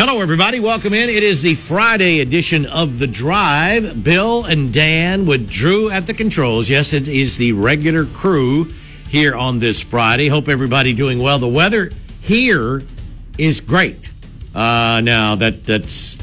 Hello, 0.00 0.20
everybody. 0.20 0.60
Welcome 0.60 0.94
in. 0.94 1.08
It 1.08 1.24
is 1.24 1.42
the 1.42 1.56
Friday 1.56 2.20
edition 2.20 2.66
of 2.66 3.00
The 3.00 3.08
Drive. 3.08 4.04
Bill 4.04 4.44
and 4.44 4.72
Dan 4.72 5.26
with 5.26 5.50
Drew 5.50 5.90
at 5.90 6.06
the 6.06 6.14
controls. 6.14 6.70
Yes, 6.70 6.92
it 6.92 7.08
is 7.08 7.36
the 7.36 7.50
regular 7.50 8.04
crew 8.04 8.66
here 9.08 9.34
on 9.34 9.58
this 9.58 9.82
Friday. 9.82 10.28
Hope 10.28 10.48
everybody 10.48 10.94
doing 10.94 11.18
well. 11.18 11.40
The 11.40 11.48
weather 11.48 11.90
here 12.20 12.84
is 13.38 13.60
great. 13.60 14.12
Uh, 14.54 15.00
now 15.02 15.34
that 15.34 15.64
that's 15.64 16.14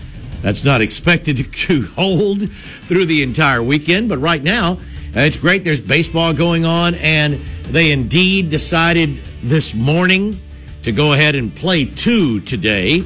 that's 0.41 0.63
not 0.63 0.79
expected 0.79 1.35
to 1.53 1.81
hold 1.97 2.49
through 2.49 3.07
the 3.07 3.23
entire 3.23 3.61
weekend, 3.61 4.07
but 4.07 4.19
right 4.19 4.41
now 4.41 4.75
uh, 5.17 5.19
it's 5.19 5.35
great. 5.35 5.65
There's 5.65 5.81
baseball 5.81 6.31
going 6.31 6.63
on, 6.63 6.93
and 6.95 7.33
they 7.65 7.91
indeed 7.91 8.49
decided 8.49 9.17
this 9.43 9.73
morning 9.73 10.39
to 10.83 10.93
go 10.93 11.11
ahead 11.11 11.35
and 11.35 11.53
play 11.53 11.83
two 11.83 12.39
today 12.39 13.03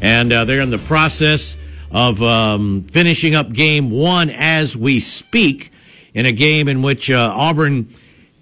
and 0.00 0.32
uh, 0.32 0.44
they're 0.44 0.60
in 0.60 0.70
the 0.70 0.78
process 0.78 1.56
of 1.90 2.22
um, 2.22 2.84
finishing 2.84 3.34
up 3.34 3.52
game 3.52 3.90
one 3.90 4.30
as 4.30 4.76
we 4.76 5.00
speak 5.00 5.72
in 6.14 6.26
a 6.26 6.32
game 6.32 6.68
in 6.68 6.82
which 6.82 7.10
uh, 7.10 7.32
Auburn 7.34 7.88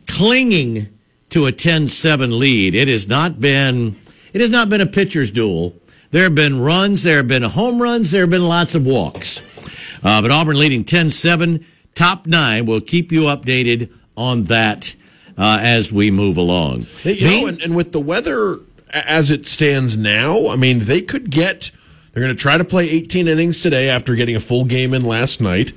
clinging 0.07 0.89
to 1.31 1.47
a 1.47 1.53
10-7 1.53 2.39
lead. 2.39 2.75
It 2.75 2.89
has 2.89 3.09
not 3.09 3.41
been 3.41 3.97
it 4.33 4.41
has 4.41 4.51
not 4.51 4.69
been 4.69 4.81
a 4.81 4.87
pitcher's 4.87 5.31
duel. 5.31 5.75
There 6.11 6.25
have 6.25 6.35
been 6.35 6.61
runs, 6.61 7.03
there 7.03 7.19
have 7.19 7.29
been 7.29 7.43
home 7.43 7.81
runs, 7.81 8.11
there 8.11 8.23
have 8.23 8.31
been 8.31 8.47
lots 8.47 8.75
of 8.75 8.87
walks. 8.87 9.43
Uh, 10.03 10.23
but 10.23 10.31
Auburn 10.31 10.59
leading 10.59 10.85
10-7, 10.85 11.65
top 11.95 12.27
nine. 12.27 12.67
We'll 12.67 12.81
keep 12.81 13.11
you 13.11 13.23
updated 13.23 13.93
on 14.17 14.43
that 14.43 14.95
uh, 15.37 15.59
as 15.61 15.93
we 15.93 16.11
move 16.11 16.37
along. 16.37 16.87
You 17.05 17.25
know, 17.25 17.47
and, 17.49 17.63
and 17.63 17.77
with 17.77 17.93
the 17.93 18.01
weather 18.01 18.59
as 18.93 19.31
it 19.31 19.47
stands 19.47 19.97
now, 19.97 20.49
I 20.49 20.57
mean, 20.57 20.81
they 20.81 21.01
could 21.03 21.31
get. 21.31 21.71
They're 22.13 22.23
going 22.25 22.35
to 22.35 22.41
try 22.41 22.59
to 22.59 22.65
play 22.65 22.89
18 22.91 23.29
innings 23.29 23.61
today 23.61 23.89
after 23.89 24.15
getting 24.17 24.35
a 24.35 24.41
full 24.41 24.65
game 24.65 24.93
in 24.95 25.05
last 25.05 25.41
night, 25.41 25.73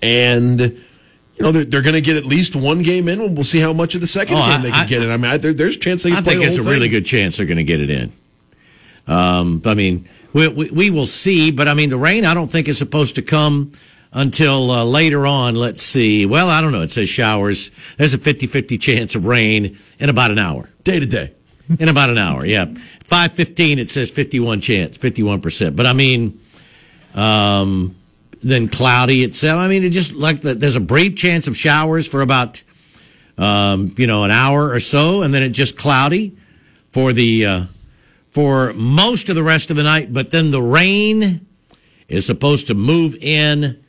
and 0.00 0.60
you 0.60 0.82
know 1.40 1.52
they're, 1.52 1.64
they're 1.64 1.82
going 1.82 1.94
to 1.94 2.00
get 2.00 2.16
at 2.16 2.24
least 2.24 2.56
one 2.56 2.82
game 2.82 3.08
in. 3.08 3.20
and 3.20 3.34
We'll 3.36 3.44
see 3.44 3.58
how 3.60 3.72
much 3.72 3.94
of 3.94 4.00
the 4.00 4.06
second 4.06 4.36
Oh, 4.36 4.40
game 4.46 4.60
I- 4.60 4.62
they 4.62 4.70
can 4.70 4.80
I- 4.80 4.86
get 4.86 5.02
in. 5.02 5.10
I 5.10 5.16
mean, 5.16 5.30
I, 5.32 5.36
there, 5.36 5.52
there's 5.52 5.76
a 5.76 5.80
chance 5.80 6.02
they 6.04 6.10
can 6.10 6.18
I 6.18 6.22
play 6.22 6.34
think 6.34 6.46
it's 6.46 6.58
a 6.58 6.62
whole 6.62 6.72
really 6.72 6.88
good 6.88 7.04
chance 7.04 7.36
they're 7.36 7.46
going 7.46 7.58
to 7.58 7.64
get 7.64 7.80
it 7.80 7.90
in. 7.90 8.12
Um, 9.06 9.60
I 9.66 9.74
mean, 9.74 10.08
we, 10.32 10.48
we, 10.48 10.70
we 10.70 10.90
will 10.90 11.06
see, 11.06 11.50
but 11.52 11.68
I 11.68 11.74
mean, 11.74 11.90
the 11.90 11.98
rain 11.98 12.24
I 12.24 12.32
don't 12.34 12.50
think 12.50 12.68
is 12.68 12.78
supposed 12.78 13.16
to 13.16 13.22
come 13.22 13.72
until 14.12 14.70
uh, 14.70 14.84
later 14.84 15.26
on. 15.26 15.54
Let's 15.56 15.82
see. 15.82 16.24
Well, 16.24 16.48
I 16.48 16.60
don't 16.62 16.72
know. 16.72 16.80
It 16.80 16.90
says 16.90 17.08
showers. 17.10 17.70
There's 17.98 18.14
a 18.14 18.18
50 18.18 18.46
50 18.46 18.78
chance 18.78 19.14
of 19.14 19.26
rain 19.26 19.76
in 19.98 20.08
about 20.08 20.30
an 20.30 20.38
hour. 20.38 20.68
day 20.84 21.00
to 21.00 21.06
day. 21.06 21.32
In 21.78 21.88
about 21.88 22.10
an 22.10 22.18
hour, 22.18 22.44
yeah. 22.44 22.66
515, 23.04 23.78
it 23.78 23.90
says 23.90 24.10
51 24.10 24.60
chance, 24.60 24.98
51%. 24.98 25.74
But 25.74 25.86
I 25.86 25.92
mean, 25.92 26.40
um, 27.14 27.94
then 28.42 28.68
cloudy 28.68 29.24
itself. 29.24 29.58
I 29.58 29.68
mean, 29.68 29.84
it 29.84 29.90
just 29.90 30.12
like 30.12 30.40
the, 30.40 30.54
there's 30.54 30.76
a 30.76 30.80
brief 30.80 31.16
chance 31.16 31.46
of 31.46 31.56
showers 31.56 32.06
for 32.06 32.20
about, 32.20 32.62
um, 33.38 33.94
you 33.96 34.06
know, 34.06 34.24
an 34.24 34.30
hour 34.30 34.70
or 34.70 34.80
so, 34.80 35.22
and 35.22 35.32
then 35.32 35.42
it 35.42 35.50
just 35.50 35.78
cloudy 35.78 36.36
for 36.92 37.12
the, 37.12 37.46
uh, 37.46 37.64
for 38.30 38.72
most 38.74 39.28
of 39.28 39.34
the 39.34 39.42
rest 39.42 39.70
of 39.70 39.76
the 39.76 39.82
night. 39.82 40.12
But 40.12 40.30
then 40.30 40.50
the 40.50 40.62
rain 40.62 41.46
is 42.08 42.26
supposed 42.26 42.66
to 42.66 42.74
move 42.74 43.14
in 43.16 43.83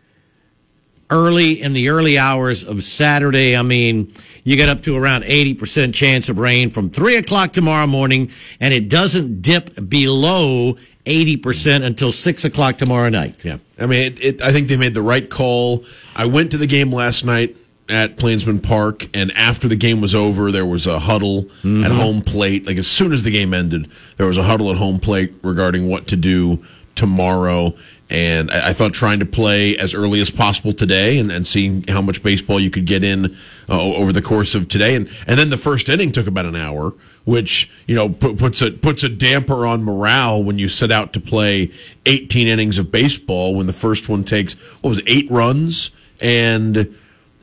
early 1.09 1.61
in 1.61 1.73
the 1.73 1.89
early 1.89 2.17
hours 2.17 2.63
of 2.63 2.83
Saturday. 2.83 3.55
I 3.55 3.61
mean, 3.61 4.11
you 4.43 4.55
get 4.55 4.69
up 4.69 4.81
to 4.83 4.95
around 4.95 5.23
80% 5.23 5.93
chance 5.93 6.29
of 6.29 6.39
rain 6.39 6.69
from 6.71 6.89
3 6.89 7.17
o'clock 7.17 7.51
tomorrow 7.53 7.87
morning, 7.87 8.31
and 8.59 8.73
it 8.73 8.89
doesn't 8.89 9.41
dip 9.41 9.89
below 9.89 10.77
80% 11.05 11.83
until 11.83 12.11
6 12.11 12.45
o'clock 12.45 12.77
tomorrow 12.77 13.09
night. 13.09 13.45
Yeah, 13.45 13.57
I 13.79 13.85
mean, 13.85 14.13
it, 14.13 14.23
it, 14.23 14.41
I 14.41 14.51
think 14.51 14.67
they 14.67 14.77
made 14.77 14.93
the 14.95 15.01
right 15.03 15.29
call. 15.29 15.85
I 16.15 16.25
went 16.25 16.51
to 16.51 16.57
the 16.57 16.67
game 16.67 16.91
last 16.91 17.23
night 17.25 17.55
at 17.87 18.17
Plainsman 18.17 18.59
Park, 18.61 19.07
and 19.15 19.31
after 19.33 19.67
the 19.67 19.75
game 19.75 20.01
was 20.01 20.15
over, 20.15 20.51
there 20.51 20.65
was 20.65 20.87
a 20.87 20.97
huddle 20.97 21.43
Mm-hmm. 21.63 21.83
at 21.83 21.91
home 21.91 22.21
plate. 22.21 22.65
Like 22.65 22.77
as 22.77 22.87
soon 22.87 23.13
as 23.13 23.21
the 23.21 23.29
game 23.31 23.53
ended, 23.53 23.89
there 24.17 24.25
was 24.25 24.39
a 24.39 24.43
huddle 24.43 24.71
at 24.71 24.77
home 24.77 24.99
plate 24.99 25.33
regarding 25.43 25.87
what 25.87 26.07
to 26.07 26.15
do 26.15 26.63
tomorrow. 26.95 27.75
And 28.09 28.51
I, 28.51 28.69
I 28.69 28.73
thought 28.73 28.93
trying 28.93 29.19
to 29.19 29.25
play 29.25 29.75
as 29.77 29.95
early 29.95 30.19
as 30.21 30.29
possible 30.29 30.73
today, 30.73 31.17
and, 31.17 31.31
and 31.31 31.45
seeing 31.47 31.83
how 31.87 32.01
much 32.03 32.21
baseball 32.21 32.59
you 32.59 32.69
could 32.69 32.85
get 32.85 33.03
in 33.03 33.35
uh, 33.67 33.81
over 33.81 34.13
the 34.13 34.21
course 34.21 34.53
of 34.53 34.67
today, 34.67 34.93
and 34.95 35.09
and 35.25 35.39
then 35.39 35.49
the 35.49 35.57
first 35.57 35.89
inning 35.89 36.11
took 36.11 36.27
about 36.27 36.45
an 36.45 36.55
hour, 36.55 36.93
which 37.23 37.67
you 37.87 37.95
know 37.95 38.09
pu- 38.09 38.35
puts 38.35 38.61
a 38.61 38.69
puts 38.69 39.03
a 39.03 39.09
damper 39.09 39.65
on 39.65 39.83
morale 39.83 40.43
when 40.43 40.59
you 40.59 40.69
set 40.69 40.91
out 40.91 41.13
to 41.13 41.19
play 41.19 41.71
18 42.05 42.47
innings 42.47 42.77
of 42.77 42.91
baseball 42.91 43.55
when 43.55 43.65
the 43.65 43.73
first 43.73 44.07
one 44.07 44.23
takes 44.23 44.53
what 44.83 44.89
was 44.89 44.97
it, 44.99 45.05
eight 45.07 45.29
runs 45.31 45.89
and 46.21 46.95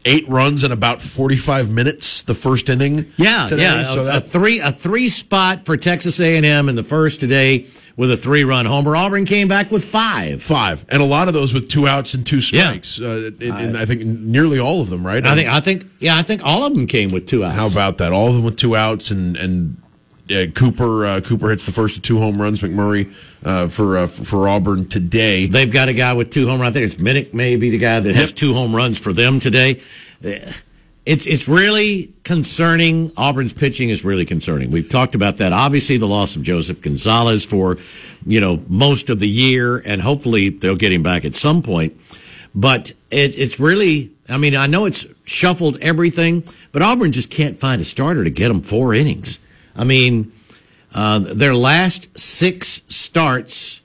eight 0.04 0.28
runs 0.28 0.64
in 0.64 0.72
about 0.72 1.00
45 1.02 1.70
minutes 1.72 2.22
the 2.22 2.34
first 2.34 2.68
inning 2.68 3.06
Yeah, 3.16 3.46
today. 3.48 3.62
yeah. 3.62 3.84
so 3.84 4.04
a, 4.04 4.16
a 4.18 4.20
three 4.20 4.60
a 4.60 4.70
three 4.72 5.08
spot 5.08 5.64
for 5.66 5.76
Texas 5.76 6.18
A&M 6.20 6.68
in 6.68 6.74
the 6.76 6.82
first 6.84 7.18
today 7.20 7.66
with 7.96 8.10
a 8.10 8.16
three 8.16 8.44
run 8.44 8.66
homer. 8.66 8.96
Auburn 8.96 9.24
came 9.24 9.48
back 9.48 9.70
with 9.70 9.84
five. 9.84 10.42
five 10.42 10.84
and 10.88 11.02
a 11.02 11.04
lot 11.06 11.28
of 11.28 11.34
those 11.34 11.52
with 11.54 11.68
two 11.68 11.86
outs 11.86 12.14
and 12.14 12.26
two 12.26 12.40
strikes 12.40 13.00
uh, 13.00 13.30
in, 13.40 13.56
in, 13.56 13.76
i 13.76 13.84
think 13.84 14.02
nearly 14.04 14.58
all 14.58 14.80
of 14.80 14.88
them 14.90 15.06
right 15.06 15.24
I 15.26 15.34
think 15.34 15.48
I 15.48 15.60
think 15.60 15.86
yeah 16.00 16.16
I 16.16 16.22
think 16.22 16.42
all 16.44 16.64
of 16.66 16.74
them 16.74 16.86
came 16.86 17.10
with 17.12 17.26
two 17.26 17.44
outs. 17.44 17.54
How 17.56 17.66
about 17.66 17.98
that? 17.98 18.12
All 18.12 18.28
of 18.28 18.34
them 18.34 18.44
with 18.44 18.56
two 18.56 18.74
outs, 18.76 19.10
and 19.10 19.36
and 19.36 19.76
uh, 20.30 20.46
Cooper 20.54 21.04
uh, 21.04 21.20
Cooper 21.20 21.50
hits 21.50 21.66
the 21.66 21.72
first 21.72 21.96
of 21.96 22.02
two 22.02 22.18
home 22.18 22.40
runs. 22.40 22.60
McMurray 22.62 23.12
uh, 23.44 23.68
for 23.68 23.98
uh, 23.98 24.06
for 24.06 24.48
Auburn 24.48 24.86
today. 24.88 25.46
They've 25.46 25.70
got 25.70 25.88
a 25.88 25.92
guy 25.92 26.12
with 26.14 26.30
two 26.30 26.46
home 26.48 26.60
runs. 26.60 26.74
I 26.76 26.80
think 26.80 26.92
it's 26.92 27.02
Minnick, 27.02 27.34
maybe 27.34 27.70
the 27.70 27.78
guy 27.78 28.00
that 28.00 28.14
has 28.14 28.30
Yep. 28.30 28.36
two 28.36 28.54
home 28.54 28.74
runs 28.74 28.98
for 28.98 29.12
them 29.12 29.40
today. 29.40 29.80
It's 31.04 31.26
it's 31.26 31.48
really 31.48 32.14
concerning. 32.22 33.10
Auburn's 33.16 33.52
pitching 33.52 33.88
is 33.88 34.04
really 34.04 34.24
concerning. 34.24 34.70
We've 34.70 34.88
talked 34.88 35.16
about 35.16 35.38
that. 35.38 35.52
Obviously, 35.52 35.96
the 35.96 36.06
loss 36.06 36.36
of 36.36 36.42
Joseph 36.42 36.80
Gonzalez 36.80 37.44
for 37.44 37.76
you 38.24 38.40
know 38.40 38.62
most 38.68 39.10
of 39.10 39.18
the 39.18 39.28
year, 39.28 39.78
and 39.78 40.00
hopefully 40.00 40.50
they'll 40.50 40.76
get 40.76 40.92
him 40.92 41.02
back 41.02 41.24
at 41.24 41.34
some 41.34 41.62
point. 41.62 42.00
But 42.54 42.92
it, 43.10 43.36
it's 43.36 43.58
really. 43.58 44.12
I 44.28 44.36
mean, 44.38 44.54
I 44.54 44.68
know 44.68 44.84
it's 44.84 45.04
shuffled 45.24 45.78
everything, 45.80 46.44
but 46.70 46.80
Auburn 46.82 47.10
just 47.10 47.30
can't 47.30 47.56
find 47.58 47.80
a 47.80 47.84
starter 47.84 48.22
to 48.22 48.30
get 48.30 48.48
them 48.48 48.62
four 48.62 48.94
innings. 48.94 49.40
I 49.74 49.82
mean, 49.82 50.32
uh, 50.94 51.18
their 51.18 51.54
last 51.54 52.16
six 52.18 52.82
starts. 52.88 53.81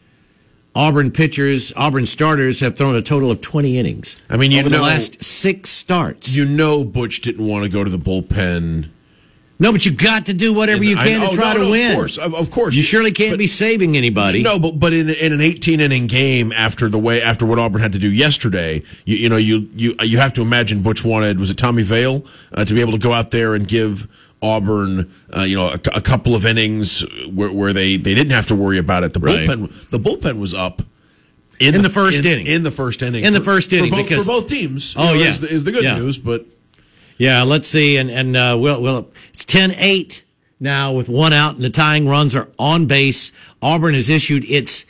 Auburn 0.77 1.09
pitchers, 1.09 1.73
Auburn 1.75 2.05
starters 2.05 2.59
have 2.59 2.77
thrown 2.77 2.95
a 2.95 3.01
total 3.01 3.31
of 3.31 3.41
20 3.41 3.79
innings. 3.79 4.15
I 4.29 4.37
mean, 4.37 4.51
you 4.51 4.59
over 4.59 4.69
know- 4.69 4.77
the 4.77 4.83
last 4.83 5.23
six 5.23 5.71
starts. 5.71 6.35
You 6.37 6.45
know, 6.45 6.85
Butch 6.85 7.21
didn't 7.21 7.45
want 7.47 7.63
to 7.63 7.69
go 7.69 7.83
to 7.83 7.89
the 7.89 7.97
bullpen. 7.97 8.89
no, 9.59 9.71
but 9.71 9.87
you 9.87 9.91
got 9.91 10.27
to 10.27 10.35
do 10.35 10.53
whatever 10.53 10.83
you 10.83 10.95
I- 10.95 11.03
can 11.03 11.21
oh, 11.23 11.31
to 11.31 11.35
try 11.35 11.53
no, 11.53 11.59
to 11.61 11.65
no, 11.65 11.71
win. 11.71 11.89
Of 11.89 11.95
course, 11.95 12.17
of, 12.19 12.35
of 12.35 12.51
course. 12.51 12.75
You 12.75 12.83
surely 12.83 13.11
can't 13.11 13.31
But- 13.31 13.39
be 13.39 13.47
saving 13.47 13.97
anybody. 13.97 14.43
No, 14.43 14.59
but 14.59 14.79
but 14.79 14.93
in 14.93 15.09
in 15.09 15.33
an 15.33 15.41
18 15.41 15.79
inning 15.79 16.05
game 16.05 16.51
after 16.55 16.89
the 16.89 16.99
way 16.99 17.23
after 17.23 17.43
what 17.47 17.57
Auburn 17.57 17.81
had 17.81 17.93
to 17.93 17.99
do 17.99 18.11
yesterday, 18.11 18.83
you, 19.05 19.17
you 19.17 19.29
know 19.29 19.37
you 19.37 19.67
you 19.75 19.95
you 20.03 20.19
have 20.19 20.33
to 20.33 20.43
imagine 20.43 20.83
Butch 20.83 21.03
wanted 21.03 21.39
was 21.39 21.49
it 21.49 21.57
Tommy 21.57 21.81
Vail 21.81 22.23
uh, 22.53 22.65
to 22.65 22.73
be 22.75 22.81
able 22.81 22.91
to 22.91 22.99
go 22.99 23.13
out 23.13 23.31
there 23.31 23.55
and 23.55 23.67
give 23.67 24.07
Auburn 24.41 25.11
uh, 25.35 25.41
you 25.41 25.55
know 25.57 25.69
a, 25.69 25.79
a 25.95 26.01
couple 26.01 26.35
of 26.35 26.45
innings 26.45 27.01
where, 27.31 27.51
where 27.51 27.73
they 27.73 27.97
they 27.97 28.13
didn't 28.13 28.31
have 28.33 28.47
to 28.47 28.55
worry 28.55 28.77
about 28.77 29.03
it. 29.03 29.13
The 29.13 29.19
Right. 29.19 29.47
bullpen 29.49 29.89
the 29.89 29.99
bullpen 29.99 30.39
was 30.39 30.53
up. 30.53 30.81
In 31.59 31.81
the 31.81 31.89
first 31.89 32.23
inning. 32.23 32.45
in 32.45 32.61
the 32.61 32.69
first 32.69 33.01
inning, 33.01 33.23
In 33.25 33.33
the 33.33 33.39
for- 33.39 33.45
first 33.45 33.73
inning, 33.73 33.89
for 33.89 33.97
both, 33.97 34.05
because- 34.09 34.25
for 34.25 34.41
both 34.41 34.49
teams. 34.49 34.93
you 34.95 35.01
Oh, 35.01 35.05
know, 35.05 35.13
yeah. 35.13 35.29
is 35.29 35.39
the, 35.41 35.49
is 35.49 35.63
the 35.63 35.71
good 35.71 35.83
Yeah. 35.83 35.97
news. 35.97 36.19
But 36.19 36.45
Yeah, 37.17 37.41
let's 37.41 37.67
see. 37.67 37.97
And, 37.97 38.11
and 38.11 38.37
uh, 38.37 38.55
well, 38.59 38.79
well, 38.79 39.07
it's 39.29 39.43
10 39.43 39.73
8 39.75 40.23
now 40.59 40.91
with 40.93 41.09
one 41.09 41.33
out, 41.33 41.55
and 41.55 41.63
the 41.63 41.71
tying 41.71 42.07
runs 42.07 42.35
are 42.35 42.47
on 42.59 42.85
base. 42.85 43.31
Auburn 43.59 43.95
has 43.95 44.07
issued 44.07 44.45
its 44.45 44.85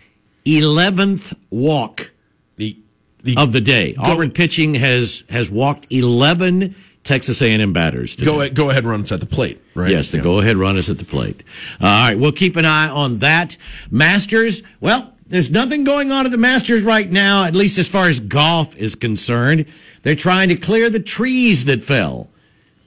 11th 0.46 1.34
walk 1.50 2.12
the 2.58 2.76
the 3.24 3.38
of 3.38 3.54
the 3.54 3.62
day. 3.62 3.96
Auburn 3.98 4.32
pitching 4.32 4.76
has, 4.76 5.24
has 5.30 5.50
walked 5.50 5.88
11 5.90 6.76
Texas 7.08 7.42
A&M 7.42 7.74
batters. 7.74 8.16
Today. 8.16 8.26
go 8.32 8.42
ahead, 8.42 8.54
go 8.56 8.70
ahead, 8.70 8.84
run. 8.86 9.00
It's 9.02 9.12
at 9.12 9.20
the 9.22 9.26
plate, 9.26 9.60
right? 9.74 9.90
Yes, 9.90 10.12
the 10.12 10.18
Yeah. 10.18 10.24
go 10.24 10.40
ahead 10.42 10.58
run 10.58 10.78
is 10.78 10.90
at 10.90 10.98
the 11.00 11.06
plate. 11.06 11.44
all 11.82 11.88
right, 12.10 12.20
we'll 12.20 12.32
keep 12.34 12.56
an 12.58 12.66
eye 12.66 12.90
on 12.90 13.18
that. 13.20 13.56
Masters, 13.90 14.62
well, 14.82 15.14
there's 15.28 15.50
nothing 15.50 15.84
going 15.84 16.12
on 16.12 16.26
at 16.26 16.32
the 16.32 16.38
Masters 16.38 16.84
right 16.84 17.10
now, 17.12 17.46
at 17.46 17.56
least 17.56 17.78
as 17.78 17.88
far 17.90 18.08
as 18.08 18.20
golf 18.20 18.76
is 18.78 18.96
concerned. 18.96 19.66
They're 20.04 20.16
trying 20.16 20.50
to 20.50 20.56
clear 20.56 20.90
the 20.90 21.00
trees 21.00 21.66
that 21.66 21.84
fell. 21.84 22.30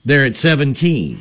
They're 0.05 0.25
at 0.25 0.37
17. 0.37 1.21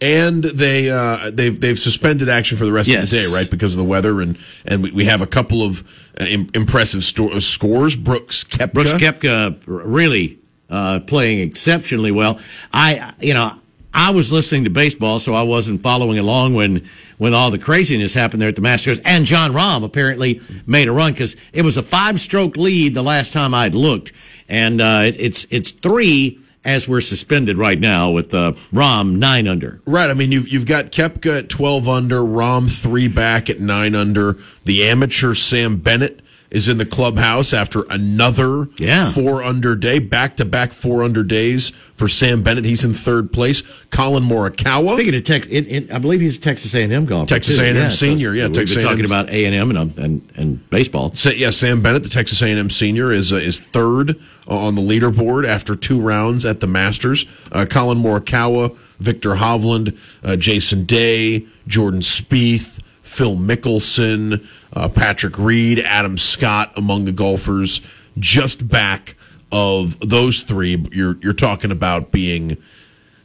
and 0.00 0.44
they 0.44 0.88
uh, 0.90 1.30
they've 1.32 1.58
they've 1.60 1.78
suspended 1.78 2.28
action 2.28 2.56
for 2.56 2.64
the 2.64 2.70
rest 2.72 2.88
Yes. 2.88 3.04
of 3.04 3.10
the 3.10 3.16
day, 3.16 3.34
right, 3.34 3.50
because 3.50 3.72
of 3.74 3.78
the 3.78 3.84
weather, 3.84 4.20
and 4.20 4.38
and 4.64 4.82
we, 4.84 4.92
we 4.92 5.04
have 5.06 5.20
a 5.22 5.26
couple 5.26 5.60
of 5.62 5.82
uh, 6.20 6.24
im- 6.24 6.48
impressive 6.54 7.02
sto- 7.02 7.36
scores. 7.40 7.96
Brooks 7.96 8.44
Koepka, 8.44 8.72
Brooks 8.72 8.92
Koepka 8.92 9.56
really 9.66 10.38
uh, 10.70 11.00
playing 11.00 11.40
exceptionally 11.40 12.10
well. 12.10 12.38
I, 12.72 13.14
you 13.20 13.34
know, 13.34 13.52
I 13.92 14.10
was 14.10 14.30
listening 14.30 14.64
to 14.64 14.70
baseball, 14.70 15.18
so 15.18 15.34
I 15.34 15.42
wasn't 15.42 15.82
following 15.82 16.18
along 16.18 16.54
when 16.54 16.84
when 17.16 17.34
all 17.34 17.50
the 17.50 17.58
craziness 17.58 18.14
happened 18.14 18.40
there 18.40 18.48
at 18.48 18.54
the 18.54 18.62
Masters. 18.62 19.00
And 19.00 19.24
Jon 19.24 19.52
Rahm 19.52 19.82
apparently 19.82 20.40
made 20.66 20.88
a 20.88 20.92
run 20.92 21.12
because 21.12 21.36
it 21.52 21.62
was 21.62 21.76
a 21.76 21.82
five 21.82 22.20
stroke 22.20 22.56
lead 22.56 22.94
the 22.94 23.02
last 23.02 23.32
time 23.32 23.54
I'd 23.54 23.74
looked, 23.74 24.12
and 24.48 24.80
uh, 24.80 25.02
it, 25.04 25.16
it's 25.18 25.46
it's 25.50 25.70
three 25.70 26.38
as 26.64 26.88
we're 26.88 27.00
suspended 27.00 27.56
right 27.56 27.80
now 27.80 28.10
with 28.10 28.34
uh, 28.34 28.52
Rahm 28.72 29.18
nine 29.18 29.48
under. 29.48 29.80
Right. 29.86 30.10
I 30.10 30.14
mean, 30.14 30.32
you've 30.32 30.48
you've 30.48 30.66
got 30.66 30.92
Koepka 30.92 31.38
at 31.38 31.48
twelve 31.48 31.88
under, 31.88 32.20
Rahm 32.20 32.70
three 32.70 33.08
back 33.08 33.48
at 33.48 33.58
nine 33.58 33.94
under. 33.94 34.36
The 34.64 34.84
amateur 34.84 35.34
Sam 35.34 35.78
Bennett 35.78 36.20
is 36.50 36.66
in 36.68 36.78
the 36.78 36.86
clubhouse 36.86 37.52
after 37.52 37.82
another 37.90 38.68
Yeah. 38.78 39.12
four 39.12 39.42
under 39.42 39.76
day, 39.76 39.98
back 39.98 40.36
to 40.36 40.44
back 40.46 40.72
four 40.72 41.02
under 41.02 41.22
days 41.22 41.72
for 41.94 42.08
Sam 42.08 42.42
Bennett. 42.42 42.64
He's 42.64 42.84
in 42.84 42.94
third 42.94 43.32
place. 43.32 43.62
Collin 43.90 44.22
Morikawa. 44.22 44.94
Speaking 44.94 45.14
of 45.14 45.24
Texas, 45.24 45.90
I 45.92 45.98
believe 45.98 46.20
he's 46.22 46.38
a 46.38 46.40
Texas 46.40 46.74
A&M 46.74 47.04
golfer. 47.04 47.28
Texas. 47.28 47.58
A&M 47.58 47.76
so 47.76 47.88
senior, 47.90 48.34
yeah, 48.34 48.44
We've 48.46 48.54
Texas 48.54 48.76
been 48.76 48.84
talking 48.86 49.00
A&M. 49.00 49.06
about 49.10 49.28
A&M 49.30 49.70
and, 49.70 49.78
um, 49.78 49.92
and 49.98 50.22
and 50.36 50.70
baseball. 50.70 51.12
Sa- 51.14 51.30
yeah, 51.30 51.50
Sam 51.50 51.82
Bennett, 51.82 52.02
the 52.02 52.08
Texas 52.08 52.40
A&M 52.40 52.70
senior, 52.70 53.12
is 53.12 53.30
uh, 53.32 53.36
is 53.36 53.60
third 53.60 54.16
on 54.46 54.74
the 54.74 54.80
leaderboard 54.82 55.46
after 55.46 55.74
two 55.74 56.00
rounds 56.00 56.46
at 56.46 56.60
the 56.60 56.66
Masters. 56.66 57.26
Uh, 57.52 57.66
Collin 57.68 57.98
Morikawa, 57.98 58.74
Viktor 59.00 59.34
Hovland, 59.34 59.94
uh, 60.24 60.36
Jason 60.36 60.84
Day, 60.84 61.44
Jordan 61.66 62.00
Spieth, 62.00 62.77
Phil 63.08 63.36
Mickelson, 63.36 64.46
uh, 64.72 64.88
Patrick 64.88 65.38
Reed, 65.38 65.80
Adam 65.80 66.18
Scott 66.18 66.72
among 66.76 67.06
the 67.06 67.12
golfers. 67.12 67.80
Just 68.18 68.68
back 68.68 69.16
of 69.50 69.98
those 70.00 70.42
three, 70.42 70.84
you're 70.92 71.16
you're 71.22 71.32
talking 71.32 71.70
about 71.70 72.12
being 72.12 72.58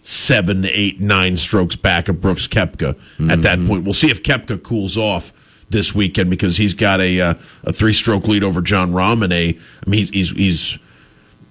seven, 0.02 0.66
eight, 0.66 1.00
nine 1.00 1.38
strokes 1.38 1.76
back 1.76 2.08
of 2.08 2.22
Brooks 2.22 2.48
Koepka 2.48 2.98
at 3.30 3.42
that 3.42 3.66
point. 3.66 3.84
We'll 3.84 3.94
see 3.94 4.10
if 4.10 4.24
Koepka 4.24 4.64
cools 4.64 4.98
off 4.98 5.34
this 5.70 5.94
weekend 5.94 6.30
because 6.30 6.58
he's 6.58 6.74
got 6.74 7.02
a 7.02 7.20
uh, 7.20 7.34
a 7.64 7.74
three 7.74 7.94
stroke 7.94 8.28
lead 8.28 8.44
over 8.44 8.62
Jon 8.62 8.92
Rahm 8.94 9.24
and 9.24 9.34
a 9.34 9.50
I 9.50 9.90
mean 9.90 10.00
he's 10.00 10.10
he's, 10.10 10.32
he's 10.32 10.80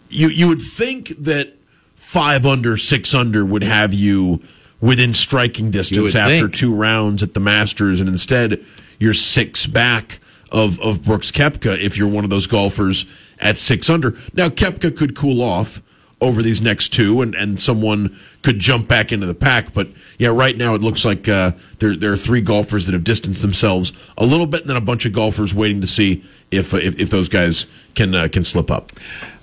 you 0.08 0.28
you 0.28 0.48
would 0.48 0.62
think 0.62 1.08
that 1.18 1.54
five 1.94 2.46
under 2.46 2.76
six 2.76 3.14
under 3.14 3.44
would 3.44 3.62
have 3.62 3.92
you 3.92 4.42
within 4.82 5.14
striking 5.14 5.70
distance 5.70 6.14
after 6.14 6.40
think. 6.40 6.54
two 6.54 6.74
rounds 6.74 7.22
at 7.22 7.32
the 7.32 7.40
Masters 7.40 8.00
and 8.00 8.08
instead 8.10 8.62
you're 8.98 9.14
six 9.14 9.66
back 9.66 10.20
of 10.50 10.78
of 10.80 11.02
Brooks 11.02 11.30
Koepka 11.30 11.78
if 11.80 11.96
you're 11.96 12.08
one 12.08 12.24
of 12.24 12.30
those 12.30 12.46
golfers 12.46 13.06
at 13.38 13.58
six 13.58 13.88
under. 13.88 14.10
Now 14.34 14.50
Koepka 14.50 14.94
could 14.94 15.16
cool 15.16 15.40
off 15.40 15.80
over 16.22 16.40
these 16.40 16.62
next 16.62 16.90
two, 16.90 17.20
and, 17.20 17.34
and 17.34 17.58
someone 17.58 18.18
could 18.42 18.58
jump 18.58 18.88
back 18.88 19.12
into 19.12 19.26
the 19.26 19.34
pack. 19.34 19.74
But 19.74 19.88
yeah, 20.18 20.28
right 20.28 20.56
now 20.56 20.74
it 20.74 20.80
looks 20.80 21.04
like 21.04 21.28
uh, 21.28 21.52
there 21.78 21.96
there 21.96 22.12
are 22.12 22.16
three 22.16 22.40
golfers 22.40 22.86
that 22.86 22.92
have 22.92 23.04
distanced 23.04 23.42
themselves 23.42 23.92
a 24.16 24.24
little 24.24 24.46
bit, 24.46 24.62
and 24.62 24.70
then 24.70 24.76
a 24.76 24.80
bunch 24.80 25.04
of 25.04 25.12
golfers 25.12 25.54
waiting 25.54 25.80
to 25.80 25.86
see 25.86 26.24
if 26.50 26.72
uh, 26.72 26.78
if, 26.78 26.98
if 26.98 27.10
those 27.10 27.28
guys 27.28 27.66
can 27.94 28.14
uh, 28.14 28.28
can 28.28 28.44
slip 28.44 28.70
up. 28.70 28.90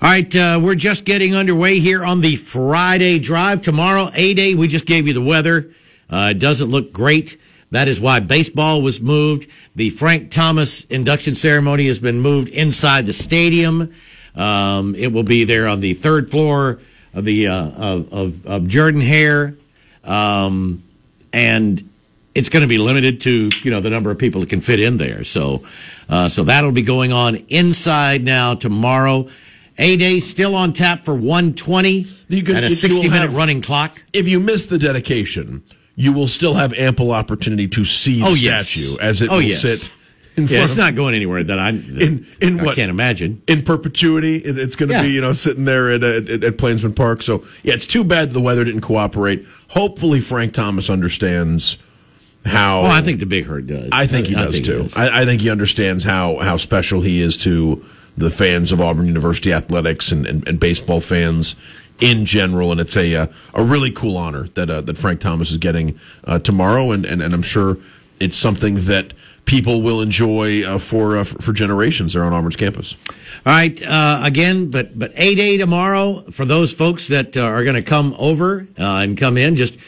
All 0.02 0.10
right, 0.10 0.36
uh, 0.36 0.60
we're 0.64 0.76
just 0.76 1.06
getting 1.06 1.36
underway 1.36 1.80
here 1.80 2.04
on 2.04 2.22
the 2.22 2.38
Friday 2.38 3.20
drive. 3.20 3.62
Tomorrow, 3.62 4.10
A 4.16 4.34
Day, 4.34 4.56
we 4.56 4.68
just 4.68 4.86
gave 4.86 5.06
you 5.06 5.14
the 5.14 5.22
weather. 5.22 5.70
Uh, 6.10 6.30
it 6.32 6.40
doesn't 6.40 6.70
look 6.70 6.94
great. 6.94 7.38
That 7.72 7.88
is 7.88 8.00
why 8.00 8.20
baseball 8.20 8.82
was 8.82 9.00
moved. 9.02 9.52
The 9.76 9.92
Frank 9.92 10.32
Thomas 10.32 10.86
induction 10.86 11.36
ceremony 11.36 11.86
has 11.86 12.00
been 12.00 12.20
moved 12.20 12.50
inside 12.50 13.06
the 13.06 13.14
stadium. 13.14 13.92
Um, 14.36 14.96
it 14.96 15.12
will 15.12 15.24
be 15.24 15.44
there 15.44 15.68
on 15.68 15.80
the 15.80 15.94
third 15.94 16.30
floor 16.32 16.80
of 17.14 17.26
the 17.26 17.48
uh, 17.48 17.68
of, 17.72 18.14
of, 18.14 18.46
of 18.48 18.68
Jordan 18.68 19.02
Hare, 19.02 19.56
um, 20.04 20.84
and 21.34 21.82
it's 22.36 22.50
going 22.50 22.62
to 22.62 22.68
be 22.70 22.78
limited 22.78 23.22
to 23.22 23.50
you 23.64 23.72
know 23.72 23.82
the 23.82 23.90
number 23.90 24.12
of 24.12 24.18
people 24.18 24.42
that 24.42 24.50
can 24.50 24.62
fit 24.62 24.80
in 24.80 24.98
there. 24.98 25.24
So, 25.24 25.64
uh, 26.10 26.30
so 26.30 26.44
that'll 26.44 26.72
be 26.72 26.84
going 26.84 27.12
on 27.12 27.36
inside 27.50 28.24
now 28.24 28.56
tomorrow. 28.56 29.28
A 29.82 29.96
day 29.96 30.20
still 30.20 30.56
on 30.56 30.74
tap 30.74 31.06
for 31.06 31.14
120 31.16 32.06
You 32.28 32.44
can- 32.44 32.58
and 32.58 32.66
a 32.66 32.70
60 32.70 33.08
minute 33.08 33.22
have- 33.22 33.36
running 33.36 33.62
clock. 33.62 34.04
If 34.12 34.28
you 34.28 34.42
miss 34.42 34.66
the 34.66 34.78
dedication, 34.78 35.64
you 35.96 36.12
will 36.12 36.28
still 36.28 36.56
have 36.56 36.74
ample 36.74 37.12
opportunity 37.12 37.66
to 37.70 37.86
see 37.86 38.20
the 38.20 38.26
Oh, 38.28 38.34
yes. 38.34 38.68
statue 38.70 38.98
as 39.00 39.22
it 39.22 39.30
Oh, 39.32 39.36
will 39.36 39.42
yes. 39.42 39.62
sit 39.62 39.90
in 40.40 40.48
Yeah, 40.48 40.64
it's 40.64 40.76
not 40.78 40.96
going 40.96 41.14
anywhere 41.16 41.44
that 41.44 41.60
I 41.60 41.70
In- 41.70 42.26
in 42.42 42.60
I 42.60 42.64
what? 42.64 42.76
can't 42.76 42.90
imagine. 42.90 43.42
in 43.48 43.62
perpetuity. 43.64 44.38
It, 44.38 44.58
it's 44.58 44.76
going 44.76 44.90
to 44.90 44.96
Yeah. 44.96 45.04
be, 45.04 45.10
you 45.12 45.22
know, 45.22 45.34
sitting 45.34 45.66
there 45.66 45.92
at, 45.92 46.04
at, 46.04 46.44
at 46.44 46.58
Plainsman 46.58 46.94
Park. 46.94 47.22
So, 47.24 47.44
yeah, 47.64 47.74
it's 47.74 47.86
too 47.86 48.04
bad 48.04 48.32
the 48.32 48.42
weather 48.42 48.64
didn't 48.64 48.82
cooperate. 48.82 49.46
Hopefully, 49.70 50.20
Frank 50.22 50.54
Thomas 50.54 50.90
understands 50.90 51.78
how. 52.46 52.82
Oh, 52.82 52.86
I 52.86 53.02
think 53.02 53.20
the 53.20 53.26
Big 53.26 53.46
Hurt 53.46 53.68
does. 53.68 53.90
I 53.92 54.06
think 54.08 54.28
he 54.28 54.36
does 54.36 54.56
think 54.56 54.66
too. 54.66 54.84
does. 54.84 54.98
I, 54.98 55.22
I 55.22 55.26
think 55.26 55.42
he 55.42 55.50
understands 55.50 56.04
how, 56.04 56.38
how 56.40 56.58
special 56.58 57.02
he 57.02 57.22
is 57.22 57.38
to 57.40 57.84
the 58.18 58.30
fans 58.30 58.72
of 58.72 58.82
Auburn 58.82 59.06
University 59.08 59.54
athletics 59.54 60.12
and, 60.12 60.26
and, 60.26 60.48
and 60.48 60.60
baseball 60.60 61.00
fans 61.02 61.56
in 62.00 62.26
general. 62.26 62.72
And 62.72 62.80
it's 62.82 62.96
a 62.98 63.14
uh, 63.16 63.28
a 63.54 63.64
really 63.64 63.92
cool 63.92 64.18
honor 64.18 64.48
that 64.56 64.70
uh, 64.70 64.82
that 64.82 64.98
Frank 64.98 65.20
Thomas 65.20 65.52
is 65.52 65.58
getting 65.58 66.00
uh, 66.26 66.40
tomorrow. 66.40 66.92
And, 66.92 67.06
and 67.06 67.22
and 67.22 67.34
I'm 67.34 67.42
sure 67.42 67.78
it's 68.20 68.36
something 68.36 68.76
that 68.86 69.14
people 69.46 69.82
will 69.82 70.02
enjoy 70.02 70.64
uh, 70.64 70.78
for 70.78 71.18
uh, 71.18 71.24
for 71.24 71.54
generations 71.54 72.14
there 72.14 72.24
on 72.24 72.34
Auburn's 72.34 72.56
campus. 72.56 72.96
All 73.46 73.54
right, 73.54 73.82
uh, 73.86 74.22
again, 74.24 74.70
but 74.70 74.98
but 74.98 75.12
a 75.16 75.58
tomorrow 75.58 76.22
for 76.32 76.46
those 76.46 76.74
folks 76.74 77.08
that 77.08 77.36
uh, 77.36 77.42
are 77.42 77.64
going 77.64 77.76
to 77.76 77.82
come 77.82 78.16
over 78.20 78.68
uh, 78.80 78.98
and 78.98 79.18
come 79.18 79.38
in. 79.38 79.56
Just 79.56 79.80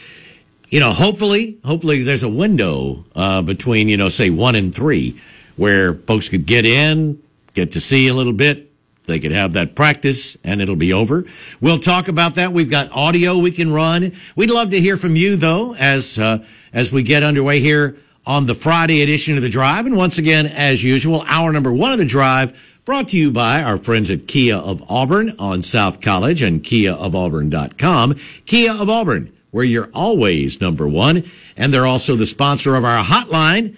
you 0.68 0.80
know, 0.80 0.90
hopefully, 0.90 1.58
hopefully 1.64 2.02
there's 2.02 2.22
a 2.22 2.28
window 2.28 3.04
uh, 3.14 3.42
between 3.42 3.88
you 3.88 3.96
know, 3.96 4.08
say 4.08 4.30
one 4.30 4.54
and 4.54 4.74
three, 4.74 5.20
where 5.56 5.94
folks 5.94 6.28
could 6.28 6.46
get 6.46 6.64
in, 6.64 7.22
get 7.54 7.72
to 7.72 7.80
see 7.80 8.08
a 8.08 8.14
little 8.14 8.32
bit. 8.32 8.70
They 9.04 9.18
could 9.18 9.32
have 9.32 9.54
that 9.54 9.74
practice, 9.74 10.36
and 10.44 10.62
it'll 10.62 10.76
be 10.76 10.92
over. 10.92 11.24
We'll 11.60 11.80
talk 11.80 12.06
about 12.06 12.36
that. 12.36 12.52
We've 12.52 12.70
got 12.70 12.92
audio 12.92 13.36
we 13.38 13.50
can 13.50 13.72
run. 13.72 14.12
We'd 14.36 14.50
love 14.50 14.70
to 14.70 14.80
hear 14.80 14.96
from 14.96 15.16
you, 15.16 15.36
though, 15.36 15.74
as 15.74 16.18
as 16.72 16.92
we 16.92 17.02
get 17.02 17.22
underway 17.22 17.60
here 17.60 17.96
on 18.26 18.46
the 18.46 18.54
Friday 18.54 19.02
edition 19.02 19.36
of 19.36 19.42
the 19.42 19.48
Drive. 19.48 19.86
And 19.86 19.96
once 19.96 20.18
again, 20.18 20.46
as 20.46 20.82
usual, 20.82 21.24
hour 21.26 21.52
number 21.52 21.72
one 21.72 21.92
of 21.92 21.98
the 21.98 22.04
Drive 22.04 22.58
brought 22.84 23.08
to 23.08 23.16
you 23.16 23.30
by 23.30 23.62
our 23.62 23.76
friends 23.76 24.10
at 24.10 24.26
Kia 24.26 24.56
of 24.56 24.82
Auburn 24.90 25.32
on 25.38 25.62
South 25.62 26.00
College 26.00 26.42
and 26.42 26.62
KiaofAuburn.com. 26.62 28.14
Kia 28.46 28.72
of 28.72 28.88
Auburn, 28.88 29.32
where 29.50 29.64
you're 29.64 29.90
always 29.94 30.60
number 30.60 30.88
one. 30.88 31.24
And 31.56 31.72
they're 31.72 31.86
also 31.86 32.16
the 32.16 32.26
sponsor 32.26 32.74
of 32.74 32.84
our 32.84 33.02
hotline. 33.04 33.76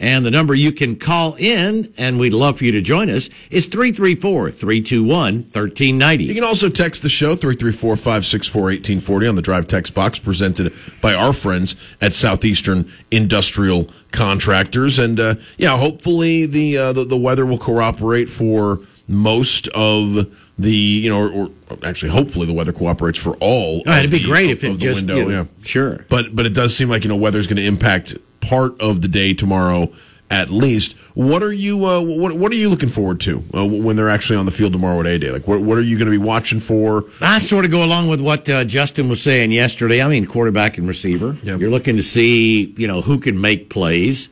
And 0.00 0.26
the 0.26 0.30
number 0.30 0.54
you 0.54 0.72
can 0.72 0.96
call 0.96 1.34
in, 1.38 1.86
and 1.98 2.18
we'd 2.18 2.32
love 2.32 2.58
for 2.58 2.64
you 2.64 2.72
to 2.72 2.80
join 2.80 3.08
us, 3.08 3.30
is 3.50 3.66
334 3.66 4.50
321 4.50 5.34
1390. 5.42 6.24
You 6.24 6.34
can 6.34 6.42
also 6.44 6.68
text 6.68 7.02
the 7.02 7.08
show 7.08 7.36
334-564-1840 7.36 9.28
on 9.28 9.34
the 9.36 9.42
drive 9.42 9.66
text 9.66 9.94
box 9.94 10.18
presented 10.18 10.72
by 11.00 11.14
our 11.14 11.32
friends 11.32 11.76
at 12.00 12.12
Southeastern 12.14 12.90
Industrial 13.10 13.88
Contractors. 14.12 14.98
And 14.98 15.20
uh, 15.20 15.34
yeah, 15.58 15.76
hopefully 15.76 16.46
the, 16.46 16.76
uh, 16.78 16.92
the 16.92 17.04
the 17.04 17.16
weather 17.16 17.46
will 17.46 17.58
cooperate 17.58 18.28
for 18.28 18.80
most 19.06 19.68
of 19.68 20.32
the 20.58 20.70
you 20.72 21.10
know, 21.10 21.28
or, 21.28 21.50
or 21.70 21.78
actually, 21.82 22.10
hopefully 22.12 22.46
the 22.46 22.52
weather 22.52 22.72
cooperates 22.72 23.18
for 23.18 23.36
all. 23.36 23.82
Oh, 23.86 23.92
it'd 23.92 24.06
of 24.06 24.10
be 24.10 24.18
the- 24.18 24.24
great 24.24 24.50
of- 24.50 24.64
if 24.64 24.64
it 24.64 24.78
just, 24.78 25.02
window, 25.06 25.16
you 25.16 25.24
know, 25.24 25.30
yeah. 25.30 25.44
sure. 25.64 26.06
But 26.08 26.34
but 26.34 26.46
it 26.46 26.54
does 26.54 26.76
seem 26.76 26.88
like 26.88 27.04
you 27.04 27.08
know 27.08 27.16
weather's 27.16 27.46
going 27.46 27.56
to 27.56 27.64
impact 27.64 28.16
part 28.48 28.80
of 28.80 29.00
the 29.00 29.08
day 29.08 29.34
tomorrow 29.34 29.92
at 30.30 30.50
least. 30.50 30.96
What 31.14 31.42
are 31.42 31.52
you 31.52 31.84
uh, 31.84 32.00
what 32.00 32.32
what 32.32 32.50
are 32.50 32.56
you 32.56 32.68
looking 32.68 32.88
forward 32.88 33.20
to 33.20 33.42
uh, 33.54 33.64
when 33.64 33.96
they're 33.96 34.08
actually 34.08 34.36
on 34.36 34.46
the 34.46 34.52
field 34.52 34.72
tomorrow 34.72 35.00
at 35.00 35.06
A 35.06 35.18
Day? 35.18 35.30
Like 35.30 35.46
what 35.46 35.60
what 35.60 35.78
are 35.78 35.82
you 35.82 35.96
going 35.98 36.10
to 36.10 36.18
be 36.18 36.18
watching 36.18 36.60
for? 36.60 37.04
I 37.20 37.38
sort 37.38 37.64
of 37.64 37.70
go 37.70 37.84
along 37.84 38.08
with 38.08 38.20
what 38.20 38.48
uh, 38.48 38.64
Justin 38.64 39.08
was 39.08 39.22
saying 39.22 39.52
yesterday. 39.52 40.02
I 40.02 40.08
mean, 40.08 40.26
quarterback 40.26 40.78
and 40.78 40.88
receiver. 40.88 41.36
Yep. 41.42 41.60
You're 41.60 41.70
looking 41.70 41.96
to 41.96 42.02
see, 42.02 42.74
you 42.76 42.88
know, 42.88 43.00
who 43.00 43.18
can 43.18 43.40
make 43.40 43.70
plays. 43.70 44.30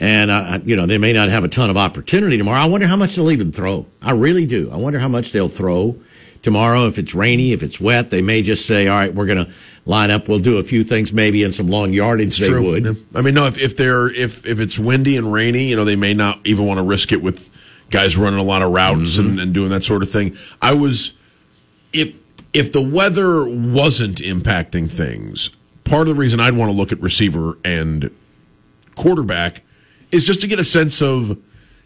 And, 0.00 0.30
uh, 0.30 0.60
you 0.64 0.76
know, 0.76 0.86
they 0.86 0.96
may 0.96 1.12
not 1.12 1.28
have 1.28 1.42
a 1.42 1.48
ton 1.48 1.70
of 1.70 1.76
opportunity 1.76 2.38
tomorrow. 2.38 2.60
I 2.60 2.66
wonder 2.66 2.86
how 2.86 2.94
much 2.94 3.16
they'll 3.16 3.32
even 3.32 3.50
throw. 3.50 3.84
I 4.00 4.12
really 4.12 4.46
do. 4.46 4.70
I 4.70 4.76
wonder 4.76 5.00
how 5.00 5.08
much 5.08 5.32
they'll 5.32 5.48
throw 5.48 6.00
tomorrow. 6.42 6.86
If 6.86 6.98
it's 6.98 7.14
rainy, 7.14 7.52
if 7.52 7.62
it's 7.62 7.80
wet, 7.80 8.10
they 8.10 8.22
may 8.22 8.42
just 8.42 8.66
say, 8.66 8.88
all 8.88 8.96
right, 8.96 9.14
we're 9.14 9.26
going 9.26 9.46
to 9.46 9.52
line 9.84 10.10
up. 10.10 10.28
We'll 10.28 10.38
do 10.38 10.58
a 10.58 10.62
few 10.62 10.84
things 10.84 11.12
maybe 11.12 11.42
in 11.42 11.52
some 11.52 11.68
long 11.68 11.92
yardage. 11.92 12.28
It's 12.28 12.38
they 12.38 12.48
true. 12.48 12.62
would. 12.64 13.06
I 13.14 13.22
mean, 13.22 13.34
no, 13.34 13.46
if, 13.46 13.58
if 13.58 13.76
they're, 13.76 14.10
if, 14.10 14.46
if 14.46 14.60
it's 14.60 14.78
windy 14.78 15.16
and 15.16 15.32
rainy, 15.32 15.68
you 15.68 15.76
know, 15.76 15.84
they 15.84 15.96
may 15.96 16.14
not 16.14 16.40
even 16.44 16.66
want 16.66 16.78
to 16.78 16.84
risk 16.84 17.12
it 17.12 17.22
with 17.22 17.50
guys 17.90 18.16
running 18.16 18.38
a 18.38 18.44
lot 18.44 18.62
of 18.62 18.72
routes 18.72 19.16
mm-hmm. 19.16 19.28
and, 19.28 19.40
and 19.40 19.54
doing 19.54 19.70
that 19.70 19.82
sort 19.84 20.02
of 20.02 20.10
thing. 20.10 20.36
I 20.60 20.74
was, 20.74 21.14
if, 21.92 22.14
if 22.52 22.72
the 22.72 22.82
weather 22.82 23.44
wasn't 23.44 24.18
impacting 24.18 24.90
things, 24.90 25.50
part 25.84 26.02
of 26.02 26.14
the 26.14 26.20
reason 26.20 26.40
I'd 26.40 26.54
want 26.54 26.70
to 26.70 26.76
look 26.76 26.92
at 26.92 27.00
receiver 27.00 27.58
and 27.64 28.10
quarterback 28.94 29.62
is 30.12 30.24
just 30.24 30.40
to 30.40 30.46
get 30.46 30.58
a 30.58 30.64
sense 30.64 31.00
of 31.00 31.38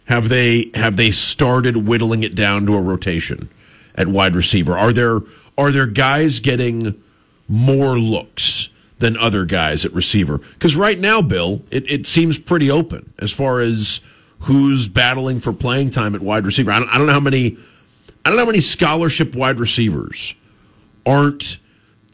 have 0.05 0.29
they 0.29 0.71
have 0.73 0.97
they 0.97 1.11
started 1.11 1.87
whittling 1.87 2.23
it 2.23 2.35
down 2.35 2.65
to 2.65 2.75
a 2.75 2.81
rotation 2.81 3.49
at 3.95 4.07
wide 4.07 4.35
receiver? 4.35 4.77
Are 4.77 4.91
there 4.93 5.19
are 5.57 5.71
there 5.71 5.85
guys 5.87 6.39
getting 6.39 7.01
more 7.47 7.97
looks 7.97 8.69
than 8.99 9.17
other 9.17 9.45
guys 9.45 9.85
at 9.85 9.93
receiver? 9.93 10.37
Because 10.37 10.75
right 10.75 10.99
now, 10.99 11.21
Bill, 11.21 11.61
it, 11.71 11.89
it 11.89 12.05
seems 12.05 12.37
pretty 12.39 12.71
open 12.71 13.13
as 13.19 13.31
far 13.31 13.59
as 13.59 14.01
who's 14.39 14.87
battling 14.87 15.39
for 15.39 15.53
playing 15.53 15.89
time 15.89 16.15
at 16.15 16.21
wide 16.21 16.45
receiver. 16.45 16.71
I 16.71 16.79
don't, 16.79 16.89
I 16.89 16.97
don't 16.97 17.07
know 17.07 17.13
how 17.13 17.19
many 17.19 17.57
I 18.25 18.29
don't 18.29 18.37
know 18.37 18.43
how 18.43 18.47
many 18.47 18.61
scholarship 18.61 19.35
wide 19.35 19.59
receivers 19.59 20.35
aren't 21.05 21.57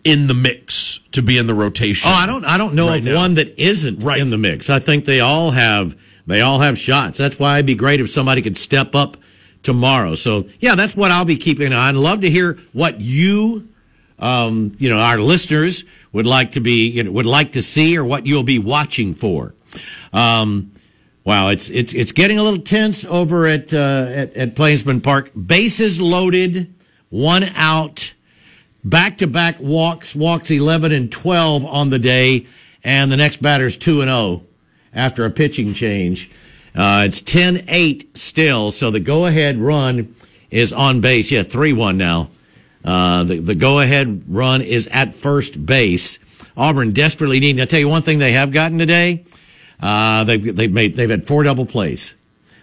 in 0.04 0.28
the 0.28 0.34
mix 0.34 1.00
to 1.12 1.22
be 1.22 1.38
in 1.38 1.48
the 1.48 1.54
rotation. 1.54 2.10
Oh, 2.10 2.14
I 2.14 2.26
don't 2.26 2.46
I 2.46 2.58
don't 2.58 2.74
know 2.74 2.88
right 2.88 3.00
of 3.00 3.06
now. 3.06 3.16
one 3.16 3.36
that 3.36 3.58
isn't 3.60 4.04
right. 4.04 4.20
in 4.20 4.30
the 4.30 4.38
mix. 4.38 4.70
I 4.70 4.80
think 4.80 5.06
they 5.06 5.20
all 5.20 5.52
have 5.52 6.00
they 6.26 6.42
all 6.42 6.60
have 6.60 6.78
shots. 6.78 7.18
That's 7.18 7.40
why 7.40 7.56
it'd 7.56 7.66
be 7.66 7.76
great 7.76 8.00
if 8.00 8.10
somebody 8.10 8.42
could 8.42 8.58
step 8.58 8.96
up 8.96 9.18
tomorrow. 9.64 10.16
So 10.16 10.48
yeah, 10.60 10.76
that's 10.76 10.96
what 10.96 11.12
I'll 11.12 11.26
be 11.26 11.38
keeping 11.38 11.74
on. 11.74 11.96
Love 11.96 12.22
to 12.22 12.30
hear 12.30 12.58
what 12.74 13.02
you 13.02 13.70
um, 14.20 14.76
you 14.80 14.90
know, 14.90 15.00
our 15.00 15.18
listeners 15.18 15.86
would 16.12 16.26
like 16.26 16.52
to 16.52 16.60
be, 16.60 16.90
you 16.90 17.04
know, 17.04 17.12
would 17.12 17.26
like 17.26 17.54
to 17.54 17.62
see 17.62 17.98
or 17.98 18.04
what 18.04 18.26
you'll 18.26 18.44
be 18.44 18.60
watching 18.60 19.14
for. 19.14 19.54
Um, 20.12 20.72
wow, 21.24 21.50
it's, 21.50 21.70
it's, 21.70 21.94
it's 21.94 22.12
getting 22.12 22.38
a 22.38 22.44
little 22.44 22.62
tense 22.62 23.06
over 23.06 23.48
at, 23.48 23.74
uh, 23.74 24.08
at, 24.10 24.36
at 24.36 24.56
Plainsman 24.56 25.02
Park. 25.02 25.32
Bases 25.34 26.02
loaded, 26.02 26.74
one 27.10 27.44
out 27.56 28.14
back 28.84 29.18
to 29.20 29.28
back 29.28 29.58
walks, 29.60 30.16
walks 30.16 30.52
11 30.52 30.92
and 30.92 31.12
12 31.12 31.66
on 31.66 31.90
the 31.90 32.00
day, 32.00 32.46
and 32.84 33.12
the 33.12 33.18
next 33.18 33.42
batter's 33.42 33.78
2 33.78 34.02
and 34.02 34.10
0 34.10 34.44
after 34.94 35.26
a 35.26 35.30
pitching 35.30 35.74
change. 35.74 36.30
Uh, 36.76 37.04
it's 37.06 37.22
10 37.22 37.66
8 37.68 38.18
still, 38.18 38.72
so 38.72 38.92
the 38.92 39.00
go 39.00 39.26
ahead 39.26 39.58
run 39.58 40.14
is 40.50 40.72
on 40.74 41.02
base. 41.02 41.32
Yeah, 41.32 41.44
3 41.44 41.74
1 41.74 41.98
now. 41.98 42.30
Uh, 42.84 43.24
the 43.24 43.40
the 43.40 43.56
go 43.56 43.80
ahead 43.80 44.24
run 44.28 44.62
is 44.62 44.88
at 44.88 45.14
first 45.14 45.66
base. 45.66 46.20
Auburn 46.56 46.92
desperately 46.92 47.40
needing. 47.40 47.62
I 47.62 47.66
tell 47.66 47.80
you 47.80 47.90
one 47.90 48.02
thing 48.02 48.20
they 48.20 48.32
have 48.32 48.52
gotten 48.52 48.78
today. 48.78 49.26
Uh, 49.82 50.24
they've 50.24 50.56
they've 50.56 50.72
made 50.72 50.96
they've 50.96 51.10
had 51.10 51.28
four 51.28 51.44
double 51.44 51.66
plays. 51.66 52.16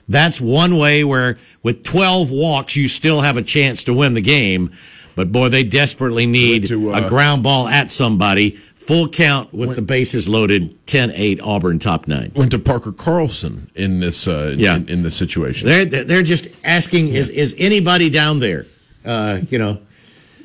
That's 0.09 0.41
one 0.41 0.79
way 0.79 1.05
where 1.05 1.37
with 1.63 1.83
12 1.83 2.31
walks 2.31 2.77
you 2.77 2.89
still 2.89 3.23
have 3.23 3.37
a 3.37 3.43
chance 3.43 3.85
to 3.85 3.95
win 3.95 4.15
the 4.15 4.21
game. 4.21 4.73
But 5.17 5.33
boy, 5.33 5.49
they 5.49 5.65
desperately 5.65 6.27
need 6.27 6.69
to, 6.69 6.93
uh, 6.93 7.05
a 7.05 7.09
ground 7.09 7.43
ball 7.43 7.67
at 7.67 7.91
somebody. 7.91 8.61
Full 8.87 9.09
count 9.09 9.53
with 9.53 9.71
went, 9.71 9.77
the 9.77 9.83
bases 9.83 10.29
loaded, 10.29 10.87
10-8 10.87 11.41
Auburn 11.43 11.81
top 11.81 12.07
nine. 12.07 12.31
Went 12.37 12.53
to 12.53 12.59
Parker 12.61 12.93
Carlson 12.93 13.69
in 13.75 13.99
this 13.99 14.29
uh, 14.29 14.55
yeah. 14.57 14.77
in, 14.77 14.89
in 14.89 15.03
this 15.03 15.17
situation. 15.17 15.67
They're 15.67 15.85
they're 15.85 16.23
just 16.23 16.47
asking 16.65 17.09
yeah. 17.09 17.15
is 17.15 17.29
is 17.31 17.55
anybody 17.59 18.11
down 18.11 18.39
there? 18.39 18.67
Uh, 19.05 19.41
you 19.49 19.59
know. 19.59 19.81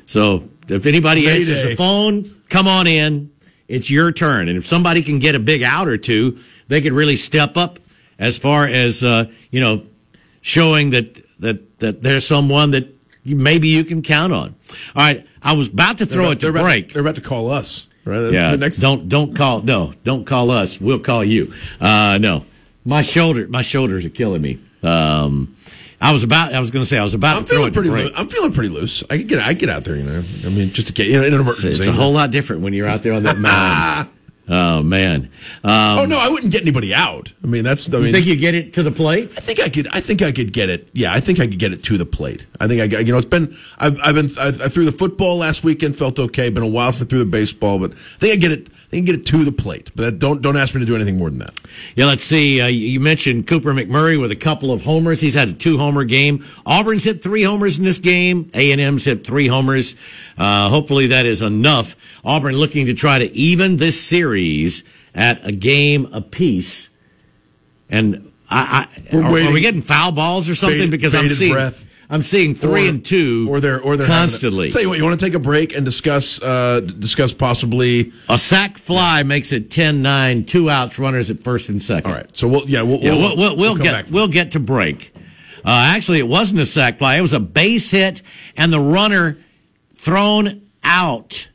So 0.06 0.48
if 0.68 0.86
anybody 0.86 1.26
Mayday. 1.26 1.36
answers 1.36 1.62
the 1.62 1.76
phone, 1.76 2.34
come 2.48 2.66
on 2.66 2.88
in. 2.88 3.30
It's 3.68 3.88
your 3.88 4.10
turn. 4.10 4.48
And 4.48 4.58
if 4.58 4.66
somebody 4.66 5.02
can 5.02 5.20
get 5.20 5.36
a 5.36 5.38
big 5.38 5.62
out 5.62 5.86
or 5.86 5.96
two, 5.96 6.36
they 6.66 6.80
could 6.80 6.92
really 6.92 7.16
step 7.16 7.56
up 7.56 7.78
as 8.18 8.38
far 8.38 8.66
as 8.66 9.04
uh, 9.04 9.30
you 9.52 9.60
know, 9.60 9.84
showing 10.40 10.90
that 10.90 11.20
that 11.38 11.78
that 11.78 12.02
there's 12.02 12.26
someone 12.26 12.72
that 12.72 12.88
maybe 13.24 13.68
you 13.68 13.84
can 13.84 14.02
count 14.02 14.32
on. 14.32 14.56
All 14.96 15.02
right, 15.02 15.24
I 15.42 15.52
was 15.52 15.68
about 15.68 15.98
to 15.98 16.06
throw 16.06 16.24
about, 16.24 16.32
it 16.32 16.40
to 16.40 16.52
break. 16.52 16.84
About, 16.86 16.94
they're 16.94 17.02
about 17.02 17.14
to 17.14 17.20
call 17.20 17.48
us. 17.48 17.86
Right? 18.04 18.32
Yeah. 18.32 18.56
next... 18.56 18.78
Don't 18.78 19.08
don't 19.08 19.34
call 19.36 19.62
no. 19.62 19.92
Don't 20.04 20.24
call 20.24 20.50
us. 20.50 20.80
We'll 20.80 20.98
call 20.98 21.24
you. 21.24 21.52
Uh, 21.80 22.18
no, 22.20 22.44
my 22.84 23.02
shoulder 23.02 23.46
my 23.48 23.62
shoulders 23.62 24.04
are 24.04 24.10
killing 24.10 24.42
me. 24.42 24.60
Um, 24.82 25.54
I 26.00 26.12
was 26.12 26.24
about. 26.24 26.52
I 26.52 26.58
was 26.58 26.72
going 26.72 26.82
to 26.82 26.86
say 26.86 26.98
I 26.98 27.04
was 27.04 27.14
about 27.14 27.36
I'm 27.36 27.44
to 27.44 27.48
throw 27.48 27.64
it. 27.64 27.72
Pretty 27.72 27.90
loo- 27.90 28.10
I'm 28.16 28.28
feeling 28.28 28.52
pretty 28.52 28.70
loose. 28.70 29.04
I 29.08 29.18
can 29.18 29.28
get. 29.28 29.38
I 29.38 29.52
get 29.52 29.68
out 29.68 29.84
there. 29.84 29.96
You 29.96 30.02
know. 30.02 30.22
I 30.44 30.48
mean, 30.48 30.70
just 30.70 30.88
to 30.88 30.92
get 30.92 31.06
you 31.06 31.14
know, 31.14 31.24
in 31.24 31.32
an 31.32 31.40
emergency. 31.40 31.68
It's, 31.68 31.78
it's 31.78 31.88
a 31.88 31.92
whole 31.92 32.12
lot 32.12 32.32
different 32.32 32.62
when 32.62 32.72
you're 32.72 32.88
out 32.88 33.02
there 33.02 33.12
on 33.12 33.22
that 33.22 33.38
mound. 33.38 34.08
Oh 34.48 34.82
man! 34.82 35.30
Um, 35.62 35.98
oh 36.00 36.04
no, 36.04 36.18
I 36.18 36.28
wouldn't 36.28 36.50
get 36.50 36.62
anybody 36.62 36.92
out. 36.92 37.32
I 37.44 37.46
mean, 37.46 37.62
that's. 37.62 37.88
I 37.88 37.98
you 37.98 38.04
mean, 38.04 38.12
think 38.12 38.26
you 38.26 38.36
get 38.36 38.56
it 38.56 38.72
to 38.72 38.82
the 38.82 38.90
plate? 38.90 39.32
I 39.36 39.40
think 39.40 39.60
I 39.60 39.68
could. 39.68 39.86
I 39.88 40.00
think 40.00 40.20
I 40.20 40.32
could 40.32 40.52
get 40.52 40.68
it. 40.68 40.88
Yeah, 40.92 41.12
I 41.12 41.20
think 41.20 41.38
I 41.38 41.46
could 41.46 41.60
get 41.60 41.72
it 41.72 41.84
to 41.84 41.96
the 41.96 42.04
plate. 42.04 42.46
I 42.60 42.66
think 42.66 42.80
I. 42.80 42.98
You 42.98 43.12
know, 43.12 43.18
it's 43.18 43.26
been. 43.26 43.56
I've, 43.78 43.98
I've 44.00 44.16
been. 44.16 44.30
I, 44.38 44.48
I 44.48 44.68
threw 44.68 44.84
the 44.84 44.92
football 44.92 45.38
last 45.38 45.62
weekend. 45.62 45.96
Felt 45.96 46.18
okay. 46.18 46.50
Been 46.50 46.64
a 46.64 46.66
while 46.66 46.90
since 46.92 47.06
I 47.06 47.10
threw 47.10 47.20
the 47.20 47.24
baseball, 47.24 47.78
but 47.78 47.92
I 47.92 48.18
think 48.18 48.32
I 48.32 48.36
get 48.36 48.50
it. 48.50 48.68
They 48.92 48.98
can 48.98 49.06
get 49.06 49.14
it 49.14 49.24
to 49.28 49.42
the 49.42 49.52
plate, 49.52 49.90
but 49.96 50.18
don't 50.18 50.42
don't 50.42 50.58
ask 50.58 50.74
me 50.74 50.80
to 50.80 50.86
do 50.86 50.94
anything 50.94 51.16
more 51.16 51.30
than 51.30 51.38
that. 51.38 51.58
Yeah, 51.96 52.04
let's 52.04 52.24
see. 52.24 52.60
Uh, 52.60 52.66
you 52.66 53.00
mentioned 53.00 53.46
Cooper 53.46 53.72
McMurray 53.72 54.20
with 54.20 54.30
a 54.30 54.36
couple 54.36 54.70
of 54.70 54.82
homers. 54.82 55.18
He's 55.18 55.32
had 55.32 55.48
a 55.48 55.54
two 55.54 55.78
homer 55.78 56.04
game. 56.04 56.44
Auburn's 56.66 57.02
hit 57.02 57.22
three 57.22 57.42
homers 57.42 57.78
in 57.78 57.86
this 57.86 57.98
game. 57.98 58.50
A 58.52 58.70
and 58.70 58.82
M's 58.82 59.06
hit 59.06 59.26
three 59.26 59.46
homers. 59.46 59.96
Uh, 60.36 60.68
hopefully 60.68 61.06
that 61.06 61.24
is 61.24 61.40
enough. 61.40 61.96
Auburn 62.22 62.54
looking 62.54 62.84
to 62.84 62.92
try 62.92 63.18
to 63.18 63.32
even 63.32 63.78
this 63.78 63.98
series 63.98 64.84
at 65.14 65.42
a 65.42 65.52
game 65.52 66.10
apiece. 66.12 66.90
And 67.88 68.30
I, 68.50 68.88
I 69.12 69.16
are, 69.16 69.24
are, 69.24 69.52
we 69.54 69.62
getting 69.62 69.80
foul 69.80 70.12
balls 70.12 70.50
or 70.50 70.54
something? 70.54 70.90
because 70.90 71.14
I'm 71.14 71.30
seeing. 71.30 71.54
Breath 71.54 71.88
I'm 72.12 72.20
seeing 72.20 72.54
three 72.54 72.88
or, 72.88 72.90
and 72.90 73.02
two, 73.02 73.46
or 73.48 73.58
they're 73.58 73.80
or 73.80 73.96
they're 73.96 74.06
constantly. 74.06 74.68
A, 74.68 74.70
tell 74.70 74.82
you 74.82 74.90
what, 74.90 74.98
you 74.98 75.04
want 75.04 75.18
to 75.18 75.24
take 75.24 75.32
a 75.32 75.38
break 75.38 75.74
and 75.74 75.82
discuss 75.82 76.42
uh, 76.42 76.80
discuss 76.80 77.32
possibly 77.32 78.12
a 78.28 78.36
sac 78.36 78.76
fly 78.76 79.22
makes 79.22 79.50
it 79.50 79.70
10-9, 79.70 80.46
two 80.46 80.68
outs, 80.68 80.98
runners 80.98 81.30
at 81.30 81.42
first 81.42 81.70
and 81.70 81.80
second. 81.80 82.10
All 82.10 82.16
right, 82.18 82.36
so 82.36 82.46
we'll 82.46 82.68
yeah 82.68 82.82
we'll, 82.82 83.00
yeah, 83.00 83.16
we'll, 83.16 83.34
we'll, 83.38 83.56
we'll 83.56 83.76
get 83.76 84.10
we'll 84.10 84.28
get 84.28 84.50
to 84.50 84.60
break. 84.60 85.14
Uh, 85.64 85.94
actually, 85.94 86.18
it 86.18 86.28
wasn't 86.28 86.60
a 86.60 86.66
sac 86.66 86.98
fly; 86.98 87.16
it 87.16 87.22
was 87.22 87.32
a 87.32 87.40
base 87.40 87.90
hit, 87.90 88.20
and 88.58 88.70
the 88.70 88.80
runner 88.80 89.38
thrown 89.94 90.68
out. 90.84 91.48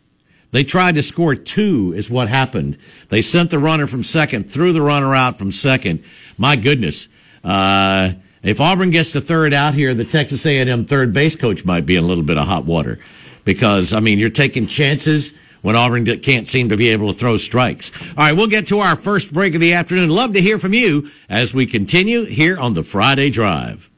They 0.49 0.63
tried 0.63 0.95
to 0.95 1.03
score 1.03 1.35
two, 1.35 1.93
is 1.95 2.09
what 2.09 2.29
happened. 2.29 2.79
They 3.09 3.21
sent 3.21 3.51
the 3.51 3.59
runner 3.59 3.85
from 3.85 4.01
second, 4.01 4.49
threw 4.49 4.73
the 4.73 4.81
runner 4.81 5.13
out 5.13 5.37
from 5.37 5.51
second. 5.51 6.03
My 6.35 6.55
goodness. 6.55 7.09
Uh, 7.43 8.13
if 8.47 8.61
Auburn 8.61 8.89
gets 8.89 9.13
the 9.13 9.21
third 9.21 9.53
out 9.53 9.73
here, 9.73 9.93
the 9.93 10.05
Texas 10.05 10.45
A&M 10.45 10.85
third 10.85 11.13
base 11.13 11.35
coach 11.35 11.65
might 11.65 11.85
be 11.85 11.95
in 11.95 12.03
a 12.03 12.07
little 12.07 12.23
bit 12.23 12.37
of 12.37 12.47
hot 12.47 12.65
water 12.65 12.99
because 13.45 13.93
I 13.93 13.99
mean 13.99 14.19
you're 14.19 14.29
taking 14.29 14.67
chances 14.67 15.33
when 15.61 15.75
Auburn 15.75 16.05
can't 16.05 16.47
seem 16.47 16.69
to 16.69 16.77
be 16.77 16.89
able 16.89 17.11
to 17.11 17.17
throw 17.17 17.37
strikes. 17.37 17.91
All 18.11 18.17
right, 18.17 18.33
we'll 18.33 18.47
get 18.47 18.67
to 18.67 18.79
our 18.79 18.95
first 18.95 19.33
break 19.33 19.55
of 19.55 19.61
the 19.61 19.73
afternoon. 19.73 20.09
Love 20.09 20.33
to 20.33 20.41
hear 20.41 20.59
from 20.59 20.73
you 20.73 21.09
as 21.29 21.53
we 21.53 21.65
continue 21.65 22.25
here 22.25 22.57
on 22.57 22.73
the 22.73 22.83
Friday 22.83 23.29
Drive. 23.29 23.89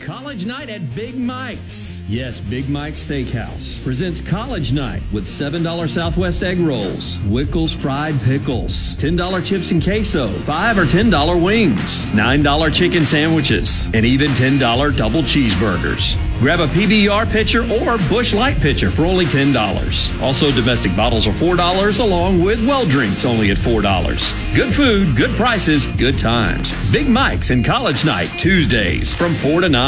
College 0.00 0.46
Night 0.46 0.70
at 0.70 0.94
Big 0.94 1.18
Mike's. 1.18 2.00
Yes, 2.08 2.40
Big 2.40 2.68
Mike's 2.68 3.00
Steakhouse 3.00 3.82
presents 3.82 4.20
College 4.20 4.72
Night 4.72 5.02
with 5.12 5.24
$7 5.24 5.88
Southwest 5.88 6.42
egg 6.42 6.58
rolls, 6.60 7.18
Wickles 7.20 7.76
fried 7.76 8.18
pickles, 8.22 8.94
$10 8.96 9.44
chips 9.44 9.70
and 9.70 9.82
queso, 9.82 10.28
5 10.40 10.78
or 10.78 10.84
$10 10.84 11.42
wings, 11.42 12.06
$9 12.06 12.74
chicken 12.74 13.04
sandwiches, 13.04 13.86
and 13.92 14.04
even 14.04 14.30
$10 14.32 14.96
double 14.96 15.22
cheeseburgers. 15.22 16.16
Grab 16.38 16.60
a 16.60 16.68
PBR 16.68 17.30
pitcher 17.30 17.62
or 17.62 17.98
Busch 18.08 18.32
Light 18.32 18.58
pitcher 18.58 18.90
for 18.90 19.04
only 19.04 19.26
$10. 19.26 20.22
Also, 20.22 20.52
domestic 20.52 20.94
bottles 20.94 21.26
are 21.26 21.32
$4 21.32 22.00
along 22.00 22.42
with 22.42 22.64
well 22.66 22.86
drinks 22.86 23.24
only 23.24 23.50
at 23.50 23.56
$4. 23.56 24.54
Good 24.54 24.74
food, 24.74 25.16
good 25.16 25.36
prices, 25.36 25.86
good 25.86 26.18
times. 26.18 26.72
Big 26.92 27.08
Mike's 27.08 27.50
and 27.50 27.64
College 27.64 28.04
Night 28.04 28.28
Tuesdays 28.38 29.14
from 29.14 29.34
4 29.34 29.62
to 29.62 29.68
9 29.68 29.87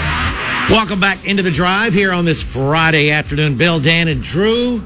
Welcome 0.71 1.01
back 1.01 1.25
into 1.25 1.43
the 1.43 1.51
drive 1.51 1.93
here 1.93 2.13
on 2.13 2.23
this 2.23 2.41
Friday 2.41 3.11
afternoon. 3.11 3.57
Bill, 3.57 3.81
Dan, 3.81 4.07
and 4.07 4.23
Drew. 4.23 4.81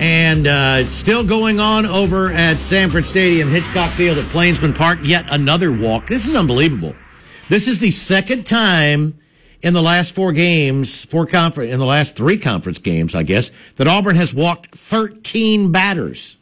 And 0.00 0.48
uh, 0.48 0.78
it's 0.80 0.90
still 0.90 1.22
going 1.22 1.60
on 1.60 1.86
over 1.86 2.32
at 2.32 2.56
Samford 2.56 3.04
Stadium, 3.04 3.48
Hitchcock 3.48 3.92
Field 3.92 4.18
at 4.18 4.28
Plainsman 4.30 4.72
Park. 4.72 4.98
Yet 5.04 5.24
another 5.30 5.70
walk. 5.70 6.08
This 6.08 6.26
is 6.26 6.34
unbelievable. 6.34 6.96
This 7.48 7.68
is 7.68 7.78
the 7.78 7.92
second 7.92 8.46
time 8.46 9.16
in 9.62 9.74
the 9.74 9.80
last 9.80 10.16
four 10.16 10.32
games, 10.32 11.04
four 11.04 11.24
conference, 11.24 11.70
in 11.72 11.78
the 11.78 11.86
last 11.86 12.16
three 12.16 12.36
conference 12.36 12.80
games, 12.80 13.14
I 13.14 13.22
guess, 13.22 13.52
that 13.76 13.86
Auburn 13.86 14.16
has 14.16 14.34
walked 14.34 14.74
13 14.74 15.70
batters. 15.70 16.36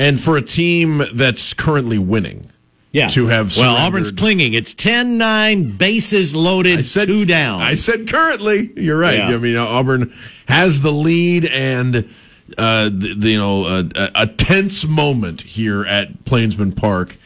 And 0.00 0.18
for 0.18 0.36
a 0.36 0.42
team 0.42 1.04
that's 1.14 1.54
currently 1.54 1.98
winning, 1.98 2.50
Yeah. 2.94 3.08
to 3.08 3.26
have 3.26 3.54
well, 3.58 3.76
Auburn's 3.76 4.12
clinging. 4.12 4.54
It's 4.54 4.72
10-9, 4.72 5.76
bases 5.76 6.34
loaded, 6.34 6.86
said 6.86 7.06
two 7.08 7.24
down. 7.26 7.60
I 7.60 7.74
said 7.74 8.08
currently. 8.08 8.70
You're 8.76 8.96
right. 8.98 9.18
Yeah. 9.18 9.34
I 9.34 9.38
mean, 9.38 9.56
Auburn 9.56 10.12
has 10.46 10.80
the 10.80 10.92
lead, 10.92 11.44
and 11.44 12.08
uh, 12.56 12.84
the, 12.84 13.14
the, 13.18 13.30
you 13.30 13.38
know 13.38 13.66
a, 13.66 13.90
a- 14.14 14.26
tense 14.28 14.86
moment 14.86 15.42
here 15.42 15.84
at 15.84 16.24
Plainsman 16.24 16.72
Park 16.72 17.16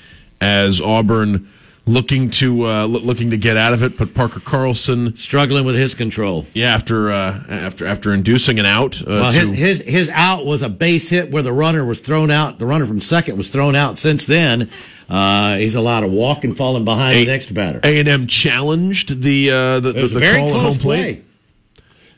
as 0.41 0.81
Auburn 0.81 1.49
looking 1.85 2.29
to 2.31 2.67
uh, 2.67 2.85
looking 2.87 3.31
to 3.31 3.37
get 3.37 3.57
out 3.59 3.73
of 3.75 3.83
it. 3.83 3.99
But 3.99 4.15
Parker 4.15 4.41
Carlson, 4.41 5.17
struggling 5.17 5.65
with 5.67 5.75
his 5.77 5.95
control. 5.95 6.47
yeah, 6.55 6.75
after 6.75 7.11
uh, 7.11 7.43
after 7.49 7.87
after 7.87 8.15
inducing 8.15 8.59
an 8.59 8.65
out. 8.67 9.03
Uh, 9.03 9.05
Well, 9.07 9.33
to- 9.33 9.39
his, 9.39 9.51
his 9.51 9.81
his 9.81 10.09
out 10.11 10.47
was 10.47 10.63
a 10.63 10.69
base 10.71 11.11
hit 11.11 11.31
where 11.31 11.43
the 11.43 11.53
runner 11.53 11.85
was 11.85 12.01
thrown 12.01 12.31
out. 12.31 12.59
The 12.59 12.67
runner 12.67 12.87
from 12.87 13.01
second 13.01 13.37
was 13.37 13.51
thrown 13.51 13.75
out. 13.75 13.99
Since 13.99 14.25
then, 14.27 14.71
uh, 15.09 15.57
he's 15.57 15.75
allowed 15.75 16.01
to 16.01 16.09
walk 16.09 16.45
and 16.45 16.57
falling 16.57 16.85
behind 16.85 17.17
the 17.17 17.27
next 17.27 17.53
batter. 17.55 17.81
A 17.85 17.99
and 18.01 18.09
M 18.09 18.27
challenged 18.27 19.23
the 19.23 19.51
uh, 19.51 19.81
the, 19.81 19.93
the, 19.93 20.07
the 20.09 20.21
very 20.21 20.39
call 20.39 20.51
close 20.51 20.63
home 20.63 20.77
plate. 20.77 21.25
play. 21.25 21.25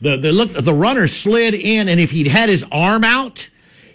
The 0.01 0.17
the 0.17 0.33
look 0.33 0.51
the 0.53 0.75
runner 0.75 1.07
slid 1.07 1.55
in, 1.55 1.89
and 1.89 2.01
if 2.01 2.11
he'd 2.11 2.27
had 2.27 2.49
his 2.49 2.65
arm 2.73 3.05
out, 3.05 3.49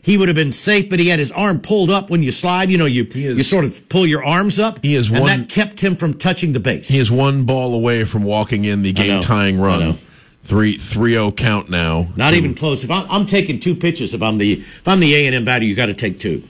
he 0.04 0.18
would 0.18 0.28
have 0.30 0.36
been 0.36 0.52
safe. 0.52 0.90
But 0.90 1.00
he 1.00 1.08
had 1.10 1.18
his 1.20 1.32
arm 1.32 1.60
pulled 1.62 1.90
up 1.90 2.10
when 2.12 2.22
you 2.24 2.32
slide. 2.32 2.70
You 2.70 2.78
know, 2.78 2.86
you 2.86 3.04
is- 3.06 3.16
you 3.38 3.44
sort 3.44 3.66
of 3.66 3.90
pull 3.90 4.06
your 4.06 4.24
arms 4.24 4.60
up. 4.60 4.80
He 4.84 4.96
is 4.96 5.10
and 5.10 5.20
one- 5.22 5.40
that 5.42 5.50
kept 5.50 5.82
him 5.82 5.96
from 5.96 6.14
touching 6.14 6.54
the 6.54 6.60
base. 6.60 6.88
He 6.88 7.00
is 7.00 7.12
one 7.12 7.44
ball 7.44 7.74
away 7.74 8.04
from 8.06 8.24
walking 8.24 8.66
in 8.66 8.82
the 8.84 8.94
game 8.94 9.22
tying 9.22 9.60
run. 9.60 9.98
Three 10.44 10.78
three 10.78 11.14
zero 11.14 11.32
count 11.32 11.70
now. 11.72 12.10
Not 12.16 12.30
to- 12.32 12.38
even 12.38 12.54
close. 12.54 12.84
If 12.84 12.92
I'm, 12.92 13.08
I'm 13.10 13.26
taking 13.26 13.60
two 13.60 13.74
pitches, 13.74 14.14
if 14.14 14.22
I'm 14.22 14.38
the 14.38 14.54
if 14.54 14.88
I'm 14.88 15.00
the 15.00 15.16
A 15.16 15.26
and 15.26 15.34
M 15.36 15.44
batter, 15.44 15.66
you 15.66 15.74
got 15.76 15.88
to 15.88 15.96
take 15.96 16.20
two. 16.20 16.44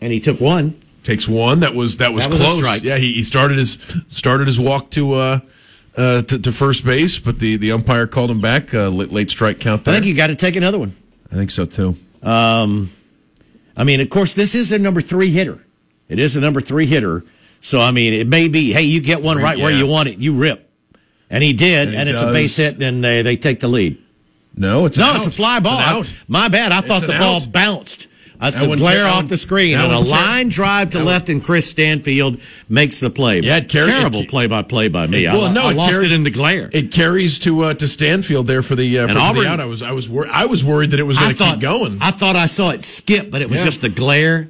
And 0.00 0.12
he 0.12 0.20
took 0.20 0.40
one. 0.40 0.78
takes 1.02 1.28
one. 1.28 1.60
That 1.60 1.74
was 1.74 1.98
that 1.98 2.12
was 2.12 2.24
That 2.24 2.32
was 2.32 2.62
close. 2.62 2.82
Yeah, 2.82 2.96
he, 2.96 3.12
he 3.12 3.24
started 3.24 3.58
his 3.58 3.78
started 4.08 4.46
his 4.46 4.60
walk 4.60 4.90
to 4.90 5.14
uh, 5.14 5.40
uh 5.96 6.22
to, 6.22 6.38
to 6.38 6.52
first 6.52 6.84
base, 6.84 7.18
but 7.18 7.38
the, 7.38 7.56
the 7.56 7.72
umpire 7.72 8.06
called 8.06 8.30
him 8.30 8.40
back. 8.40 8.74
Uh, 8.74 8.88
late, 8.88 9.12
late 9.12 9.30
strike 9.30 9.60
count. 9.60 9.86
I 9.88 9.94
think 9.94 10.06
you 10.06 10.14
got 10.14 10.28
to 10.28 10.34
take 10.34 10.56
another 10.56 10.78
one. 10.78 10.94
I 11.30 11.34
think 11.34 11.50
so 11.50 11.64
too. 11.66 11.96
Um, 12.22 12.90
I 13.76 13.84
mean, 13.84 14.00
of 14.00 14.08
course, 14.10 14.34
this 14.34 14.54
is 14.54 14.68
their 14.68 14.78
number 14.78 15.00
three 15.00 15.30
hitter. 15.30 15.64
It 16.08 16.18
is 16.18 16.34
the 16.34 16.40
number 16.40 16.60
three 16.60 16.86
hitter. 16.86 17.24
So, 17.60 17.80
I 17.80 17.90
mean, 17.90 18.12
it 18.12 18.26
may 18.26 18.48
be, 18.48 18.72
hey, 18.72 18.82
you 18.82 19.00
get 19.00 19.22
one 19.22 19.38
right 19.38 19.58
where 19.58 19.70
you 19.70 19.86
want 19.86 20.08
it, 20.08 20.18
you 20.18 20.34
rip. 20.34 20.70
And 21.28 21.42
he 21.42 21.52
did, 21.52 21.88
And 21.88 21.96
and, 21.96 22.08
he 22.08 22.14
it's 22.14 22.22
a 22.22 22.32
base 22.32 22.56
hit, 22.56 22.80
and 22.80 23.02
they, 23.02 23.22
they 23.22 23.36
take 23.36 23.60
the 23.60 23.68
lead. 23.68 24.00
No, 24.56 24.86
it's 24.86 24.96
No, 24.96 25.14
it's 25.16 25.26
a 25.26 25.30
fly 25.30 25.60
ball. 25.60 26.04
My 26.28 26.48
bad. 26.48 26.72
I 26.72 26.80
thought 26.80 27.02
the 27.02 27.08
ball 27.08 27.42
out. 27.42 27.52
bounced. 27.52 28.06
That's 28.40 28.58
That 28.60 28.68
the 28.68 28.76
glare 28.76 29.06
off 29.06 29.16
one- 29.16 29.26
the 29.28 29.38
screen, 29.38 29.78
and 29.78 29.92
a 29.92 29.98
line 29.98 30.48
drive 30.48 30.90
to 30.90 31.00
left, 31.00 31.28
and 31.28 31.42
Chris 31.42 31.68
Stanfield 31.68 32.38
makes 32.68 33.00
the 33.00 33.08
play. 33.10 33.40
Yeah, 33.40 33.56
it 33.58 33.68
carry- 33.68 33.90
terrible 33.90 34.20
it 34.20 34.28
play 34.28 34.46
by 34.46 34.62
play 34.62 34.88
by 34.88 35.06
me. 35.06 35.24
Well, 35.24 35.46
I, 35.46 35.52
no, 35.52 35.66
I 35.68 35.70
it 35.70 35.76
lost 35.76 35.92
carries- 35.92 36.12
it 36.12 36.14
in 36.14 36.22
the 36.24 36.30
glare. 36.30 36.68
It 36.72 36.92
carries 36.92 37.38
to 37.40 37.64
uh, 37.64 37.74
to 37.74 37.88
Stanfield 37.88 38.46
there 38.46 38.62
for 38.62 38.74
the 38.76 38.98
uh, 38.98 39.02
for 39.08 39.18
And 39.18 39.36
the 39.36 39.46
out. 39.48 39.60
I 39.60 39.64
was 39.64 39.82
I 39.82 39.92
was 39.92 40.08
wor- 40.08 40.28
I 40.28 40.44
was 40.46 40.62
worried 40.62 40.90
that 40.90 41.00
it 41.00 41.04
was 41.04 41.18
going 41.18 41.34
to 41.34 41.44
keep 41.44 41.60
going. 41.60 41.98
I 42.00 42.10
thought 42.10 42.36
I 42.36 42.46
saw 42.46 42.70
it 42.70 42.84
skip, 42.84 43.30
but 43.30 43.40
it 43.42 43.48
was 43.48 43.58
Yeah. 43.60 43.64
just 43.64 43.80
the 43.80 43.88
glare, 43.88 44.48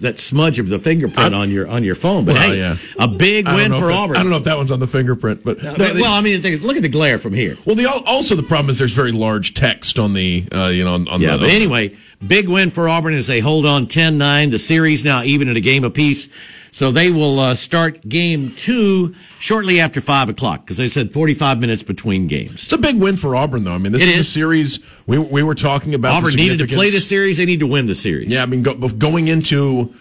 that 0.00 0.18
smudge 0.18 0.58
of 0.58 0.68
the 0.68 0.78
fingerprint 0.78 1.34
I- 1.34 1.38
on 1.38 1.50
your 1.50 1.66
on 1.68 1.82
your 1.84 1.94
phone. 1.94 2.24
But 2.24 2.34
Well, 2.34 2.50
hey, 2.50 2.58
yeah. 2.58 2.76
a 2.98 3.08
big 3.08 3.46
win 3.46 3.72
for 3.72 3.90
Auburn. 3.90 4.16
I 4.16 4.22
don't 4.22 4.30
know 4.30 4.36
if 4.36 4.44
that 4.44 4.56
one's 4.56 4.70
on 4.70 4.80
the 4.80 4.86
fingerprint, 4.86 5.42
but 5.44 5.62
no, 5.62 5.74
they- 5.74 6.00
well, 6.00 6.12
I 6.12 6.20
mean, 6.20 6.40
look 6.62 6.76
at 6.76 6.82
the 6.82 6.88
glare 6.88 7.18
from 7.18 7.32
here. 7.34 7.56
well, 7.64 7.74
the 7.76 7.86
also 7.88 8.34
the 8.34 8.42
problem 8.42 8.70
is 8.70 8.78
there's 8.78 8.92
very 8.92 9.12
large 9.12 9.54
text 9.54 9.98
on 9.98 10.12
the 10.12 10.44
uh, 10.54 10.66
you 10.66 10.84
know 10.84 10.94
on, 10.94 11.08
on 11.08 11.20
Yeah, 11.20 11.32
the 11.36 11.46
but 11.46 11.50
anyway, 11.50 11.92
big 12.26 12.48
win 12.48 12.70
for 12.70 12.88
Auburn 12.88 13.14
as 13.14 13.26
they 13.26 13.40
hold 13.40 13.66
on 13.66 13.86
10-9. 13.86 14.50
The 14.50 14.58
series 14.58 15.04
now 15.04 15.22
even 15.22 15.48
at 15.48 15.56
a 15.56 15.60
game 15.60 15.84
apiece. 15.84 16.28
So 16.76 16.90
they 16.90 17.08
will 17.08 17.40
uh, 17.40 17.54
start 17.54 18.06
game 18.06 18.54
two 18.54 19.14
shortly 19.38 19.80
after 19.80 20.02
5 20.02 20.28
o'clock 20.28 20.60
because 20.60 20.76
they 20.76 20.88
said 20.88 21.10
45 21.10 21.58
minutes 21.58 21.82
between 21.82 22.26
games. 22.26 22.52
It's 22.52 22.72
a 22.72 22.76
big 22.76 23.00
win 23.00 23.16
for 23.16 23.34
Auburn, 23.34 23.64
though. 23.64 23.72
I 23.72 23.78
mean, 23.78 23.92
this 23.92 24.02
is 24.02 24.18
a 24.18 24.22
series 24.22 24.80
we 25.06 25.18
we 25.18 25.42
were 25.42 25.54
talking 25.54 25.94
about. 25.94 26.12
Auburn 26.12 26.34
needed 26.34 26.58
to 26.58 26.66
play 26.66 26.90
the 26.90 27.00
series. 27.00 27.38
They 27.38 27.46
need 27.46 27.60
to 27.60 27.66
win 27.66 27.86
the 27.86 27.94
series. 27.94 28.28
Yeah, 28.28 28.42
I 28.42 28.46
mean, 28.46 28.62
go, 28.62 28.74
going 28.74 29.28
into 29.28 29.94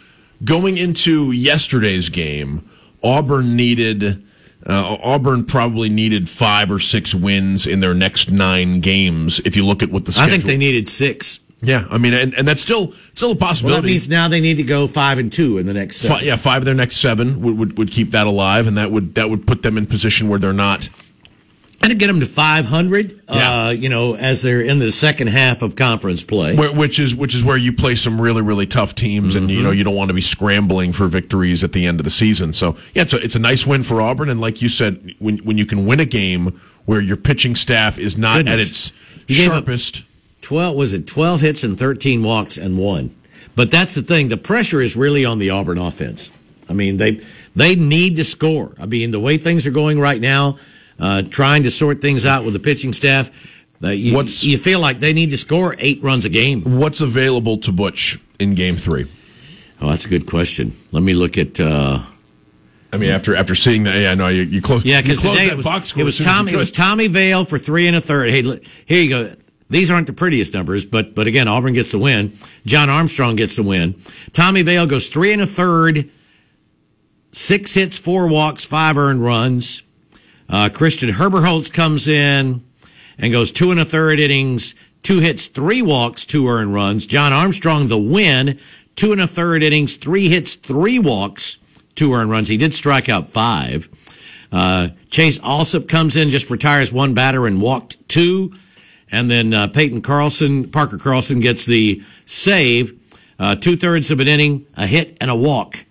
going 0.43 0.77
into 0.77 1.31
yesterday's 1.31 2.09
game, 2.09 2.69
Auburn 3.01 3.55
needed. 3.55 4.25
Uh, 4.65 4.97
Auburn 5.01 5.45
probably 5.45 5.88
needed 5.88 6.27
five 6.27 6.69
or 6.69 6.79
six 6.79 7.15
wins 7.15 7.65
in 7.65 7.79
their 7.79 7.93
next 7.93 8.31
nine 8.31 8.81
games. 8.81 9.39
If 9.45 9.55
you 9.55 9.65
look 9.65 9.81
at 9.81 9.91
what 9.91 10.03
the 10.03 10.17
I 10.19 10.29
think 10.29 10.43
they 10.43 10.57
needed 10.57 10.89
six. 10.89 11.39
Yeah, 11.65 11.86
I 11.89 11.97
mean, 11.97 12.13
and, 12.13 12.34
and 12.36 12.47
that's 12.47 12.62
still 12.62 12.93
still 13.13 13.32
a 13.32 13.36
possibility. 13.36 13.73
Well, 13.75 13.82
that 13.82 13.88
means 13.88 14.10
now 14.10 14.28
they 14.28 14.39
need 14.41 14.58
to 14.58 14.63
go 14.63 14.88
5 14.88 15.17
and 15.17 15.32
2 15.34 15.58
in 15.58 15.65
the 15.65 15.73
next 15.73 15.97
seven. 15.97 16.17
Fi- 16.19 16.23
yeah, 16.25 16.36
five 16.38 16.60
of 16.62 16.65
their 16.65 16.73
next 16.75 16.97
seven 16.97 17.41
would, 17.41 17.58
would, 17.58 17.78
would 17.78 17.91
keep 17.91 18.12
that 18.12 18.28
alive, 18.28 18.67
and 18.67 18.78
that 18.78 18.91
would 18.91 19.15
that 19.15 19.30
would 19.30 19.45
put 19.45 19.62
them 19.63 19.78
in 19.78 19.86
position 19.86 20.30
where 20.30 20.39
they're 20.39 20.54
not. 20.54 20.89
and 21.82 21.91
to 21.91 21.95
get 21.97 22.08
them 22.08 22.19
to 22.19 22.25
500 22.25 23.21
Yeah. 23.30 23.65
uh, 23.65 23.69
you 23.69 23.89
know 23.89 24.15
as 24.15 24.41
they're 24.41 24.62
in 24.62 24.80
the 24.80 24.91
second 24.91 25.28
half 25.28 25.62
of 25.62 25.75
conference 25.75 26.23
play 26.23 26.56
Where, 26.56 26.71
which 26.73 26.97
is 26.99 27.13
which 27.13 27.36
is 27.36 27.43
where 27.43 27.58
you 27.58 27.73
play 27.73 27.95
some 27.95 28.19
really 28.19 28.41
really 28.41 28.65
tough 28.65 28.95
teams, 28.95 29.36
and 29.36 29.51
you 29.51 29.62
know 29.62 29.71
you 29.71 29.84
don't 29.84 29.95
want 29.95 30.10
to 30.10 30.13
be 30.15 30.21
scrambling 30.21 30.93
for 30.93 31.08
victories 31.08 31.63
at 31.63 31.73
the 31.73 31.86
end 31.86 31.99
of 31.99 32.04
the 32.04 32.10
season. 32.10 32.54
So 32.54 32.75
yeah, 32.93 33.04
it's 33.04 33.13
a 33.13 33.17
it's 33.23 33.36
a 33.36 33.39
nice 33.39 33.67
win 33.67 33.84
for 33.84 34.01
Auburn, 34.01 34.30
and 34.30 34.39
like 34.41 34.62
you 34.62 34.69
said, 34.69 35.13
when 35.19 35.38
when 35.39 35.58
you 35.58 35.65
can 35.65 35.86
win 35.86 35.99
a 35.99 36.06
game 36.06 36.60
where 36.86 37.01
your 37.01 37.17
pitching 37.17 37.56
staff 37.56 37.97
is 37.99 38.17
not 38.17 38.47
at 38.47 38.60
its 38.60 38.91
You 39.28 39.36
gave 39.38 39.47
up- 39.49 39.54
sharpest. 39.56 40.04
12 40.45 40.75
was 40.75 40.93
it 40.93 41.08
12 41.08 41.41
hits 41.41 41.63
and 41.63 41.75
13 41.75 42.21
walks 42.21 42.55
and 42.55 42.77
one 42.77 43.15
but 43.55 43.71
that's 43.71 43.95
the 43.95 44.03
thing 44.03 44.27
the 44.27 44.38
pressure 44.38 44.79
is 44.79 44.95
really 44.95 45.25
on 45.25 45.39
the 45.39 45.49
auburn 45.49 45.79
offense 45.79 46.29
i 46.69 46.73
mean 46.73 46.97
they 46.97 47.19
they 47.55 47.75
need 47.75 48.15
to 48.15 48.23
score 48.23 48.71
i 48.79 48.86
mean 48.86 49.10
the 49.10 49.19
way 49.19 49.38
things 49.38 49.65
are 49.65 49.71
going 49.71 49.99
right 49.99 50.21
now 50.21 50.55
uh, 50.99 51.23
trying 51.23 51.63
to 51.63 51.71
sort 51.71 51.99
things 51.99 52.27
out 52.27 52.45
with 52.45 52.53
the 52.53 52.60
pitching 52.60 52.93
staff 52.93 53.31
uh, 53.84 53.88
you, 53.88 54.21
you 54.21 54.58
feel 54.60 54.79
like 54.79 54.99
they 54.99 55.13
need 55.13 55.31
to 55.31 55.38
score 55.38 55.75
eight 55.79 56.01
runs 56.01 56.25
a 56.25 56.29
game 56.29 56.62
What's 56.79 57.01
available 57.01 57.58
to 57.58 57.71
Butch 57.71 58.17
in 58.39 58.53
Game 58.53 58.75
Three? 58.75 59.05
oh 59.81 59.89
that's 59.89 60.05
a 60.05 60.10
good 60.10 60.27
question 60.27 60.73
let 60.91 61.01
me 61.01 61.15
look 61.15 61.39
at 61.39 61.60
uh, 61.60 62.03
I 62.93 62.97
mean, 62.97 63.10
after 63.10 63.36
after 63.36 63.55
seeing 63.55 63.84
that, 63.84 63.99
yeah, 63.99 64.12
I 64.12 64.15
know 64.15 64.29
you, 64.29 64.43
you 64.43 64.62
close. 64.62 64.86
Yeah, 64.86 65.01
because 65.01 65.21
today 65.21 65.47
it 65.47 65.58
was, 65.58 65.65
it 65.65 65.71
was 65.71 65.89
soon 65.89 66.08
as 66.08 66.19
you 66.19 66.25
Tommy. 66.25 66.53
It 66.53 66.55
was 66.55 66.71
Tommy 66.71 67.08
Vail 67.10 67.43
for 67.43 67.58
three 67.58 67.88
and 67.88 67.95
a 67.97 67.99
third. 67.99 68.29
Hey, 68.29 68.41
look, 68.41 68.63
here 68.86 69.01
you 69.01 69.10
go. 69.10 69.36
These 69.69 69.89
aren't 69.89 70.08
the 70.08 70.13
prettiest 70.13 70.54
numbers, 70.54 70.86
but 70.86 71.15
but 71.15 71.28
again, 71.28 71.47
Auburn 71.47 71.73
gets 71.73 71.91
the 71.91 71.99
win. 71.99 72.34
John 72.65 72.89
Armstrong 72.89 73.36
gets 73.36 73.56
the 73.56 73.63
win. 73.63 73.95
Tommy 74.32 74.62
Vail 74.62 74.86
goes 74.86 75.10
three 75.10 75.34
and 75.34 75.41
a 75.41 75.47
third, 75.47 76.10
six 77.32 77.73
hits, 77.73 77.97
four 77.97 78.28
walks, 78.28 78.65
five 78.65 78.97
earned 78.97 79.23
runs. 79.23 79.82
Uh, 80.47 80.69
Christian 80.71 81.10
Herberholz 81.10 81.73
comes 81.73 82.08
in 82.08 82.63
and 83.17 83.32
goes 83.32 83.51
two 83.51 83.71
and 83.71 83.80
a 83.80 83.86
third 83.86 84.19
innings, 84.19 84.75
two 85.01 85.19
hits, 85.19 85.47
three 85.47 85.82
walks, 85.82 86.25
two 86.25 86.47
earned 86.47 86.73
runs. 86.73 87.08
John 87.08 87.34
Armstrong 87.34 87.88
the 87.88 87.97
win, 87.97 88.60
two 88.95 89.12
and 89.12 89.21
a 89.21 89.28
third 89.28 89.63
innings, 89.63 89.95
three 89.95 90.30
hits, 90.30 90.54
three 90.54 90.99
walks, 90.99 91.58
two 91.95 92.13
earned 92.13 92.30
runs. 92.30 92.49
He 92.49 92.58
did 92.58 92.75
strike 92.75 93.10
out 93.10 93.30
five. 93.30 93.89
Uh, 94.51 94.89
Chase 95.10 95.39
Allsup 95.39 95.89
comes 95.89 96.15
in, 96.15 96.30
just 96.30 96.51
retires 96.51 96.93
one 96.93 97.15
batter 97.15 97.47
and 97.47 97.60
walked 97.60 98.08
two. 98.08 98.54
And 99.15 99.32
then 99.32 99.54
uh, 99.54 99.67
Peyton 99.67 100.01
Carlson, 100.01 100.69
Parker 100.69 100.97
Carlson 100.97 101.39
gets 101.39 101.65
the 101.65 102.04
save, 102.25 103.01
uh, 103.39 103.56
two 103.56 103.78
thirds 103.78 104.12
of 104.12 104.19
an 104.19 104.28
inning, 104.28 104.65
a 104.75 104.86
hit 104.86 105.17
and 105.21 105.32
a 105.32 105.36
walk. 105.36 105.86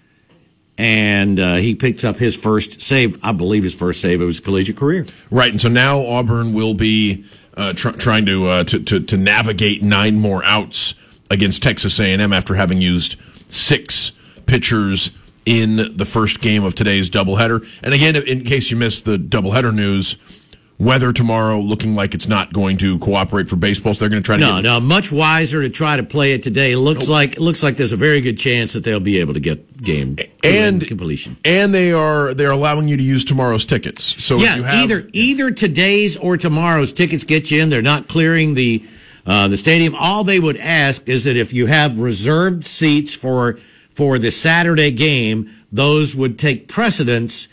And 0.76 1.40
uh, 1.40 1.54
he 1.54 1.74
picks 1.74 2.04
up 2.04 2.16
his 2.16 2.36
first 2.36 2.82
save, 2.82 3.18
I 3.24 3.32
believe 3.32 3.62
his 3.62 3.74
first 3.74 4.02
save 4.02 4.20
of 4.20 4.26
his 4.26 4.40
collegiate 4.40 4.76
career. 4.76 5.06
Right, 5.30 5.50
and 5.50 5.58
so 5.58 5.68
now 5.68 6.04
Auburn 6.04 6.52
will 6.52 6.74
be 6.74 7.24
uh, 7.56 7.72
tr- 7.72 7.90
trying 7.90 8.26
to, 8.26 8.46
uh, 8.46 8.64
to 8.64 8.82
to 8.82 9.00
to 9.00 9.16
navigate 9.16 9.82
nine 9.82 10.20
more 10.20 10.44
outs 10.44 10.94
against 11.30 11.62
Texas 11.62 11.98
A&M 11.98 12.32
after 12.32 12.56
having 12.56 12.82
used 12.82 13.16
six 13.48 14.12
pitchers 14.44 15.12
in 15.46 15.96
the 15.96 16.04
first 16.04 16.42
game 16.42 16.64
of 16.64 16.74
today's 16.74 17.08
doubleheader. 17.08 17.66
And 17.82 17.94
again, 17.94 18.16
in 18.16 18.44
case 18.44 18.70
you 18.70 18.76
missed 18.76 19.04
the 19.04 19.16
doubleheader 19.16 19.74
news, 19.74 20.16
weather 20.78 21.12
tomorrow 21.12 21.60
looking 21.60 21.94
like 21.94 22.14
it's 22.14 22.26
not 22.26 22.52
going 22.52 22.76
to 22.78 22.98
cooperate 22.98 23.48
for 23.48 23.56
baseball, 23.56 23.94
so 23.94 24.00
they're 24.00 24.08
going 24.08 24.22
to 24.22 24.26
try 24.26 24.36
to 24.36 24.40
No, 24.44 24.60
no, 24.60 24.80
much 24.80 25.12
wiser 25.12 25.62
to 25.62 25.70
try 25.70 25.96
to 25.96 26.02
play 26.02 26.32
it 26.32 26.42
today. 26.42 26.74
Looks 26.76 27.08
like 27.08 27.38
looks 27.38 27.62
like 27.62 27.76
there's 27.76 27.92
a 27.92 27.96
very 27.96 28.20
good 28.20 28.36
chance 28.36 28.72
that 28.72 28.82
they'll 28.84 28.98
be 29.00 29.18
able 29.20 29.34
to 29.34 29.40
get 29.40 29.82
game 29.82 30.16
and 30.42 30.86
completion. 30.86 31.36
and 31.44 31.72
they 31.74 31.92
are 31.92 32.34
they're 32.34 32.50
allowing 32.50 32.88
you 32.88 32.96
to 32.96 33.02
use 33.02 33.24
tomorrow's 33.24 33.64
tickets. 33.64 34.22
So 34.22 34.36
if 34.36 34.42
Yeah, 34.42 34.56
you 34.56 34.62
have, 34.64 34.74
either 34.90 35.08
either 35.12 35.50
today's 35.50 36.16
or 36.16 36.36
tomorrow's 36.36 36.92
tickets 36.92 37.24
get 37.24 37.50
you 37.50 37.62
in. 37.62 37.68
They're 37.68 37.80
not 37.82 38.08
clearing 38.08 38.54
the 38.54 38.84
uh, 39.26 39.48
the 39.48 39.56
stadium. 39.56 39.94
All 39.94 40.24
they 40.24 40.40
would 40.40 40.56
ask 40.58 41.08
is 41.08 41.24
that 41.24 41.36
if 41.36 41.52
you 41.52 41.66
have 41.66 41.98
reserved 41.98 42.64
seats 42.66 43.14
for 43.14 43.58
for 43.94 44.18
the 44.18 44.32
Saturday 44.32 44.90
game, 44.90 45.48
those 45.70 46.16
would 46.16 46.36
take 46.38 46.66
precedence 46.66 47.46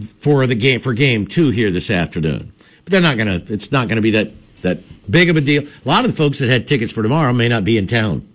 for 0.00 0.46
the 0.46 0.54
game 0.54 0.80
for 0.80 0.92
game 0.94 1.26
two 1.26 1.50
here 1.50 1.70
this 1.70 1.90
afternoon. 1.90 2.52
But 2.84 2.92
they're 2.92 3.00
not 3.00 3.16
gonna. 3.18 3.42
It's 3.48 3.72
not 3.72 3.88
gonna 3.88 4.00
be 4.00 4.12
that 4.12 4.30
that 4.62 4.78
big 5.10 5.28
of 5.28 5.36
a 5.36 5.40
deal. 5.40 5.62
A 5.62 5.88
lot 5.88 6.04
of 6.04 6.10
the 6.10 6.16
folks 6.16 6.38
that 6.38 6.48
had 6.48 6.66
tickets 6.66 6.92
for 6.92 7.02
tomorrow 7.02 7.32
may 7.32 7.48
not 7.48 7.64
be 7.64 7.78
in 7.78 7.86
town. 7.86 8.28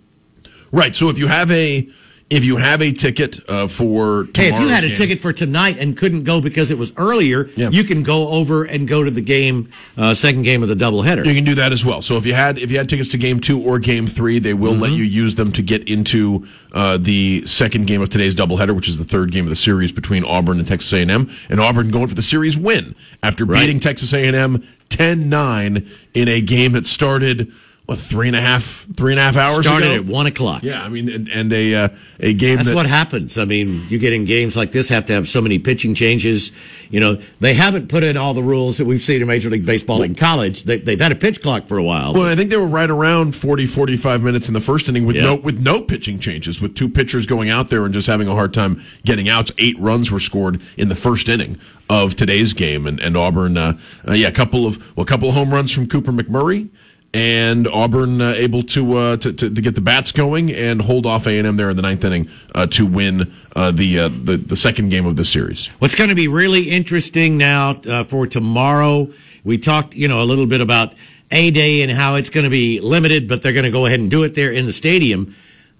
Right. 0.71 0.95
So 0.95 1.09
if 1.09 1.17
you 1.17 1.27
have 1.27 1.51
a 1.51 1.87
if 2.31 2.43
you 2.45 2.55
have 2.57 2.81
a 2.81 2.91
ticket 2.91 3.39
uh, 3.49 3.67
for 3.67 4.23
Hey, 4.35 4.47
if 4.47 4.59
you 4.59 4.67
had 4.69 4.83
a 4.83 4.87
game- 4.87 4.95
ticket 4.95 5.19
for 5.19 5.33
tonight 5.33 5.77
and 5.77 5.95
couldn't 5.95 6.23
go 6.23 6.41
because 6.41 6.71
it 6.71 6.77
was 6.77 6.93
earlier, 6.97 7.49
Yeah. 7.55 7.69
you 7.71 7.83
can 7.83 8.01
go 8.03 8.29
over 8.29 8.63
and 8.63 8.87
go 8.87 9.03
to 9.03 9.11
the 9.11 9.21
game, 9.21 9.67
uh, 9.97 10.13
second 10.13 10.43
game 10.43 10.63
of 10.63 10.69
the 10.69 10.75
doubleheader. 10.75 11.25
You 11.25 11.35
can 11.35 11.43
do 11.43 11.55
that 11.55 11.71
as 11.73 11.85
well. 11.85 12.01
So 12.01 12.17
if 12.17 12.25
you 12.25 12.33
had 12.33 12.57
if 12.57 12.71
you 12.71 12.77
had 12.77 12.87
tickets 12.89 13.09
to 13.09 13.17
game 13.17 13.39
two 13.39 13.59
or 13.61 13.77
game 13.77 14.07
three, 14.07 14.39
they 14.39 14.53
will 14.55 14.73
let 14.73 14.91
you 14.91 15.03
use 15.03 15.35
them 15.35 15.51
to 15.51 15.61
get 15.61 15.87
into 15.89 16.47
uh, 16.73 16.97
the 16.97 17.45
second 17.45 17.85
game 17.85 18.01
of 18.01 18.09
today's 18.09 18.33
doubleheader, 18.33 18.73
which 18.73 18.87
is 18.87 18.97
the 18.97 19.03
third 19.03 19.31
game 19.31 19.43
of 19.45 19.49
the 19.49 19.55
series 19.57 19.91
between 19.91 20.23
Auburn 20.23 20.57
and 20.57 20.65
Texas 20.67 20.91
A&M. 20.93 21.29
And 21.49 21.59
Auburn 21.59 21.91
going 21.91 22.07
for 22.07 22.15
the 22.15 22.21
series 22.21 22.57
win 22.57 22.95
after 23.21 23.43
Right. 23.43 23.59
beating 23.59 23.79
Texas 23.81 24.13
A&M 24.13 24.63
10-9 24.89 25.85
in 26.13 26.27
a 26.27 26.39
game 26.41 26.71
that 26.73 26.87
started 26.87 27.51
what 27.87 27.99
three 27.99 28.27
and 28.27 28.35
a 28.37 28.41
half 28.41 28.87
three 28.95 29.11
and 29.11 29.19
a 29.19 29.23
half 29.23 29.35
hours 29.35 29.65
Started 29.65 29.91
ago. 29.91 29.95
at 29.95 30.05
one 30.05 30.25
o'clock. 30.25 30.63
Yeah, 30.63 30.81
I 30.83 30.87
mean, 30.87 31.09
and, 31.09 31.27
and 31.29 31.51
a 31.51 31.75
uh, 31.75 31.89
a 32.19 32.33
game 32.33 32.57
That's 32.57 32.69
that 32.69 32.75
what 32.75 32.85
happens. 32.85 33.37
I 33.37 33.45
mean, 33.45 33.85
you 33.89 33.97
get 33.99 34.13
in 34.13 34.23
games 34.25 34.55
like 34.55 34.71
this, 34.71 34.87
have 34.89 35.05
to 35.07 35.13
have 35.13 35.27
so 35.27 35.41
many 35.41 35.59
pitching 35.59 35.93
changes. 35.93 36.51
You 36.89 36.99
know, 36.99 37.15
they 37.39 37.53
haven't 37.53 37.89
put 37.89 38.03
in 38.03 38.15
all 38.17 38.33
the 38.33 38.43
rules 38.43 38.77
that 38.77 38.85
we've 38.85 39.01
seen 39.01 39.21
in 39.21 39.27
Major 39.27 39.49
League 39.49 39.65
Baseball 39.65 40.03
in 40.03 40.15
college. 40.15 40.63
They, 40.63 40.77
they've 40.77 40.99
had 40.99 41.11
a 41.11 41.15
pitch 41.15 41.41
clock 41.41 41.67
for 41.67 41.77
a 41.77 41.83
while. 41.83 42.13
Well, 42.13 42.23
I 42.25 42.35
think 42.35 42.49
they 42.49 42.57
were 42.57 42.67
right 42.67 42.89
around 42.89 43.35
40, 43.35 43.65
45 43.65 44.21
minutes 44.21 44.47
in 44.47 44.53
the 44.53 44.61
first 44.61 44.87
inning 44.87 45.05
with 45.05 45.15
Yeah. 45.17 45.23
no 45.23 45.35
with 45.35 45.59
no 45.59 45.81
pitching 45.81 46.19
changes, 46.19 46.61
with 46.61 46.75
two 46.75 46.87
pitchers 46.87 47.25
going 47.25 47.49
out 47.49 47.69
there 47.69 47.83
and 47.83 47.93
just 47.93 48.07
having 48.07 48.27
a 48.27 48.33
hard 48.35 48.53
time 48.53 48.81
getting 49.03 49.27
outs. 49.27 49.51
Eight 49.57 49.77
runs 49.79 50.11
were 50.11 50.19
scored 50.19 50.61
in 50.77 50.87
the 50.87 50.95
first 50.95 51.27
inning 51.27 51.59
of 51.89 52.15
today's 52.15 52.53
game, 52.53 52.87
and, 52.87 53.01
and 53.01 53.17
Auburn, 53.17 53.57
uh, 53.57 53.77
uh, 54.07 54.13
yeah, 54.13 54.29
a 54.29 54.31
couple 54.31 54.65
of 54.65 54.95
well, 54.95 55.03
a 55.03 55.07
couple 55.07 55.27
of 55.27 55.35
home 55.35 55.53
runs 55.53 55.73
from 55.73 55.87
Cooper 55.87 56.13
McMurray, 56.13 56.69
and 57.13 57.67
Auburn 57.67 58.21
uh, 58.21 58.33
able 58.37 58.63
to, 58.63 58.95
uh, 58.95 59.17
to, 59.17 59.33
to 59.33 59.49
to 59.49 59.61
get 59.61 59.75
the 59.75 59.81
bats 59.81 60.13
going 60.13 60.49
and 60.51 60.81
hold 60.81 61.05
off 61.05 61.27
A 61.27 61.37
and 61.37 61.45
M 61.45 61.57
there 61.57 61.69
in 61.69 61.75
the 61.75 61.81
ninth 61.81 62.05
inning 62.05 62.29
uh, 62.55 62.67
to 62.67 62.85
win 62.85 63.33
uh, 63.55 63.71
the, 63.71 63.99
uh, 63.99 64.07
the 64.07 64.37
the 64.37 64.55
second 64.55 64.89
game 64.89 65.05
of 65.05 65.17
the 65.17 65.25
series. 65.25 65.67
What's 65.79 65.95
going 65.95 66.09
to 66.09 66.15
be 66.15 66.29
really 66.29 66.69
interesting 66.69 67.37
now 67.37 67.71
uh, 67.71 68.05
for 68.05 68.27
tomorrow, 68.27 69.09
we 69.43 69.57
talked, 69.57 69.95
you 69.95 70.07
know, 70.07 70.21
a 70.21 70.23
little 70.23 70.45
bit 70.45 70.61
about 70.61 70.93
A 71.31 71.51
Day 71.51 71.81
and 71.81 71.91
how 71.91 72.15
it's 72.15 72.29
going 72.29 72.45
to 72.45 72.49
be 72.49 72.79
limited, 72.79 73.27
but 73.27 73.41
they're 73.41 73.53
going 73.53 73.65
to 73.65 73.71
go 73.71 73.85
ahead 73.85 73.99
and 73.99 74.09
do 74.09 74.23
it 74.23 74.33
there 74.33 74.51
in 74.51 74.65
the 74.65 74.73
stadium. 74.73 75.35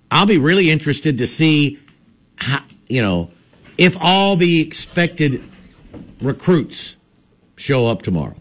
I'll 0.10 0.26
be 0.26 0.38
really 0.38 0.70
interested 0.70 1.18
to 1.20 1.28
see, 1.28 1.80
how, 2.36 2.64
you 2.90 3.02
know, 3.02 3.32
if 3.78 3.96
all 4.02 4.36
the 4.36 4.60
expected 4.60 5.42
recruits 6.22 6.98
show 7.56 7.88
up 7.88 8.02
tomorrow. 8.02 8.36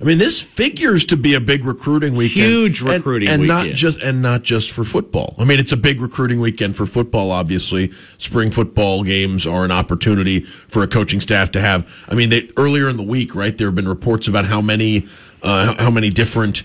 I 0.00 0.04
mean, 0.04 0.16
this 0.16 0.40
figures 0.40 1.04
to 1.06 1.16
be 1.16 1.34
a 1.34 1.40
big 1.40 1.64
recruiting 1.64 2.14
weekend. 2.14 2.46
Huge 2.46 2.80
And- 2.80 2.90
recruiting 2.90 3.28
and, 3.28 3.46
not 3.46 3.64
weekend. 3.64 3.78
just 3.78 4.00
and 4.00 4.22
not 4.22 4.42
just 4.42 4.70
for 4.70 4.82
football. 4.82 5.34
I 5.38 5.44
mean, 5.44 5.58
it's 5.60 5.72
a 5.72 5.76
big 5.76 6.00
recruiting 6.00 6.40
weekend 6.40 6.74
for 6.74 6.86
football. 6.86 7.30
Obviously, 7.30 7.92
spring 8.16 8.50
football 8.50 9.02
games 9.02 9.46
are 9.46 9.64
an 9.64 9.70
opportunity 9.70 10.40
for 10.40 10.82
a 10.82 10.86
coaching 10.86 11.20
staff 11.20 11.50
to 11.52 11.60
have. 11.60 11.86
I 12.08 12.14
mean, 12.14 12.30
they, 12.30 12.48
earlier 12.56 12.88
in 12.88 12.96
the 12.96 13.02
week, 13.02 13.34
right? 13.34 13.56
There 13.56 13.66
have 13.68 13.74
been 13.74 13.88
reports 13.88 14.26
about 14.26 14.46
how 14.46 14.62
many 14.62 15.06
uh, 15.42 15.74
how 15.78 15.90
many 15.90 16.08
different 16.08 16.62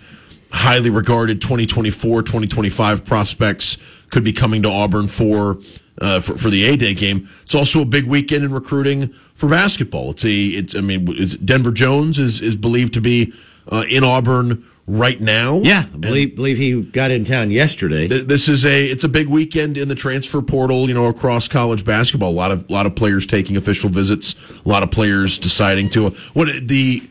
highly 0.51 0.89
regarded 0.89 1.41
2024 1.41 2.21
2025 2.23 3.03
prospects 3.03 3.77
could 4.09 4.23
be 4.23 4.31
coming 4.31 4.61
to 4.61 4.69
Auburn 4.69 5.07
for 5.07 5.59
uh, 5.99 6.21
for, 6.21 6.37
for 6.37 6.49
the 6.49 6.63
A 6.63 6.77
Day 6.77 6.93
game. 6.93 7.27
It's 7.43 7.55
also 7.55 7.81
a 7.81 7.85
big 7.85 8.05
weekend 8.05 8.45
in 8.45 8.53
recruiting 8.53 9.13
for 9.35 9.47
basketball. 9.49 10.11
It's 10.11 10.25
a 10.25 10.33
it's 10.33 10.75
I 10.75 10.81
mean 10.81 11.05
it's 11.17 11.35
Denver 11.35 11.71
Jones 11.71 12.17
is 12.19 12.41
is 12.41 12.55
believed 12.55 12.93
to 12.95 13.01
be 13.01 13.33
uh, 13.71 13.83
in 13.89 14.03
Auburn 14.03 14.63
right 14.87 15.19
now. 15.19 15.61
Yeah, 15.63 15.83
I 15.91 15.97
believe, 15.97 16.35
believe 16.35 16.57
he 16.59 16.81
got 16.83 17.09
in 17.11 17.25
town 17.25 17.49
yesterday. 17.51 18.07
Th- 18.07 18.23
This 18.25 18.47
is 18.47 18.65
a 18.65 18.85
it's 18.85 19.03
a 19.03 19.09
big 19.09 19.27
weekend 19.27 19.77
in 19.77 19.87
the 19.87 19.95
transfer 19.95 20.41
portal, 20.41 20.87
you 20.87 20.93
know, 20.93 21.05
across 21.07 21.47
college 21.47 21.83
basketball. 21.85 22.29
A 22.31 22.33
lot 22.33 22.51
of 22.51 22.69
lot 22.69 22.85
of 22.85 22.95
players 22.95 23.25
taking 23.25 23.57
official 23.57 23.89
visits, 23.89 24.35
a 24.65 24.69
lot 24.69 24.83
of 24.83 24.91
players 24.91 25.37
deciding 25.39 25.89
to 25.91 26.09
what 26.33 26.47
the 26.67 27.01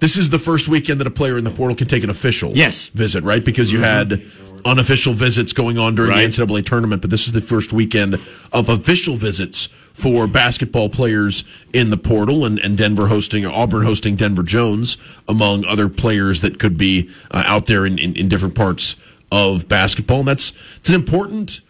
this 0.00 0.16
is 0.16 0.30
the 0.30 0.38
first 0.38 0.68
weekend 0.68 1.00
that 1.00 1.06
a 1.06 1.10
player 1.10 1.36
in 1.38 1.44
the 1.44 1.50
portal 1.50 1.76
can 1.76 1.86
take 1.88 2.04
an 2.04 2.10
official 2.10 2.50
Yes. 2.54 2.88
visit, 2.90 3.24
right? 3.24 3.42
Because 3.44 3.72
you 3.72 3.80
had 3.80 4.22
unofficial 4.64 5.12
visits 5.14 5.52
going 5.52 5.78
on 5.78 5.94
during 5.94 6.10
Right. 6.10 6.30
the 6.30 6.42
NCAA 6.42 6.64
tournament, 6.64 7.02
but 7.02 7.10
this 7.10 7.26
is 7.26 7.32
the 7.32 7.40
first 7.40 7.72
weekend 7.72 8.18
of 8.52 8.68
official 8.68 9.16
visits 9.16 9.68
for 9.92 10.26
basketball 10.26 10.88
players 10.88 11.44
in 11.72 11.90
the 11.90 11.96
portal, 11.96 12.44
and, 12.44 12.58
and 12.58 12.76
Denver 12.76 13.06
hosting 13.08 13.46
Auburn 13.46 13.84
hosting 13.84 14.16
Denver 14.16 14.42
Jones 14.42 14.96
among 15.28 15.64
other 15.64 15.88
players 15.88 16.40
that 16.40 16.58
could 16.58 16.76
be 16.76 17.08
uh, 17.30 17.44
out 17.46 17.66
there 17.66 17.86
in, 17.86 17.98
in, 17.98 18.16
in 18.16 18.28
different 18.28 18.54
parts 18.54 18.96
of 19.30 19.68
basketball. 19.68 20.20
And 20.20 20.28
that's 20.28 20.52
it's 20.76 20.88
an 20.88 20.94
important 20.96 21.60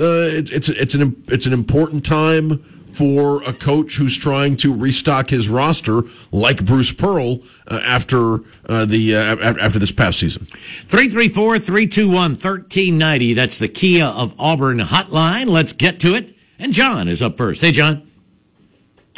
uh, 0.00 0.28
it's 0.28 0.50
it's 0.50 0.68
it's 0.68 0.94
an 0.94 1.22
it's 1.28 1.46
an 1.46 1.52
important 1.52 2.04
time 2.04 2.62
for 2.96 3.42
a 3.42 3.52
coach 3.52 3.96
who's 3.96 4.16
trying 4.16 4.56
to 4.56 4.74
restock 4.74 5.28
his 5.28 5.48
roster, 5.48 6.02
like 6.32 6.64
Bruce 6.64 6.92
Pearl, 6.92 7.40
uh, 7.68 7.80
after 7.84 8.40
uh, 8.66 8.86
the 8.86 9.14
uh, 9.14 9.36
after 9.60 9.78
this 9.78 9.92
past 9.92 10.18
season. 10.18 10.46
334 10.46 11.58
321 11.58 12.30
1390. 12.32 13.34
That's 13.34 13.58
the 13.58 13.68
Kia 13.68 14.06
of 14.06 14.34
Auburn 14.38 14.78
hotline. 14.78 15.46
Let's 15.46 15.74
get 15.74 16.00
to 16.00 16.14
it. 16.14 16.32
And 16.58 16.72
John 16.72 17.06
is 17.06 17.20
up 17.20 17.36
first. 17.36 17.60
Hey, 17.60 17.70
John. 17.72 18.06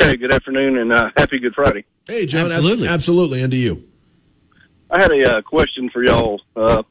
Hey, 0.01 0.17
good 0.17 0.33
afternoon 0.33 0.79
and 0.79 0.93
uh, 0.93 1.11
happy 1.17 1.39
Good 1.39 1.55
Friday. 1.55 1.85
Hey, 2.09 2.27
John, 2.27 2.47
abs- 2.47 2.55
Absolutely. 2.55 2.89
absolutely, 2.89 3.43
and 3.43 3.51
to 3.53 3.57
you. 3.57 3.85
I 4.91 5.01
had 5.01 5.11
a 5.13 5.37
uh, 5.37 5.43
question 5.43 5.91
for 5.91 6.03
y'all. 6.03 6.41
Uh, 6.57 6.83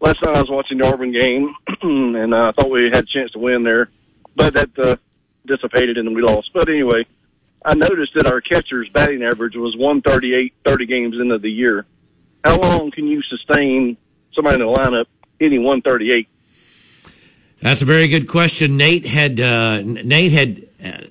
last 0.00 0.22
night 0.22 0.36
I 0.36 0.40
was 0.40 0.50
watching 0.50 0.78
the 0.78 0.86
Auburn 0.86 1.12
game, 1.12 1.54
and 1.82 2.34
uh, 2.34 2.48
I 2.48 2.52
thought 2.52 2.70
we 2.70 2.84
had 2.84 3.04
a 3.04 3.06
chance 3.06 3.30
to 3.32 3.38
win 3.38 3.62
there, 3.62 3.88
but 4.36 4.54
that 4.54 4.78
uh, 4.78 4.96
dissipated 5.46 5.98
and 5.98 6.14
we 6.14 6.22
lost. 6.22 6.50
But 6.52 6.68
anyway, 6.68 7.06
I 7.64 7.74
noticed 7.74 8.14
that 8.14 8.26
our 8.26 8.40
catcher's 8.40 8.88
batting 8.90 9.22
average 9.22 9.56
was 9.56 9.76
138 9.76 10.54
30 10.64 10.86
games 10.86 11.16
into 11.20 11.38
the 11.38 11.50
year. 11.50 11.86
How 12.44 12.58
long 12.58 12.90
can 12.90 13.06
you 13.06 13.22
sustain 13.22 13.96
somebody 14.34 14.60
in 14.60 14.60
the 14.60 14.72
lineup 14.72 15.06
hitting 15.38 15.62
138? 15.62 16.28
That's 17.60 17.82
a 17.82 17.84
very 17.84 18.08
good 18.08 18.26
question. 18.26 18.76
Nate 18.76 19.06
had 19.06 19.38
uh, 19.38 19.80
Nate 19.82 20.32
had 20.32 20.68
uh, 20.84 21.06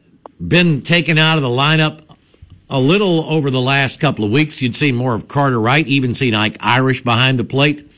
been 0.46 0.82
taken 0.82 1.18
out 1.18 1.38
of 1.38 1.44
the 1.44 1.50
lineup 1.50 2.02
a 2.70 2.80
little 2.80 3.30
over 3.30 3.50
the 3.50 3.62
last 3.62 4.00
couple 4.00 4.26
of 4.26 4.32
weeks. 4.32 4.62
You'd 4.62 4.76
seen 4.76 4.96
more 4.96 5.14
of 5.14 5.28
Carter 5.28 5.60
Wright, 5.60 5.86
even 5.88 6.14
seen 6.14 6.34
Ike 6.34 6.58
Irish 6.60 7.02
behind 7.04 7.40
the 7.40 7.44
plate. 7.44 7.91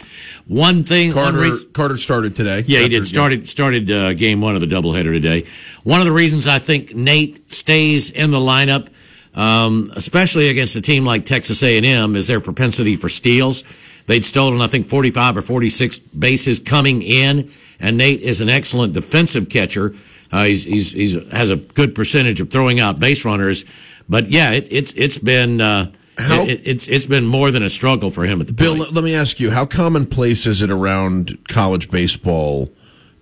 One 0.47 0.83
thing, 0.83 1.13
one 1.15 1.23
Carter 1.23 1.39
reason- 1.39 1.69
Carter 1.73 1.97
started 1.97 2.35
today. 2.35 2.63
Yeah, 2.65 2.81
he 2.81 2.89
did. 2.89 3.07
Started 3.07 3.47
started 3.47 3.89
uh, 3.91 4.13
game 4.13 4.41
one 4.41 4.55
of 4.55 4.61
the 4.61 4.67
doubleheader 4.67 5.11
today. 5.13 5.45
One 5.83 5.99
of 6.01 6.05
the 6.05 6.11
reasons 6.11 6.47
I 6.47 6.59
think 6.59 6.93
Nate 6.95 7.51
stays 7.53 8.11
in 8.11 8.31
the 8.31 8.37
lineup, 8.39 8.89
um, 9.35 9.91
especially 9.95 10.49
against 10.49 10.75
a 10.75 10.81
team 10.81 11.05
like 11.05 11.25
Texas 11.25 11.63
A&M, 11.63 12.15
is 12.15 12.27
their 12.27 12.39
propensity 12.41 12.95
for 12.95 13.09
steals. 13.09 13.63
They'd 14.05 14.25
stolen, 14.25 14.59
I 14.61 14.67
think, 14.67 14.89
45 14.89 15.37
or 15.37 15.41
46 15.41 15.97
bases 15.99 16.59
coming 16.59 17.01
in, 17.01 17.49
and 17.79 17.97
Nate 17.97 18.21
is 18.21 18.41
an 18.41 18.49
excellent 18.49 18.93
defensive 18.93 19.47
catcher. 19.49 19.95
Uh, 20.31 20.43
he's, 20.45 20.65
he's 20.65 20.91
he's 20.91 21.13
has 21.31 21.51
a 21.51 21.55
good 21.55 21.93
percentage 21.95 22.41
of 22.41 22.49
throwing 22.49 22.79
out 22.79 22.99
base 22.99 23.23
runners, 23.23 23.65
but 24.09 24.27
yeah, 24.27 24.51
it, 24.51 24.67
it's 24.71 24.91
it's 24.93 25.17
been 25.19 25.61
uh, 25.61 25.91
How- 26.17 26.43
it, 26.43 26.61
it's 26.65 26.87
it's 26.87 27.05
been 27.05 27.25
more 27.25 27.49
than 27.51 27.63
a 27.63 27.69
struggle 27.69 28.09
for 28.11 28.23
him 28.23 28.39
at 28.41 28.47
the 28.47 28.53
Bill, 28.53 28.75
plate. 28.75 28.85
let, 28.87 28.93
let 28.93 29.03
me 29.03 29.15
ask 29.15 29.39
you: 29.39 29.51
How 29.51 29.65
commonplace 29.65 30.45
is 30.45 30.61
it 30.61 30.69
around 30.69 31.37
college 31.49 31.89
baseball 31.89 32.71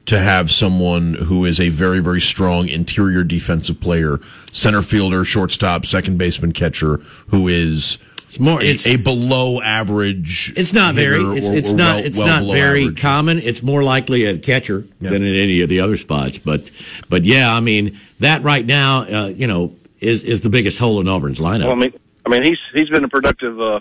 to 0.08 0.20
have 0.20 0.50
someone 0.52 1.14
who 1.14 1.46
is 1.46 1.60
a 1.60 1.70
very, 1.70 2.00
very 2.00 2.20
strong 2.20 2.68
interior 2.68 3.24
defensive 3.24 3.80
player, 3.80 4.20
center 4.52 4.82
fielder, 4.82 5.24
shortstop, 5.24 5.86
second 5.86 6.18
baseman, 6.18 6.52
catcher, 6.52 6.98
who 7.28 7.48
is 7.48 7.98
It's 8.26 8.40
more 8.40 8.60
a, 8.62 8.66
it's 8.66 8.86
a 8.88 8.96
below 8.98 9.62
average? 9.62 10.52
It's 10.58 10.74
not 10.74 10.96
very. 10.96 11.22
It's, 11.38 11.48
or- 11.50 11.54
it's 11.56 11.72
or 11.72 11.78
not. 11.78 11.96
well- 11.98 12.06
it's 12.06 12.18
well 12.18 12.44
not 12.44 12.52
very 12.54 12.84
average? 12.86 13.00
common. 13.02 13.40
It's 13.40 13.64
more 13.64 13.84
likely 13.84 14.26
a 14.26 14.38
catcher 14.38 14.86
than 15.00 15.14
in 15.24 15.36
any 15.36 15.62
of 15.62 15.70
the 15.70 15.80
other 15.80 15.96
spots. 15.98 16.40
But, 16.40 16.72
but 17.08 17.24
yeah, 17.24 17.56
I 17.56 17.60
mean 17.62 17.98
that 18.20 18.44
right 18.44 18.66
now, 18.66 19.02
uh, 19.04 19.28
you 19.28 19.48
know, 19.48 19.76
is 20.00 20.24
is 20.24 20.42
the 20.42 20.50
biggest 20.50 20.80
hole 20.80 21.00
in 21.00 21.08
Auburn's 21.08 21.40
lineup. 21.40 21.66
Well, 21.66 21.74
I 21.74 21.76
mean, 21.76 21.94
I 22.26 22.30
mean 22.30 22.44
he's 22.44 22.58
he's 22.74 22.90
been 22.90 23.04
a 23.04 23.10
productive 23.10 23.60
uh, 23.60 23.80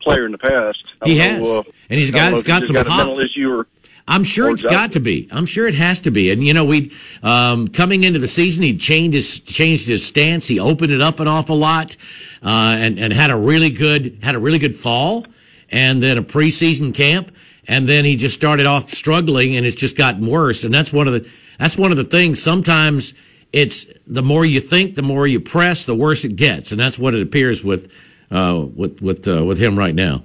player 0.00 0.26
in 0.26 0.32
the 0.32 0.38
past. 0.38 0.84
I 1.02 1.08
he 1.08 1.18
has, 1.18 1.42
know, 1.42 1.60
uh, 1.60 1.62
And 1.88 1.98
he's 1.98 2.10
got- 2.10 2.32
he's 2.32 2.42
got 2.42 2.64
some 2.64 2.74
got 2.74 2.86
pop. 2.86 3.18
issue 3.18 3.48
or 3.50 3.66
I'm 4.08 4.24
sure 4.24 4.50
it's 4.50 4.62
got 4.64 4.92
to 4.92 5.00
be. 5.00 5.28
I'm 5.30 5.46
sure 5.46 5.68
it 5.68 5.74
has 5.74 6.00
to 6.00 6.10
be. 6.10 6.30
And 6.32 6.42
you 6.42 6.52
know, 6.52 6.64
we 6.64 6.90
um, 7.22 7.68
coming 7.68 8.02
into 8.02 8.18
the 8.18 8.26
season, 8.26 8.64
he 8.64 8.76
changed 8.76 9.14
his 9.14 9.38
changed 9.40 9.86
his 9.86 10.04
stance. 10.04 10.48
He 10.48 10.58
opened 10.58 10.90
it 10.90 11.00
up 11.00 11.20
an 11.20 11.28
awful 11.28 11.56
lot, 11.56 11.96
uh, 12.42 12.76
and 12.78 12.98
and 12.98 13.12
had 13.12 13.30
a 13.30 13.36
really 13.36 13.70
good 13.70 14.18
had 14.22 14.34
a 14.34 14.38
really 14.38 14.58
good 14.58 14.74
fall. 14.74 15.24
and 15.72 16.02
then 16.02 16.18
a 16.18 16.22
preseason 16.22 16.92
camp, 16.92 17.30
and 17.68 17.88
then 17.88 18.04
he 18.04 18.16
just 18.16 18.34
started 18.34 18.66
off 18.66 18.88
struggling, 18.88 19.54
and 19.54 19.64
it's 19.64 19.76
just 19.76 19.96
gotten 19.96 20.26
worse. 20.26 20.64
And 20.64 20.74
that's 20.74 20.92
one 20.92 21.06
of 21.06 21.12
the 21.12 21.30
that's 21.60 21.78
one 21.78 21.92
of 21.92 21.96
the 21.96 22.02
things. 22.02 22.42
Sometimes 22.42 23.14
it's 23.52 23.86
the 24.06 24.22
more 24.22 24.44
you 24.44 24.60
think, 24.60 24.94
the 24.94 25.02
more 25.02 25.26
you 25.26 25.40
press, 25.40 25.84
the 25.84 25.94
worse 25.94 26.24
it 26.24 26.36
gets, 26.36 26.72
and 26.72 26.80
that's 26.80 26.98
what 26.98 27.14
it 27.14 27.22
appears 27.22 27.64
with 27.64 27.92
uh, 28.30 28.66
with 28.74 29.00
with 29.02 29.26
uh, 29.26 29.44
with 29.44 29.58
him 29.58 29.78
right 29.78 29.94
now. 29.94 30.22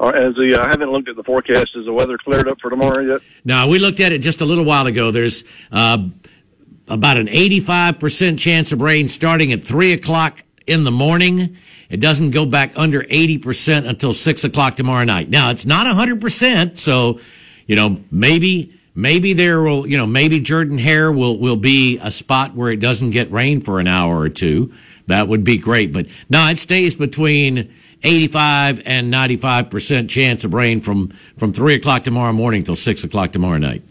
Uh, 0.00 0.08
as 0.08 0.34
the, 0.34 0.58
I 0.60 0.68
haven't 0.68 0.90
looked 0.90 1.08
at 1.08 1.16
the 1.16 1.22
forecast. 1.22 1.76
Is 1.76 1.86
the 1.86 1.92
weather 1.92 2.18
cleared 2.18 2.48
up 2.48 2.60
for 2.60 2.68
tomorrow 2.68 3.00
yet? 3.00 3.20
Now 3.44 3.68
we 3.68 3.78
looked 3.78 4.00
at 4.00 4.12
it 4.12 4.18
just 4.18 4.40
a 4.40 4.44
little 4.44 4.64
while 4.64 4.86
ago. 4.86 5.10
There's 5.10 5.44
uh, 5.70 6.08
about 6.88 7.16
an 7.16 7.26
85% 7.28 8.38
chance 8.38 8.72
of 8.72 8.82
rain 8.82 9.08
starting 9.08 9.52
at 9.52 9.62
three 9.62 9.92
o'clock 9.92 10.42
in 10.66 10.84
the 10.84 10.90
morning. 10.90 11.56
It 11.88 12.00
doesn't 12.00 12.30
go 12.30 12.44
back 12.44 12.72
under 12.76 13.02
80% 13.02 13.86
until 13.86 14.12
six 14.12 14.44
o'clock 14.44 14.76
tomorrow 14.76 15.04
night. 15.04 15.28
Now 15.30 15.50
it's 15.50 15.66
not 15.66 15.86
100%. 15.86 16.76
So, 16.76 17.20
you 17.66 17.76
know, 17.76 17.98
maybe, 18.10 18.73
maybe 18.94 19.32
there 19.32 19.62
will, 19.62 19.86
you 19.86 19.96
know, 19.96 20.06
maybe 20.06 20.40
Jordan 20.40 20.78
Hare 20.78 21.10
will, 21.12 21.38
will 21.38 21.56
be 21.56 21.98
a 22.02 22.10
spot 22.10 22.54
where 22.54 22.70
it 22.70 22.80
doesn't 22.80 23.10
get 23.10 23.30
rain 23.30 23.60
for 23.60 23.80
an 23.80 23.86
hour 23.86 24.18
or 24.18 24.28
two. 24.28 24.72
That 25.06 25.28
would 25.28 25.44
be 25.44 25.58
great. 25.58 25.92
But 25.92 26.06
no, 26.30 26.46
it 26.48 26.58
stays 26.58 26.94
between 26.94 27.70
85 28.02 28.82
and 28.86 29.12
95% 29.12 30.08
chance 30.08 30.44
of 30.44 30.54
rain 30.54 30.80
from, 30.80 31.08
from 31.36 31.52
three 31.52 31.74
o'clock 31.74 32.04
tomorrow 32.04 32.32
morning 32.32 32.62
till 32.64 32.76
six 32.76 33.04
o'clock 33.04 33.32
tomorrow 33.32 33.58
night. 33.58 33.82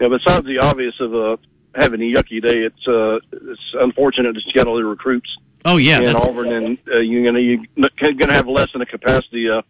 Yeah, 0.00 0.08
besides 0.08 0.46
the 0.46 0.58
obvious 0.58 0.94
of 1.00 1.14
uh, 1.14 1.36
having 1.74 2.00
a 2.00 2.04
yucky 2.14 2.42
day, 2.42 2.58
it's 2.58 2.88
uh, 2.88 3.18
it's 3.32 3.74
unfortunate 3.74 4.34
that 4.34 4.42
you 4.44 4.52
got 4.52 4.66
all 4.66 4.76
the 4.76 4.84
recruits 4.84 5.28
Oh 5.64 5.76
yeah. 5.78 6.00
in 6.00 6.14
Auburn, 6.16 6.52
and 6.52 6.78
uh, 6.92 6.98
you're 6.98 7.24
gonna 7.24 7.38
you're 7.40 8.12
gonna 8.12 8.34
have 8.34 8.48
less 8.48 8.70
than 8.72 8.82
a 8.82 8.86
capacity, 8.86 9.48
uh, 9.48 9.62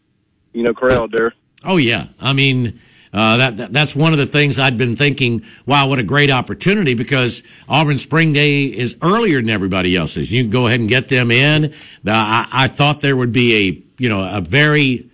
you 0.53 0.63
know, 0.65 0.73
crowd 0.73 1.13
there. 1.13 1.35
Oh 1.63 1.77
yeah, 1.77 2.07
I 2.21 2.33
mean 2.33 2.81
uh, 3.15 3.37
that, 3.37 3.57
that 3.59 3.73
that's 3.73 3.95
one 3.95 4.13
of 4.13 4.19
the 4.19 4.27
things 4.27 4.59
I'd 4.59 4.77
been 4.77 4.97
thinking. 4.97 5.45
Wow, 5.67 5.89
what 5.89 6.01
a 6.01 6.03
great 6.03 6.31
opportunity 6.31 6.95
because 6.95 7.45
Auburn 7.69 7.99
Spring 7.99 8.33
Day 8.33 8.65
is 8.65 8.97
earlier 9.03 9.41
than 9.41 9.51
everybody 9.51 9.95
else's. 9.95 10.33
You 10.33 10.43
can 10.43 10.51
go 10.51 10.67
ahead 10.67 10.81
and 10.81 10.89
get 10.89 11.07
them 11.07 11.31
in. 11.31 11.73
I, 12.07 12.49
I 12.51 12.69
thought 12.69 13.01
there 13.01 13.17
would 13.17 13.33
be 13.33 13.55
a 13.69 13.83
you 14.03 14.09
know 14.09 14.21
a 14.23 14.41
very 14.41 15.09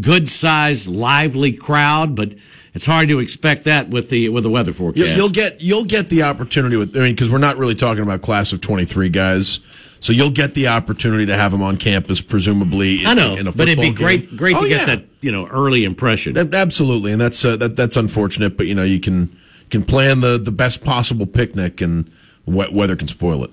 good 0.00 0.28
sized 0.28 0.88
lively 0.88 1.52
crowd, 1.52 2.16
but 2.16 2.34
it's 2.72 2.86
hard 2.86 3.08
to 3.08 3.18
expect 3.18 3.64
that 3.64 3.88
with 3.88 4.08
the 4.08 4.30
with 4.30 4.44
the 4.44 4.50
weather 4.50 4.72
forecast. 4.72 5.16
You'll 5.16 5.28
get 5.28 5.60
you'll 5.60 5.84
get 5.84 6.08
the 6.08 6.22
opportunity 6.22 6.76
with 6.76 6.96
I 6.96 7.00
mean 7.00 7.14
because 7.14 7.30
we're 7.30 7.38
not 7.38 7.58
really 7.58 7.74
talking 7.74 8.02
about 8.02 8.22
class 8.22 8.52
of 8.54 8.60
twenty 8.62 8.86
three 8.86 9.10
guys, 9.10 9.60
so 10.00 10.14
you'll 10.14 10.30
get 10.30 10.54
the 10.54 10.68
opportunity 10.68 11.26
to 11.26 11.36
have 11.36 11.52
them 11.52 11.62
on 11.62 11.76
campus 11.76 12.22
presumably. 12.22 13.00
In, 13.00 13.06
I 13.06 13.14
know, 13.14 13.36
in 13.36 13.44
but 13.46 13.68
it'd 13.68 13.78
be 13.78 13.88
football 13.88 13.92
great 14.06 14.36
great 14.36 14.56
Oh, 14.56 14.62
to 14.62 14.68
get 14.68 14.80
yeah. 14.88 14.96
that 14.96 15.07
you 15.20 15.32
know 15.32 15.46
early 15.48 15.84
impression. 15.84 16.36
Absolutely, 16.36 17.12
and 17.12 17.20
that's 17.20 17.44
uh, 17.44 17.56
that 17.56 17.76
that's 17.76 17.96
unfortunate, 17.96 18.56
but 18.56 18.66
you 18.66 18.74
know 18.74 18.84
you 18.84 19.00
can 19.00 19.36
can 19.70 19.84
plan 19.84 20.20
the 20.20 20.38
the 20.38 20.52
best 20.52 20.84
possible 20.84 21.26
picnic, 21.26 21.80
and 21.80 22.10
wet 22.46 22.72
weather 22.72 22.96
can 22.96 23.08
spoil 23.08 23.44
it. 23.44 23.50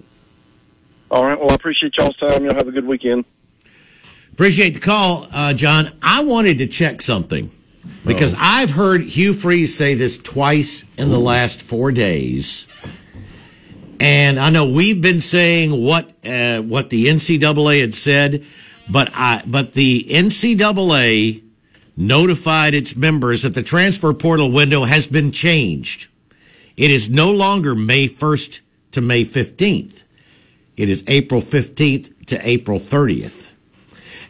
All 1.11 1.25
right. 1.25 1.39
Well, 1.39 1.51
I 1.51 1.55
appreciate 1.55 1.95
y'all's 1.97 2.17
time. 2.17 2.43
Y'all 2.45 2.55
have 2.55 2.67
a 2.67 2.71
good 2.71 2.85
weekend. 2.85 3.25
Appreciate 4.33 4.71
the 4.71 4.81
call, 4.81 5.27
uh, 5.33 5.53
John. 5.53 5.91
I 6.01 6.23
wanted 6.23 6.57
to 6.57 6.67
check 6.67 7.01
something 7.01 7.49
because 8.05 8.35
I've 8.37 8.71
heard 8.71 9.01
Hugh 9.01 9.33
Freeze 9.33 9.75
say 9.75 9.93
this 9.93 10.17
twice 10.17 10.83
in 10.97 11.09
the 11.09 11.19
last 11.19 11.61
four 11.61 11.91
days, 11.91 12.67
and 13.99 14.39
I 14.39 14.49
know 14.49 14.65
we've 14.67 14.99
been 14.99 15.21
saying 15.21 15.71
what 15.81 16.11
uh, 16.25 16.61
what 16.61 16.89
the 16.89 17.05
NCAA 17.05 17.81
had 17.81 17.93
said, 17.93 18.43
but 18.91 19.09
I 19.13 19.41
but 19.45 19.71
the 19.71 20.05
NCAA 20.09 21.44
notified 21.97 22.73
its 22.73 22.95
members 22.95 23.43
that 23.43 23.53
the 23.53 23.63
transfer 23.63 24.13
portal 24.13 24.51
window 24.51 24.83
has 24.83 25.07
been 25.07 25.31
changed. 25.31 26.09
It 26.77 26.91
is 26.91 27.09
no 27.09 27.31
longer 27.31 27.75
May 27.75 28.07
first 28.07 28.61
to 28.91 29.01
May 29.01 29.23
fifteenth. 29.23 30.03
It 30.75 30.89
is 30.89 31.03
April 31.07 31.41
fifteenth 31.41 32.25
to 32.27 32.47
April 32.47 32.79
thirtieth. 32.79 33.51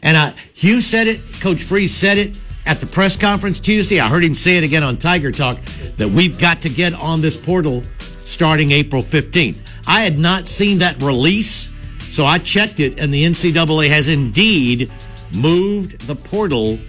And 0.03 0.15
uh, 0.15 0.33
Hugh 0.53 0.81
said 0.81 1.07
it, 1.07 1.19
Coach 1.39 1.63
Freeze 1.63 1.93
said 1.93 2.17
it 2.17 2.39
at 2.65 2.79
the 2.79 2.85
press 2.85 3.17
conference 3.17 3.59
Tuesday. 3.59 3.99
I 3.99 4.07
heard 4.07 4.23
him 4.23 4.35
say 4.35 4.57
it 4.57 4.63
again 4.63 4.83
on 4.83 4.97
Tiger 4.97 5.31
Talk 5.31 5.59
that 5.97 6.07
we've 6.07 6.37
got 6.39 6.61
to 6.61 6.69
get 6.69 6.93
on 6.93 7.21
this 7.21 7.37
portal 7.37 7.83
starting 8.21 8.71
April 8.71 9.01
15th. 9.01 9.57
I 9.87 10.01
had 10.01 10.17
not 10.17 10.47
seen 10.47 10.79
that 10.79 11.01
release, 11.01 11.71
so 12.09 12.25
I 12.25 12.39
checked 12.39 12.79
it, 12.79 12.99
and 12.99 13.13
the 13.13 13.23
NCAA 13.23 13.89
has 13.89 14.07
indeed 14.07 14.91
moved 15.35 15.99
the 16.07 16.15
portal. 16.15 16.79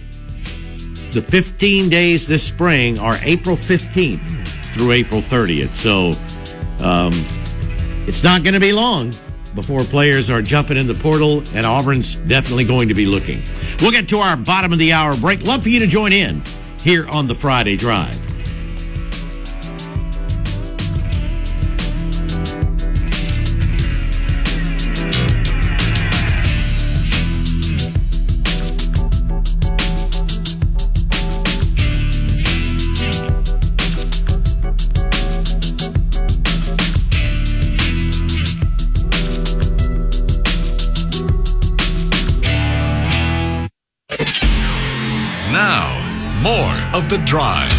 The 1.11 1.21
15 1.21 1.89
days 1.89 2.27
this 2.27 2.45
spring 2.45 2.99
are 2.99 3.17
April 3.21 3.55
15th 3.55 4.73
through 4.73 4.91
April 4.91 5.21
30th. 5.21 5.73
So 5.73 6.11
um, 6.85 7.23
it's 8.07 8.23
not 8.23 8.43
going 8.43 8.53
to 8.53 8.59
be 8.59 8.73
long 8.73 9.11
before 9.55 9.83
players 9.83 10.29
are 10.29 10.41
jumping 10.41 10.77
in 10.77 10.85
the 10.85 10.93
portal, 10.93 11.39
and 11.55 11.65
Auburn's 11.65 12.15
definitely 12.15 12.63
going 12.65 12.87
to 12.89 12.93
be 12.93 13.05
looking. 13.05 13.41
We'll 13.81 13.91
get 13.91 14.07
to 14.09 14.19
our 14.19 14.37
bottom 14.37 14.71
of 14.71 14.79
the 14.79 14.93
hour 14.93 15.17
break. 15.17 15.43
Love 15.43 15.63
for 15.63 15.69
you 15.69 15.79
to 15.79 15.87
join 15.87 16.13
in 16.13 16.43
here 16.81 17.07
on 17.07 17.27
the 17.27 17.35
Friday 17.35 17.75
Drive. 17.75 18.26
Drive. 47.37 47.69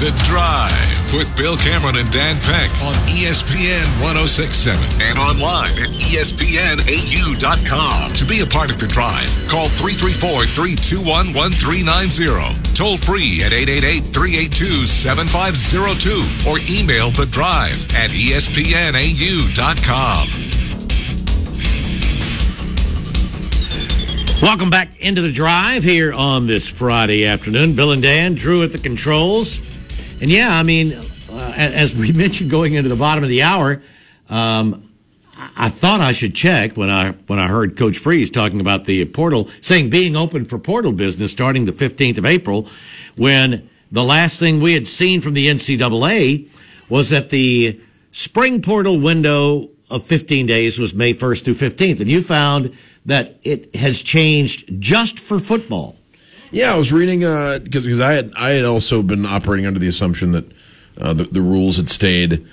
The 0.00 0.10
Drive 0.24 1.14
with 1.14 1.30
Bill 1.36 1.56
Cameron 1.56 1.94
and 1.98 2.10
Dan 2.10 2.40
Peck 2.40 2.68
on 2.82 2.94
ESPN 3.06 3.86
1067 4.02 5.00
and 5.00 5.16
online 5.20 5.70
at 5.78 5.90
ESPNAU.com. 5.90 6.82
To 8.14 8.24
be 8.24 8.40
a 8.40 8.46
part 8.46 8.70
of 8.70 8.80
The 8.80 8.88
Drive, 8.88 9.30
call 9.46 9.68
334 9.68 10.46
321 10.46 11.32
1390. 11.32 12.74
Toll 12.74 12.96
free 12.96 13.44
at 13.44 13.52
888 13.52 14.12
382 14.12 14.84
7502 14.88 16.50
or 16.50 16.58
email 16.68 17.12
The 17.12 17.26
Drive 17.26 17.86
at 17.94 18.10
ESPNAU.com. 18.10 18.94
Welcome 24.44 24.68
back 24.68 25.00
into 25.00 25.22
the 25.22 25.32
drive 25.32 25.84
here 25.84 26.12
on 26.12 26.46
this 26.46 26.68
Friday 26.68 27.24
afternoon. 27.24 27.74
Bill 27.74 27.92
and 27.92 28.02
Dan, 28.02 28.34
Drew 28.34 28.62
at 28.62 28.72
the 28.72 28.78
controls. 28.78 29.58
And 30.20 30.30
yeah, 30.30 30.48
I 30.50 30.62
mean, 30.62 30.92
uh, 31.32 31.52
as 31.56 31.96
we 31.96 32.12
mentioned 32.12 32.50
going 32.50 32.74
into 32.74 32.90
the 32.90 32.94
bottom 32.94 33.24
of 33.24 33.30
the 33.30 33.40
hour, 33.40 33.80
um, 34.28 34.86
I 35.56 35.70
thought 35.70 36.02
I 36.02 36.12
should 36.12 36.34
check 36.34 36.76
when 36.76 36.90
I 36.90 37.12
when 37.26 37.38
I 37.38 37.48
heard 37.48 37.78
Coach 37.78 37.96
Freeze 37.96 38.28
talking 38.28 38.60
about 38.60 38.84
the 38.84 39.06
portal, 39.06 39.48
saying 39.62 39.88
being 39.88 40.14
open 40.14 40.44
for 40.44 40.58
portal 40.58 40.92
business 40.92 41.32
starting 41.32 41.64
the 41.64 41.72
15th 41.72 42.18
of 42.18 42.26
April, 42.26 42.68
when 43.16 43.70
the 43.92 44.04
last 44.04 44.38
thing 44.38 44.60
we 44.60 44.74
had 44.74 44.86
seen 44.86 45.22
from 45.22 45.32
the 45.32 45.46
NCAA 45.46 46.50
was 46.90 47.08
that 47.08 47.30
the 47.30 47.80
spring 48.10 48.60
portal 48.60 49.00
window 49.00 49.70
of 49.88 50.04
15 50.04 50.44
days 50.44 50.78
was 50.78 50.94
May 50.94 51.14
1st 51.14 51.44
through 51.44 51.54
15th, 51.54 52.00
and 52.00 52.10
you 52.10 52.20
found 52.20 52.76
that 53.06 53.38
it 53.42 53.74
has 53.76 54.02
changed 54.02 54.80
just 54.80 55.20
for 55.20 55.38
football. 55.38 55.98
Yeah, 56.50 56.74
I 56.74 56.78
was 56.78 56.92
reading 56.92 57.20
because 57.20 57.84
because 57.84 58.00
I 58.00 58.12
had 58.12 58.32
I 58.36 58.50
had 58.50 58.64
also 58.64 59.02
been 59.02 59.26
operating 59.26 59.66
under 59.66 59.80
the 59.80 59.88
assumption 59.88 60.32
that 60.32 60.52
uh, 61.00 61.12
the 61.12 61.24
the 61.24 61.40
rules 61.40 61.76
had 61.76 61.88
stayed 61.88 62.46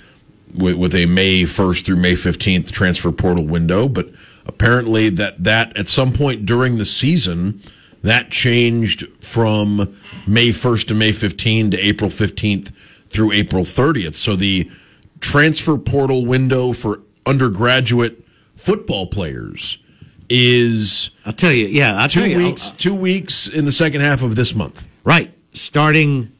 with, 0.54 0.76
with 0.76 0.94
a 0.94 1.06
May 1.06 1.44
first 1.44 1.86
through 1.86 1.96
May 1.96 2.16
fifteenth 2.16 2.72
transfer 2.72 3.12
portal 3.12 3.46
window, 3.46 3.88
but 3.88 4.08
apparently 4.44 5.08
that 5.10 5.44
that 5.44 5.76
at 5.76 5.88
some 5.88 6.12
point 6.12 6.44
during 6.44 6.78
the 6.78 6.84
season 6.84 7.60
that 8.02 8.30
changed 8.30 9.06
from 9.22 9.96
May 10.26 10.50
first 10.50 10.88
to 10.88 10.94
May 10.94 11.12
fifteenth 11.12 11.70
to 11.70 11.78
April 11.78 12.10
fifteenth 12.10 12.72
through 13.08 13.32
April 13.32 13.62
thirtieth. 13.62 14.16
So 14.16 14.34
the 14.34 14.68
transfer 15.20 15.78
portal 15.78 16.26
window 16.26 16.72
for 16.72 17.02
undergraduate 17.24 18.24
football 18.56 19.06
players 19.06 19.78
is 20.34 21.10
I'll 21.26 21.32
tell 21.34 21.52
you, 21.52 21.66
yeah, 21.66 21.96
I'll 21.96 22.08
tell 22.08 22.24
two 22.24 22.30
you, 22.30 22.38
weeks. 22.38 22.70
two 22.70 22.98
weeks 22.98 23.48
in 23.48 23.66
the 23.66 23.72
second 23.72 24.00
half 24.00 24.22
of 24.22 24.34
this 24.34 24.54
month. 24.54 24.88
right, 25.04 25.30
starting 25.52 26.32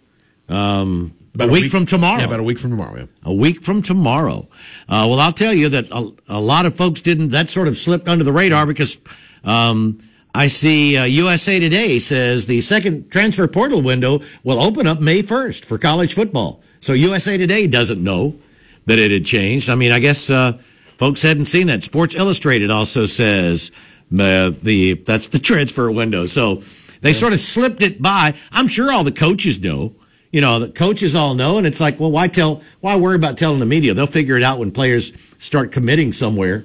um, 0.48 1.14
About 1.34 1.50
a 1.50 1.52
week, 1.52 1.70
from 1.70 1.84
tomorrow. 1.84 2.18
Yeah, 2.18 2.24
about 2.24 2.40
a 2.40 2.42
week 2.42 2.58
from 2.58 2.70
tomorrow. 2.70 3.00
Yeah. 3.00 3.06
a 3.24 3.34
week 3.34 3.62
from 3.62 3.82
tomorrow. 3.82 4.48
Uh, 4.88 5.06
well, 5.08 5.20
I'll 5.20 5.32
tell 5.32 5.52
you 5.52 5.68
that 5.68 5.90
a, 5.90 6.10
a 6.28 6.40
lot 6.40 6.64
of 6.64 6.74
folks 6.74 7.02
didn't. 7.02 7.28
That 7.28 7.50
sort 7.50 7.68
of 7.68 7.76
slipped 7.76 8.08
under 8.08 8.24
the 8.24 8.32
radar 8.32 8.64
because 8.66 8.98
um, 9.44 9.98
I 10.34 10.46
see 10.46 10.96
uh, 10.96 11.04
USA 11.04 11.60
Today 11.60 11.98
says 11.98 12.46
the 12.46 12.62
second 12.62 13.10
transfer 13.10 13.46
portal 13.46 13.82
window 13.82 14.20
will 14.42 14.62
open 14.62 14.86
up 14.86 15.00
May 15.00 15.22
1st 15.22 15.66
for 15.66 15.76
college 15.76 16.14
football. 16.14 16.62
So 16.80 16.94
USA 16.94 17.36
Today 17.36 17.66
doesn't 17.66 18.02
know 18.02 18.36
that 18.86 18.98
it 18.98 19.10
had 19.10 19.26
changed. 19.26 19.68
I 19.68 19.74
mean, 19.74 19.92
I 19.92 19.98
guess 19.98 20.30
uh, 20.30 20.58
folks 21.02 21.20
hadn't 21.20 21.46
seen 21.46 21.66
that. 21.66 21.82
Sports 21.82 22.14
Illustrated 22.14 22.70
also 22.70 23.06
says 23.06 23.72
uh, 24.12 24.52
the 24.62 24.94
that's 25.04 25.26
the 25.26 25.40
transfer 25.40 25.90
window. 25.90 26.26
So 26.26 26.62
they 27.00 27.08
yeah. 27.08 27.14
sort 27.14 27.32
of 27.32 27.40
slipped 27.40 27.82
it 27.82 28.00
by. 28.00 28.34
I'm 28.52 28.68
sure 28.68 28.92
all 28.92 29.02
the 29.02 29.10
coaches 29.10 29.60
know. 29.60 29.96
You 30.30 30.40
know, 30.40 30.60
the 30.60 30.68
coaches 30.68 31.16
all 31.16 31.34
know, 31.34 31.58
and 31.58 31.66
it's 31.66 31.80
like, 31.80 31.98
well, 31.98 32.12
why 32.12 32.28
tell? 32.28 32.62
Why 32.82 32.94
worry 32.94 33.16
about 33.16 33.36
telling 33.36 33.58
the 33.58 33.66
media? 33.66 33.94
They'll 33.94 34.06
figure 34.06 34.36
it 34.36 34.44
out 34.44 34.60
when 34.60 34.70
players 34.70 35.12
start 35.42 35.72
committing 35.72 36.12
somewhere 36.12 36.64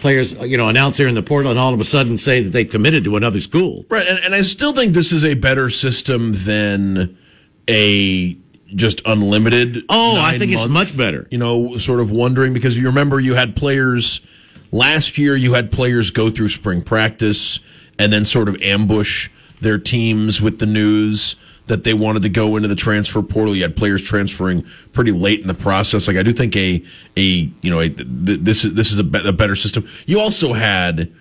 players, 0.00 0.34
you 0.42 0.56
know, 0.56 0.68
announce 0.68 0.98
here 0.98 1.08
in 1.08 1.14
the 1.14 1.22
portal 1.22 1.50
and 1.50 1.58
all 1.58 1.74
of 1.74 1.80
a 1.80 1.84
sudden 1.84 2.16
say 2.16 2.42
that 2.42 2.50
they've 2.50 2.70
committed 2.70 3.02
to 3.04 3.16
another 3.16 3.40
school. 3.40 3.84
Right. 3.88 4.06
And, 4.06 4.18
and 4.24 4.34
I 4.34 4.42
still 4.42 4.72
think 4.72 4.92
this 4.94 5.10
is 5.10 5.24
a 5.24 5.34
better 5.34 5.68
system 5.68 6.32
than 6.32 7.16
a 7.68 8.34
just 8.74 9.02
unlimited. 9.06 9.84
Oh, 9.88 10.20
I 10.20 10.38
think 10.38 10.52
month, 10.52 10.64
it's 10.64 10.70
much 10.70 10.96
better. 10.96 11.26
You 11.30 11.38
know, 11.38 11.76
sort 11.76 12.00
of 12.00 12.10
wondering 12.10 12.52
because 12.52 12.78
you 12.78 12.86
remember 12.86 13.20
you 13.20 13.34
had 13.34 13.56
players 13.56 14.20
last 14.72 15.18
year, 15.18 15.36
you 15.36 15.54
had 15.54 15.70
players 15.70 16.10
go 16.10 16.30
through 16.30 16.48
spring 16.48 16.82
practice 16.82 17.60
and 17.98 18.12
then 18.12 18.24
sort 18.24 18.48
of 18.48 18.60
ambush 18.62 19.30
their 19.60 19.78
teams 19.78 20.40
with 20.40 20.58
the 20.58 20.66
news 20.66 21.36
that 21.66 21.82
they 21.82 21.94
wanted 21.94 22.22
to 22.22 22.28
go 22.28 22.56
into 22.56 22.68
the 22.68 22.76
transfer 22.76 23.22
portal. 23.22 23.54
You 23.54 23.62
had 23.62 23.76
players 23.76 24.02
transferring 24.02 24.64
pretty 24.92 25.12
late 25.12 25.40
in 25.40 25.48
the 25.48 25.54
process. 25.54 26.06
Like 26.06 26.16
I 26.16 26.22
do 26.22 26.32
think 26.32 26.56
a 26.56 26.82
a 27.16 27.20
you 27.60 27.70
know 27.70 27.80
a, 27.80 27.88
this 27.88 28.64
is 28.64 28.74
this 28.74 28.92
is 28.92 28.98
a, 28.98 29.04
be, 29.04 29.26
a 29.26 29.32
better 29.32 29.56
system. 29.56 29.86
You 30.06 30.20
also 30.20 30.52
had 30.52 31.12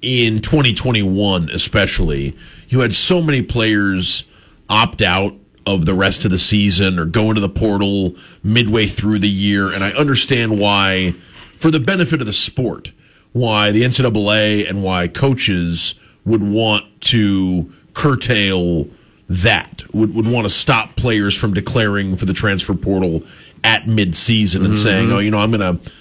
in 0.00 0.40
2021 0.40 1.48
especially 1.48 2.36
you 2.68 2.80
had 2.80 2.94
so 2.94 3.22
many 3.22 3.40
players 3.40 4.24
opt 4.68 5.00
out 5.00 5.34
of 5.66 5.86
the 5.86 5.94
rest 5.94 6.24
of 6.24 6.30
the 6.30 6.38
season 6.38 6.98
or 6.98 7.04
go 7.04 7.28
into 7.28 7.40
the 7.40 7.48
portal 7.48 8.14
midway 8.42 8.86
through 8.86 9.18
the 9.18 9.28
year 9.28 9.72
and 9.72 9.82
I 9.82 9.90
understand 9.92 10.58
why 10.58 11.14
for 11.56 11.70
the 11.70 11.80
benefit 11.80 12.20
of 12.20 12.26
the 12.26 12.32
sport 12.32 12.92
why 13.32 13.72
the 13.72 13.82
NCAA 13.82 14.68
and 14.68 14.82
why 14.82 15.08
coaches 15.08 15.94
would 16.24 16.42
want 16.42 17.00
to 17.00 17.72
curtail 17.92 18.86
that 19.28 19.82
would, 19.92 20.14
would 20.14 20.30
want 20.30 20.44
to 20.44 20.50
stop 20.50 20.96
players 20.96 21.36
from 21.36 21.54
declaring 21.54 22.16
for 22.16 22.26
the 22.26 22.32
transfer 22.32 22.74
portal 22.74 23.22
at 23.62 23.84
midseason 23.84 24.56
and 24.56 24.66
mm-hmm. 24.66 24.74
saying, 24.74 25.12
"Oh, 25.12 25.18
you 25.18 25.30
know, 25.30 25.38
I'm 25.38 25.50
going 25.50 25.78
to." 25.78 25.92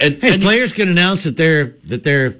And, 0.00 0.22
hey, 0.22 0.34
and 0.34 0.42
players 0.42 0.72
can 0.72 0.88
announce 0.88 1.24
that 1.24 1.36
they're 1.36 1.74
that 1.84 2.02
they're 2.02 2.36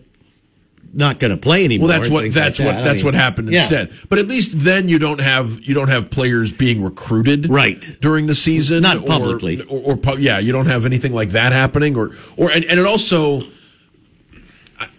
not 0.92 1.18
going 1.18 1.30
to 1.30 1.36
play 1.36 1.64
anymore. 1.64 1.88
Well, 1.88 1.98
that's 1.98 2.10
what 2.10 2.30
that's 2.32 2.58
like 2.58 2.66
what 2.66 2.72
that. 2.76 2.84
that's 2.84 3.02
what 3.02 3.14
happened 3.14 3.50
yeah. 3.50 3.60
instead. 3.60 3.92
But 4.08 4.18
at 4.18 4.28
least 4.28 4.52
then 4.54 4.88
you 4.88 4.98
don't 4.98 5.20
have 5.20 5.60
you 5.60 5.74
don't 5.74 5.88
have 5.88 6.10
players 6.10 6.52
being 6.52 6.82
recruited 6.82 7.48
right 7.48 7.96
during 8.00 8.26
the 8.26 8.34
season, 8.34 8.82
not 8.82 9.04
publicly, 9.06 9.62
or, 9.62 9.94
or, 9.94 9.98
or 10.06 10.18
yeah, 10.18 10.38
you 10.38 10.52
don't 10.52 10.66
have 10.66 10.84
anything 10.84 11.14
like 11.14 11.30
that 11.30 11.52
happening, 11.52 11.96
or 11.96 12.10
or 12.36 12.50
and, 12.50 12.64
and 12.64 12.78
it 12.78 12.86
also, 12.86 13.42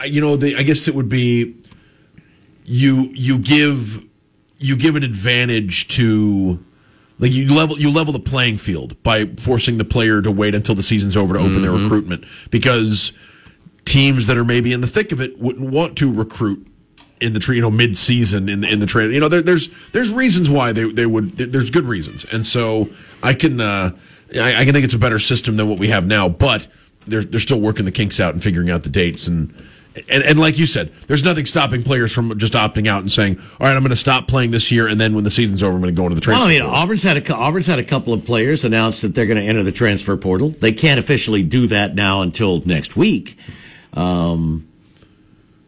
you 0.05 0.21
know, 0.21 0.35
the, 0.35 0.55
I 0.57 0.63
guess 0.63 0.87
it 0.87 0.95
would 0.95 1.09
be 1.09 1.55
you 2.65 3.11
you 3.13 3.37
give 3.37 4.03
you 4.57 4.75
give 4.75 4.95
an 4.95 5.03
advantage 5.03 5.87
to 5.89 6.63
like 7.19 7.31
you 7.31 7.53
level 7.53 7.77
you 7.77 7.91
level 7.91 8.13
the 8.13 8.19
playing 8.19 8.57
field 8.57 9.01
by 9.03 9.25
forcing 9.37 9.77
the 9.77 9.85
player 9.85 10.21
to 10.21 10.31
wait 10.31 10.55
until 10.55 10.75
the 10.75 10.83
season's 10.83 11.15
over 11.15 11.33
to 11.33 11.39
open 11.39 11.53
mm-hmm. 11.53 11.61
their 11.61 11.71
recruitment 11.71 12.25
because 12.49 13.13
teams 13.85 14.27
that 14.27 14.37
are 14.37 14.45
maybe 14.45 14.73
in 14.73 14.81
the 14.81 14.87
thick 14.87 15.11
of 15.11 15.21
it 15.21 15.39
wouldn't 15.39 15.69
want 15.71 15.97
to 15.97 16.11
recruit 16.11 16.67
in 17.19 17.33
the 17.33 17.53
you 17.53 17.61
know 17.61 17.71
mid 17.71 17.95
season 17.95 18.49
in 18.49 18.61
the 18.61 18.69
in 18.69 18.79
the 18.79 18.85
trade 18.85 19.11
you 19.11 19.19
know 19.19 19.29
there, 19.29 19.41
there's 19.41 19.69
there's 19.91 20.11
reasons 20.11 20.49
why 20.49 20.71
they 20.71 20.91
they 20.91 21.05
would 21.05 21.37
there's 21.37 21.69
good 21.69 21.85
reasons 21.85 22.25
and 22.25 22.45
so 22.45 22.89
I 23.21 23.33
can 23.33 23.61
uh, 23.61 23.91
I, 24.35 24.61
I 24.61 24.65
can 24.65 24.73
think 24.73 24.83
it's 24.83 24.93
a 24.93 24.99
better 24.99 25.19
system 25.19 25.55
than 25.55 25.69
what 25.69 25.79
we 25.79 25.89
have 25.89 26.05
now 26.05 26.27
but 26.27 26.67
they're 27.05 27.23
they're 27.23 27.39
still 27.39 27.59
working 27.59 27.85
the 27.85 27.91
kinks 27.91 28.19
out 28.19 28.33
and 28.33 28.43
figuring 28.43 28.69
out 28.69 28.83
the 28.83 28.89
dates 28.89 29.27
and 29.27 29.53
and, 30.09 30.23
and 30.23 30.39
like 30.39 30.57
you 30.57 30.65
said, 30.65 30.91
there's 31.07 31.23
nothing 31.23 31.45
stopping 31.45 31.83
players 31.83 32.11
from 32.11 32.35
just 32.39 32.53
opting 32.53 32.87
out 32.87 33.01
and 33.01 33.11
saying, 33.11 33.37
"All 33.37 33.67
right, 33.67 33.75
I'm 33.75 33.81
going 33.81 33.91
to 33.91 33.95
stop 33.95 34.27
playing 34.27 34.49
this 34.49 34.71
year, 34.71 34.87
and 34.87 34.99
then 34.99 35.13
when 35.13 35.23
the 35.23 35.29
season's 35.29 35.61
over, 35.61 35.75
I'm 35.75 35.81
going 35.81 35.93
to 35.93 35.97
go 35.97 36.05
into 36.05 36.15
the 36.15 36.21
transfer." 36.21 36.41
Well, 36.41 36.49
I 36.49 36.53
mean, 36.53 36.63
portal. 36.63 36.81
Auburn's 36.81 37.03
had 37.03 37.17
a 37.17 37.35
Auburn's 37.35 37.67
had 37.67 37.77
a 37.77 37.83
couple 37.83 38.11
of 38.11 38.25
players 38.25 38.65
announce 38.65 39.01
that 39.01 39.13
they're 39.13 39.27
going 39.27 39.37
to 39.37 39.43
enter 39.43 39.61
the 39.61 39.71
transfer 39.71 40.17
portal. 40.17 40.49
They 40.49 40.71
can't 40.71 40.99
officially 40.99 41.43
do 41.43 41.67
that 41.67 41.93
now 41.93 42.21
until 42.23 42.61
next 42.65 42.97
week. 42.97 43.37
Um, 43.93 44.67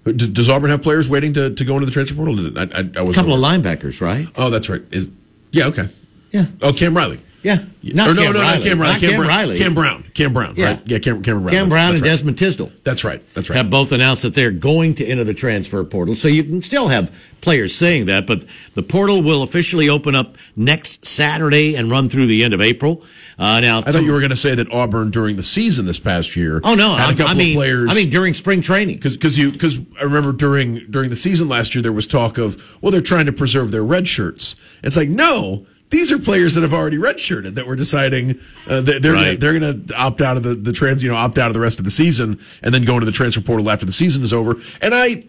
does, 0.04 0.50
Auburn 0.50 0.70
have 0.70 0.84
players 0.84 1.10
waiting 1.10 1.34
to, 1.34 1.54
to 1.54 1.66
go 1.66 1.76
into 1.76 1.88
the 1.88 1.92
transfer 1.92 2.16
portal? 2.16 2.58
I, 2.58 2.64
I, 2.64 2.90
I 2.98 3.02
was 3.02 3.18
a 3.18 3.20
couple 3.20 3.34
of 3.34 3.40
linebackers, 3.40 4.02
right? 4.02 4.28
Oh, 4.36 4.50
that's 4.50 4.70
right. 4.70 4.82
Is 4.92 5.10
yeah, 5.52 5.68
okay. 5.68 5.90
Yeah. 6.32 6.46
Oh, 6.62 6.74
Cam 6.74 6.96
Riley. 6.96 7.20
Yeah. 7.46 7.58
Not 7.84 8.10
or 8.10 8.14
no, 8.16 8.24
Cam 8.24 8.34
no, 8.34 8.40
Riley. 8.42 8.56
not 8.56 8.64
Cam 8.64 8.80
Riley. 8.80 8.94
Not 8.94 9.00
Cam, 9.00 9.10
Cam 9.10 9.20
Brown. 9.20 9.28
Riley. 9.28 9.58
Cam 9.60 9.74
Brown. 9.76 10.04
Cam 10.16 10.34
Brown, 10.34 10.54
yeah. 10.58 10.66
right? 10.66 10.82
Yeah, 10.86 10.98
Cam, 10.98 11.22
Cam 11.22 11.44
Brown. 11.44 11.50
Cam 11.50 11.70
Brown 11.70 11.92
that's, 11.92 11.98
and 11.98 12.02
right. 12.02 12.10
Desmond 12.10 12.38
Tisdale. 12.40 12.72
That's 12.84 13.04
right. 13.04 13.22
That's 13.36 13.52
right. 13.52 13.58
Have 13.58 13.70
both 13.70 13.92
announced 13.92 14.24
that 14.24 14.34
they're 14.34 14.50
going 14.50 14.96
to 14.96 15.06
enter 15.06 15.24
the 15.24 15.36
transfer 15.36 15.84
portal. 15.84 16.16
So 16.16 16.28
you 16.28 16.44
can 16.44 16.64
still 16.64 16.88
have 16.88 17.16
players 17.42 17.76
saying 17.76 18.08
that, 18.08 18.26
but 18.26 18.44
the 18.74 18.82
portal 18.82 19.22
will 19.22 19.44
officially 19.44 19.88
open 19.90 20.16
up 20.16 20.36
next 20.56 21.06
Saturday 21.06 21.76
and 21.76 21.92
run 21.92 22.10
through 22.10 22.26
the 22.26 22.44
end 22.44 22.56
of 22.56 22.62
April. 22.62 23.04
Uh, 23.38 23.60
now, 23.60 23.80
I 23.86 23.92
thought 23.92 24.02
you 24.02 24.14
were 24.14 24.20
going 24.20 24.32
to 24.32 24.36
say 24.36 24.56
that 24.56 24.74
Auburn 24.74 25.12
during 25.12 25.36
the 25.36 25.44
season 25.44 25.86
this 25.86 26.00
past 26.00 26.36
year. 26.36 26.62
Oh 26.64 26.74
no, 26.74 26.96
had 26.96 27.14
a 27.14 27.18
couple 27.18 27.28
I 27.28 27.34
mean, 27.36 27.52
of 27.52 27.56
players. 27.58 27.92
I 27.92 27.94
mean 27.94 28.10
during 28.10 28.34
spring 28.34 28.62
training 28.62 28.96
because 28.96 29.38
you 29.38 29.52
because 29.52 29.80
I 30.00 30.04
remember 30.04 30.32
during 30.32 30.90
during 30.90 31.12
the 31.12 31.16
season 31.16 31.48
last 31.48 31.76
year 31.76 31.84
there 31.84 31.92
was 31.92 32.08
talk 32.08 32.40
of 32.40 32.82
well 32.82 32.92
they're 32.92 33.02
trying 33.02 33.28
to 33.28 33.34
preserve 33.34 33.70
their 33.70 33.84
red 33.84 34.08
shirts. 34.08 34.56
It's 34.82 34.98
like 34.98 35.10
no, 35.10 35.68
these 35.90 36.12
are 36.12 36.20
players 36.20 36.56
that 36.56 36.62
have 36.62 36.74
already 36.74 36.98
redshirted 36.98 37.56
that 37.56 37.68
we're 37.68 37.76
deciding 37.76 38.40
uh, 38.68 38.82
they're 38.82 38.96
right. 38.96 39.02
gonna, 39.02 39.38
they're 39.38 39.60
going 39.60 39.88
to 39.88 39.96
opt 39.96 40.22
out 40.22 40.38
of 40.38 40.44
the, 40.44 40.56
the 40.56 40.72
trans 40.72 41.04
you 41.04 41.10
know 41.10 41.16
opt 41.16 41.38
out 41.38 41.48
of 41.48 41.54
the 41.54 41.60
rest 41.60 41.80
of 41.80 41.86
the 41.86 41.92
season 41.92 42.40
and 42.62 42.74
then 42.74 42.84
go 42.84 42.94
into 42.96 43.06
the 43.06 43.12
transfer 43.12 43.42
portal 43.42 43.70
after 43.70 43.86
the 43.86 43.92
season 43.92 44.24
is 44.24 44.34
over. 44.34 44.56
And 44.82 44.94
I, 44.94 45.24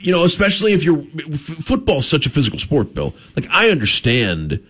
you 0.00 0.12
know, 0.12 0.24
especially 0.24 0.72
if 0.72 0.84
you're 0.84 1.04
f- 1.18 1.38
football's 1.38 2.06
such 2.08 2.26
a 2.26 2.30
physical 2.30 2.58
sport, 2.58 2.94
Bill. 2.94 3.14
Like 3.36 3.46
I 3.50 3.70
understand, 3.70 4.64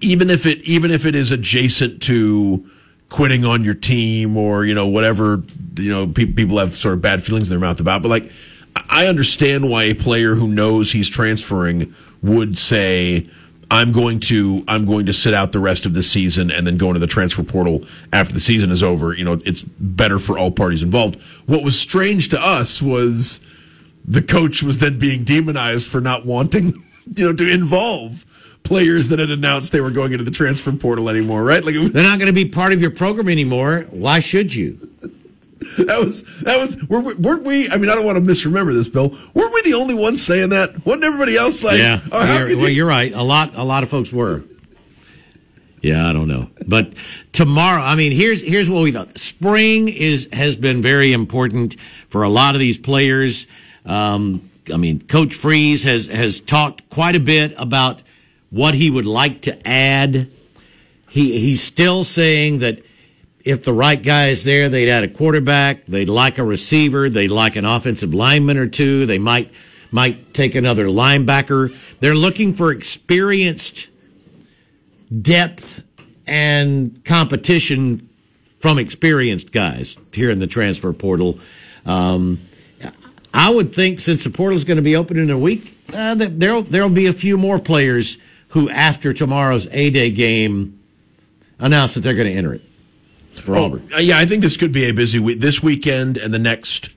even 0.00 0.30
if 0.30 0.46
it 0.46 0.58
even 0.62 0.90
if 0.90 1.06
it 1.06 1.14
is 1.14 1.30
adjacent 1.30 2.02
to 2.02 2.70
quitting 3.08 3.44
on 3.44 3.64
your 3.64 3.74
team 3.74 4.36
or 4.36 4.64
you 4.64 4.74
know 4.74 4.86
whatever 4.86 5.42
you 5.76 5.90
know 5.90 6.06
pe- 6.06 6.26
people 6.26 6.58
have 6.58 6.72
sort 6.74 6.94
of 6.94 7.02
bad 7.02 7.22
feelings 7.22 7.48
in 7.48 7.58
their 7.58 7.66
mouth 7.68 7.80
about, 7.80 8.02
but 8.02 8.08
like 8.08 8.30
I 8.88 9.06
understand 9.06 9.68
why 9.68 9.84
a 9.84 9.94
player 9.94 10.34
who 10.34 10.46
knows 10.48 10.92
he's 10.92 11.08
transferring 11.08 11.92
would 12.22 12.56
say 12.56 13.28
I'm 13.70 13.92
going 13.92 14.18
to 14.20 14.64
I'm 14.66 14.84
going 14.84 15.06
to 15.06 15.12
sit 15.12 15.32
out 15.32 15.52
the 15.52 15.60
rest 15.60 15.86
of 15.86 15.94
the 15.94 16.02
season 16.02 16.50
and 16.50 16.66
then 16.66 16.76
go 16.76 16.88
into 16.88 16.98
the 16.98 17.06
transfer 17.06 17.44
portal 17.44 17.84
after 18.12 18.34
the 18.34 18.40
season 18.40 18.70
is 18.70 18.82
over. 18.82 19.14
You 19.14 19.24
know, 19.24 19.40
it's 19.44 19.62
better 19.62 20.18
for 20.18 20.36
all 20.36 20.50
parties 20.50 20.82
involved. 20.82 21.20
What 21.46 21.62
was 21.62 21.78
strange 21.78 22.28
to 22.30 22.40
us 22.40 22.82
was 22.82 23.40
the 24.04 24.22
coach 24.22 24.62
was 24.62 24.78
then 24.78 24.98
being 24.98 25.22
demonized 25.22 25.86
for 25.86 26.00
not 26.00 26.26
wanting, 26.26 26.84
you 27.16 27.26
know, 27.26 27.32
to 27.32 27.48
involve 27.48 28.26
players 28.64 29.08
that 29.08 29.18
had 29.18 29.30
announced 29.30 29.72
they 29.72 29.80
were 29.80 29.90
going 29.90 30.12
into 30.12 30.24
the 30.24 30.30
transfer 30.30 30.72
portal 30.72 31.08
anymore, 31.08 31.44
right? 31.44 31.64
Like 31.64 31.76
was, 31.76 31.92
they're 31.92 32.02
not 32.02 32.18
going 32.18 32.26
to 32.26 32.34
be 32.34 32.46
part 32.46 32.72
of 32.72 32.80
your 32.80 32.90
program 32.90 33.28
anymore. 33.28 33.86
Why 33.90 34.18
should 34.18 34.54
you? 34.54 34.88
That 35.78 36.00
was 36.00 36.22
that 36.40 36.58
was 36.58 36.76
weren't 36.88 37.44
we? 37.44 37.68
I 37.68 37.76
mean, 37.76 37.90
I 37.90 37.94
don't 37.94 38.06
want 38.06 38.16
to 38.16 38.22
misremember 38.22 38.72
this, 38.72 38.88
Bill. 38.88 39.10
Weren't 39.34 39.54
we 39.54 39.62
the 39.62 39.74
only 39.74 39.94
ones 39.94 40.24
saying 40.24 40.50
that? 40.50 40.86
Wasn't 40.86 41.04
everybody 41.04 41.36
else 41.36 41.62
like? 41.62 41.78
Yeah. 41.78 42.00
Oh, 42.10 42.46
you're, 42.46 42.56
well, 42.56 42.68
you? 42.68 42.84
are 42.84 42.88
right. 42.88 43.12
A 43.12 43.22
lot, 43.22 43.54
a 43.54 43.62
lot 43.62 43.82
of 43.82 43.90
folks 43.90 44.12
were. 44.12 44.42
Yeah, 45.82 46.08
I 46.08 46.12
don't 46.12 46.28
know, 46.28 46.50
but 46.66 46.94
tomorrow. 47.32 47.80
I 47.80 47.94
mean, 47.94 48.12
here's 48.12 48.46
here's 48.46 48.68
what 48.68 48.82
we 48.82 48.92
thought. 48.92 49.18
Spring 49.18 49.88
is 49.88 50.28
has 50.32 50.56
been 50.56 50.82
very 50.82 51.12
important 51.12 51.78
for 52.08 52.22
a 52.22 52.28
lot 52.28 52.54
of 52.54 52.58
these 52.58 52.78
players. 52.78 53.46
Um, 53.86 54.50
I 54.72 54.76
mean, 54.76 55.00
Coach 55.00 55.34
Freeze 55.34 55.84
has 55.84 56.06
has 56.06 56.40
talked 56.40 56.88
quite 56.90 57.16
a 57.16 57.20
bit 57.20 57.54
about 57.58 58.02
what 58.50 58.74
he 58.74 58.90
would 58.90 59.06
like 59.06 59.42
to 59.42 59.68
add. 59.68 60.30
He 61.08 61.38
he's 61.38 61.62
still 61.62 62.04
saying 62.04 62.58
that 62.60 62.80
if 63.44 63.64
the 63.64 63.72
right 63.72 64.00
guy 64.00 64.26
is 64.26 64.44
there, 64.44 64.68
they'd 64.68 64.90
add 64.90 65.04
a 65.04 65.08
quarterback. 65.08 65.86
They'd 65.86 66.08
like 66.08 66.38
a 66.38 66.44
receiver. 66.44 67.08
They'd 67.08 67.30
like 67.30 67.56
an 67.56 67.64
offensive 67.64 68.12
lineman 68.12 68.58
or 68.58 68.68
two. 68.68 69.06
They 69.06 69.18
might 69.18 69.52
might 69.90 70.34
take 70.34 70.54
another 70.54 70.86
linebacker. 70.86 71.98
They're 71.98 72.14
looking 72.14 72.54
for 72.54 72.70
experienced 72.70 73.90
depth 75.20 75.84
and 76.26 77.04
competition 77.04 78.08
from 78.60 78.78
experienced 78.78 79.50
guys 79.52 79.96
here 80.12 80.30
in 80.30 80.38
the 80.38 80.46
transfer 80.46 80.92
portal. 80.92 81.40
Um, 81.84 82.40
I 83.34 83.50
would 83.50 83.74
think 83.74 84.00
since 84.00 84.24
the 84.24 84.30
portal 84.30 84.54
is 84.54 84.64
going 84.64 84.76
to 84.76 84.82
be 84.82 84.94
open 84.94 85.16
in 85.16 85.30
a 85.30 85.38
week, 85.38 85.76
uh, 85.94 86.14
that 86.16 86.38
there'll 86.38 86.62
there'll 86.62 86.90
be 86.90 87.06
a 87.06 87.12
few 87.12 87.36
more 87.38 87.58
players 87.58 88.18
who, 88.48 88.68
after 88.68 89.12
tomorrow's 89.12 89.66
A 89.72 89.90
Day 89.90 90.10
game, 90.10 90.78
announce 91.58 91.94
that 91.94 92.00
they're 92.00 92.14
going 92.14 92.30
to 92.30 92.36
enter 92.36 92.54
it 92.54 92.62
for 93.32 93.56
oh, 93.56 93.64
Auburn. 93.64 93.88
Uh, 93.94 93.98
yeah, 93.98 94.18
I 94.18 94.26
think 94.26 94.42
this 94.42 94.56
could 94.56 94.72
be 94.72 94.84
a 94.84 94.92
busy 94.92 95.18
week. 95.18 95.40
This 95.40 95.62
weekend 95.62 96.16
and 96.16 96.32
the 96.32 96.38
next, 96.38 96.94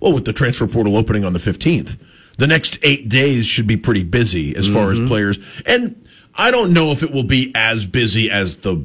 well, 0.00 0.12
with 0.12 0.24
the 0.24 0.32
transfer 0.32 0.66
portal 0.66 0.96
opening 0.96 1.24
on 1.24 1.32
the 1.32 1.38
15th, 1.38 1.96
the 2.38 2.46
next 2.46 2.78
eight 2.82 3.08
days 3.08 3.46
should 3.46 3.66
be 3.66 3.76
pretty 3.76 4.04
busy 4.04 4.54
as 4.56 4.68
far 4.68 4.88
Mm-hmm. 4.88 5.02
as 5.04 5.08
players. 5.08 5.62
And 5.64 6.04
I 6.36 6.50
don't 6.50 6.72
know 6.72 6.90
if 6.92 7.02
it 7.02 7.10
will 7.10 7.24
be 7.24 7.50
as 7.54 7.86
busy 7.86 8.30
as 8.30 8.58
the 8.58 8.84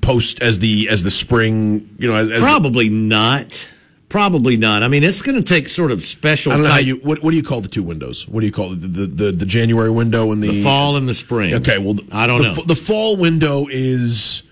post 0.00 0.40
as 0.42 0.58
the 0.58 0.88
as 0.88 1.02
the 1.02 1.10
spring. 1.10 1.94
You 1.98 2.08
know, 2.08 2.16
as, 2.16 2.30
as 2.30 2.40
the- 2.40 2.46
Probably 2.46 2.88
not. 2.88 3.68
Probably 4.08 4.58
not. 4.58 4.82
I 4.82 4.88
mean, 4.88 5.04
it's 5.04 5.22
going 5.22 5.42
to 5.42 5.42
take 5.42 5.68
sort 5.68 5.90
of 5.90 6.02
special 6.02 6.52
I 6.52 6.56
don't 6.56 6.64
know 6.64 6.70
how 6.72 6.78
you 6.80 6.96
what, 6.96 7.22
what 7.22 7.30
do 7.30 7.36
you 7.38 7.42
call 7.42 7.62
the 7.62 7.68
two 7.68 7.82
windows? 7.82 8.28
What 8.28 8.40
do 8.40 8.46
you 8.46 8.52
call 8.52 8.74
it? 8.74 8.76
The 8.82 8.88
the, 8.88 9.06
the, 9.06 9.32
the 9.32 9.46
January 9.46 9.90
window 9.90 10.32
and 10.32 10.42
the, 10.42 10.48
the 10.48 10.62
fall 10.62 10.96
and 10.96 11.08
the 11.08 11.14
spring. 11.14 11.54
Okay, 11.54 11.78
well, 11.78 11.96
I 12.10 12.26
don't 12.26 12.42
the, 12.42 12.52
know. 12.52 12.62
The 12.62 12.76
fall 12.76 13.16
window 13.16 13.68
is 13.70 14.42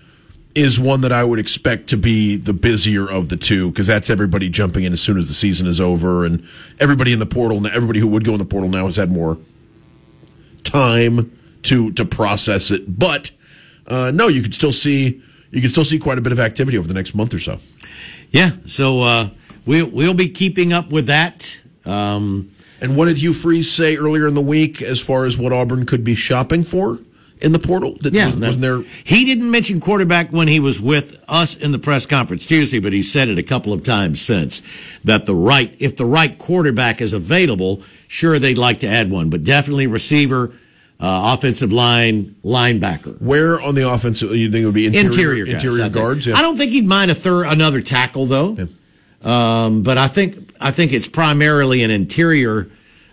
is 0.53 0.79
one 0.79 1.01
that 1.01 1.11
I 1.11 1.23
would 1.23 1.39
expect 1.39 1.87
to 1.89 1.97
be 1.97 2.35
the 2.37 2.53
busier 2.53 3.07
of 3.09 3.29
the 3.29 3.37
two 3.37 3.71
because 3.71 3.87
that's 3.87 4.09
everybody 4.09 4.49
jumping 4.49 4.83
in 4.83 4.93
as 4.93 5.01
soon 5.01 5.17
as 5.17 5.27
the 5.27 5.33
season 5.33 5.67
is 5.67 5.79
over, 5.79 6.25
and 6.25 6.45
everybody 6.79 7.13
in 7.13 7.19
the 7.19 7.25
portal, 7.25 7.65
everybody 7.67 7.99
who 7.99 8.07
would 8.07 8.23
go 8.25 8.33
in 8.33 8.39
the 8.39 8.45
portal 8.45 8.69
now 8.69 8.85
has 8.85 8.95
had 8.97 9.11
more 9.11 9.37
time 10.63 11.31
to 11.63 11.91
to 11.93 12.05
process 12.05 12.71
it. 12.71 12.97
But 12.99 13.31
uh, 13.87 14.11
no, 14.13 14.27
you 14.27 14.41
could 14.41 14.53
still 14.53 14.73
see 14.73 15.21
you 15.51 15.61
could 15.61 15.71
still 15.71 15.85
see 15.85 15.99
quite 15.99 16.17
a 16.17 16.21
bit 16.21 16.31
of 16.31 16.39
activity 16.39 16.77
over 16.77 16.87
the 16.87 16.93
next 16.93 17.13
month 17.15 17.33
or 17.33 17.39
so. 17.39 17.59
yeah. 18.31 18.51
So 18.65 19.01
uh, 19.01 19.29
we'll 19.65 19.87
we'll 19.87 20.13
be 20.13 20.29
keeping 20.29 20.73
up 20.73 20.91
with 20.91 21.07
that. 21.07 21.59
Um, 21.85 22.49
And 22.81 22.95
what 22.97 23.05
did 23.05 23.17
Hugh 23.17 23.33
Freeze 23.33 23.71
say 23.71 23.95
earlier 23.95 24.27
in 24.27 24.33
the 24.33 24.41
week 24.41 24.81
as 24.81 24.99
far 24.99 25.25
as 25.25 25.37
what 25.37 25.53
Auburn 25.53 25.85
could 25.85 26.03
be 26.03 26.15
shopping 26.15 26.63
for 26.63 26.99
in 27.41 27.51
the 27.51 27.59
portal? 27.59 27.93
Did, 27.93 28.13
yeah, 28.13 28.27
was, 28.27 28.37
wasn't 28.37 28.61
there? 28.61 28.81
He 29.03 29.25
didn't 29.25 29.49
mention 29.49 29.79
quarterback 29.79 30.31
when 30.31 30.47
he 30.47 30.59
was 30.59 30.79
with 30.79 31.23
us 31.27 31.55
in 31.55 31.71
the 31.71 31.79
press 31.79 32.05
conference 32.05 32.45
Tuesday, 32.45 32.79
but 32.79 32.93
he 32.93 33.03
said 33.03 33.29
it 33.29 33.37
a 33.37 33.43
couple 33.43 33.73
of 33.73 33.83
times 33.83 34.21
since 34.21 34.61
that 35.03 35.25
the 35.25 35.35
right, 35.35 35.75
if 35.79 35.97
the 35.97 36.05
right 36.05 36.37
quarterback 36.37 37.01
is 37.01 37.13
available, 37.13 37.81
sure 38.07 38.39
they'd 38.39 38.57
like 38.57 38.79
to 38.81 38.87
add 38.87 39.09
one, 39.09 39.29
but 39.29 39.43
definitely 39.43 39.87
receiver, 39.87 40.51
uh, 40.99 41.35
offensive 41.37 41.71
line, 41.71 42.35
linebacker. 42.43 43.19
Where 43.21 43.59
on 43.59 43.75
the 43.75 43.91
offense 43.91 44.21
you 44.21 44.51
think 44.51 44.63
it 44.63 44.65
would 44.65 44.75
be 44.75 44.85
interior, 44.85 45.09
interior 45.09 45.45
guys, 45.45 45.53
interior 45.55 45.85
I 45.85 45.89
guards? 45.89 46.27
Yeah. 46.27 46.35
I 46.35 46.41
don't 46.41 46.57
think 46.57 46.71
he'd 46.71 46.87
mind 46.87 47.11
a 47.11 47.15
third 47.15 47.47
another 47.47 47.81
tackle 47.81 48.27
though. 48.27 48.67
Um, 49.23 49.83
but 49.83 49.97
I 49.97 50.07
think 50.07 50.53
I 50.59 50.71
think 50.71 50.93
it's 50.93 51.07
primarily 51.07 51.83
an 51.83 51.91
interior 51.91 52.69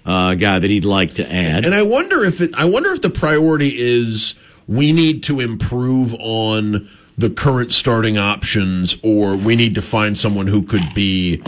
uh, 0.09 0.35
guy 0.35 0.59
that 0.59 0.71
he'd 0.71 0.87
like 0.87 1.13
to 1.15 1.33
add. 1.33 1.67
And 1.67 1.75
I 1.75 1.83
wonder 1.83 2.25
if 2.25 2.41
it. 2.41 2.55
I 2.55 2.65
wonder 2.65 2.91
if 2.91 3.03
the 3.03 3.11
priority 3.11 3.75
is 3.77 4.35
we 4.67 4.91
need 4.91 5.23
to 5.25 5.39
improve 5.39 6.15
on 6.19 6.89
the 7.19 7.29
current 7.29 7.73
starting 7.73 8.17
options, 8.17 8.97
or 9.03 9.37
we 9.37 9.55
need 9.55 9.75
to 9.75 9.83
find 9.83 10.17
someone 10.17 10.47
who 10.47 10.63
could 10.63 10.95
be 10.95 11.43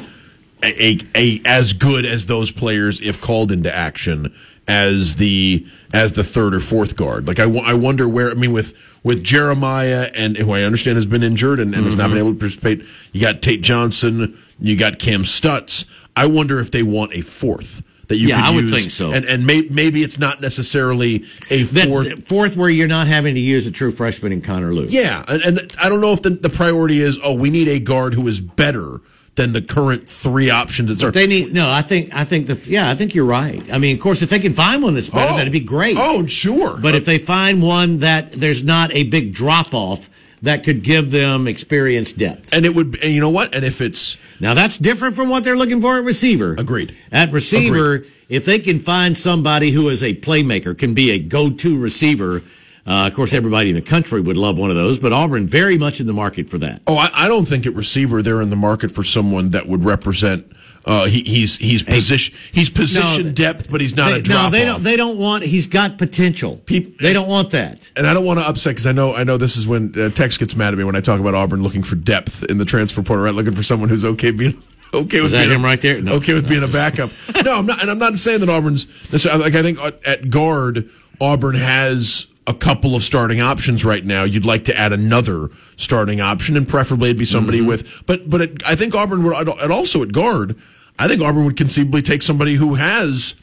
a, 0.63 0.85
a, 0.85 0.99
a 1.15 1.41
as 1.47 1.73
good 1.73 2.05
as 2.05 2.27
those 2.27 2.53
players 2.53 3.01
if 3.01 3.19
called 3.19 3.51
into 3.51 3.75
action 3.75 4.35
as 4.69 5.15
the 5.15 5.67
as 5.95 6.13
the 6.13 6.23
third 6.23 6.55
or 6.55 6.61
fourth 6.61 6.97
guard. 6.97 7.27
Like 7.27 7.41
I, 7.41 7.45
I 7.45 7.73
wonder 7.73 8.07
where. 8.07 8.31
I 8.31 8.35
mean, 8.35 8.53
with 8.53 8.77
with 9.03 9.25
Jeremiah 9.25 10.11
and 10.15 10.37
who 10.37 10.53
I 10.53 10.65
understand 10.65 10.97
has 10.97 11.07
been 11.07 11.23
injured 11.23 11.61
and, 11.61 11.75
and 11.75 11.87
has 11.87 11.97
not 11.97 12.11
been 12.11 12.19
able 12.19 12.35
to 12.35 12.39
participate. 12.39 12.85
You 13.13 13.23
got 13.23 13.41
Tate 13.41 13.63
Johnson. 13.63 14.39
You 14.59 14.77
got 14.77 14.99
Kam 14.99 15.25
Stutts. 15.25 15.87
I 16.15 16.27
wonder 16.27 16.61
if 16.61 16.71
they 16.71 16.83
want 16.83 17.15
a 17.15 17.23
fourth. 17.23 17.83
That 18.11 18.17
you 18.19 18.27
Yeah, 18.29 18.43
I 18.45 18.53
would 18.53 18.65
use. 18.65 18.73
think 18.73 18.91
so. 18.91 19.13
And 19.13 19.25
and 19.25 19.47
may, 19.47 19.63
maybe 19.71 20.03
it's 20.03 20.19
not 20.19 20.41
necessarily 20.43 21.25
a 21.49 21.63
That- 21.63 21.87
fourth. 21.89 22.27
fourth, 22.27 22.57
where 22.57 22.69
you're 22.69 22.89
not 22.89 23.07
having 23.07 23.35
to 23.37 23.41
use 23.41 23.67
a 23.69 23.71
true 23.71 23.93
freshman 23.93 24.33
in 24.33 24.43
Connor 24.43 24.75
Lewis. 24.75 24.93
yeah, 24.93 25.23
and, 25.29 25.41
and 25.43 25.73
I 25.81 25.89
don't 25.89 26.01
know 26.01 26.13
if 26.13 26.21
the, 26.23 26.31
the 26.31 26.51
priority 26.51 27.01
is 27.01 27.19
oh 27.25 27.35
we 27.35 27.51
need 27.51 27.69
a 27.69 27.79
guard 27.79 28.15
who 28.15 28.27
is 28.27 28.41
better 28.41 29.01
than 29.37 29.53
the 29.53 29.63
current 29.63 30.09
three 30.09 30.51
options 30.51 30.89
that 30.99 31.07
are. 31.07 31.13
They 31.13 31.29
need 31.29 31.55
no. 31.55 31.71
I 31.71 31.83
think 31.83 32.11
I 32.13 32.25
think 32.25 32.49
the 32.49 32.59
yeah. 32.69 32.91
I 32.91 32.97
think 32.97 33.15
you're 33.15 33.25
right. 33.25 33.63
I 33.73 33.79
mean, 33.79 33.95
of 33.95 34.03
course, 34.03 34.23
if 34.23 34.29
they 34.29 34.41
can 34.41 34.55
find 34.55 34.83
one 34.83 34.95
that's 34.95 35.09
better, 35.09 35.33
oh. 35.33 35.37
that'd 35.37 35.53
be 35.53 35.61
great. 35.61 35.97
Oh, 35.97 36.27
sure. 36.27 36.79
But 36.79 36.97
if 36.97 37.05
they 37.05 37.19
find 37.19 37.63
one 37.63 37.99
that 37.99 38.33
there's 38.33 38.65
not 38.65 38.93
a 38.93 39.05
big 39.05 39.33
drop 39.33 39.73
off 39.73 40.11
that 40.43 40.65
could 40.65 40.83
give 40.83 41.11
them 41.11 41.47
experience 41.47 42.13
depth. 42.13 42.53
and 42.53 42.65
it 42.65 42.75
would, 42.75 42.99
and 43.03 43.13
you 43.13 43.21
know 43.21 43.31
what? 43.31 43.55
And 43.55 43.65
if 43.65 43.81
it's 43.81 44.17
Now 44.41 44.55
that's 44.55 44.79
different 44.79 45.17
from 45.17 45.29
what 45.29 45.45
they're 45.45 45.57
looking 45.57 45.81
for 45.81 45.99
at 45.99 46.05
receiver. 46.05 46.55
Agreed. 46.57 46.97
At 47.13 47.33
receiver, 47.33 48.05
if 48.29 48.45
they 48.45 48.59
can 48.59 48.81
find 48.81 49.17
somebody 49.17 49.71
who 49.71 49.89
is 49.89 50.03
a 50.03 50.15
playmaker, 50.15 50.77
can 50.77 50.95
be 50.95 51.11
a 51.11 51.19
go-to 51.19 51.79
receiver. 51.79 52.43
Uh, 52.87 53.07
of 53.07 53.15
course, 53.15 53.35
everybody 53.35 53.69
in 53.69 53.75
the 53.75 53.83
country 53.83 54.21
would 54.21 54.39
love 54.39 54.59
one 54.59 54.71
of 54.71 54.77
those, 54.77 54.99
but 54.99 55.13
Auburn 55.13 55.47
very 55.47 55.77
much 55.77 56.01
in 56.01 56.07
the 56.07 56.13
market 56.13 56.49
for 56.49 56.59
that. 56.59 56.81
oh, 56.87 56.97
I, 56.97 57.11
I 57.15 57.29
don't 57.29 57.47
think 57.47 57.67
at 57.67 57.75
receiver 57.75 58.23
they're 58.23 58.41
in 58.41 58.51
the 58.51 58.57
market 58.57 58.91
for 58.91 59.05
someone 59.05 59.51
that 59.51 59.69
would 59.69 59.85
represent. 59.85 60.51
Uh, 60.87 61.05
he, 61.05 61.23
he's 61.23 61.59
he's 61.59 61.83
position 61.83 62.35
he's 62.53 62.71
position 62.71 63.27
No, 63.27 63.33
depth, 63.33 63.71
but 63.71 63.81
he's 63.83 63.95
not 63.95 64.11
They- 64.13 64.19
a 64.19 64.23
drop 64.23 64.45
no, 64.53 64.59
they 64.59 64.67
off. 64.67 64.77
don't. 64.77 64.83
They 64.85 64.97
don't 64.97 65.19
want. 65.19 65.45
He's 65.45 65.67
got 65.67 65.99
potential. 65.99 66.57
Peop- 66.65 66.99
they 67.01 67.13
don't 67.13 67.29
want 67.29 67.51
that. 67.51 67.91
and 67.97 68.07
I 68.07 68.15
don't 68.15 68.25
want 68.25 68.41
to 68.41 68.49
upset 68.49 68.73
because 68.73 68.87
I 68.87 68.93
know 68.93 69.15
I 69.15 69.23
know 69.25 69.37
this 69.37 69.57
is 69.59 69.67
when 69.67 69.93
uh, 70.01 70.09
Tex 70.09 70.39
gets 70.39 70.57
mad 70.57 70.73
at 70.73 70.79
me 70.79 70.85
when 70.85 70.97
I 70.97 71.01
talk 71.01 71.21
about 71.21 71.35
Auburn 71.35 71.63
looking 71.63 71.83
for 71.83 71.97
depth 71.97 72.45
in 72.45 72.57
the 72.59 72.65
transfer 72.65 73.03
portal, 73.03 73.25
right? 73.27 73.35
Looking 73.35 73.55
for 73.55 73.63
someone 73.63 73.91
who's 73.91 74.05
okay 74.07 74.31
being 74.31 74.61
okay 74.95 75.21
with 75.21 75.33
that 75.33 75.43
being 75.47 75.55
him 75.55 75.65
a, 75.65 75.69
right 75.69 75.81
there? 75.83 76.01
No. 76.01 76.15
okay 76.15 76.33
with 76.33 76.49
being 76.49 76.63
a 76.65 76.69
backup. 76.73 77.11
no, 77.45 77.59
I'm 77.59 77.67
not, 77.67 77.83
and 77.83 77.91
I'm 77.91 77.99
not 77.99 78.17
saying 78.19 78.41
that 78.41 78.49
Auburn's 78.49 78.87
like 79.13 79.55
I 79.55 79.63
think 79.63 79.79
at- 79.81 80.05
at 80.07 80.31
guard 80.31 80.89
Auburn 81.21 81.57
has 81.57 82.27
a 82.51 82.55
couple 82.55 82.97
of 82.97 83.03
starting 83.03 83.41
options 83.41 83.85
right 83.85 84.05
now. 84.05 84.25
You'd 84.25 84.45
like 84.45 84.65
to 84.65 84.77
add 84.77 84.93
another 84.93 85.49
starting 85.77 86.21
option, 86.21 86.57
and 86.57 86.67
preferably 86.67 87.11
it'd 87.11 87.19
be 87.19 87.25
somebody 87.25 87.59
Mm-hmm. 87.61 87.69
with. 87.69 88.07
But 88.07 88.29
but 88.29 88.41
it, 88.41 88.63
I 88.67 88.75
think 88.75 88.95
Auburn 88.95 89.23
would, 89.23 89.49
and 89.49 89.73
also 89.73 90.03
at 90.03 90.13
guard, 90.13 90.57
I 90.99 91.07
think 91.07 91.23
Auburn 91.23 91.45
would 91.45 91.57
conceivably 91.57 92.03
take 92.03 92.23
somebody 92.23 92.55
who 92.57 92.75
has 92.75 93.35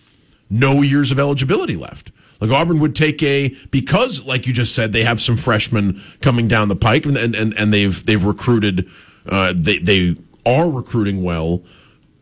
no 0.50 0.82
years 0.82 1.10
of 1.10 1.20
eligibility 1.20 1.76
left. 1.78 2.12
Like 2.42 2.52
Auburn 2.52 2.80
would 2.80 2.96
take 2.96 3.24
a 3.24 3.50
because, 3.72 4.24
like 4.24 4.46
you 4.46 4.54
just 4.54 4.76
said, 4.76 4.92
they 4.94 5.04
have 5.04 5.20
some 5.22 5.38
freshmen 5.38 6.02
coming 6.22 6.48
down 6.48 6.68
the 6.68 6.76
pike, 6.76 7.06
and 7.06 7.18
and, 7.18 7.36
and 7.36 7.74
they've 7.74 8.06
they've 8.06 8.24
recruited. 8.24 8.90
Uh, 9.28 9.54
they 9.56 9.78
they 9.80 10.16
are 10.46 10.70
recruiting 10.70 11.24
well 11.24 11.64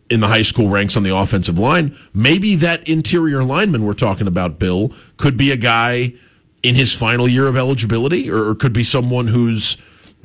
in 0.10 0.20
the 0.20 0.28
high 0.28 0.44
school 0.44 0.70
ranks 0.70 0.96
on 0.96 1.04
the 1.04 1.16
offensive 1.16 1.58
line. 1.58 1.98
Maybe 2.14 2.56
that 2.56 2.88
interior 2.88 3.44
lineman 3.44 3.86
we're 3.86 3.94
talking 3.94 4.28
about, 4.28 4.60
Bill, 4.60 4.92
could 5.18 5.36
be 5.36 5.50
a 5.52 5.58
guy 5.58 6.14
in 6.64 6.76
his 6.76 6.94
final 6.94 7.28
year 7.28 7.48
of 7.48 7.56
eligibility, 7.56 8.30
or, 8.30 8.50
or 8.50 8.56
could 8.56 8.74
be 8.74 8.84
someone 8.84 9.28
who's. 9.28 9.78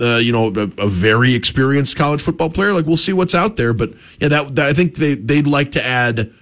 Uh, 0.03 0.17
you 0.17 0.33
know, 0.33 0.47
a, 0.47 0.63
a 0.83 0.89
very 0.89 1.35
experienced 1.35 1.95
college 1.95 2.23
football 2.23 2.49
player. 2.49 2.73
Like 2.73 2.87
we'll 2.87 2.97
see 2.97 3.13
what's 3.13 3.35
out 3.35 3.57
there, 3.57 3.75
but 3.75 3.93
yeah, 4.19 4.29
that, 4.29 4.55
that 4.55 4.67
I 4.67 4.73
think 4.73 4.95
they 4.95 5.15
they'd 5.15 5.47
like 5.47 5.73
to 5.73 5.85
add 5.85 6.33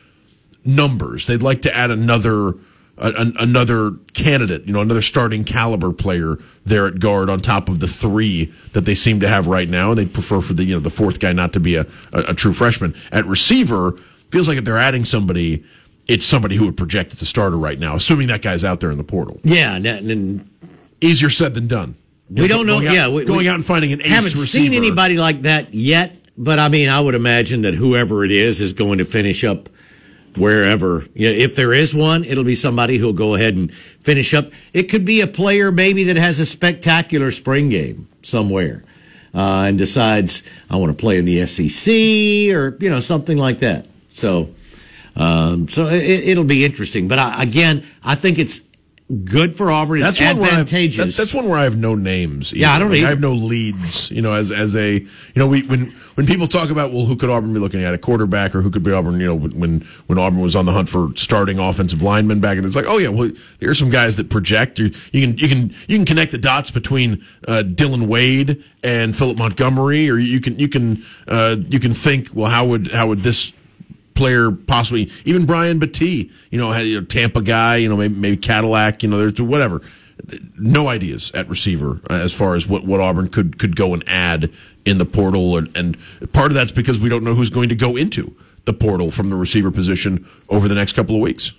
numbers. 0.64 1.26
They'd 1.26 1.42
like 1.42 1.62
to 1.62 1.76
add 1.76 1.90
another 1.90 2.54
another 3.00 3.92
candidate, 4.14 4.64
you 4.66 4.72
know, 4.72 4.80
another 4.80 5.02
starting 5.02 5.44
caliber 5.44 5.92
player 5.92 6.38
there 6.64 6.86
at 6.86 6.98
guard 6.98 7.30
on 7.30 7.40
top 7.40 7.68
of 7.68 7.80
the 7.80 7.86
three 7.86 8.46
that 8.72 8.82
they 8.82 8.94
seem 8.94 9.20
to 9.20 9.28
have 9.28 9.46
right 9.46 9.68
now. 9.68 9.90
And 9.90 9.98
they 9.98 10.06
prefer 10.06 10.40
for 10.40 10.54
the 10.54 10.64
you 10.64 10.74
know 10.74 10.80
the 10.80 10.90
fourth 10.90 11.20
guy 11.20 11.32
not 11.32 11.52
to 11.52 11.60
be 11.60 11.76
a, 11.76 11.86
a, 12.12 12.20
a 12.28 12.34
true 12.34 12.52
freshman 12.52 12.94
at 13.12 13.24
receiver. 13.26 13.92
Feels 14.30 14.48
like 14.48 14.58
if 14.58 14.64
they're 14.64 14.78
adding 14.78 15.04
somebody, 15.04 15.64
it's 16.08 16.24
somebody 16.24 16.56
who 16.56 16.64
would 16.64 16.76
project 16.76 17.12
as 17.12 17.22
a 17.22 17.26
starter 17.26 17.56
right 17.56 17.78
now, 17.78 17.94
assuming 17.94 18.28
that 18.28 18.42
guy's 18.42 18.64
out 18.64 18.80
there 18.80 18.90
in 18.90 18.98
the 18.98 19.04
portal. 19.04 19.38
Yeah, 19.44 19.76
and, 19.76 19.86
and 19.86 20.50
Easier 21.00 21.30
said 21.30 21.54
than 21.54 21.68
done. 21.68 21.94
we 22.30 22.48
don't 22.48 22.66
know. 22.66 22.76
Going 22.80 22.88
out- 22.88 22.94
yeah, 22.94 23.08
we, 23.08 23.24
going 23.24 23.40
we 23.40 23.48
out 23.48 23.54
and 23.54 23.64
finding 23.64 23.92
an 23.92 24.00
ace 24.02 24.10
haven't 24.10 24.30
seen 24.30 24.72
anybody 24.72 25.16
like 25.16 25.42
that 25.42 25.74
yet. 25.74 26.16
But 26.36 26.58
I 26.58 26.68
mean, 26.68 26.88
I 26.88 27.00
would 27.00 27.14
imagine 27.14 27.62
that 27.62 27.74
whoever 27.74 28.24
it 28.24 28.30
is 28.30 28.60
is 28.60 28.72
going 28.72 28.98
to 28.98 29.04
finish 29.04 29.44
up 29.44 29.68
wherever. 30.36 31.04
You 31.14 31.28
know, 31.28 31.34
if 31.34 31.56
there 31.56 31.72
is 31.72 31.94
one, 31.94 32.24
it'll 32.24 32.44
be 32.44 32.54
somebody 32.54 32.96
who'll 32.96 33.12
go 33.12 33.34
ahead 33.34 33.54
and 33.54 33.72
finish 33.72 34.34
up. 34.34 34.46
It 34.72 34.84
could 34.84 35.04
be 35.04 35.20
a 35.20 35.26
player 35.26 35.70
maybe 35.72 36.04
that 36.04 36.16
has 36.16 36.40
a 36.40 36.46
spectacular 36.46 37.30
spring 37.30 37.68
game 37.68 38.08
somewhere 38.22 38.84
uh, 39.34 39.66
and 39.68 39.78
decides 39.78 40.42
I 40.70 40.76
want 40.76 40.92
to 40.92 41.00
play 41.00 41.18
in 41.18 41.24
the 41.24 41.44
SEC 41.46 41.92
or 42.54 42.76
you 42.80 42.90
know 42.90 43.00
something 43.00 43.36
like 43.36 43.58
that. 43.60 43.86
So, 44.08 44.50
um, 45.16 45.68
so 45.68 45.86
it, 45.86 46.28
it'll 46.28 46.44
be 46.44 46.64
interesting. 46.64 47.08
But 47.08 47.18
I, 47.18 47.42
again, 47.42 47.84
I 48.04 48.14
think 48.14 48.38
it's 48.38 48.60
good 49.24 49.56
for 49.56 49.70
Auburn. 49.70 50.02
It's 50.02 50.18
That's 50.18 50.34
one 50.34 50.42
where 50.42 50.52
I 50.52 50.54
have, 50.58 50.68
that- 50.70 51.14
that's 51.16 51.32
one 51.34 51.48
where 51.48 51.58
I 51.58 51.64
have 51.64 51.76
no 51.78 51.94
names. 51.94 52.52
Yeah, 52.52 52.72
I 52.72 52.78
don't 52.78 52.90
Like. 52.90 53.04
I 53.04 53.08
have 53.08 53.20
no 53.20 53.32
leads. 53.32 54.10
You 54.10 54.20
know, 54.20 54.34
as 54.34 54.50
as 54.50 54.76
a 54.76 54.94
you 54.94 55.08
know, 55.34 55.46
we 55.46 55.62
when 55.62 55.86
when 56.14 56.26
people 56.26 56.46
talk 56.46 56.68
about 56.68 56.92
well, 56.92 57.06
who 57.06 57.16
could 57.16 57.30
Auburn 57.30 57.52
be 57.54 57.58
looking 57.58 57.82
at 57.82 57.94
a 57.94 57.98
quarterback 57.98 58.54
or 58.54 58.60
who 58.60 58.70
could 58.70 58.82
be 58.82 58.92
Auburn? 58.92 59.18
You 59.18 59.28
know, 59.28 59.34
when 59.34 59.80
when 60.06 60.18
Auburn 60.18 60.40
was 60.40 60.54
on 60.54 60.66
the 60.66 60.72
hunt 60.72 60.88
for 60.90 61.08
starting 61.16 61.58
offensive 61.58 62.02
linemen 62.02 62.40
back, 62.40 62.58
and 62.58 62.66
it's 62.66 62.76
like, 62.76 62.84
oh 62.86 62.98
yeah, 62.98 63.08
well, 63.08 63.30
here's 63.60 63.78
some 63.78 63.90
guys 63.90 64.16
that 64.16 64.28
project. 64.28 64.78
You, 64.78 64.92
you 65.12 65.26
can 65.26 65.38
you 65.38 65.48
can 65.48 65.70
you 65.88 65.96
can 65.96 66.04
connect 66.04 66.32
the 66.32 66.38
dots 66.38 66.70
between 66.70 67.24
uh, 67.46 67.62
Dillon 67.62 68.08
Wade 68.08 68.62
and 68.82 69.16
Philip 69.16 69.38
Montgomery, 69.38 70.10
or 70.10 70.18
you 70.18 70.40
can 70.40 70.58
you 70.58 70.68
can 70.68 71.02
uh, 71.26 71.56
you 71.68 71.80
can 71.80 71.94
think, 71.94 72.28
well, 72.34 72.50
how 72.50 72.66
would 72.66 72.92
how 72.92 73.06
would 73.08 73.20
this 73.20 73.54
player 74.18 74.50
possibly 74.50 75.10
even 75.24 75.46
Brian 75.46 75.80
Battie, 75.80 76.30
you 76.50 76.58
know, 76.58 76.72
had 76.72 77.08
Tampa 77.08 77.40
guy, 77.40 77.76
you 77.76 77.88
know, 77.88 77.96
maybe, 77.96 78.14
maybe 78.14 78.36
Cadillac, 78.36 79.02
you 79.02 79.08
know, 79.08 79.18
there's 79.18 79.40
whatever. 79.40 79.80
No 80.58 80.88
ideas 80.88 81.30
at 81.32 81.48
receiver 81.48 82.00
as 82.10 82.34
far 82.34 82.56
as 82.56 82.66
what, 82.66 82.84
what 82.84 83.00
Auburn 83.00 83.28
could 83.28 83.58
could 83.58 83.76
go 83.76 83.94
and 83.94 84.02
add 84.08 84.50
in 84.84 84.98
the 84.98 85.04
portal, 85.06 85.56
and, 85.56 85.74
and 85.76 85.96
part 86.32 86.50
of 86.50 86.54
that's 86.54 86.72
because 86.72 86.98
we 86.98 87.08
don't 87.08 87.22
know 87.22 87.34
who's 87.34 87.50
going 87.50 87.68
to 87.68 87.76
go 87.76 87.96
into 87.96 88.34
the 88.64 88.72
portal 88.72 89.10
from 89.10 89.30
the 89.30 89.36
receiver 89.36 89.70
position 89.70 90.26
over 90.48 90.66
the 90.66 90.74
next 90.74 90.94
couple 90.94 91.14
of 91.14 91.22
weeks. 91.22 91.52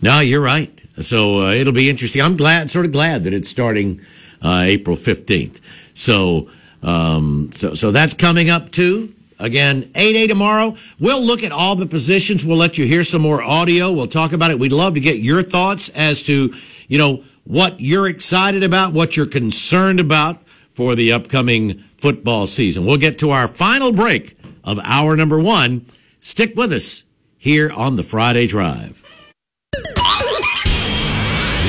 No, 0.00 0.20
you're 0.20 0.40
right. 0.40 0.72
So 1.00 1.42
uh, 1.42 1.52
it'll 1.52 1.72
be 1.72 1.90
interesting. 1.90 2.22
I'm 2.22 2.36
glad, 2.36 2.70
sort 2.70 2.86
of 2.86 2.92
glad 2.92 3.24
that 3.24 3.34
it's 3.34 3.50
starting 3.50 4.00
uh, 4.42 4.62
April 4.64 4.96
15th. 4.96 5.60
So, 5.94 6.48
um, 6.82 7.50
so, 7.54 7.74
so 7.74 7.90
that's 7.90 8.14
coming 8.14 8.50
up 8.50 8.70
too. 8.70 9.12
Again, 9.38 9.90
A 9.94 10.12
Day 10.12 10.26
tomorrow. 10.26 10.74
We'll 10.98 11.22
look 11.22 11.42
at 11.42 11.52
all 11.52 11.76
the 11.76 11.86
positions. 11.86 12.44
We'll 12.44 12.56
let 12.56 12.78
you 12.78 12.86
hear 12.86 13.04
some 13.04 13.22
more 13.22 13.42
audio. 13.42 13.92
We'll 13.92 14.06
talk 14.06 14.32
about 14.32 14.50
it. 14.50 14.58
We'd 14.58 14.72
love 14.72 14.94
to 14.94 15.00
get 15.00 15.18
your 15.18 15.42
thoughts 15.42 15.90
as 15.90 16.22
to, 16.22 16.52
you 16.88 16.98
know, 16.98 17.22
what 17.44 17.80
you're 17.80 18.08
excited 18.08 18.62
about, 18.62 18.92
what 18.92 19.16
you're 19.16 19.26
concerned 19.26 20.00
about 20.00 20.42
for 20.74 20.94
the 20.94 21.12
upcoming 21.12 21.78
football 21.98 22.46
season. 22.46 22.86
We'll 22.86 22.96
get 22.96 23.18
to 23.20 23.30
our 23.30 23.48
final 23.48 23.92
break 23.92 24.38
of 24.64 24.78
hour 24.82 25.16
number 25.16 25.38
one. 25.38 25.86
Stick 26.20 26.56
with 26.56 26.72
us 26.72 27.04
here 27.36 27.70
on 27.70 27.96
the 27.96 28.02
Friday 28.02 28.46
Drive. 28.46 29.02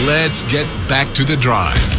Let's 0.06 0.42
get 0.44 0.66
back 0.88 1.14
to 1.16 1.24
the 1.24 1.36
drive. 1.36 1.97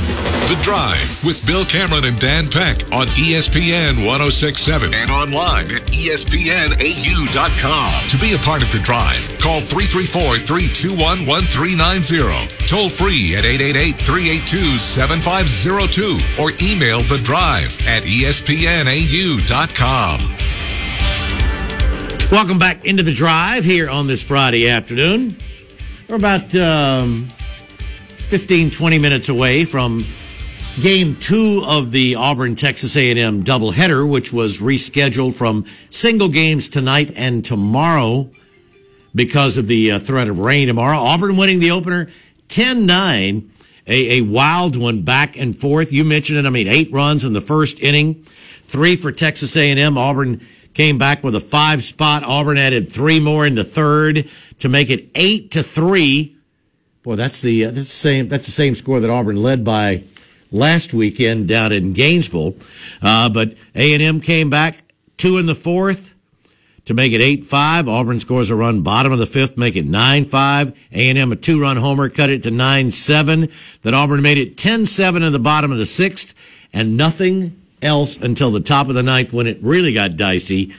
The 0.48 0.56
Drive 0.62 1.22
with 1.22 1.44
Bill 1.44 1.66
Cameron 1.66 2.06
and 2.06 2.18
Dan 2.18 2.48
Peck 2.48 2.82
on 2.90 3.06
ESPN 3.08 4.02
1067 4.02 4.94
and 4.94 5.10
online 5.10 5.70
at 5.70 5.82
ESPNAU.com. 5.92 6.78
To 8.08 8.16
be 8.16 8.32
a 8.32 8.38
part 8.38 8.62
of 8.62 8.72
The 8.72 8.78
Drive, 8.78 9.28
call 9.38 9.60
334 9.60 10.38
321 10.38 11.26
1390. 11.26 12.66
Toll 12.66 12.88
free 12.88 13.36
at 13.36 13.44
888 13.44 13.96
382 13.96 14.78
7502 14.78 16.18
or 16.40 16.52
email 16.62 17.02
The 17.02 17.18
Drive 17.18 17.76
at 17.86 18.04
ESPNAU.com. 18.04 18.38
Welcome 22.32 22.58
back 22.58 22.86
into 22.86 23.02
the 23.02 23.12
drive 23.12 23.66
here 23.66 23.90
on 23.90 24.06
this 24.06 24.22
Friday 24.22 24.66
afternoon. 24.66 25.36
We're 26.08 26.16
about 26.16 26.56
um, 26.56 27.28
15, 28.30 28.70
20 28.70 28.98
minutes 28.98 29.28
away 29.28 29.66
from 29.66 30.06
game 30.78 31.16
two 31.16 31.64
of 31.66 31.90
the 31.90 32.14
Auburn 32.14 32.54
Texas 32.54 32.96
A&M 32.96 33.42
doubleheader, 33.42 34.08
which 34.08 34.32
was 34.32 34.58
rescheduled 34.58 35.34
from 35.34 35.64
single 35.90 36.28
games 36.28 36.68
tonight 36.68 37.12
and 37.16 37.44
tomorrow 37.44 38.30
because 39.14 39.56
of 39.56 39.66
the 39.66 39.92
uh, 39.92 39.98
threat 39.98 40.28
of 40.28 40.38
rain 40.38 40.68
tomorrow. 40.68 40.98
Auburn 40.98 41.36
winning 41.36 41.58
the 41.58 41.72
opener 41.72 42.06
10-9, 42.48 43.50
a, 43.86 44.18
a 44.18 44.20
wild 44.22 44.76
one 44.76 45.02
back 45.02 45.36
and 45.36 45.56
forth. 45.56 45.92
You 45.92 46.04
mentioned 46.04 46.38
it. 46.38 46.46
I 46.46 46.50
mean, 46.50 46.68
eight 46.68 46.92
runs 46.92 47.24
in 47.24 47.32
the 47.32 47.40
first 47.40 47.80
inning, 47.80 48.22
three 48.22 48.94
for 48.94 49.10
Texas 49.10 49.56
A&M. 49.56 49.98
Auburn 49.98 50.40
came 50.74 50.96
back 50.96 51.24
with 51.24 51.34
a 51.34 51.40
five 51.40 51.82
spot. 51.82 52.22
Auburn 52.22 52.56
added 52.56 52.92
three 52.92 53.18
more 53.18 53.44
in 53.44 53.56
the 53.56 53.64
third 53.64 54.28
to 54.60 54.68
make 54.68 54.90
it 54.90 55.10
eight 55.16 55.50
to 55.52 55.62
three. 55.62 56.36
Boy, 57.02 57.16
that's 57.16 57.42
the 57.42 57.64
uh, 57.64 57.70
that's 57.70 57.78
the 57.78 57.84
same 57.84 58.28
that's 58.28 58.46
the 58.46 58.52
same 58.52 58.74
score 58.74 59.00
that 59.00 59.10
Auburn 59.10 59.42
led 59.42 59.64
by 59.64 60.04
last 60.50 60.94
weekend 60.94 61.48
down 61.48 61.72
in 61.72 61.92
Gainesville. 61.92 62.56
Uh, 63.02 63.28
but 63.28 63.54
A 63.74 63.94
and 63.94 64.02
M 64.02 64.20
came 64.20 64.50
back 64.50 64.82
two 65.16 65.38
in 65.38 65.46
the 65.46 65.54
fourth 65.54 66.14
to 66.84 66.94
make 66.94 67.12
it 67.12 67.20
eight 67.20 67.44
five. 67.44 67.88
Auburn 67.88 68.20
scores 68.20 68.50
a 68.50 68.56
run 68.56 68.82
bottom 68.82 69.12
of 69.12 69.18
the 69.18 69.26
fifth, 69.26 69.58
make 69.58 69.76
it 69.76 69.86
nine 69.86 70.24
five. 70.24 70.78
A 70.92 71.10
and 71.10 71.18
M 71.18 71.32
a 71.32 71.36
two 71.36 71.60
run 71.60 71.76
homer 71.76 72.08
cut 72.08 72.30
it 72.30 72.42
to 72.44 72.50
nine 72.50 72.90
seven. 72.90 73.48
Then 73.82 73.94
Auburn 73.94 74.22
made 74.22 74.38
it 74.38 74.56
10-7 74.56 75.26
in 75.26 75.32
the 75.32 75.38
bottom 75.38 75.70
of 75.70 75.78
the 75.78 75.86
sixth, 75.86 76.34
and 76.72 76.96
nothing 76.96 77.60
else 77.82 78.16
until 78.16 78.50
the 78.50 78.60
top 78.60 78.88
of 78.88 78.94
the 78.94 79.02
ninth 79.02 79.32
when 79.32 79.46
it 79.46 79.58
really 79.60 79.92
got 79.92 80.16
dicey. 80.16 80.72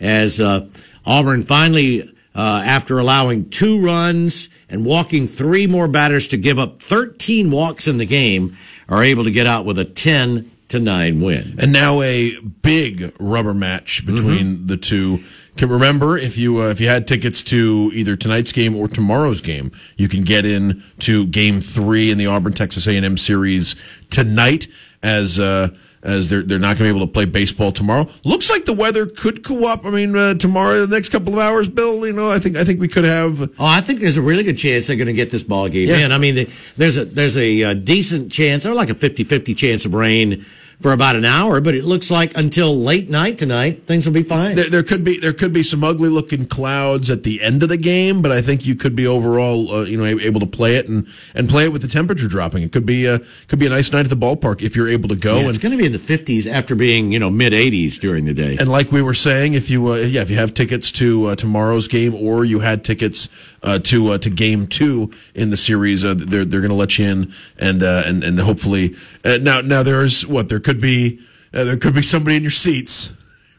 As 0.00 0.40
uh, 0.40 0.68
Auburn 1.06 1.44
finally, 1.44 2.11
uh, 2.34 2.62
after 2.64 2.98
allowing 2.98 3.50
two 3.50 3.84
runs 3.84 4.48
and 4.68 4.84
walking 4.84 5.26
three 5.26 5.66
more 5.66 5.88
batters 5.88 6.28
to 6.28 6.36
give 6.36 6.58
up 6.58 6.82
13 6.82 7.50
walks 7.50 7.86
in 7.86 7.98
the 7.98 8.06
game, 8.06 8.56
are 8.88 9.02
able 9.02 9.24
to 9.24 9.30
get 9.30 9.46
out 9.46 9.64
with 9.64 9.78
a 9.78 9.84
10 9.84 10.50
to 10.68 10.80
9 10.80 11.20
win. 11.20 11.56
And 11.58 11.72
now 11.72 12.00
a 12.00 12.38
big 12.40 13.14
rubber 13.20 13.54
match 13.54 14.04
between 14.06 14.66
the 14.66 14.76
two. 14.76 15.22
Can 15.56 15.68
remember 15.68 16.16
if 16.16 16.38
you 16.38 16.62
uh, 16.62 16.70
if 16.70 16.80
you 16.80 16.88
had 16.88 17.06
tickets 17.06 17.42
to 17.44 17.90
either 17.92 18.16
tonight's 18.16 18.52
game 18.52 18.74
or 18.74 18.88
tomorrow's 18.88 19.42
game, 19.42 19.70
you 19.96 20.08
can 20.08 20.22
get 20.22 20.46
in 20.46 20.82
to 21.00 21.26
Game 21.26 21.60
Three 21.60 22.10
in 22.10 22.16
the 22.16 22.26
Auburn 22.26 22.54
Texas 22.54 22.86
A 22.86 22.96
and 22.96 23.04
M 23.04 23.18
series 23.18 23.76
tonight 24.08 24.66
as. 25.02 25.38
Uh, 25.38 25.68
as 26.02 26.28
they're 26.28 26.42
they're 26.42 26.58
not 26.58 26.76
going 26.76 26.88
to 26.88 26.94
be 26.94 26.96
able 26.96 27.06
to 27.06 27.12
play 27.12 27.24
baseball 27.24 27.70
tomorrow. 27.72 28.08
Looks 28.24 28.50
like 28.50 28.64
the 28.64 28.72
weather 28.72 29.06
could 29.06 29.42
go 29.42 29.66
up. 29.70 29.84
I 29.86 29.90
mean, 29.90 30.16
uh, 30.16 30.34
tomorrow, 30.34 30.84
the 30.86 30.94
next 30.94 31.10
couple 31.10 31.34
of 31.34 31.38
hours, 31.38 31.68
Bill. 31.68 32.04
You 32.06 32.12
know, 32.12 32.30
I 32.30 32.38
think 32.38 32.56
I 32.56 32.64
think 32.64 32.80
we 32.80 32.88
could 32.88 33.04
have. 33.04 33.40
Oh, 33.42 33.48
I 33.64 33.80
think 33.80 34.00
there's 34.00 34.16
a 34.16 34.22
really 34.22 34.42
good 34.42 34.58
chance 34.58 34.86
they're 34.88 34.96
going 34.96 35.06
to 35.06 35.12
get 35.12 35.30
this 35.30 35.42
ball 35.44 35.68
game 35.68 35.88
Yeah. 35.88 35.98
in. 36.06 36.12
I 36.12 36.18
mean, 36.18 36.34
the, 36.34 36.50
there's 36.76 36.96
a 36.96 37.04
there's 37.04 37.36
a, 37.36 37.62
uh 37.62 37.74
decent 37.74 38.32
chance, 38.32 38.66
or 38.66 38.74
like 38.74 38.90
a 38.90 38.94
50-50 38.94 39.56
chance 39.56 39.84
of 39.84 39.94
rain 39.94 40.44
for 40.82 40.92
about 40.92 41.16
an 41.16 41.24
hour, 41.24 41.60
but 41.60 41.74
it 41.74 41.84
looks 41.84 42.10
like 42.10 42.36
until 42.36 42.76
late 42.76 43.08
night 43.08 43.38
tonight, 43.38 43.86
things 43.86 44.04
will 44.06 44.12
be 44.12 44.22
fine. 44.22 44.56
There, 44.56 44.68
there 44.68 44.82
could 44.82 45.04
be 45.04 45.18
there 45.18 45.32
could 45.32 45.52
be 45.52 45.62
some 45.62 45.84
ugly 45.84 46.08
looking 46.08 46.46
clouds 46.46 47.08
at 47.08 47.22
the 47.22 47.40
end 47.40 47.62
of 47.62 47.68
the 47.68 47.76
game, 47.76 48.20
but 48.20 48.32
I 48.32 48.42
think 48.42 48.66
you 48.66 48.74
could 48.74 48.94
be 48.96 49.06
overall, 49.06 49.72
uh, 49.72 49.82
you 49.84 49.96
know, 49.96 50.04
able 50.04 50.40
to 50.40 50.46
play 50.46 50.76
it 50.76 50.88
and, 50.88 51.06
and 51.34 51.48
play 51.48 51.64
it 51.64 51.72
with 51.72 51.82
the 51.82 51.88
temperature 51.88 52.26
dropping. 52.28 52.62
It 52.62 52.72
could 52.72 52.84
be 52.84 53.06
a 53.06 53.20
could 53.48 53.58
be 53.58 53.66
a 53.66 53.70
nice 53.70 53.92
night 53.92 54.04
at 54.04 54.10
the 54.10 54.16
ballpark 54.16 54.60
if 54.62 54.74
you're 54.76 54.88
able 54.88 55.08
to 55.08 55.16
go. 55.16 55.40
Yeah, 55.40 55.48
it's 55.48 55.58
going 55.58 55.72
to 55.72 55.78
be 55.78 55.86
in 55.86 55.92
the 55.92 55.98
50s 55.98 56.50
after 56.50 56.74
being, 56.74 57.12
you 57.12 57.18
know, 57.18 57.30
mid 57.30 57.52
80s 57.52 57.98
during 58.00 58.24
the 58.24 58.34
day. 58.34 58.56
and 58.58 58.68
like 58.68 58.90
we 58.90 59.02
were 59.02 59.14
saying, 59.14 59.54
if 59.54 59.70
you 59.70 59.92
uh, 59.92 59.96
yeah 59.96 60.22
if 60.22 60.30
you 60.30 60.36
have 60.36 60.52
tickets 60.52 60.90
to 60.92 61.26
uh, 61.26 61.36
tomorrow's 61.36 61.88
game 61.88 62.14
or 62.14 62.44
you 62.44 62.60
had 62.60 62.82
tickets 62.84 63.28
uh, 63.62 63.78
to 63.80 64.10
uh, 64.10 64.18
to 64.18 64.30
game 64.30 64.66
two 64.66 65.12
in 65.34 65.50
the 65.50 65.56
series, 65.56 66.04
uh, 66.04 66.14
they're 66.16 66.44
they're 66.44 66.60
going 66.60 66.70
to 66.70 66.76
let 66.76 66.98
you 66.98 67.06
in 67.06 67.34
and 67.58 67.82
uh, 67.82 68.02
and 68.06 68.24
and 68.24 68.40
hopefully 68.40 68.96
uh, 69.24 69.38
now 69.40 69.60
now 69.60 69.82
there's 69.82 70.26
what 70.26 70.48
there 70.48 70.60
could 70.60 70.80
be 70.80 71.20
uh, 71.54 71.64
there 71.64 71.76
could 71.76 71.94
be 71.94 72.02
somebody 72.02 72.36
in 72.36 72.42
your 72.42 72.50
seats. 72.50 73.12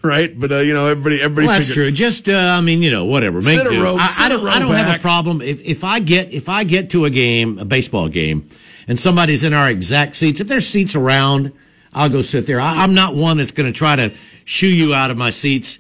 Right, 0.06 0.38
but 0.38 0.52
uh, 0.52 0.58
you 0.58 0.74
know 0.74 0.88
everybody. 0.88 1.22
Everybody. 1.22 1.48
Well, 1.48 1.56
that's 1.56 1.70
figure- 1.70 1.84
true. 1.86 1.92
Just, 1.92 2.28
uh, 2.28 2.34
I 2.34 2.60
mean, 2.60 2.82
you 2.82 2.92
know, 2.92 3.06
whatever. 3.06 3.40
Make 3.40 3.64
do. 3.64 3.82
row- 3.82 3.96
I, 3.98 4.14
I 4.20 4.30
don't. 4.30 4.46
I 4.46 4.60
don't 4.60 4.74
have 4.74 4.98
a 4.98 5.02
problem 5.02 5.42
if 5.42 5.62
if 5.62 5.86
I 5.86 6.02
get 6.02 6.34
if 6.34 6.50
I 6.50 6.66
get 6.66 6.90
to 6.90 7.06
a 7.06 7.10
game, 7.10 7.58
a 7.58 7.64
baseball 7.64 8.10
game, 8.10 8.50
and 8.90 9.00
somebody's 9.00 9.46
in 9.46 9.54
our 9.54 9.70
exact 9.70 10.18
seats. 10.18 10.42
If 10.42 10.48
there's 10.50 10.68
seats 10.68 10.94
around, 10.94 11.54
I'll 11.94 12.10
go 12.10 12.22
sit 12.22 12.48
there. 12.48 12.60
I, 12.60 12.84
I'm 12.84 12.94
not 12.94 13.16
one 13.16 13.38
that's 13.38 13.54
going 13.54 13.72
to 13.72 13.78
try 13.78 13.96
to 13.96 14.12
shoo 14.44 14.68
you 14.68 14.94
out 14.94 15.10
of 15.10 15.16
my 15.16 15.30
seats. 15.30 15.80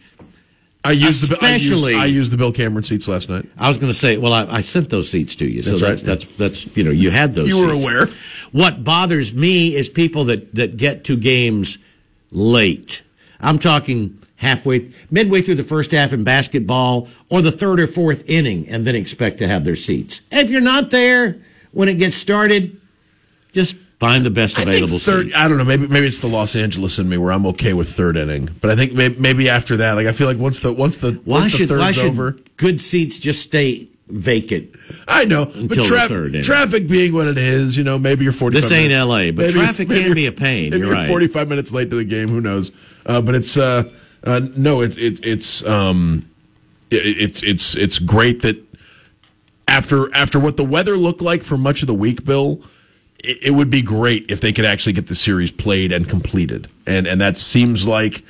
I 0.85 0.91
used 0.91 1.29
the 1.29 1.37
I 1.41 1.53
used, 1.53 1.65
Especially- 1.71 1.95
I 1.95 2.05
used 2.05 2.31
the 2.31 2.37
Bill 2.37 2.51
Cameron 2.51 2.83
seats 2.83 3.07
last 3.07 3.29
night. 3.29 3.45
I 3.57 3.67
was 3.69 3.77
going 3.77 3.91
to 3.91 3.97
say, 3.97 4.17
well, 4.17 4.33
I, 4.33 4.45
I 4.57 4.61
sent 4.61 4.89
those 4.89 5.09
seats 5.09 5.35
to 5.35 5.45
you, 5.45 5.61
so 5.61 5.77
That's 5.77 6.03
that's, 6.03 6.25
right. 6.27 6.37
that's 6.37 6.65
that's 6.65 6.77
you 6.77 6.83
know 6.83 6.91
you 6.91 7.09
had 7.09 7.33
those. 7.33 7.47
Seats. 7.47 7.57
You 7.61 7.67
were 7.67 7.73
aware. 7.73 8.07
What 8.51 8.83
bothers 8.83 9.33
me 9.33 9.75
is 9.75 9.87
people 9.89 10.25
that 10.25 10.53
that 10.55 10.75
get 10.77 11.05
to 11.05 11.15
games 11.15 11.77
late. 12.31 13.01
I'm 13.39 13.59
talking 13.59 14.19
halfway, 14.37 14.89
midway 15.09 15.41
through 15.41 15.55
the 15.55 15.63
first 15.63 15.91
half 15.91 16.11
in 16.11 16.23
basketball, 16.25 17.07
or 17.29 17.41
the 17.41 17.51
third 17.51 17.79
or 17.79 17.87
fourth 17.87 18.29
inning, 18.29 18.67
and 18.67 18.85
then 18.85 18.95
expect 18.95 19.37
to 19.37 19.47
have 19.47 19.63
their 19.63 19.75
seats. 19.75 20.21
If 20.31 20.49
you're 20.49 20.61
not 20.61 20.89
there 20.89 21.37
when 21.71 21.87
it 21.87 21.95
gets 21.97 22.15
started, 22.17 22.79
just 23.53 23.77
find 24.03 24.25
the 24.25 24.29
best 24.31 24.57
available 24.57 24.99
third. 24.99 25.27
seat. 25.27 25.35
I 25.35 25.47
don't 25.47 25.57
know. 25.57 25.63
Maybe 25.63 25.87
maybe 25.87 26.07
it's 26.07 26.19
the 26.19 26.27
Los 26.27 26.55
Angeles 26.55 26.99
in 26.99 27.07
me 27.07 27.17
where 27.17 27.31
I'm 27.31 27.45
okay 27.47 27.73
with 27.73 27.89
third 27.89 28.17
inning, 28.17 28.49
but 28.61 28.69
I 28.69 28.75
think 28.75 28.93
maybe, 28.93 29.19
maybe 29.19 29.49
after 29.49 29.77
that, 29.77 29.93
like 29.93 30.07
I 30.07 30.11
feel 30.11 30.27
like 30.27 30.37
once 30.37 30.59
the 30.59 30.73
once 30.73 30.97
the 30.97 31.13
Why 31.25 31.39
once 31.41 31.53
the 31.53 31.57
should 31.59 31.69
third's 31.69 31.81
why 31.81 31.91
should 31.91 32.05
over, 32.11 32.35
good 32.57 32.81
seats 32.81 33.17
just 33.17 33.41
stay 33.41 33.87
vacant? 34.07 34.75
I 35.07 35.25
know. 35.25 35.45
But 35.45 35.69
the 35.69 35.83
tra- 35.83 36.43
traffic 36.43 36.87
being 36.87 37.13
what 37.13 37.27
it 37.27 37.37
is, 37.37 37.77
you 37.77 37.83
know, 37.83 37.97
maybe 37.97 38.23
you're 38.23 38.33
45. 38.33 38.61
This 38.61 38.71
ain't 38.71 38.89
minutes- 38.89 39.05
LA, 39.07 39.31
but 39.31 39.37
maybe- 39.47 39.53
traffic 39.53 39.87
maybe 39.87 40.03
can 40.03 40.13
be 40.13 40.25
a 40.27 40.31
pain. 40.31 40.69
Maybe 40.71 40.79
You're 40.79 40.87
you're 40.87 40.95
right. 40.95 41.07
45 41.07 41.47
minutes 41.47 41.71
late 41.71 41.89
to 41.89 41.95
the 41.95 42.05
game. 42.05 42.27
Who 42.29 42.41
knows? 42.41 42.71
Uh, 43.05 43.21
but 43.21 43.35
it's 43.35 43.55
uh, 43.57 43.89
uh, 44.25 44.41
no, 44.57 44.81
it's 44.81 44.97
it, 44.97 45.25
it's 45.25 45.65
um, 45.65 46.25
it, 46.91 46.97
it's 47.21 47.41
it's 47.43 47.75
it's 47.75 47.99
great 47.99 48.41
that 48.41 48.57
after 49.67 50.13
after 50.13 50.39
what 50.39 50.57
the 50.57 50.65
weather 50.65 50.97
looked 50.97 51.21
like 51.21 51.43
for 51.43 51.57
much 51.57 51.81
of 51.81 51.87
the 51.87 51.93
week, 51.93 52.25
Bill. 52.25 52.61
It, 53.23 53.45
it 53.45 53.51
would 53.51 53.69
be 53.69 53.81
great 53.81 54.25
if 54.29 54.41
they 54.41 54.53
could 54.53 54.65
actually 54.65 54.93
get 54.93 55.07
the 55.07 55.15
series 55.15 55.51
played 55.51 55.91
and 55.91 56.07
completed, 56.07 56.69
and 56.85 57.07
and 57.07 57.19
that 57.21 57.37
seems 57.37 57.87
like 57.87 58.23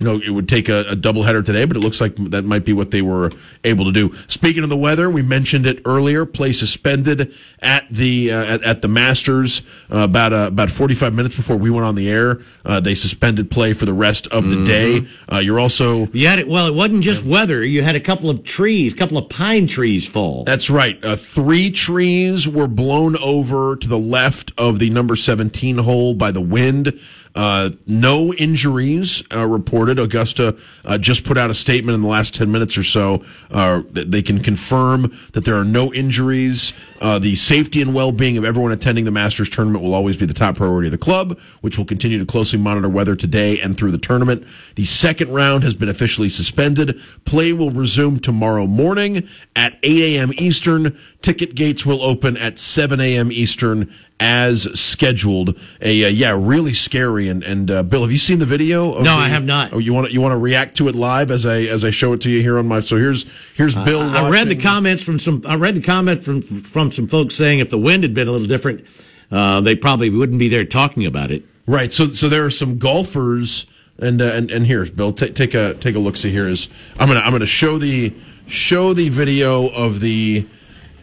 you 0.00 0.06
know, 0.06 0.18
it 0.18 0.30
would 0.30 0.48
take 0.48 0.70
a, 0.70 0.80
a 0.88 0.96
doubleheader 0.96 1.44
today, 1.44 1.66
but 1.66 1.76
it 1.76 1.80
looks 1.80 2.00
like 2.00 2.16
that 2.16 2.42
might 2.44 2.64
be 2.64 2.72
what 2.72 2.90
they 2.90 3.02
were 3.02 3.30
able 3.64 3.84
to 3.84 3.92
do. 3.92 4.14
Speaking 4.28 4.64
of 4.64 4.70
the 4.70 4.76
weather, 4.76 5.10
we 5.10 5.20
mentioned 5.20 5.66
it 5.66 5.82
earlier. 5.84 6.24
Play 6.24 6.52
suspended 6.52 7.34
at 7.60 7.86
the 7.90 8.32
uh, 8.32 8.54
at, 8.54 8.62
at 8.64 8.82
the 8.82 8.88
Masters 8.88 9.60
uh, 9.92 9.98
about 9.98 10.32
uh, 10.32 10.48
about 10.48 10.70
forty 10.70 10.94
five 10.94 11.12
minutes 11.12 11.36
before 11.36 11.56
we 11.56 11.70
went 11.70 11.84
on 11.84 11.96
the 11.96 12.10
air. 12.10 12.40
Uh, 12.64 12.80
they 12.80 12.94
suspended 12.94 13.50
play 13.50 13.74
for 13.74 13.84
the 13.84 13.92
rest 13.92 14.26
of 14.28 14.48
the 14.48 14.64
day. 14.64 15.06
Uh, 15.30 15.38
you're 15.38 15.60
also 15.60 16.06
You 16.12 16.28
had 16.28 16.38
it. 16.38 16.48
Well, 16.48 16.66
it 16.66 16.74
wasn't 16.74 17.04
just 17.04 17.24
weather. 17.26 17.62
You 17.62 17.82
had 17.82 17.94
a 17.94 18.00
couple 18.00 18.30
of 18.30 18.42
trees, 18.42 18.94
a 18.94 18.96
couple 18.96 19.18
of 19.18 19.28
pine 19.28 19.66
trees 19.66 20.08
fall. 20.08 20.44
That's 20.44 20.70
right. 20.70 21.02
Uh, 21.04 21.14
three 21.14 21.70
trees 21.70 22.48
were 22.48 22.68
blown 22.68 23.18
over 23.18 23.76
to 23.76 23.86
the 23.86 23.98
left 23.98 24.52
of 24.56 24.78
the 24.78 24.88
number 24.88 25.14
17 25.14 25.76
hole 25.78 26.14
by 26.14 26.30
the 26.30 26.40
wind. 26.40 26.98
Uh, 27.34 27.70
no 27.86 28.34
injuries 28.34 29.22
uh, 29.32 29.46
reported. 29.90 30.10
Augusta 30.10 30.56
uh, 30.84 30.98
just 30.98 31.24
put 31.24 31.36
out 31.36 31.50
a 31.50 31.54
statement 31.54 31.94
in 31.94 32.02
the 32.02 32.08
last 32.08 32.34
10 32.34 32.50
minutes 32.50 32.76
or 32.76 32.82
so. 32.82 33.24
Uh, 33.50 33.82
that 33.90 34.10
they 34.10 34.22
can 34.22 34.40
confirm 34.40 35.12
that 35.32 35.44
there 35.44 35.54
are 35.54 35.64
no 35.64 35.92
injuries. 35.92 36.72
Uh, 37.00 37.18
the 37.18 37.34
safety 37.34 37.80
and 37.80 37.94
well 37.94 38.12
being 38.12 38.36
of 38.36 38.44
everyone 38.44 38.72
attending 38.72 39.04
the 39.04 39.10
Masters 39.10 39.50
tournament 39.50 39.82
will 39.82 39.94
always 39.94 40.16
be 40.16 40.26
the 40.26 40.34
top 40.34 40.56
priority 40.56 40.88
of 40.88 40.92
the 40.92 40.98
club, 40.98 41.38
which 41.60 41.78
will 41.78 41.84
continue 41.84 42.18
to 42.18 42.26
closely 42.26 42.58
monitor 42.58 42.88
weather 42.88 43.16
today 43.16 43.58
and 43.60 43.76
through 43.76 43.90
the 43.90 43.98
tournament. 43.98 44.46
The 44.76 44.84
second 44.84 45.32
round 45.32 45.64
has 45.64 45.74
been 45.74 45.88
officially 45.88 46.28
suspended. 46.28 47.00
Play 47.24 47.52
will 47.52 47.70
resume 47.70 48.20
tomorrow 48.20 48.66
morning 48.66 49.28
at 49.56 49.78
8 49.82 50.16
a.m. 50.16 50.32
Eastern. 50.36 50.98
Ticket 51.22 51.54
gates 51.54 51.84
will 51.84 52.02
open 52.02 52.36
at 52.36 52.58
7 52.58 53.00
a.m. 53.00 53.32
Eastern 53.32 53.92
as 54.20 54.68
scheduled. 54.78 55.58
A 55.80 56.04
uh, 56.04 56.08
yeah, 56.08 56.36
really 56.38 56.74
scary. 56.74 57.28
And 57.28 57.42
and 57.42 57.70
uh, 57.70 57.82
Bill, 57.82 58.02
have 58.02 58.12
you 58.12 58.18
seen 58.18 58.38
the 58.38 58.46
video? 58.46 58.92
No, 58.94 59.02
the, 59.02 59.10
I 59.10 59.28
have 59.28 59.44
not. 59.44 59.72
Oh, 59.72 59.78
you 59.78 59.94
want 59.94 60.08
to 60.08 60.12
you 60.12 60.20
want 60.20 60.32
to 60.32 60.38
react 60.38 60.76
to 60.76 60.88
it 60.88 60.94
live 60.94 61.30
as 61.30 61.46
I 61.46 61.62
as 61.62 61.84
I 61.84 61.90
show 61.90 62.12
it 62.12 62.20
to 62.22 62.30
you 62.30 62.42
here 62.42 62.58
on 62.58 62.68
my. 62.68 62.80
So 62.80 62.96
here's 62.96 63.26
here's 63.56 63.74
Bill. 63.74 64.02
I 64.02 64.30
read 64.30 64.48
the 64.48 64.56
comments 64.56 65.02
from 65.02 65.18
some. 65.18 65.42
I 65.46 65.56
read 65.56 65.74
the 65.74 65.82
comment 65.82 66.22
from 66.22 66.42
from 66.42 66.92
some 66.92 67.08
folks 67.08 67.34
saying 67.34 67.58
if 67.58 67.70
the 67.70 67.78
wind 67.78 68.02
had 68.02 68.14
been 68.14 68.28
a 68.28 68.30
little 68.30 68.46
different, 68.46 68.86
uh, 69.30 69.60
they 69.60 69.74
probably 69.74 70.10
wouldn't 70.10 70.38
be 70.38 70.48
there 70.48 70.64
talking 70.64 71.06
about 71.06 71.30
it. 71.30 71.42
Right. 71.66 71.92
So 71.92 72.08
so 72.08 72.28
there 72.28 72.44
are 72.44 72.50
some 72.50 72.78
golfers 72.78 73.66
and 73.98 74.20
uh, 74.20 74.26
and 74.26 74.50
and 74.50 74.66
here's 74.66 74.90
Bill. 74.90 75.12
Take 75.12 75.34
take 75.34 75.54
a 75.54 75.74
take 75.74 75.94
a 75.94 75.98
look. 75.98 76.16
See 76.16 76.30
here 76.30 76.48
is 76.48 76.68
I'm 76.98 77.08
gonna 77.08 77.20
I'm 77.20 77.32
gonna 77.32 77.46
show 77.46 77.78
the 77.78 78.14
show 78.46 78.92
the 78.92 79.08
video 79.08 79.68
of 79.68 80.00
the. 80.00 80.46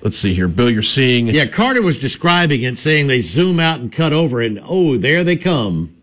Let's 0.07 0.17
see 0.19 0.33
here, 0.33 0.47
Bill. 0.47 0.69
You're 0.69 0.83
seeing. 0.83 1.27
Yeah, 1.27 1.47
Carter 1.47 1.81
was 1.81 1.97
describing 1.97 2.61
it, 2.61 2.77
saying 2.77 3.07
they 3.07 3.19
zoom 3.19 3.59
out 3.59 3.81
and 3.81 3.91
cut 3.91 4.13
over, 4.13 4.39
and 4.39 4.57
oh, 4.63 4.95
there 4.95 5.25
they 5.25 5.35
come. 5.35 5.97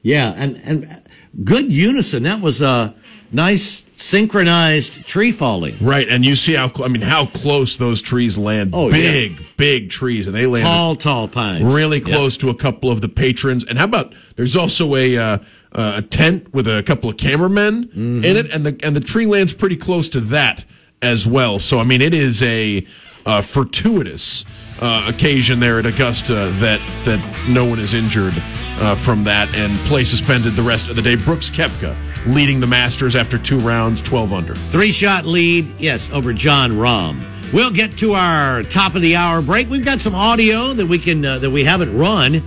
Yeah, 0.00 0.32
and 0.34 0.56
and 0.64 1.02
good 1.44 1.70
unison. 1.70 2.22
That 2.22 2.40
was 2.40 2.62
a 2.62 2.94
nice 3.30 3.84
synchronized 3.96 5.06
tree 5.06 5.30
falling. 5.30 5.74
Right, 5.78 6.08
and 6.08 6.24
you 6.24 6.36
see 6.36 6.54
how 6.54 6.72
I 6.82 6.88
mean 6.88 7.02
how 7.02 7.26
close 7.26 7.76
those 7.76 8.00
trees 8.00 8.38
land. 8.38 8.70
Oh, 8.72 8.86
yeah. 8.86 8.92
big, 8.92 9.36
big 9.58 9.90
trees, 9.90 10.26
and 10.26 10.34
they 10.34 10.46
land 10.46 10.64
Tall, 10.64 10.94
tall 10.94 11.28
pines. 11.28 11.74
really 11.74 11.98
Yeah. 11.98 12.14
close 12.16 12.38
to 12.38 12.48
a 12.48 12.54
couple 12.54 12.90
of 12.90 13.02
the 13.02 13.10
patrons. 13.10 13.62
And 13.62 13.76
how 13.76 13.84
about 13.84 14.14
there's 14.36 14.56
also 14.56 14.96
a 14.96 15.18
uh, 15.18 15.38
a 15.72 16.00
tent 16.00 16.54
with 16.54 16.66
a 16.66 16.82
couple 16.82 17.10
of 17.10 17.18
cameramen 17.18 17.88
Mm-hmm. 17.88 18.24
in 18.24 18.36
it, 18.38 18.54
and 18.54 18.64
the 18.64 18.74
and 18.82 18.96
the 18.96 19.00
tree 19.00 19.26
lands 19.26 19.52
pretty 19.52 19.76
close 19.76 20.08
to 20.08 20.20
that 20.20 20.64
as 21.02 21.26
well. 21.26 21.58
So 21.58 21.78
I 21.78 21.84
mean, 21.84 22.00
it 22.00 22.14
is 22.14 22.42
a 22.42 22.86
uh, 23.30 23.40
fortuitous 23.40 24.44
uh, 24.80 25.06
occasion 25.08 25.60
there 25.60 25.78
at 25.78 25.86
Augusta 25.86 26.50
that 26.54 26.80
that 27.04 27.20
no 27.48 27.64
one 27.64 27.78
is 27.78 27.94
injured 27.94 28.34
uh, 28.36 28.96
from 28.96 29.22
that, 29.24 29.54
and 29.54 29.78
play 29.80 30.02
suspended 30.02 30.54
the 30.54 30.62
rest 30.62 30.90
of 30.90 30.96
the 30.96 31.02
day. 31.02 31.14
Brooks 31.14 31.48
Koepka 31.48 31.94
leading 32.26 32.58
the 32.58 32.66
Masters 32.66 33.14
after 33.14 33.38
two 33.38 33.60
rounds, 33.60 34.02
twelve 34.02 34.32
under. 34.32 34.54
Three 34.54 34.90
shot 34.90 35.26
lead, 35.26 35.66
yes, 35.78 36.10
over 36.10 36.32
Jon 36.32 36.72
Rahm. 36.72 37.22
We'll 37.52 37.70
get 37.70 37.96
to 37.98 38.14
our 38.14 38.64
top 38.64 38.94
of 38.96 39.02
the 39.02 39.14
hour 39.16 39.42
break. 39.42 39.70
We've 39.70 39.84
got 39.84 40.00
some 40.00 40.14
audio 40.14 40.72
that 40.72 40.86
we 40.86 40.98
can 40.98 41.24
uh, 41.24 41.38
that 41.38 41.50
we 41.50 41.62
haven't 41.62 41.96
run 41.96 42.40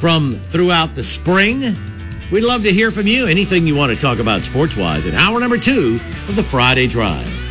from 0.00 0.34
throughout 0.48 0.96
the 0.96 1.04
spring. 1.04 1.76
We'd 2.32 2.42
love 2.42 2.64
to 2.64 2.72
hear 2.72 2.90
from 2.90 3.06
you. 3.06 3.26
Anything 3.26 3.66
you 3.68 3.76
want 3.76 3.92
to 3.92 3.98
talk 3.98 4.18
about 4.18 4.42
sports 4.42 4.76
wise 4.76 5.06
in 5.06 5.14
hour 5.14 5.38
number 5.38 5.58
two 5.58 6.00
of 6.28 6.34
the 6.34 6.42
Friday 6.42 6.88
Drive. 6.88 7.47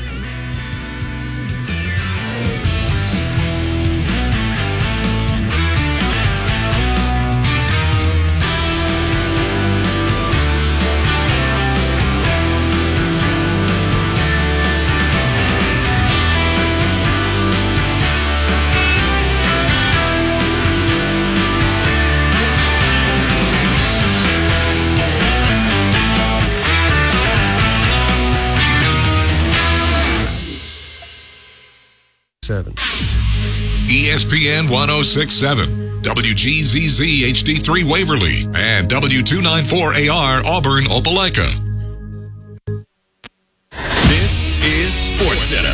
ESPN 34.18 34.68
1067, 34.68 36.02
WGZZ 36.02 37.22
HD3 37.30 37.84
Waverly, 37.84 38.48
and 38.56 38.90
W294AR 38.90 40.44
Auburn 40.44 40.86
Opelika. 40.86 41.46
This 44.10 44.48
is 44.64 44.92
Sports 44.92 45.44
Center. 45.44 45.72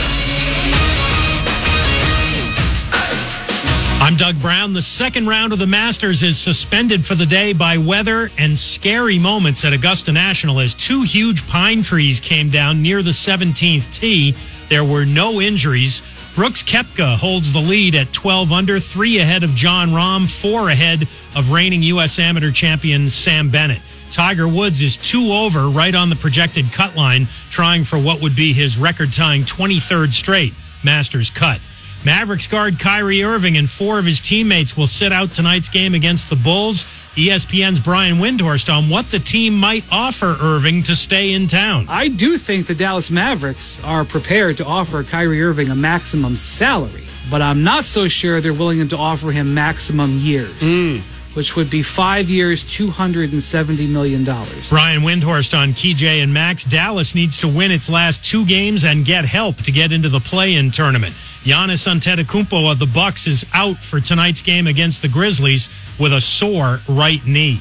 I'm 4.04 4.18
Doug 4.18 4.38
Brown. 4.42 4.74
The 4.74 4.82
second 4.82 5.28
round 5.28 5.54
of 5.54 5.60
the 5.60 5.66
Masters 5.66 6.22
is 6.22 6.38
suspended 6.38 7.06
for 7.06 7.16
the 7.16 7.26
day 7.26 7.54
by 7.54 7.78
weather 7.78 8.30
and 8.38 8.58
scary 8.58 9.18
moments 9.18 9.64
at 9.64 9.72
Augusta 9.72 10.12
National 10.12 10.60
as 10.60 10.74
two 10.74 11.04
huge 11.04 11.48
pine 11.48 11.82
trees 11.82 12.20
came 12.20 12.50
down 12.50 12.82
near 12.82 13.02
the 13.02 13.12
17th 13.12 13.94
tee. 13.94 14.36
There 14.68 14.84
were 14.84 15.06
no 15.06 15.40
injuries. 15.40 16.04
Brooks 16.36 16.64
Koepka 16.64 17.16
holds 17.16 17.54
the 17.54 17.60
lead 17.60 17.94
at 17.94 18.12
12 18.12 18.52
under, 18.52 18.80
three 18.80 19.20
ahead 19.20 19.44
of 19.44 19.54
Jon 19.54 19.90
Rahm, 19.90 20.28
four 20.28 20.70
ahead 20.70 21.08
of 21.36 21.52
reigning 21.52 21.84
U.S. 21.84 22.18
amateur 22.18 22.52
champion 22.52 23.08
Sam 23.08 23.52
Bennett. 23.52 23.82
Tiger 24.10 24.48
Woods 24.48 24.82
is 24.82 24.98
two 24.98 25.32
over, 25.32 25.70
right 25.70 25.94
on 25.94 26.10
the 26.10 26.16
projected 26.16 26.72
cut 26.72 26.96
line, 26.96 27.28
trying 27.52 27.84
for 27.84 28.00
what 28.00 28.20
would 28.20 28.36
be 28.36 28.52
his 28.52 28.80
record 28.80 29.14
tying 29.14 29.44
23rd 29.44 30.12
straight 30.12 30.54
Masters 30.84 31.30
cut. 31.30 31.62
Mavericks 32.06 32.48
guard 32.48 32.80
Kyrie 32.80 33.24
Irving 33.24 33.58
and 33.58 33.70
four 33.70 33.98
of 33.98 34.06
his 34.06 34.20
teammates 34.20 34.76
will 34.76 34.88
sit 34.88 35.14
out 35.14 35.32
tonight's 35.32 35.70
game 35.70 35.94
against 35.94 36.30
the 36.30 36.36
Bulls. 36.36 36.86
ESPN's 37.16 37.80
Brian 37.80 38.18
Windhorst 38.18 38.74
on 38.74 38.90
what 38.90 39.06
the 39.12 39.20
team 39.20 39.56
might 39.58 39.86
offer 39.92 40.36
Irving 40.42 40.84
to 40.84 40.96
stay 40.96 41.32
in 41.32 41.48
town. 41.48 41.86
I 41.88 42.08
do 42.08 42.38
think 42.38 42.68
the 42.68 42.76
Dallas 42.76 43.12
Mavericks 43.12 43.82
are 43.84 44.04
prepared 44.04 44.58
to 44.58 44.66
offer 44.66 45.04
Kyrie 45.04 45.42
Irving 45.42 45.70
a 45.70 45.76
maximum 45.76 46.36
salary, 46.36 47.06
but 47.30 47.42
I'm 47.42 47.64
not 47.64 47.86
so 47.86 48.08
sure 48.08 48.42
they're 48.42 48.52
willing 48.52 48.86
to 48.88 48.98
offer 48.98 49.32
him 49.32 49.54
maximum 49.54 50.18
years, 50.18 50.56
hmm. 50.60 50.98
Which 51.34 51.56
would 51.56 51.70
be 51.70 51.82
five 51.82 52.30
years, 52.30 52.64
$270 52.64 53.90
million. 53.90 54.24
Brian 54.24 55.02
Windhorst 55.02 55.58
on 55.58 55.74
KJ 55.74 56.24
and 56.24 56.34
Max. 56.34 56.64
Dallas 56.64 57.16
needs 57.16 57.38
to 57.40 57.48
win 57.48 57.72
its 57.72 57.90
last 57.90 58.24
two 58.24 58.46
games 58.46 58.84
and 58.84 59.06
get 59.06 59.26
help 59.26 59.58
to 59.58 59.72
get 59.72 59.92
into 59.92 60.10
the 60.10 60.20
play-in 60.20 60.72
tournament. 60.72 61.16
Giannis 61.44 61.88
Antetokounmpo 61.88 62.72
of 62.72 62.80
the 62.80 62.86
Bucks 62.86 63.28
is 63.28 63.46
out 63.54 63.78
for 63.78 64.00
tonight's 64.00 64.42
game 64.42 64.68
against 64.68 65.02
the 65.02 65.10
Grizzlies 65.10 65.70
with 66.00 66.14
a 66.14 66.22
sore 66.22 66.80
right 66.88 67.26
knee. 67.26 67.60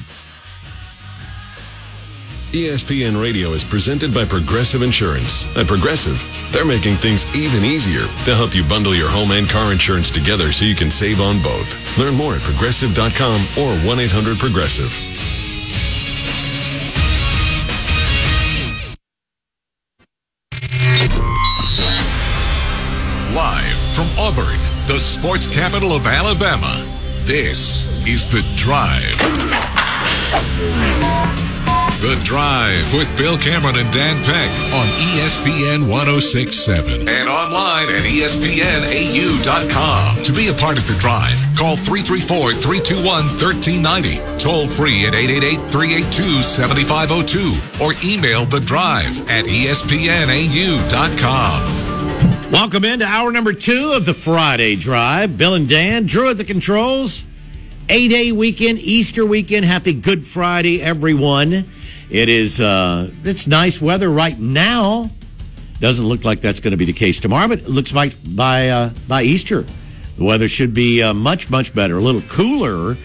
ESPN 2.53 3.19
Radio 3.19 3.53
is 3.53 3.65
presented 3.65 4.13
by 4.13 4.25
Progressive 4.25 4.83
Insurance. 4.83 5.47
At 5.57 5.65
Progressive, 5.65 6.23
they're 6.51 6.63
making 6.63 6.97
things 6.97 7.25
even 7.35 7.65
easier 7.65 8.01
to 8.25 8.35
help 8.35 8.53
you 8.53 8.63
bundle 8.63 8.93
your 8.93 9.09
home 9.09 9.31
and 9.31 9.49
car 9.49 9.71
insurance 9.71 10.11
together 10.11 10.51
so 10.51 10.63
you 10.63 10.75
can 10.75 10.91
save 10.91 11.19
on 11.19 11.41
both. 11.41 11.73
Learn 11.97 12.13
more 12.13 12.35
at 12.35 12.41
progressive.com 12.41 13.41
or 13.57 13.75
1 13.83 13.99
800 13.99 14.37
Progressive. 14.37 14.93
Live 23.33 23.79
from 23.95 24.07
Auburn, 24.15 24.59
the 24.85 24.99
sports 24.99 25.47
capital 25.47 25.91
of 25.91 26.05
Alabama, 26.05 26.85
this 27.25 27.87
is 28.07 28.27
The 28.27 28.43
Drive. 28.55 29.17
The 32.03 32.19
Drive 32.25 32.93
with 32.93 33.07
Bill 33.17 33.37
Cameron 33.37 33.77
and 33.77 33.89
Dan 33.93 34.21
Peck 34.25 34.51
on 34.73 34.85
ESPN 35.15 35.87
1067 35.87 37.07
and 37.07 37.29
online 37.29 37.87
at 37.87 38.03
ESPNAU.com. 38.03 39.41
To 40.23 40.33
be 40.33 40.49
a 40.49 40.53
part 40.53 40.77
of 40.77 40.85
The 40.85 40.95
Drive, 40.95 41.39
call 41.55 41.77
334 41.77 42.51
321 42.59 43.05
1390, 43.39 44.19
toll 44.37 44.67
free 44.67 45.05
at 45.07 45.15
888 45.15 45.71
382 45.71 46.43
7502, 46.43 47.55
or 47.81 47.93
email 48.03 48.43
The 48.43 48.59
Drive 48.59 49.21
at 49.29 49.45
ESPNAU.com. 49.45 50.11
Welcome 52.51 52.83
into 52.83 53.05
hour 53.05 53.31
number 53.31 53.53
two 53.53 53.93
of 53.95 54.05
the 54.05 54.13
Friday 54.13 54.75
Drive. 54.75 55.37
Bill 55.37 55.53
and 55.53 55.69
Dan, 55.69 56.05
Drew 56.05 56.31
at 56.31 56.35
the 56.35 56.43
controls. 56.43 57.23
A 57.87 58.09
day 58.09 58.33
weekend, 58.33 58.79
Easter 58.79 59.25
weekend. 59.25 59.63
Happy 59.63 59.93
Good 59.93 60.27
Friday, 60.27 60.81
everyone. 60.81 61.63
It 62.13 62.29
is 62.29 62.61
uh, 62.61 63.09
it's 63.23 63.47
nice 63.47 63.81
weather 63.81 64.09
right 64.09 64.37
now. 64.39 65.09
Doesn't 65.79 66.05
look 66.05 66.23
like 66.23 66.41
that's 66.41 66.59
going 66.59 66.71
to 66.71 66.77
be 66.77 66.85
the 66.85 66.93
case 66.93 67.19
tomorrow, 67.19 67.47
but 67.47 67.59
it 67.59 67.67
looks 67.67 67.91
like 67.91 68.13
by 68.35 68.69
uh, 68.69 68.91
by 69.07 69.23
Easter, 69.23 69.65
the 70.17 70.23
weather 70.23 70.47
should 70.47 70.75
be 70.75 71.01
uh, 71.01 71.15
much 71.15 71.49
much 71.49 71.73
better. 71.73 71.97
A 71.97 72.01
little 72.01 72.21
cooler 72.21 72.95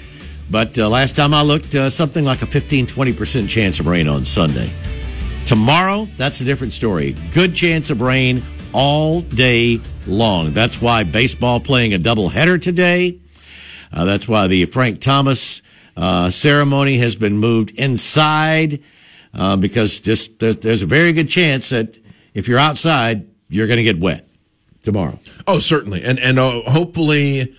But 0.50 0.78
uh, 0.78 0.88
last 0.88 1.16
time 1.16 1.34
I 1.34 1.42
looked, 1.42 1.74
uh, 1.74 1.90
something 1.90 2.24
like 2.24 2.42
a 2.42 2.46
15, 2.46 2.86
20% 2.86 3.48
chance 3.48 3.80
of 3.80 3.86
rain 3.86 4.08
on 4.08 4.24
Sunday. 4.24 4.70
Tomorrow, 5.46 6.08
that's 6.16 6.40
a 6.40 6.44
different 6.44 6.72
story. 6.72 7.14
Good 7.32 7.54
chance 7.54 7.90
of 7.90 8.00
rain 8.00 8.42
all 8.72 9.20
day 9.20 9.80
long. 10.06 10.52
That's 10.52 10.80
why 10.80 11.04
baseball 11.04 11.60
playing 11.60 11.94
a 11.94 11.98
doubleheader 11.98 12.60
today. 12.60 13.18
Uh, 13.92 14.04
that's 14.04 14.28
why 14.28 14.46
the 14.46 14.66
Frank 14.66 15.00
Thomas 15.00 15.62
uh, 15.96 16.30
ceremony 16.30 16.98
has 16.98 17.16
been 17.16 17.38
moved 17.38 17.72
inside 17.78 18.82
uh, 19.34 19.56
because 19.56 20.00
just 20.00 20.38
there's, 20.38 20.56
there's 20.56 20.82
a 20.82 20.86
very 20.86 21.12
good 21.12 21.28
chance 21.28 21.70
that 21.70 21.98
if 22.34 22.48
you're 22.48 22.58
outside, 22.58 23.26
you're 23.48 23.66
going 23.66 23.78
to 23.78 23.82
get 23.82 23.98
wet 23.98 24.28
tomorrow. 24.82 25.18
Oh, 25.46 25.58
certainly, 25.58 26.02
and 26.04 26.18
and 26.18 26.38
uh, 26.38 26.62
hopefully, 26.62 27.54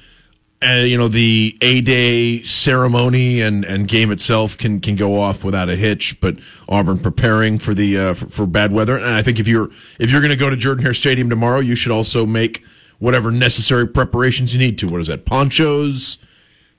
uh, 0.63 0.74
you 0.86 0.97
know, 0.97 1.07
the 1.07 1.57
A 1.61 1.82
Day 1.82 2.43
ceremony 2.43 3.41
and, 3.41 3.65
and 3.65 3.88
game 3.88 4.11
itself 4.11 4.57
can 4.57 4.80
can 4.80 4.95
go 4.95 5.20
off 5.20 5.43
without 5.43 5.70
a 5.70 5.76
hitch. 5.76 6.20
But 6.22 6.38
Auburn 6.67 6.99
preparing 6.99 7.59
for 7.59 7.74
the 7.74 7.97
uh, 7.97 8.13
for, 8.13 8.28
for 8.28 8.47
bad 8.47 8.72
weather, 8.72 8.97
and 8.97 9.07
I 9.07 9.22
think 9.22 9.39
if 9.39 9.47
you're 9.47 9.70
if 9.99 10.11
you're 10.11 10.22
going 10.22 10.32
to 10.32 10.38
go 10.38 10.49
to 10.49 10.57
Jordan 10.57 10.84
Hare 10.84 10.93
Stadium 10.93 11.30
tomorrow, 11.30 11.59
you 11.59 11.76
should 11.76 11.91
also 11.91 12.26
make 12.26 12.63
whatever 12.99 13.32
necessary 13.32 13.88
preparations 13.88 14.53
you 14.53 14.59
need 14.59 14.78
to. 14.80 14.88
What 14.88 15.01
is 15.01 15.07
that? 15.07 15.26
Ponchos, 15.26 16.17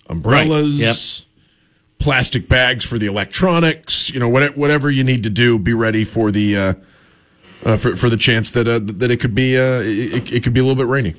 umbrellas. 0.09 0.73
Right. 0.73 0.81
Yep. 0.81 0.97
Plastic 2.01 2.49
bags 2.49 2.85
for 2.85 2.99
the 2.99 3.07
electronics, 3.07 4.11
you 4.11 4.19
know, 4.19 4.29
whatever, 4.29 4.55
whatever 4.55 4.91
you 4.91 5.05
need 5.05 5.23
to 5.23 5.31
do, 5.31 5.59
be 5.59 5.75
ready 5.75 6.03
for 6.03 6.31
the 6.31 6.57
uh, 6.57 6.75
uh, 7.65 7.77
for, 7.77 7.95
for 7.95 8.09
the 8.09 8.17
chance 8.17 8.51
that 8.53 8.67
uh, 8.67 8.81
that 8.83 9.11
it 9.11 9.21
could 9.21 9.35
be 9.35 9.57
uh, 9.57 9.81
it, 9.85 10.33
it 10.33 10.43
could 10.43 10.55
be 10.55 10.61
a 10.61 10.65
little 10.65 10.83
bit 10.83 10.87
rainy. 10.87 11.15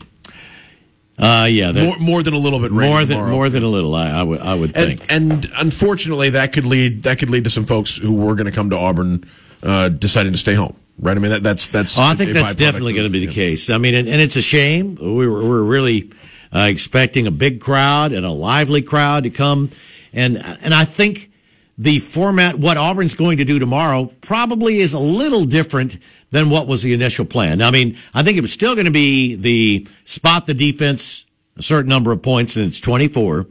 Uh, 1.19 1.47
yeah, 1.47 1.71
that, 1.71 1.83
More, 1.83 1.99
more 1.99 2.23
than 2.23 2.33
a 2.33 2.37
little 2.37 2.59
bit 2.59 2.71
rainy 2.71 2.89
more 2.91 3.05
than 3.05 3.29
more 3.29 3.49
than 3.49 3.61
a 3.63 3.67
little. 3.67 3.93
I, 3.93 4.09
I 4.09 4.23
would 4.23 4.39
I 4.41 4.55
would 4.55 4.73
think. 4.73 5.05
and, 5.09 5.31
and 5.31 5.51
unfortunately, 5.59 6.31
that 6.31 6.51
could 6.51 6.65
lead 6.65 7.03
that 7.03 7.19
could 7.19 7.29
lead 7.29 7.43
to 7.43 7.51
some 7.51 7.65
folks 7.65 7.97
who 7.97 8.13
were 8.13 8.33
going 8.33 8.47
to 8.47 8.51
come 8.51 8.71
to 8.71 8.77
Auburn 8.77 9.23
uh, 9.61 9.89
deciding 9.89 10.31
to 10.31 10.37
stay 10.39 10.55
home. 10.55 10.75
Right? 10.97 11.15
I 11.15 11.19
mean, 11.19 11.31
that, 11.31 11.43
that's 11.43 11.67
that's. 11.67 11.97
Oh, 11.99 12.03
I 12.03 12.15
think 12.15 12.31
that's 12.31 12.55
definitely 12.55 12.93
going 12.93 13.05
to 13.05 13.11
be 13.11 13.25
the 13.25 13.31
case. 13.31 13.69
I 13.69 13.77
mean, 13.77 13.93
and, 13.93 14.07
and 14.07 14.19
it's 14.21 14.35
a 14.35 14.41
shame. 14.41 14.95
We 14.95 15.27
were, 15.27 15.41
we 15.41 15.49
were 15.49 15.63
really 15.63 16.11
uh, 16.53 16.67
expecting 16.69 17.27
a 17.27 17.31
big 17.31 17.59
crowd 17.61 18.13
and 18.13 18.25
a 18.25 18.31
lively 18.31 18.81
crowd 18.81 19.23
to 19.23 19.29
come, 19.29 19.69
and 20.13 20.37
and 20.37 20.73
I 20.73 20.85
think 20.85 21.31
the 21.77 21.99
format, 21.99 22.59
what 22.59 22.77
Auburn's 22.77 23.15
going 23.15 23.37
to 23.37 23.45
do 23.45 23.57
tomorrow, 23.57 24.05
probably 24.21 24.77
is 24.77 24.93
a 24.93 24.99
little 24.99 25.45
different 25.45 25.97
than 26.29 26.49
what 26.49 26.67
was 26.67 26.83
the 26.83 26.93
initial 26.93 27.25
plan. 27.25 27.61
I 27.61 27.71
mean, 27.71 27.97
I 28.13 28.23
think 28.23 28.37
it 28.37 28.41
was 28.41 28.53
still 28.53 28.75
going 28.75 28.85
to 28.85 28.91
be 28.91 29.35
the 29.35 29.87
spot 30.03 30.45
the 30.45 30.53
defense 30.53 31.25
a 31.57 31.61
certain 31.61 31.89
number 31.89 32.11
of 32.11 32.21
points, 32.21 32.55
and 32.55 32.65
it's 32.65 32.79
twenty 32.79 33.07
four. 33.07 33.47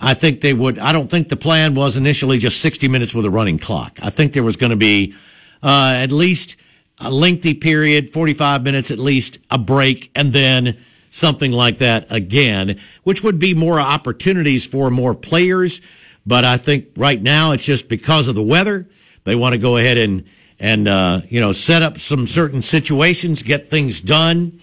I 0.00 0.14
think 0.14 0.40
they 0.40 0.52
would. 0.52 0.78
I 0.78 0.92
don't 0.92 1.08
think 1.08 1.28
the 1.28 1.36
plan 1.36 1.76
was 1.76 1.96
initially 1.96 2.38
just 2.38 2.60
60 2.60 2.88
minutes 2.88 3.14
with 3.14 3.24
a 3.24 3.30
running 3.30 3.56
clock. 3.56 4.00
I 4.02 4.10
think 4.10 4.32
there 4.32 4.42
was 4.42 4.56
going 4.56 4.70
to 4.70 4.76
be 4.76 5.14
uh, 5.62 5.94
at 5.96 6.10
least 6.10 6.56
a 7.00 7.08
lengthy 7.08 7.54
period, 7.54 8.12
45 8.12 8.64
minutes 8.64 8.90
at 8.90 8.98
least, 8.98 9.38
a 9.48 9.58
break, 9.58 10.10
and 10.16 10.32
then 10.32 10.76
something 11.12 11.52
like 11.52 11.78
that 11.78 12.10
again, 12.10 12.80
which 13.04 13.22
would 13.22 13.38
be 13.38 13.54
more 13.54 13.78
opportunities 13.78 14.66
for 14.66 14.90
more 14.90 15.14
players. 15.14 15.80
But 16.26 16.44
I 16.44 16.56
think 16.56 16.88
right 16.96 17.22
now 17.22 17.52
it's 17.52 17.64
just 17.64 17.88
because 17.88 18.26
of 18.26 18.34
the 18.34 18.42
weather. 18.42 18.88
They 19.24 19.36
want 19.36 19.52
to 19.52 19.58
go 19.58 19.76
ahead 19.76 19.98
and 19.98 20.24
and 20.58 20.88
uh, 20.88 21.20
you 21.28 21.40
know 21.40 21.52
set 21.52 21.82
up 21.82 21.98
some 21.98 22.26
certain 22.26 22.62
situations, 22.62 23.42
get 23.42 23.70
things 23.70 24.00
done, 24.00 24.58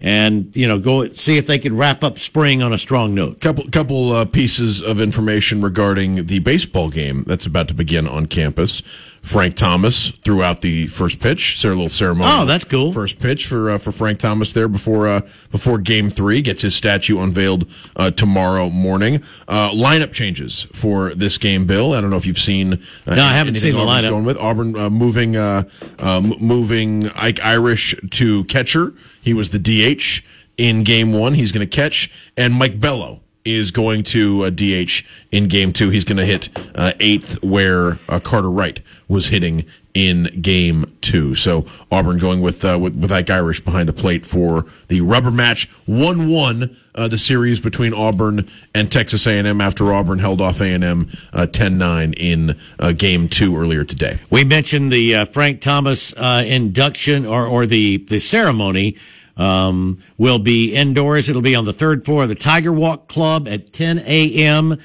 and 0.00 0.54
you 0.56 0.68
know 0.68 0.78
go 0.78 1.08
see 1.10 1.38
if 1.38 1.46
they 1.46 1.58
can 1.58 1.76
wrap 1.76 2.04
up 2.04 2.18
spring 2.18 2.62
on 2.62 2.72
a 2.72 2.78
strong 2.78 3.14
note. 3.14 3.40
Couple 3.40 3.68
couple 3.70 4.12
uh, 4.12 4.24
pieces 4.24 4.80
of 4.80 5.00
information 5.00 5.60
regarding 5.60 6.26
the 6.26 6.38
baseball 6.38 6.88
game 6.88 7.24
that's 7.24 7.46
about 7.46 7.68
to 7.68 7.74
begin 7.74 8.06
on 8.06 8.26
campus. 8.26 8.82
Frank 9.20 9.56
Thomas 9.56 10.10
threw 10.10 10.42
out 10.42 10.60
the 10.62 10.86
first 10.86 11.20
pitch. 11.20 11.58
So 11.58 11.68
a 11.68 11.70
little 11.70 11.88
ceremony. 11.88 12.30
Oh, 12.32 12.44
that's 12.46 12.64
cool. 12.64 12.92
First 12.92 13.18
pitch 13.18 13.46
for 13.46 13.70
uh, 13.70 13.78
for 13.78 13.90
Frank 13.92 14.20
Thomas 14.20 14.52
there 14.52 14.68
before 14.68 15.08
uh, 15.08 15.20
before 15.50 15.78
Game 15.78 16.08
Three 16.08 16.40
gets 16.40 16.62
his 16.62 16.74
statue 16.76 17.18
unveiled 17.20 17.68
uh, 17.96 18.10
tomorrow 18.12 18.70
morning. 18.70 19.16
Uh, 19.48 19.70
lineup 19.70 20.12
changes 20.12 20.62
for 20.72 21.14
this 21.14 21.36
game, 21.36 21.66
Bill. 21.66 21.92
I 21.92 22.00
don't 22.00 22.10
know 22.10 22.16
if 22.16 22.26
you've 22.26 22.38
seen. 22.38 22.74
Uh, 23.06 23.16
No, 23.16 23.22
I 23.24 23.32
haven't 23.32 23.56
seen 23.56 23.74
the 23.74 23.80
Auburn's 23.80 24.04
lineup. 24.04 24.10
Going 24.10 24.24
with 24.24 24.38
Auburn 24.38 24.76
uh, 24.78 24.88
moving 24.88 25.36
uh, 25.36 25.64
uh, 25.98 26.20
moving 26.20 27.08
Ike 27.10 27.40
Irish 27.42 27.96
to 28.10 28.44
catcher. 28.44 28.94
He 29.22 29.34
was 29.34 29.50
the 29.50 29.58
DH 29.58 30.22
in 30.56 30.84
Game 30.84 31.12
One. 31.12 31.34
He's 31.34 31.52
going 31.52 31.66
to 31.66 31.76
catch, 31.76 32.10
and 32.36 32.54
Mike 32.54 32.80
Bello 32.80 33.20
is 33.44 33.70
going 33.70 34.02
to 34.02 34.44
uh, 34.44 34.50
DH 34.50 35.04
in 35.30 35.48
Game 35.48 35.72
Two. 35.72 35.90
He's 35.90 36.04
going 36.04 36.18
to 36.18 36.26
hit 36.26 36.48
uh, 36.74 36.92
eighth, 37.00 37.42
where 37.42 37.98
uh, 38.08 38.20
Carter 38.20 38.50
Wright 38.50 38.80
was 39.08 39.28
hitting 39.28 39.64
in 39.94 40.24
Game 40.42 40.96
Two. 41.00 41.34
So 41.34 41.66
Auburn 41.90 42.18
going 42.18 42.40
with 42.40 42.64
uh, 42.64 42.78
with, 42.80 42.94
with 42.94 43.10
Ike 43.10 43.30
Irish 43.30 43.60
behind 43.60 43.88
the 43.88 43.92
plate 43.92 44.26
for 44.26 44.66
the 44.88 45.00
rubber 45.00 45.30
match. 45.30 45.68
One 45.86 46.28
one. 46.28 46.76
Uh, 46.98 47.06
the 47.06 47.16
series 47.16 47.60
between 47.60 47.94
Auburn 47.94 48.48
and 48.74 48.90
Texas 48.90 49.24
A&M 49.24 49.60
after 49.60 49.92
Auburn 49.92 50.18
held 50.18 50.40
off 50.40 50.60
A&M 50.60 51.08
uh, 51.32 51.46
10-9 51.48 52.12
in 52.16 52.58
uh, 52.80 52.90
Game 52.90 53.28
Two 53.28 53.56
earlier 53.56 53.84
today. 53.84 54.18
We 54.30 54.42
mentioned 54.42 54.90
the 54.90 55.14
uh, 55.14 55.24
Frank 55.26 55.60
Thomas 55.60 56.12
uh, 56.16 56.42
induction 56.44 57.24
or, 57.24 57.46
or 57.46 57.66
the, 57.66 57.98
the 57.98 58.18
ceremony 58.18 58.96
um, 59.36 60.00
will 60.16 60.40
be 60.40 60.74
indoors. 60.74 61.28
It'll 61.28 61.40
be 61.40 61.54
on 61.54 61.66
the 61.66 61.72
third 61.72 62.04
floor 62.04 62.24
of 62.24 62.30
the 62.30 62.34
Tiger 62.34 62.72
Walk 62.72 63.06
Club 63.06 63.46
at 63.46 63.72
10 63.72 64.00
a.m. 64.04 64.76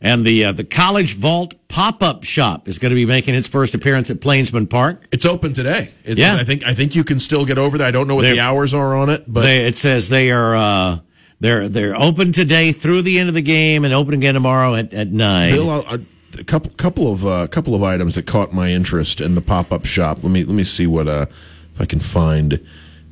And 0.00 0.24
the 0.24 0.44
uh, 0.44 0.52
the 0.52 0.62
College 0.62 1.16
Vault 1.16 1.54
pop 1.68 2.00
up 2.02 2.22
shop 2.22 2.68
is 2.68 2.78
going 2.78 2.90
to 2.90 2.94
be 2.94 3.06
making 3.06 3.34
its 3.34 3.48
first 3.48 3.74
appearance 3.74 4.08
at 4.10 4.20
Plainsman 4.20 4.68
Park. 4.68 5.04
It's 5.10 5.24
open 5.24 5.52
today. 5.52 5.92
It- 6.04 6.18
Yeah. 6.18 6.36
I 6.36 6.44
think 6.44 6.64
I 6.64 6.74
think 6.74 6.94
you 6.94 7.02
can 7.02 7.18
still 7.18 7.44
get 7.44 7.58
over 7.58 7.76
there. 7.78 7.88
I 7.88 7.90
don't 7.90 8.06
know 8.06 8.14
what 8.14 8.22
the 8.22 8.34
They're- 8.34 8.40
hours 8.44 8.72
are 8.72 8.94
on 8.94 9.08
it, 9.10 9.24
but 9.26 9.40
They, 9.40 9.64
it 9.66 9.76
says 9.76 10.08
they 10.10 10.30
are 10.30 10.54
uh, 10.54 10.98
they're 11.40 11.68
they're 11.68 11.96
open 11.96 12.32
today 12.32 12.72
through 12.72 13.02
the 13.02 13.18
end 13.18 13.28
of 13.28 13.34
the 13.34 13.42
game 13.42 13.84
and 13.84 13.92
open 13.92 14.14
again 14.14 14.34
tomorrow 14.34 14.74
at, 14.74 14.92
at 14.94 15.08
nine. 15.12 15.54
Bill, 15.54 15.70
I'll- 15.70 15.98
a 16.38 16.44
couple 16.44 16.70
couple 16.72 17.10
of 17.12 17.26
uh, 17.26 17.46
couple 17.46 17.74
of 17.74 17.82
items 17.82 18.14
that 18.14 18.26
caught 18.26 18.52
my 18.52 18.70
interest 18.70 19.20
in 19.20 19.34
the 19.34 19.40
pop 19.40 19.72
up 19.72 19.84
shop. 19.86 20.22
Let 20.22 20.30
me 20.32 20.44
let 20.44 20.54
me 20.54 20.64
see 20.64 20.86
what 20.86 21.08
uh, 21.08 21.26
if 21.74 21.80
I 21.80 21.86
can 21.86 22.00
find 22.00 22.60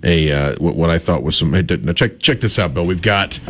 a 0.02 0.30
uh, 0.30 0.54
what, 0.58 0.76
what 0.76 0.90
I 0.90 0.98
thought 0.98 1.22
was 1.22 1.36
some. 1.36 1.52
Hey, 1.54 1.62
now 1.62 1.92
check 1.92 2.18
check 2.20 2.40
this 2.40 2.58
out, 2.58 2.74
Bill. 2.74 2.84
We've 2.84 3.00
got 3.02 3.40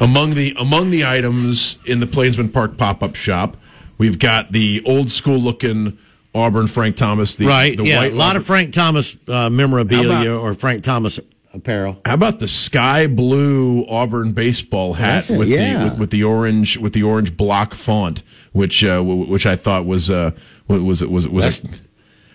among 0.00 0.30
the 0.30 0.56
among 0.58 0.90
the 0.90 1.04
items 1.04 1.76
in 1.86 2.00
the 2.00 2.06
Plainsman 2.06 2.50
Park 2.50 2.76
pop 2.76 3.02
up 3.02 3.14
shop. 3.14 3.56
We've 3.98 4.18
got 4.18 4.50
the 4.50 4.82
old 4.84 5.10
school 5.10 5.38
looking 5.38 5.98
Auburn 6.34 6.66
Frank 6.66 6.96
Thomas. 6.96 7.36
The, 7.36 7.46
right? 7.46 7.76
the 7.76 7.84
yeah, 7.84 7.98
white 7.98 8.12
a 8.12 8.16
lot 8.16 8.36
of 8.36 8.44
Frank 8.44 8.72
Thomas 8.72 9.16
uh, 9.28 9.50
memorabilia 9.50 10.32
about- 10.32 10.42
or 10.42 10.54
Frank 10.54 10.82
Thomas 10.82 11.20
apparel. 11.54 12.00
How 12.04 12.14
about 12.14 12.38
the 12.38 12.48
sky 12.48 13.06
blue 13.06 13.84
Auburn 13.88 14.32
baseball 14.32 14.94
hat 14.94 15.30
it, 15.30 15.38
with 15.38 15.48
yeah. 15.48 15.78
the 15.78 15.84
with, 15.90 15.98
with 15.98 16.10
the 16.10 16.24
orange 16.24 16.76
with 16.78 16.92
the 16.92 17.02
orange 17.02 17.36
block 17.36 17.74
font, 17.74 18.22
which 18.52 18.82
uh, 18.84 18.96
w- 18.96 19.26
which 19.26 19.46
I 19.46 19.56
thought 19.56 19.86
was 19.86 20.10
uh, 20.10 20.32
was 20.68 21.04
was 21.04 21.28
was. 21.28 21.60
That's- 21.60 21.80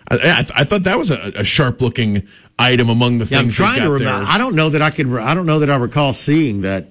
I, 0.09 0.15
I, 0.17 0.61
I 0.61 0.63
thought 0.63 0.83
that 0.83 0.97
was 0.97 1.11
a, 1.11 1.33
a 1.35 1.43
sharp 1.43 1.81
looking 1.81 2.25
item 2.57 2.87
among 2.89 3.17
the 3.17 3.25
Yeah, 3.25 3.39
I'm 3.39 3.45
things. 3.45 3.57
they 3.57 3.63
trying 3.65 3.81
to 3.81 3.91
remember. 3.91 4.25
I 4.29 4.37
don't 4.37 4.55
know 4.55 4.69
that 4.69 4.81
I 4.81 4.89
could. 4.89 5.11
I 5.17 5.33
don't 5.33 5.45
know 5.45 5.59
that 5.59 5.69
I 5.69 5.75
recall 5.75 6.13
seeing 6.13 6.61
that 6.61 6.87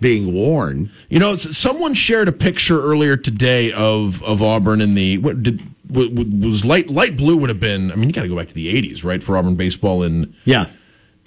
being 0.00 0.34
worn. 0.34 0.90
You 1.08 1.18
know, 1.18 1.36
someone 1.36 1.94
shared 1.94 2.28
a 2.28 2.32
picture 2.32 2.78
earlier 2.82 3.16
today 3.16 3.72
of 3.72 4.22
of 4.22 4.42
Auburn 4.42 4.82
in 4.82 4.94
the 4.94 5.16
what 5.16 5.42
did 5.42 5.62
w- 5.90 6.10
w- 6.14 6.46
was 6.46 6.62
light 6.66 6.90
light 6.90 7.16
blue 7.16 7.38
would 7.38 7.48
have 7.48 7.58
been. 7.58 7.90
I 7.90 7.94
mean, 7.94 8.10
you 8.10 8.12
got 8.14 8.22
to 8.22 8.28
go 8.28 8.36
back 8.36 8.48
to 8.48 8.54
the 8.54 8.70
'80s, 8.74 9.02
right, 9.02 9.22
for 9.22 9.38
Auburn 9.38 9.54
baseball 9.54 10.02
in 10.02 10.34
Yeah, 10.44 10.66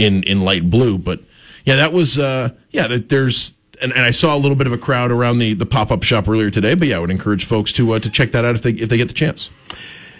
in 0.01 0.23
in 0.23 0.41
light 0.41 0.69
blue. 0.69 0.97
But 0.97 1.19
yeah, 1.65 1.77
that 1.77 1.93
was 1.93 2.17
uh, 2.17 2.49
yeah. 2.71 2.87
There's 2.87 3.53
and, 3.81 3.91
and 3.91 4.01
I 4.01 4.11
saw 4.11 4.35
a 4.35 4.39
little 4.39 4.55
bit 4.55 4.67
of 4.67 4.73
a 4.73 4.77
crowd 4.77 5.11
around 5.11 5.39
the 5.39 5.53
the 5.53 5.65
pop 5.65 5.91
up 5.91 6.03
shop 6.03 6.27
earlier 6.27 6.49
today. 6.49 6.75
But 6.75 6.87
yeah, 6.87 6.97
I 6.97 6.99
would 6.99 7.11
encourage 7.11 7.45
folks 7.45 7.71
to 7.73 7.93
uh, 7.93 7.99
to 7.99 8.09
check 8.09 8.31
that 8.31 8.45
out 8.45 8.55
if 8.55 8.61
they 8.61 8.71
if 8.71 8.89
they 8.89 8.97
get 8.97 9.07
the 9.07 9.13
chance. 9.13 9.49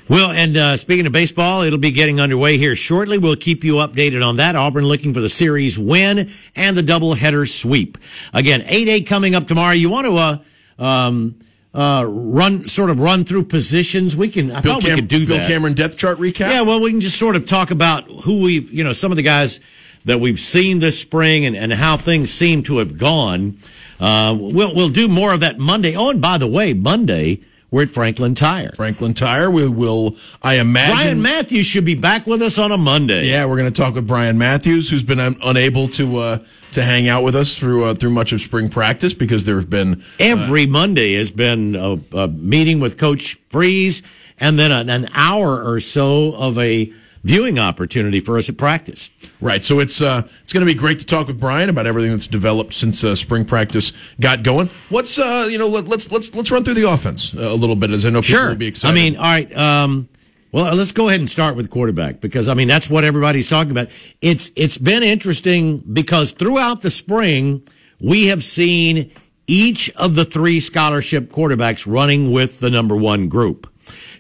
Well, 0.10 0.32
and 0.32 0.58
uh, 0.58 0.76
speaking 0.76 1.06
of 1.06 1.14
baseball, 1.14 1.62
it'll 1.62 1.80
be 1.80 1.92
getting 1.92 2.20
underway 2.20 2.58
here 2.58 2.76
shortly. 2.76 3.18
We'll 3.18 3.38
keep 3.38 3.64
you 3.64 3.76
updated 3.76 4.28
on 4.28 4.38
that. 4.38 4.58
Auburn 4.58 4.84
looking 4.84 5.14
for 5.14 5.22
the 5.22 5.30
series 5.30 5.80
win 5.80 6.30
and 6.54 6.76
the 6.76 6.82
doubleheader 6.82 7.48
sweep. 7.48 7.98
Again, 8.34 8.60
8-8 8.62 9.08
coming 9.08 9.36
up 9.36 9.48
tomorrow. 9.48 9.72
You 9.72 9.90
want 9.90 10.08
to 10.08 10.16
uh, 10.18 10.38
um, 10.84 11.40
uh, 11.74 12.06
run, 12.08 12.68
sort 12.68 12.90
of 12.90 13.00
run 13.00 13.24
through 13.24 13.46
positions? 13.46 14.16
We 14.16 14.30
can, 14.30 14.52
I 14.52 14.62
Bill, 14.62 14.74
thought 14.76 14.82
Cam- 14.84 14.92
we 14.92 14.96
could 15.02 15.08
do 15.08 15.26
Bill 15.28 15.38
that. 15.38 15.48
Cameron 15.48 15.74
depth 15.74 15.98
chart 15.98 16.18
recap. 16.18 16.50
Yeah, 16.50 16.62
well, 16.62 16.82
we 16.82 16.92
can 16.92 17.02
just 17.02 17.18
sort 17.18 17.36
of 17.36 17.46
talk 17.48 17.72
about 17.72 18.06
who 18.24 18.42
we've, 18.42 18.72
you 18.72 18.84
know, 18.84 18.92
some 18.94 19.12
of 19.12 19.18
the 19.18 19.24
guys 19.24 19.60
that 20.06 20.20
we've 20.20 20.40
seen 20.40 20.80
this 20.80 21.00
spring 21.00 21.46
and, 21.46 21.56
and 21.56 21.72
how 21.72 21.96
things 21.96 22.32
seem 22.32 22.64
to 22.64 22.78
have 22.80 22.98
gone. 22.98 23.56
Uh, 24.00 24.36
we'll, 24.40 24.74
we'll 24.76 24.90
do 24.90 25.08
more 25.08 25.32
of 25.34 25.42
that 25.42 25.60
Monday. 25.60 25.96
Oh, 25.96 26.10
and 26.10 26.20
by 26.22 26.38
the 26.40 26.48
way, 26.48 26.74
Monday, 26.74 27.40
we're 27.72 27.84
at 27.84 27.90
Franklin 27.90 28.36
Tire. 28.36 28.72
Franklin 28.76 29.14
Tire. 29.14 29.50
We 29.50 29.68
will, 29.68 30.18
I 30.44 30.56
imagine. 30.56 30.96
Brian 30.96 31.22
Matthews 31.22 31.66
should 31.66 31.86
be 31.86 31.96
back 31.96 32.28
with 32.28 32.42
us 32.42 32.60
on 32.60 32.72
a 32.72 32.78
Monday. 32.78 33.28
Yeah, 33.28 33.46
we're 33.46 33.58
going 33.58 33.72
to 33.72 33.82
talk 33.82 33.96
with 33.96 34.06
Brian 34.06 34.38
Matthews, 34.38 34.90
who's 34.90 35.04
been 35.04 35.22
un- 35.22 35.38
unable 35.42 35.88
to 35.90 36.18
uh, 36.18 36.38
to 36.74 36.84
hang 36.84 37.08
out 37.08 37.24
with 37.24 37.36
us 37.36 37.58
through 37.58 37.86
uh, 37.86 37.94
through 37.94 38.10
much 38.12 38.34
of 38.34 38.42
spring 38.42 38.70
practice 38.70 39.14
because 39.14 39.46
there 39.46 39.56
have 39.56 39.70
been 39.70 40.04
Every 40.20 40.68
Monday 40.68 41.14
has 41.16 41.32
been 41.32 41.76
a, 41.76 41.98
a 42.18 42.28
meeting 42.28 42.82
with 42.82 42.98
Coach 42.98 43.38
Freeze 43.50 44.04
and 44.38 44.60
then 44.60 44.72
an, 44.72 44.90
an 44.90 45.08
hour 45.14 45.64
or 45.64 45.80
so 45.80 46.34
of 46.36 46.58
a 46.58 46.92
viewing 47.24 47.60
opportunity 47.60 48.20
for 48.20 48.38
us 48.38 48.50
at 48.50 48.58
practice. 48.58 49.10
Right. 49.40 49.64
So 49.64 49.80
it's 49.80 50.02
uh, 50.02 50.28
it's 50.44 50.54
going 50.54 50.66
to 50.66 50.72
be 50.72 50.78
great 50.78 51.00
to 51.00 51.06
talk 51.06 51.28
with 51.28 51.40
Brian 51.40 51.70
about 51.70 51.86
everything 51.88 52.12
that's 52.12 52.28
developed 52.28 52.74
since 52.74 53.04
uh, 53.04 53.16
spring 53.16 53.46
practice 53.46 53.94
got 54.20 54.44
going. 54.44 54.70
What's 54.90 55.18
uh, 55.20 55.48
you 55.50 55.58
know 55.58 55.68
let, 55.68 55.86
let's 55.86 56.12
let's 56.12 56.34
let's 56.36 56.52
run 56.52 56.64
through 56.64 56.76
the 56.76 56.90
offense 56.90 57.34
a 57.34 57.54
little 57.54 57.76
bit 57.76 57.92
as 57.92 58.06
I 58.06 58.10
know 58.10 58.22
people 58.22 58.38
Sure. 58.40 58.50
will 58.50 58.56
be 58.56 58.68
excited. 58.68 58.92
I 58.92 58.96
mean, 58.96 59.16
all 59.18 59.24
right. 59.24 59.56
Um, 59.58 60.10
well, 60.52 60.76
let's 60.76 60.92
go 60.92 61.08
ahead 61.08 61.22
and 61.22 61.30
start 61.30 61.56
with 61.56 61.70
quarterback 61.70 62.20
because 62.20 62.48
I 62.50 62.54
mean 62.56 62.68
that's 62.68 62.90
what 62.90 63.04
everybody's 63.04 63.48
talking 63.48 63.72
about. 63.72 63.90
It's 64.22 64.52
it's 64.56 64.78
been 64.78 65.04
interesting 65.04 65.78
because 65.80 66.34
throughout 66.34 66.82
the 66.82 66.92
spring 66.92 67.62
we 68.02 68.28
have 68.28 68.44
seen 68.44 69.12
each 69.48 69.90
of 69.96 70.16
the 70.16 70.26
three 70.26 70.60
scholarship 70.60 71.30
quarterbacks 71.32 71.86
running 71.92 72.32
with 72.32 72.60
the 72.60 72.70
number 72.70 72.96
one 72.96 73.28
group. 73.28 73.68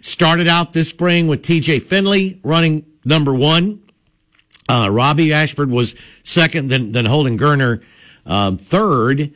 Started 0.01 0.47
out 0.47 0.73
this 0.73 0.89
spring 0.89 1.27
with 1.27 1.43
T.J. 1.43 1.79
Finley 1.79 2.39
running 2.43 2.85
number 3.03 3.33
one. 3.33 3.81
Uh, 4.69 4.89
Robbie 4.91 5.33
Ashford 5.33 5.69
was 5.69 5.95
second, 6.23 6.69
then 6.69 6.91
then 6.91 7.05
Holden 7.05 7.37
Geriner 7.37 7.83
um, 8.25 8.57
third. 8.57 9.33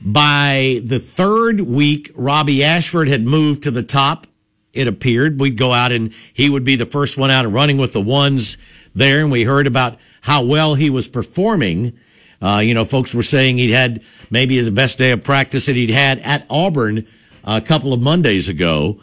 By 0.00 0.80
the 0.84 0.98
third 0.98 1.60
week, 1.60 2.12
Robbie 2.14 2.62
Ashford 2.62 3.08
had 3.08 3.24
moved 3.24 3.62
to 3.64 3.70
the 3.70 3.82
top. 3.82 4.26
It 4.72 4.86
appeared 4.86 5.40
we'd 5.40 5.56
go 5.56 5.72
out 5.72 5.90
and 5.90 6.12
he 6.34 6.50
would 6.50 6.64
be 6.64 6.76
the 6.76 6.84
first 6.84 7.16
one 7.16 7.30
out 7.30 7.46
and 7.46 7.54
running 7.54 7.78
with 7.78 7.94
the 7.94 8.00
ones 8.00 8.58
there. 8.94 9.22
And 9.22 9.32
we 9.32 9.44
heard 9.44 9.66
about 9.66 9.96
how 10.20 10.44
well 10.44 10.74
he 10.74 10.90
was 10.90 11.08
performing. 11.08 11.98
Uh, 12.42 12.60
you 12.62 12.74
know, 12.74 12.84
folks 12.84 13.14
were 13.14 13.22
saying 13.22 13.56
he'd 13.56 13.72
had 13.72 14.02
maybe 14.30 14.56
his 14.56 14.68
best 14.68 14.98
day 14.98 15.12
of 15.12 15.24
practice 15.24 15.66
that 15.66 15.76
he'd 15.76 15.90
had 15.90 16.18
at 16.18 16.44
Auburn 16.50 17.06
a 17.42 17.62
couple 17.62 17.94
of 17.94 18.02
Mondays 18.02 18.48
ago. 18.50 19.00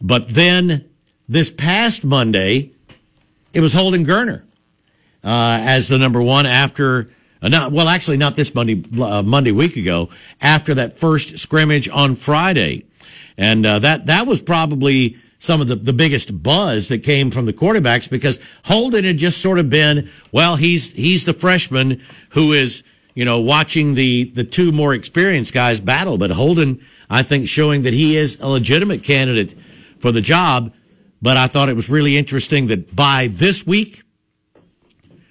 But 0.00 0.28
then 0.28 0.88
this 1.28 1.50
past 1.50 2.04
Monday, 2.04 2.70
it 3.56 3.60
was 3.62 3.72
Holden 3.72 4.04
Geriner 4.04 4.42
uh, 5.24 5.58
as 5.62 5.88
the 5.88 5.96
number 5.96 6.20
one 6.20 6.44
after 6.44 7.08
uh, 7.40 7.48
not 7.48 7.72
well 7.72 7.88
actually 7.88 8.18
not 8.18 8.34
this 8.36 8.54
Monday 8.54 8.84
uh, 9.00 9.22
Monday 9.22 9.50
week 9.50 9.76
ago 9.76 10.10
after 10.42 10.74
that 10.74 10.98
first 10.98 11.38
scrimmage 11.38 11.88
on 11.88 12.16
Friday, 12.16 12.84
and 13.38 13.64
uh, 13.64 13.78
that 13.78 14.06
that 14.06 14.26
was 14.26 14.42
probably 14.42 15.16
some 15.38 15.62
of 15.62 15.68
the, 15.68 15.76
the 15.76 15.94
biggest 15.94 16.42
buzz 16.42 16.88
that 16.88 17.02
came 17.02 17.30
from 17.30 17.46
the 17.46 17.52
quarterbacks 17.52 18.10
because 18.10 18.40
Holden 18.66 19.04
had 19.04 19.16
just 19.16 19.40
sort 19.40 19.58
of 19.58 19.70
been 19.70 20.10
well 20.32 20.56
he's 20.56 20.92
he's 20.92 21.24
the 21.24 21.32
freshman 21.32 22.02
who 22.30 22.52
is 22.52 22.82
you 23.14 23.24
know 23.24 23.40
watching 23.40 23.94
the 23.94 24.24
the 24.34 24.44
two 24.44 24.70
more 24.70 24.92
experienced 24.92 25.54
guys 25.54 25.80
battle, 25.80 26.18
but 26.18 26.30
Holden 26.30 26.82
I 27.08 27.22
think 27.22 27.48
showing 27.48 27.82
that 27.82 27.94
he 27.94 28.18
is 28.18 28.38
a 28.42 28.48
legitimate 28.48 29.02
candidate 29.02 29.54
for 29.98 30.12
the 30.12 30.20
job. 30.20 30.74
But 31.26 31.36
I 31.36 31.48
thought 31.48 31.68
it 31.68 31.74
was 31.74 31.90
really 31.90 32.16
interesting 32.16 32.68
that 32.68 32.94
by 32.94 33.26
this 33.26 33.66
week, 33.66 34.04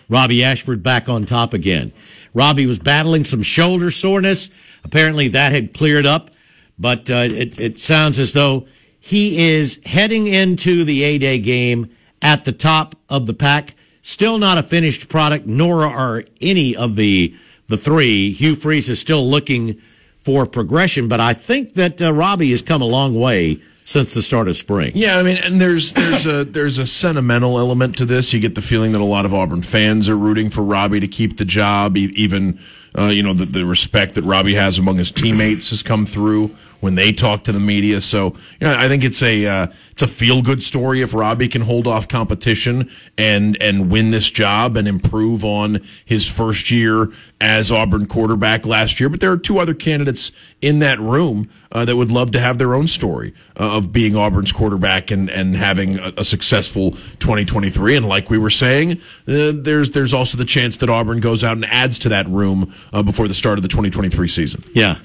Robbie 0.10 0.43
Ashford 0.43 0.84
back 0.84 1.08
on 1.08 1.24
top 1.24 1.54
again. 1.54 1.93
Robbie 2.34 2.66
was 2.66 2.80
battling 2.80 3.24
some 3.24 3.41
shoulder 3.41 3.89
soreness. 3.91 4.50
Apparently 4.84 5.30
that 5.30 5.54
had 5.54 5.74
cleared 5.74 6.06
up, 6.06 6.32
but 6.78 7.10
uh, 7.10 7.24
it, 7.30 7.62
it 7.62 7.80
sounds 7.80 8.20
as 8.20 8.34
though 8.34 8.68
he 9.00 9.56
is 9.56 9.80
heading 9.86 10.28
into 10.28 10.84
the 10.84 11.02
A 11.04 11.18
Day 11.18 11.39
game 11.39 11.89
at 12.22 12.43
the 12.43 12.52
top 12.52 12.96
of 13.08 13.26
the 13.26 13.34
pack. 13.34 13.74
Still 14.02 14.38
not 14.38 14.58
a 14.58 14.64
finished 14.64 15.08
product, 15.08 15.46
nor 15.46 15.84
are 15.84 16.26
any 16.41 16.76
of 16.76 16.98
the 16.98 17.34
the 17.68 17.78
three. 17.78 18.34
Hugh 18.34 18.58
Freeze 18.58 18.89
is 18.89 19.00
still 19.00 19.26
looking 19.26 19.82
for 20.26 20.46
progression, 20.46 21.08
but 21.08 21.22
I 21.22 21.34
think 21.34 21.76
that 21.76 22.02
uh, 22.02 22.12
Robbie 22.14 22.52
has 22.52 22.62
come 22.62 22.82
a 22.82 22.86
long 22.86 23.18
way 23.18 23.62
since 23.86 24.16
the 24.16 24.22
start 24.22 24.50
of 24.50 24.58
spring. 24.58 24.92
Yeah, 24.96 25.18
I 25.18 25.24
mean, 25.24 25.38
and 25.38 25.62
there's 25.62 25.94
there's 25.94 26.26
a 26.26 26.44
there's 26.46 26.80
a 26.80 26.88
sentimental 26.88 27.58
element 27.58 27.98
to 28.00 28.06
this. 28.06 28.34
You 28.34 28.42
get 28.42 28.56
the 28.56 28.62
feeling 28.62 28.92
that 28.92 29.00
a 29.00 29.06
lot 29.06 29.26
of 29.26 29.34
Auburn 29.34 29.62
fans 29.62 30.10
are 30.10 30.18
rooting 30.18 30.50
for 30.50 30.64
Robbie 30.64 31.00
to 31.00 31.08
keep 31.08 31.38
the 31.38 31.46
job, 31.46 31.96
even 31.96 32.60
uh, 32.98 33.06
you 33.06 33.24
know 33.24 33.34
the, 33.34 33.46
the 33.46 33.66
respect 33.66 34.16
that 34.16 34.24
Robbie 34.24 34.56
has 34.56 34.78
among 34.78 34.98
his 34.98 35.12
teammates 35.12 35.70
has 35.70 35.82
come 35.84 36.06
through 36.06 36.54
when 36.80 36.95
they 36.95 37.11
talk 37.11 37.43
to 37.45 37.51
the 37.51 37.59
media. 37.59 38.01
So 38.01 38.36
you 38.59 38.67
know, 38.67 38.76
I 38.78 38.88
think 38.88 39.03
it's 39.03 39.21
a 39.21 39.45
uh, 39.45 39.67
it's 39.91 40.01
a 40.01 40.07
feel 40.07 40.41
good 40.41 40.61
story 40.61 41.01
if 41.01 41.13
Robbie 41.13 41.47
can 41.47 41.61
hold 41.61 41.88
off 41.88 42.07
competition 42.07 42.89
and 43.17 43.57
and 43.61 43.89
win 43.89 44.11
this 44.11 44.30
job 44.30 44.76
and 44.76 44.88
improve 44.88 45.45
on 45.45 45.80
his 46.03 46.28
first 46.28 46.69
year 46.69 47.11
as 47.39 47.71
Auburn 47.71 48.05
quarterback 48.05 48.65
last 48.65 48.99
year. 48.99 49.09
But 49.09 49.19
there 49.19 49.32
are 49.32 49.38
two 49.38 49.59
other 49.59 49.73
candidates 49.73 50.32
in 50.61 50.80
that 50.80 50.99
room 50.99 51.49
uh, 51.71 51.86
that 51.86 51.95
would 51.95 52.11
love 52.11 52.32
to 52.32 52.39
have 52.39 52.57
their 52.57 52.73
own 52.73 52.88
story 52.88 53.34
uh, 53.59 53.78
of 53.78 53.93
being 53.93 54.15
Auburn's 54.15 54.51
quarterback 54.51 55.11
and 55.11 55.30
and 55.30 55.55
having 55.55 55.97
a, 55.99 56.13
a 56.17 56.23
successful 56.23 56.91
2023. 56.91 57.95
And 57.95 58.07
like 58.07 58.30
we 58.30 58.38
were 58.38 58.49
saying, 58.49 58.93
uh, 59.28 59.51
there's 59.53 59.91
there's 59.91 60.13
also 60.13 60.38
the 60.38 60.45
chance 60.45 60.78
that 60.78 60.89
Auburn 60.89 61.19
goes 61.19 61.43
out 61.43 61.53
and 61.53 61.65
adds 61.65 61.99
to 61.99 62.09
that 62.09 62.28
room 62.28 62.73
uh, 62.91 63.01
before 63.01 63.28
the 63.28 63.34
start 63.34 63.57
of 63.57 63.61
the 63.63 63.69
2023 63.69 64.28
season. 64.28 64.61
Yeah. 64.73 64.97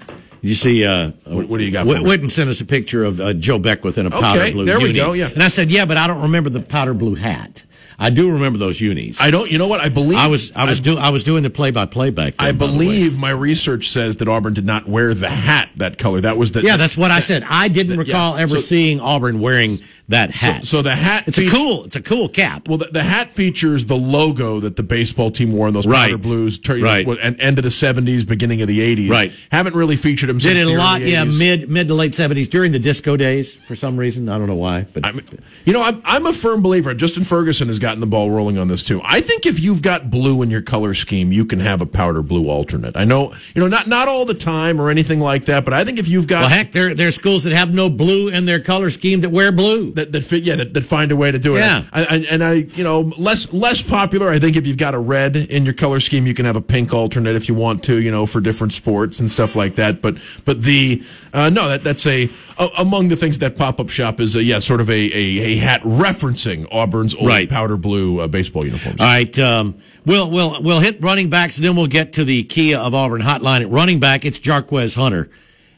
You 0.43 0.55
see, 0.55 0.85
uh, 0.85 1.11
What, 1.27 1.49
what 1.49 1.59
do 1.59 1.65
you 1.65 1.71
got? 1.71 1.87
Whit- 1.87 2.03
for 2.03 2.23
me? 2.23 2.29
Sent 2.29 2.49
us 2.51 2.61
a 2.61 2.65
picture 2.65 3.05
of 3.05 3.21
uh, 3.21 3.33
Joe 3.35 3.59
Beckwith 3.59 3.99
in 3.99 4.07
a 4.07 4.11
powder 4.11 4.41
Okay, 4.41 4.53
blue 4.53 4.65
there 4.65 4.81
we 4.81 4.93
go, 4.93 5.13
yeah. 5.13 5.29
And 5.29 5.43
I 5.43 5.49
said, 5.49 5.71
yeah, 5.71 5.85
but 5.85 5.97
I 5.97 6.07
don't 6.07 6.23
remember 6.23 6.49
the 6.51 6.61
powder 6.63 6.95
blue 6.95 7.15
hat. 7.15 7.65
I 8.03 8.09
do 8.09 8.33
remember 8.33 8.59
those 8.59 8.81
unis. 8.81 9.21
I 9.21 9.31
don't. 9.31 9.51
You 9.51 9.59
know 9.59 9.69
what? 9.69 9.81
I 9.81 9.91
believe 9.91 10.17
I 10.17 10.29
was 10.29 10.57
I 10.57 10.65
was 10.65 10.81
do 10.81 10.97
I 10.97 11.11
was 11.11 11.23
doing 11.23 11.43
the 11.43 11.51
play 11.51 11.71
by 11.71 11.85
play 11.85 12.09
back 12.09 12.37
then. 12.37 12.47
I 12.49 12.53
the 12.53 12.57
believe 12.59 13.19
my 13.19 13.29
research 13.29 13.91
says 13.91 14.17
that 14.17 14.29
Auburn 14.29 14.55
did 14.55 14.65
not 14.65 14.89
wear 14.89 15.13
the 15.13 15.29
hat 15.29 15.69
that 15.77 15.99
color. 15.99 16.23
That 16.23 16.39
was 16.39 16.53
the 16.53 16.63
Yeah, 16.63 16.79
that's 16.79 16.97
what 16.97 17.11
I 17.11 17.21
said. 17.21 17.45
I 17.47 17.69
didn't 17.69 17.97
yeah. 17.97 17.99
recall 17.99 18.37
ever 18.39 18.55
So- 18.55 18.63
seeing 18.63 19.01
Auburn 19.01 19.39
wearing 19.41 19.81
that 20.11 20.31
hat. 20.31 20.67
so 20.67 20.83
the 20.83 20.95
hat 20.95 21.25
It's 21.27 21.39
a 21.39 21.49
cool. 21.49 21.85
It's 21.85 21.97
a 21.97 22.03
cool 22.03 22.29
cap. 22.29 22.69
Well, 22.69 22.79
the, 22.79 22.87
the 22.87 23.03
hat 23.03 23.33
features 23.33 23.87
the 23.87 23.97
logo 23.97 24.61
that 24.61 24.77
the 24.77 24.83
baseball 24.83 25.31
team 25.31 25.53
wore 25.53 25.67
in 25.69 25.75
those 25.75 25.87
Right. 25.87 26.11
powder 26.11 26.19
blues, 26.19 26.61
know, 26.69 26.83
Right. 26.83 27.07
and 27.23 27.41
end 27.41 27.59
of 27.59 27.65
the 27.65 27.71
seventies, 27.71 28.25
beginning 28.25 28.63
of 28.63 28.69
the 28.69 28.81
eighties. 28.81 29.11
Right. 29.11 29.33
Haven't 29.51 29.75
really 29.75 29.97
featured 29.97 30.29
them. 30.29 30.39
Did 30.39 30.57
since 30.57 30.69
it 30.69 30.75
a 30.75 30.79
lot, 30.79 31.01
yeah, 31.03 31.25
mid 31.25 31.69
mid 31.71 31.89
to 31.89 31.95
late 31.95 32.15
seventies 32.15 32.49
during 32.49 32.73
the 32.73 32.79
disco 32.79 33.17
days 33.17 33.55
for 33.55 33.75
some 33.75 33.97
reason. 33.97 34.29
I 34.29 34.39
don't 34.39 34.47
know 34.49 34.55
why, 34.55 34.87
but 34.93 35.07
I 35.07 35.13
mean, 35.13 35.25
you 35.65 35.73
know, 35.73 35.83
I'm, 35.83 36.03
I'm 36.05 36.27
a 36.27 36.33
firm 36.33 36.63
believer. 36.63 36.93
Justin 36.95 37.25
Ferguson 37.25 37.69
has 37.69 37.79
gotten 37.79 38.01
the 38.01 38.07
ball 38.07 38.31
rolling 38.31 38.59
on 38.59 38.69
this 38.69 38.83
too. 38.85 39.01
I 39.05 39.21
think 39.21 39.47
if 39.47 39.61
you've 39.61 39.83
got 39.83 40.11
blue 40.11 40.43
in 40.43 40.51
your 40.51 40.63
color 40.63 40.95
scheme, 40.95 41.33
you 41.33 41.45
can 41.45 41.61
have 41.61 41.81
a 41.81 41.87
powder 41.87 42.23
blue 42.23 42.49
alternate. 42.49 42.97
I 42.97 43.05
know, 43.05 43.33
you 43.55 43.61
know, 43.63 43.69
not 43.69 43.87
not 43.87 44.09
all 44.09 44.25
the 44.25 44.35
time 44.35 44.81
or 44.81 44.91
anything 44.91 45.21
like 45.21 45.47
that, 45.47 45.65
but 45.65 45.73
I 45.75 45.85
think 45.85 45.99
if 45.99 46.09
you've 46.09 46.27
got 46.27 46.41
well, 46.41 46.49
heck, 46.51 46.73
there 46.73 46.95
there 46.95 47.09
are 47.09 47.13
schools 47.13 47.45
that 47.45 47.53
have 47.53 47.73
no 47.73 47.89
blue 47.89 48.29
in 48.29 48.45
their 48.45 48.61
color 48.61 48.91
scheme 48.91 49.21
that 49.21 49.31
wear 49.31 49.53
blue. 49.53 49.93
That, 50.01 50.13
that 50.13 50.25
fit, 50.25 50.43
yeah, 50.43 50.57
that, 50.57 50.75
that 50.75 50.83
find 50.83 51.13
a 51.13 51.17
way 51.17 51.31
to 51.31 51.39
do 51.39 51.57
it. 51.57 51.61
Yeah. 51.61 51.85
I, 51.93 52.03
I, 52.03 52.27
and 52.31 52.43
I, 52.43 52.53
you 52.55 52.83
know, 52.83 53.01
less 53.19 53.53
less 53.53 53.83
popular. 53.83 54.31
I 54.31 54.39
think 54.39 54.57
if 54.57 54.67
you've 54.67 54.77
got 54.77 54.95
a 54.95 54.99
red 54.99 55.37
in 55.37 55.65
your 55.65 55.75
color 55.75 56.01
scheme, 56.01 56.27
you 56.27 56.35
can 56.35 56.45
have 56.47 56.57
a 56.57 56.61
pink 56.61 56.93
alternate 56.93 57.37
if 57.37 57.49
you 57.49 57.55
want 57.55 57.85
to, 57.85 58.01
you 58.01 58.11
know, 58.11 58.27
for 58.27 58.41
different 58.41 58.73
sports 58.73 59.21
and 59.21 59.31
stuff 59.31 59.55
like 59.55 59.77
that. 59.77 60.03
But 60.03 60.17
but 60.45 60.63
the 60.63 61.03
uh, 61.33 61.51
no, 61.51 61.69
that 61.69 61.85
that's 61.85 62.07
a, 62.07 62.29
a 62.59 62.69
among 62.79 63.09
the 63.09 63.17
things 63.17 63.39
that 63.39 63.57
pop 63.57 63.79
up 63.79 63.89
shop 63.91 64.19
is 64.21 64.35
a, 64.35 64.43
yeah, 64.43 64.59
sort 64.59 64.81
of 64.81 64.91
a, 64.91 64.93
a, 64.93 65.39
a 65.53 65.57
hat 65.57 65.83
referencing 65.83 66.67
Auburn's 66.73 67.15
old 67.15 67.27
Right. 67.29 67.49
powder 67.49 67.77
blue 67.77 68.21
uh, 68.21 68.27
baseball 68.27 68.65
uniforms. 68.65 69.01
All 69.01 69.07
right, 69.07 69.39
um, 69.39 69.79
we'll 70.07 70.31
we'll 70.31 70.61
we'll 70.63 70.81
hit 70.81 71.01
running 71.03 71.31
backs, 71.31 71.57
and 71.59 71.65
then 71.65 71.77
we'll 71.77 71.87
get 71.87 72.15
to 72.15 72.25
the 72.25 72.43
Kia 72.45 72.79
of 72.79 72.95
Auburn 72.95 73.21
hotline. 73.23 73.61
At 73.61 73.71
running 73.71 74.01
back, 74.01 74.25
it's 74.25 74.41
Jarquez 74.41 74.97
Hunter, 74.97 75.31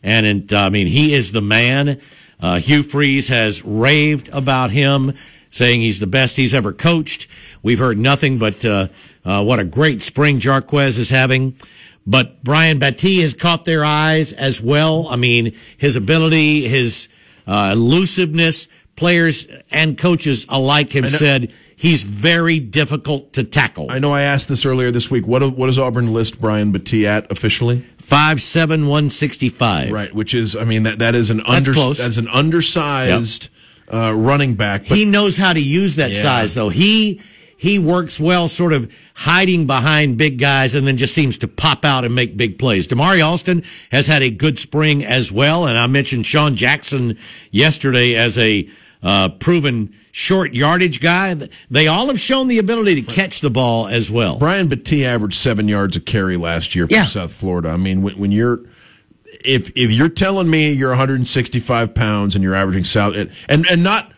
and 0.02 0.24
it, 0.26 0.52
I 0.52 0.68
mean 0.70 0.86
he 0.86 1.12
is 1.14 1.32
the 1.32 1.42
man. 1.42 2.00
Uh, 2.42 2.58
Hugh 2.58 2.82
Freeze 2.82 3.28
has 3.28 3.64
raved 3.64 4.28
about 4.32 4.70
him, 4.70 5.12
saying 5.50 5.80
he's 5.80 6.00
the 6.00 6.06
best 6.06 6.36
he's 6.36 6.52
ever 6.52 6.72
coached. 6.72 7.28
We've 7.62 7.78
heard 7.78 7.98
nothing 7.98 8.38
but 8.38 8.64
uh, 8.64 8.88
uh, 9.24 9.44
what 9.44 9.60
a 9.60 9.64
great 9.64 10.02
spring 10.02 10.40
Jarquez 10.40 10.98
is 10.98 11.10
having. 11.10 11.56
But 12.04 12.42
Brian 12.42 12.80
Battie 12.80 13.20
has 13.20 13.32
caught 13.32 13.64
their 13.64 13.84
eyes 13.84 14.32
as 14.32 14.60
well. 14.60 15.06
I 15.08 15.14
mean, 15.14 15.52
his 15.78 15.94
ability, 15.94 16.66
his 16.66 17.08
uh, 17.46 17.70
elusiveness, 17.74 18.66
players 18.96 19.46
and 19.70 19.96
coaches 19.96 20.46
alike 20.48 20.92
have 20.92 21.10
said 21.10 21.52
he's 21.76 22.02
very 22.02 22.60
difficult 22.60 23.32
to 23.34 23.44
tackle. 23.44 23.90
I 23.90 23.98
know 23.98 24.12
I 24.12 24.22
asked 24.22 24.48
this 24.48 24.66
earlier 24.66 24.90
this 24.90 25.10
week. 25.10 25.26
What 25.26 25.42
what 25.56 25.66
does 25.66 25.78
Auburn 25.78 26.12
list 26.12 26.40
Brian 26.40 26.72
Battie 26.72 27.04
at 27.04 27.30
officially? 27.30 27.84
Five 28.02 28.42
seven 28.42 28.86
one 28.88 29.08
sixty 29.10 29.48
five. 29.48 29.90
Right, 29.90 30.12
which 30.14 30.34
is, 30.34 30.54
I 30.56 30.64
mean, 30.64 30.82
that 30.82 30.98
that 30.98 31.14
is 31.14 31.30
an 31.30 31.40
under 31.46 31.72
close. 31.72 31.98
that's 31.98 32.16
an 32.18 32.28
undersized 32.28 33.48
uh, 33.92 34.12
running 34.14 34.54
back. 34.54 34.88
But 34.88 34.98
He 34.98 35.04
knows 35.04 35.36
how 35.36 35.52
to 35.52 35.60
use 35.62 35.96
that 35.96 36.10
Yeah. 36.10 36.22
size 36.22 36.54
though. 36.54 36.68
He 36.68 37.20
he 37.56 37.78
works 37.78 38.18
well 38.18 38.48
sort 38.48 38.72
of 38.72 38.92
hiding 39.14 39.66
behind 39.66 40.18
big 40.18 40.38
guys 40.38 40.74
and 40.74 40.84
then 40.86 40.96
just 40.96 41.14
seems 41.14 41.38
to 41.38 41.48
pop 41.48 41.84
out 41.84 42.04
and 42.04 42.12
make 42.14 42.36
big 42.36 42.58
plays. 42.58 42.88
Damari 42.88 43.24
Alston 43.24 43.62
has 43.92 44.08
had 44.08 44.20
a 44.22 44.30
good 44.30 44.58
spring 44.58 45.04
as 45.04 45.30
well. 45.30 45.68
And 45.68 45.78
I 45.78 45.86
mentioned 45.86 46.26
Sean 46.26 46.56
Jackson 46.56 47.16
yesterday 47.52 48.16
as 48.16 48.36
a 48.36 48.68
uh, 49.02 49.28
proven 49.30 49.94
short 50.12 50.54
yardage 50.54 51.00
guy. 51.00 51.34
They 51.70 51.86
all 51.88 52.06
have 52.08 52.20
shown 52.20 52.48
the 52.48 52.58
ability 52.58 53.02
to 53.02 53.14
catch 53.14 53.40
the 53.40 53.50
ball 53.50 53.86
as 53.88 54.10
well. 54.10 54.38
Brian 54.38 54.68
Battie 54.68 55.04
averaged 55.04 55.36
seven 55.36 55.68
yards 55.68 55.96
a 55.96 56.00
carry 56.00 56.36
last 56.36 56.74
year 56.74 56.86
for 56.86 56.94
Yeah. 56.94 57.04
South 57.04 57.32
Florida. 57.32 57.70
I 57.70 57.76
mean, 57.76 58.02
when, 58.02 58.18
when 58.18 58.30
you're 58.32 58.60
if 59.44 59.70
if 59.76 59.90
you're 59.90 60.08
telling 60.10 60.48
me 60.50 60.70
you're 60.72 60.90
165 60.90 61.94
pounds 61.94 62.34
and 62.34 62.44
you're 62.44 62.54
averaging 62.54 62.84
South 62.84 63.14
and 63.16 63.30
and, 63.48 63.82
not 63.82 64.12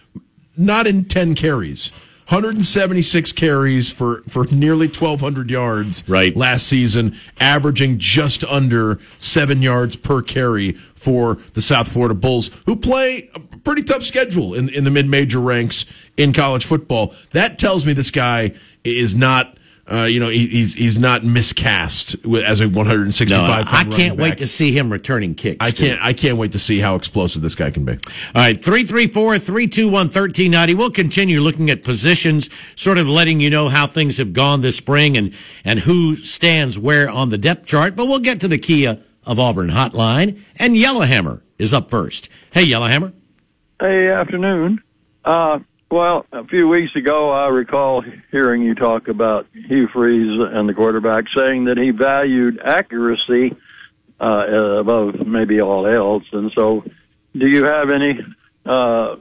not 0.56 0.86
in 0.86 1.04
10 1.04 1.34
carries. 1.34 1.90
176 2.28 3.32
carries 3.32 3.90
for, 3.92 4.22
for 4.28 4.46
nearly 4.46 4.86
1,200 4.86 5.50
yards 5.50 6.04
Right. 6.08 6.34
last 6.34 6.66
season, 6.66 7.16
averaging 7.38 7.98
just 7.98 8.42
under 8.44 8.98
seven 9.18 9.60
yards 9.62 9.96
per 9.96 10.22
carry 10.22 10.72
for 10.94 11.34
the 11.52 11.60
South 11.60 11.88
Florida 11.88 12.14
Bulls, 12.14 12.50
who 12.66 12.76
play 12.76 13.30
pretty 13.64 13.82
tough 13.82 14.02
schedule 14.02 14.54
in, 14.54 14.68
in 14.68 14.84
the 14.84 14.90
mid 14.90 15.08
major 15.08 15.40
ranks 15.40 15.86
in 16.16 16.32
college 16.32 16.64
football. 16.64 17.14
That 17.30 17.58
tells 17.58 17.84
me 17.84 17.92
this 17.92 18.10
guy 18.10 18.52
is 18.84 19.14
not, 19.16 19.56
uh, 19.90 20.02
you 20.02 20.20
know, 20.20 20.28
he, 20.28 20.46
he's 20.46 20.74
he's 20.74 20.98
not 20.98 21.24
miscast 21.24 22.14
as 22.24 22.60
a 22.60 22.68
165 22.68 23.30
No, 23.30 23.70
I 23.70 23.84
can't 23.84 24.18
wait 24.18 24.38
to 24.38 24.46
see 24.46 24.76
him 24.76 24.92
returning 24.92 25.34
kicks. 25.34 25.66
I 25.66 25.70
too. 25.70 25.86
can't. 25.86 26.02
I 26.02 26.12
can't 26.12 26.38
wait 26.38 26.52
to 26.52 26.58
see 26.58 26.78
how 26.78 26.94
explosive 26.94 27.42
this 27.42 27.54
guy 27.54 27.70
can 27.70 27.84
be. 27.84 27.92
All 27.92 27.98
right, 28.34 28.62
334 28.62 29.38
321 29.38 29.92
1390. 29.92 30.74
We'll 30.74 30.90
continue 30.90 31.40
looking 31.40 31.70
at 31.70 31.84
positions, 31.84 32.50
sort 32.76 32.98
of 32.98 33.08
letting 33.08 33.40
you 33.40 33.50
know 33.50 33.68
how 33.68 33.86
things 33.86 34.18
have 34.18 34.32
gone 34.32 34.60
this 34.60 34.76
spring 34.76 35.16
and, 35.16 35.34
and 35.64 35.78
who 35.80 36.16
stands 36.16 36.78
where 36.78 37.10
on 37.10 37.30
the 37.30 37.38
depth 37.38 37.66
chart. 37.66 37.96
But 37.96 38.06
we'll 38.06 38.20
get 38.20 38.40
to 38.40 38.48
the 38.48 38.58
Kia 38.58 39.00
of 39.26 39.38
Auburn 39.38 39.70
hotline. 39.70 40.40
And 40.58 40.76
Yellowhammer 40.76 41.42
is 41.58 41.72
up 41.72 41.90
first. 41.90 42.28
Hey, 42.52 42.62
Yellowhammer. 42.64 43.12
Hey, 43.80 44.08
afternoon. 44.08 44.82
Uh, 45.24 45.58
well, 45.90 46.26
a 46.32 46.44
few 46.44 46.68
weeks 46.68 46.94
ago, 46.96 47.30
I 47.30 47.48
recall 47.48 48.04
hearing 48.30 48.62
you 48.62 48.74
talk 48.74 49.08
about 49.08 49.46
Hugh 49.52 49.88
Freeze 49.92 50.40
and 50.52 50.68
the 50.68 50.74
quarterback 50.74 51.24
saying 51.36 51.64
that 51.64 51.76
he 51.76 51.90
valued 51.90 52.60
accuracy 52.64 53.56
uh, 54.20 54.78
above 54.80 55.26
maybe 55.26 55.60
all 55.60 55.86
else. 55.86 56.24
And 56.32 56.52
so, 56.52 56.84
do 57.36 57.46
you 57.46 57.64
have 57.64 57.90
any, 57.90 58.18
uh, 58.64 59.16
I 59.16 59.18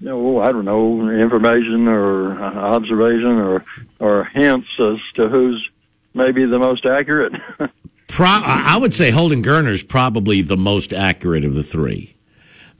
don't 0.00 0.64
know, 0.64 1.08
information 1.10 1.88
or 1.88 2.40
uh, 2.40 2.54
observation 2.74 3.38
or 3.38 3.64
or 3.98 4.24
hints 4.24 4.68
as 4.78 4.98
to 5.16 5.28
who's 5.28 5.68
maybe 6.14 6.44
the 6.44 6.58
most 6.58 6.84
accurate? 6.84 7.32
Pro- 8.08 8.26
I 8.26 8.78
would 8.80 8.94
say 8.94 9.10
Holden 9.10 9.42
Geriner's 9.42 9.82
probably 9.82 10.42
the 10.42 10.56
most 10.56 10.92
accurate 10.92 11.44
of 11.44 11.54
the 11.54 11.62
three. 11.62 12.14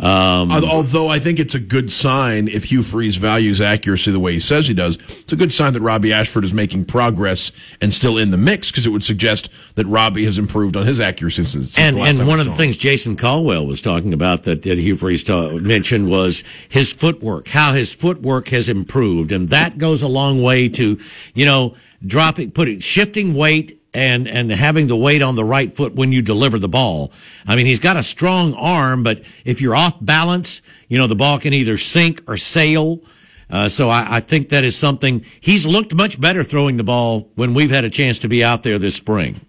Um, 0.01 0.53
Although 0.53 1.09
I 1.09 1.19
think 1.19 1.41
it's 1.41 1.57
a 1.57 1.59
good 1.61 1.91
sign 1.91 2.47
if 2.47 2.67
Hugh 2.67 2.85
Freeze 2.85 3.17
values 3.17 3.61
accuracy 3.61 4.13
the 4.13 4.21
way 4.21 4.33
he 4.35 4.39
says 4.39 4.69
he 4.69 4.75
does. 4.75 4.95
It's 4.97 5.33
a 5.33 5.37
good 5.37 5.53
sign 5.53 5.73
that 5.73 5.81
Robbie 5.81 6.13
Ashford 6.13 6.45
is 6.45 6.55
making 6.55 6.85
progress 6.85 7.51
and 7.81 7.93
still 7.93 8.17
in 8.17 8.31
the 8.31 8.37
mix 8.37 8.71
because 8.71 8.87
it 8.87 8.91
would 8.91 9.03
suggest 9.03 9.51
that 9.75 9.87
Robbie 9.89 10.25
has 10.25 10.39
improved 10.39 10.77
on 10.77 10.87
his 10.87 11.01
accuracy 11.01 11.43
since. 11.43 11.73
since 11.73 11.79
And 11.79 11.97
the 11.97 12.03
and 12.03 12.29
one 12.29 12.39
of 12.39 12.47
the 12.47 12.53
him. 12.53 12.59
things 12.59 12.79
Jason 12.79 13.17
Caldwell 13.17 13.67
was 13.67 13.81
talking 13.81 14.13
about 14.15 14.45
that, 14.45 14.63
that 14.63 14.79
Hugh 14.79 14.95
Freeze 14.97 15.25
ta- 15.25 15.51
mentioned 15.51 16.09
was 16.09 16.45
his 16.69 16.93
footwork, 16.93 17.49
how 17.49 17.73
his 17.73 17.93
footwork 17.93 18.49
has 18.49 18.69
improved, 18.69 19.33
and 19.33 19.49
that 19.49 19.79
goes 19.79 20.03
a 20.03 20.09
long 20.09 20.43
way 20.43 20.69
to, 20.69 20.97
you 21.35 21.45
know, 21.45 21.75
dropping, 22.07 22.53
putting, 22.53 22.79
shifting 22.79 23.35
weight. 23.35 23.78
And, 23.99 24.29
and 24.29 24.53
having 24.53 24.87
the 24.87 24.97
weight 24.97 25.23
on 25.23 25.35
the 25.35 25.45
right 25.45 25.73
foot 25.73 25.95
when 25.97 26.13
you 26.13 26.23
deliver 26.23 26.59
the 26.61 26.69
ball. 26.69 27.11
I 27.49 27.57
mean, 27.57 27.67
he's 27.67 27.81
got 27.81 27.97
a 27.97 28.03
strong 28.03 28.55
arm, 28.55 29.03
but 29.03 29.21
if 29.45 29.61
you're 29.61 29.75
off 29.75 29.97
balance, 30.01 30.63
you 30.89 30.99
know, 30.99 31.09
the 31.09 31.17
ball 31.17 31.41
can 31.41 31.53
either 31.53 31.77
sink 31.77 32.23
or 32.29 32.37
sail. 32.37 33.03
Uh, 33.51 33.69
so 33.69 33.89
I, 33.89 34.19
I 34.19 34.21
think 34.21 34.51
that 34.51 34.63
is 34.63 34.77
something 34.77 35.25
he's 35.41 35.67
looked 35.67 35.97
much 35.97 36.21
better 36.21 36.45
throwing 36.45 36.77
the 36.77 36.85
ball 36.85 37.29
when 37.35 37.55
we've 37.55 37.73
had 37.73 37.85
a 37.85 37.91
chance 37.91 38.21
to 38.21 38.29
be 38.29 38.45
out 38.45 38.63
there 38.63 38.79
this 38.79 38.95
spring. 38.95 39.41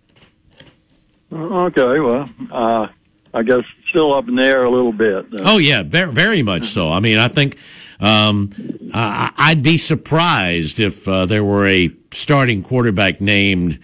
okay, 1.32 2.00
well, 2.00 2.28
uh, 2.52 2.88
I 3.34 3.44
guess 3.44 3.64
still 3.88 4.14
up 4.16 4.28
in 4.28 4.36
the 4.36 4.44
air 4.44 4.64
a 4.64 4.72
little 4.72 4.94
bit. 4.94 5.28
Oh 5.40 5.58
yeah, 5.58 5.84
very 5.84 6.12
very 6.12 6.42
much 6.44 6.66
so. 6.66 6.92
I 6.92 7.00
mean, 7.00 7.18
I 7.18 7.28
think 7.28 7.58
um, 8.00 8.52
I, 8.94 9.32
I'd 9.38 9.62
be 9.62 9.78
surprised 9.78 10.80
if 10.80 11.08
uh, 11.08 11.26
there 11.26 11.44
were 11.44 11.68
a 11.68 11.92
starting 12.12 12.64
quarterback 12.64 13.22
named 13.22 13.80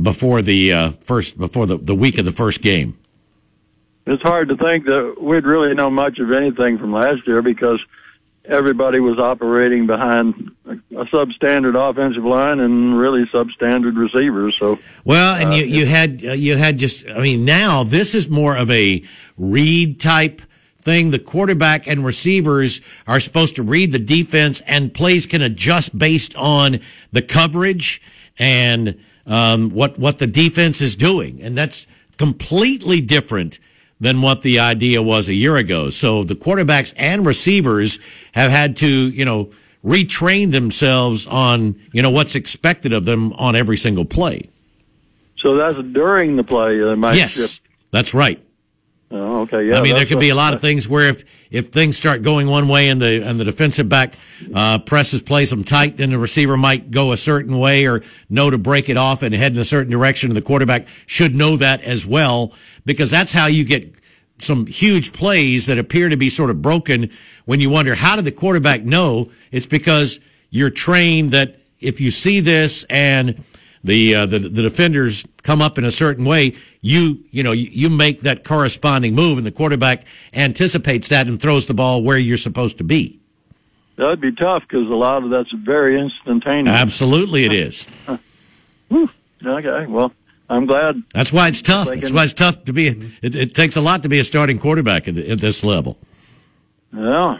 before 0.00 0.42
the 0.42 0.72
uh, 0.72 0.90
first 0.90 1.38
before 1.38 1.66
the, 1.66 1.78
the 1.78 1.94
week 1.94 2.18
of 2.18 2.24
the 2.24 2.32
first 2.32 2.62
game. 2.62 2.98
it's 4.06 4.22
hard 4.22 4.48
to 4.48 4.56
think 4.56 4.86
that 4.86 5.16
we'd 5.20 5.44
really 5.44 5.74
know 5.74 5.90
much 5.90 6.18
of 6.18 6.32
anything 6.32 6.78
from 6.78 6.92
last 6.92 7.26
year 7.26 7.42
because 7.42 7.80
everybody 8.48 9.00
was 9.00 9.18
operating 9.18 9.86
behind 9.86 10.50
a 10.66 11.04
substandard 11.06 11.74
offensive 11.74 12.24
line 12.24 12.60
and 12.60 12.98
really 12.98 13.24
substandard 13.32 13.96
receivers. 13.96 14.56
So 14.58 14.78
Well, 15.04 15.36
and 15.36 15.54
you 15.54 15.64
you 15.64 15.86
had 15.86 16.24
uh, 16.24 16.32
you 16.32 16.56
had 16.56 16.78
just 16.78 17.08
I 17.08 17.20
mean 17.20 17.44
now 17.44 17.84
this 17.84 18.14
is 18.14 18.28
more 18.28 18.56
of 18.56 18.70
a 18.70 19.02
read 19.36 20.00
type 20.00 20.42
thing. 20.78 21.10
The 21.10 21.18
quarterback 21.18 21.88
and 21.88 22.04
receivers 22.04 22.80
are 23.06 23.20
supposed 23.20 23.56
to 23.56 23.62
read 23.62 23.92
the 23.92 23.98
defense, 23.98 24.62
and 24.66 24.92
plays 24.94 25.26
can 25.26 25.42
adjust 25.42 25.98
based 25.98 26.36
on 26.36 26.80
the 27.12 27.22
coverage 27.22 28.00
and 28.38 28.98
um, 29.26 29.70
what 29.70 29.98
what 29.98 30.18
the 30.18 30.26
defense 30.26 30.80
is 30.80 30.96
doing, 30.96 31.40
and 31.42 31.56
that's 31.56 31.86
completely 32.16 33.00
different 33.00 33.58
than 34.00 34.20
what 34.22 34.42
the 34.42 34.58
idea 34.58 35.02
was 35.02 35.28
a 35.28 35.34
year 35.34 35.56
ago. 35.56 35.90
So 35.90 36.22
the 36.24 36.34
quarterbacks 36.34 36.92
and 36.96 37.24
receivers 37.26 37.98
have 38.32 38.50
had 38.50 38.76
to 38.78 38.86
you 38.86 39.24
know 39.24 39.50
retrain 39.84 40.52
themselves 40.52 41.26
on 41.26 41.80
you 41.92 42.02
know 42.02 42.10
what's 42.10 42.34
expected 42.34 42.92
of 42.92 43.04
them 43.04 43.32
on 43.34 43.56
every 43.56 43.76
single 43.76 44.04
play. 44.04 44.48
so 45.38 45.56
that's 45.56 45.78
during 45.92 46.36
the 46.36 46.44
play. 46.44 46.76
Might 46.94 47.16
Yes, 47.16 47.32
shift. 47.32 47.60
that's 47.90 48.12
right. 48.14 48.42
Oh, 49.08 49.42
okay, 49.42 49.68
yeah. 49.68 49.78
I 49.78 49.82
mean, 49.82 49.94
there 49.94 50.04
could 50.04 50.18
be 50.18 50.30
a 50.30 50.34
lot 50.34 50.52
of 50.52 50.60
things 50.60 50.88
where 50.88 51.08
if, 51.08 51.48
if 51.52 51.68
things 51.68 51.96
start 51.96 52.22
going 52.22 52.48
one 52.48 52.66
way 52.66 52.88
and 52.88 53.00
the 53.00 53.22
and 53.24 53.38
the 53.38 53.44
defensive 53.44 53.88
back 53.88 54.14
uh, 54.52 54.80
presses 54.80 55.22
plays 55.22 55.50
them 55.50 55.62
tight, 55.62 55.96
then 55.96 56.10
the 56.10 56.18
receiver 56.18 56.56
might 56.56 56.90
go 56.90 57.12
a 57.12 57.16
certain 57.16 57.58
way 57.58 57.86
or 57.86 58.02
know 58.28 58.50
to 58.50 58.58
break 58.58 58.88
it 58.88 58.96
off 58.96 59.22
and 59.22 59.32
head 59.32 59.52
in 59.52 59.58
a 59.60 59.64
certain 59.64 59.92
direction. 59.92 60.30
And 60.30 60.36
the 60.36 60.42
quarterback 60.42 60.88
should 61.06 61.36
know 61.36 61.56
that 61.56 61.82
as 61.82 62.04
well 62.04 62.52
because 62.84 63.08
that's 63.10 63.32
how 63.32 63.46
you 63.46 63.64
get 63.64 63.94
some 64.38 64.66
huge 64.66 65.12
plays 65.12 65.66
that 65.66 65.78
appear 65.78 66.08
to 66.08 66.16
be 66.16 66.28
sort 66.28 66.50
of 66.50 66.60
broken. 66.60 67.10
When 67.44 67.60
you 67.60 67.70
wonder 67.70 67.94
how 67.94 68.16
did 68.16 68.24
the 68.24 68.32
quarterback 68.32 68.82
know? 68.82 69.28
It's 69.52 69.66
because 69.66 70.18
you're 70.50 70.70
trained 70.70 71.30
that 71.30 71.58
if 71.80 72.00
you 72.00 72.10
see 72.10 72.40
this 72.40 72.84
and 72.90 73.40
the, 73.86 74.14
uh, 74.14 74.26
the 74.26 74.38
the 74.38 74.62
defenders 74.62 75.24
come 75.42 75.62
up 75.62 75.78
in 75.78 75.84
a 75.84 75.90
certain 75.90 76.24
way, 76.24 76.54
you 76.80 77.20
you 77.30 77.42
know 77.42 77.52
you, 77.52 77.68
you 77.70 77.90
make 77.90 78.20
that 78.20 78.44
corresponding 78.44 79.14
move, 79.14 79.38
and 79.38 79.46
the 79.46 79.52
quarterback 79.52 80.04
anticipates 80.34 81.08
that 81.08 81.26
and 81.26 81.40
throws 81.40 81.66
the 81.66 81.74
ball 81.74 82.02
where 82.02 82.18
you're 82.18 82.36
supposed 82.36 82.78
to 82.78 82.84
be. 82.84 83.18
That'd 83.96 84.20
be 84.20 84.32
tough 84.32 84.62
because 84.62 84.86
a 84.88 84.94
lot 84.94 85.22
of 85.22 85.30
that's 85.30 85.50
very 85.52 85.98
instantaneous. 85.98 86.76
Absolutely, 86.76 87.44
it 87.44 87.52
is. 87.52 87.86
Okay, 89.44 89.86
well, 89.86 90.12
I'm 90.48 90.64
glad. 90.64 91.02
That's 91.12 91.30
why 91.30 91.48
it's 91.48 91.60
tough. 91.60 91.88
That's 91.88 92.10
why 92.10 92.24
it's 92.24 92.32
tough 92.32 92.64
to 92.64 92.72
be. 92.72 92.88
It, 93.22 93.36
it 93.36 93.54
takes 93.54 93.76
a 93.76 93.80
lot 93.80 94.02
to 94.04 94.08
be 94.08 94.18
a 94.18 94.24
starting 94.24 94.58
quarterback 94.58 95.08
at, 95.08 95.16
at 95.18 95.40
this 95.40 95.62
level. 95.62 95.98
Yeah. 96.92 97.38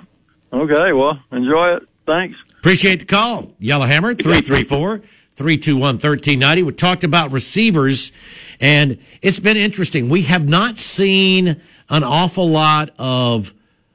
Okay, 0.53 0.93
well, 0.93 1.19
enjoy 1.33 1.77
it. 1.77 1.89
Thanks. 2.05 2.37
Appreciate 2.59 3.01
the 3.01 3.07
call. 3.07 3.53
Yellowhammer, 3.59 4.15
334 4.15 5.01
321 5.37 5.97
1390. 5.97 6.63
We 6.63 6.73
talked 6.73 7.05
about 7.05 7.31
receivers, 7.31 8.11
and 8.59 8.99
it's 9.21 9.39
been 9.39 9.59
interesting. 9.59 10.09
We 10.09 10.23
have 10.23 10.49
not 10.49 10.79
seen 10.79 11.61
an 11.91 12.03
awful 12.03 12.49
lot 12.49 12.91
of, 12.99 13.53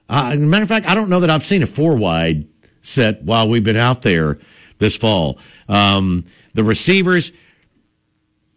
uh, 0.07 0.35
matter 0.35 0.61
of 0.61 0.69
fact, 0.69 0.87
I 0.87 0.93
don't 0.93 1.09
know 1.09 1.19
that 1.21 1.31
I've 1.31 1.43
seen 1.43 1.63
a 1.63 1.67
four 1.67 1.95
wide 1.95 2.47
set 2.81 3.23
while 3.23 3.49
we've 3.49 3.63
been 3.63 3.75
out 3.75 4.03
there 4.03 4.37
this 4.77 4.95
fall. 4.97 5.39
Um, 5.67 6.25
the 6.53 6.63
receivers 6.63 7.31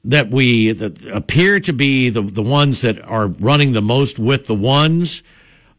that 0.04 0.30
we 0.30 0.72
that 0.72 1.02
appear 1.06 1.60
to 1.60 1.72
be 1.72 2.10
the, 2.10 2.20
the 2.20 2.42
ones 2.42 2.82
that 2.82 3.02
are 3.02 3.28
running 3.28 3.72
the 3.72 3.80
most 3.80 4.18
with 4.18 4.46
the 4.46 4.54
ones 4.54 5.22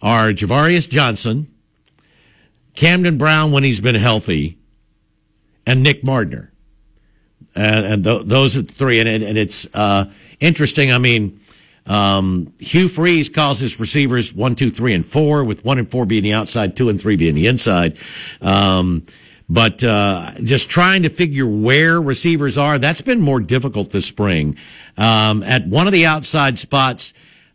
are 0.02 0.32
Javarius 0.32 0.90
Johnson. 0.90 1.52
Camden 2.76 3.20
Brown 3.20 3.52
when 3.52 3.64
he's 3.64 3.80
been 3.80 3.96
healthy, 3.96 4.58
and 5.68 5.84
Nick 5.84 6.04
Mardner. 6.04 6.52
And, 7.56 7.86
and 7.86 8.04
th- 8.04 8.24
those 8.26 8.58
are 8.58 8.64
three. 8.64 9.00
And, 9.00 9.10
it, 9.10 9.22
and 9.24 9.38
it's 9.38 9.68
uh, 9.74 10.12
interesting. 10.40 10.92
I 10.92 10.98
mean, 10.98 11.40
um, 11.86 12.54
Hugh 12.60 12.88
Freeze 12.88 13.30
calls 13.30 13.60
his 13.60 13.80
receivers 13.80 14.34
one, 14.34 14.56
two, 14.56 14.70
three, 14.70 14.94
and 14.94 15.06
four, 15.06 15.44
with 15.44 15.64
one 15.64 15.80
and 15.80 15.90
four 15.90 16.06
being 16.06 16.24
the 16.24 16.34
outside, 16.34 16.76
two 16.76 16.90
and 16.90 17.00
three 17.00 17.16
being 17.16 17.36
the 17.36 17.48
inside. 17.48 17.98
Um, 18.42 19.06
But 19.48 19.84
uh, 19.84 20.32
just 20.44 20.72
trying 20.72 21.04
to 21.04 21.10
figure 21.10 21.46
where 21.46 22.02
receivers 22.02 22.58
are, 22.58 22.80
that's 22.80 23.02
been 23.02 23.22
more 23.22 23.40
difficult 23.40 23.92
this 23.92 24.08
spring. 24.08 24.58
Um, 24.98 25.44
at 25.44 25.68
one 25.68 25.86
of 25.86 25.94
the 25.94 26.08
outside 26.08 26.58
spots, 26.58 27.14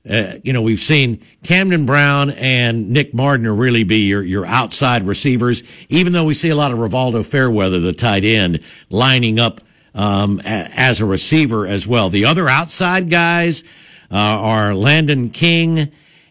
uh, 0.08 0.34
you 0.44 0.52
know, 0.52 0.62
we've 0.62 0.78
seen 0.78 1.20
Camden 1.42 1.86
Brown 1.86 2.30
and 2.30 2.90
Nick 2.90 3.12
Mardner 3.12 3.52
really 3.52 3.82
be 3.82 4.06
your, 4.06 4.22
your 4.22 4.46
outside 4.46 5.02
receivers, 5.02 5.64
even 5.88 6.12
though 6.12 6.24
we 6.24 6.34
see 6.34 6.50
a 6.50 6.54
lot 6.54 6.70
of 6.70 6.78
Rivaldo 6.78 7.26
Fairweather, 7.26 7.80
the 7.80 7.92
tight 7.92 8.22
end, 8.22 8.60
lining 8.88 9.40
up 9.40 9.60
um, 9.94 10.40
as 10.44 11.00
a 11.00 11.06
receiver 11.06 11.66
as 11.66 11.86
well. 11.86 12.08
The 12.08 12.24
other 12.24 12.48
outside 12.48 13.10
guys 13.10 13.64
uh, 14.10 14.16
are 14.16 14.74
Landon 14.74 15.30
King 15.30 15.90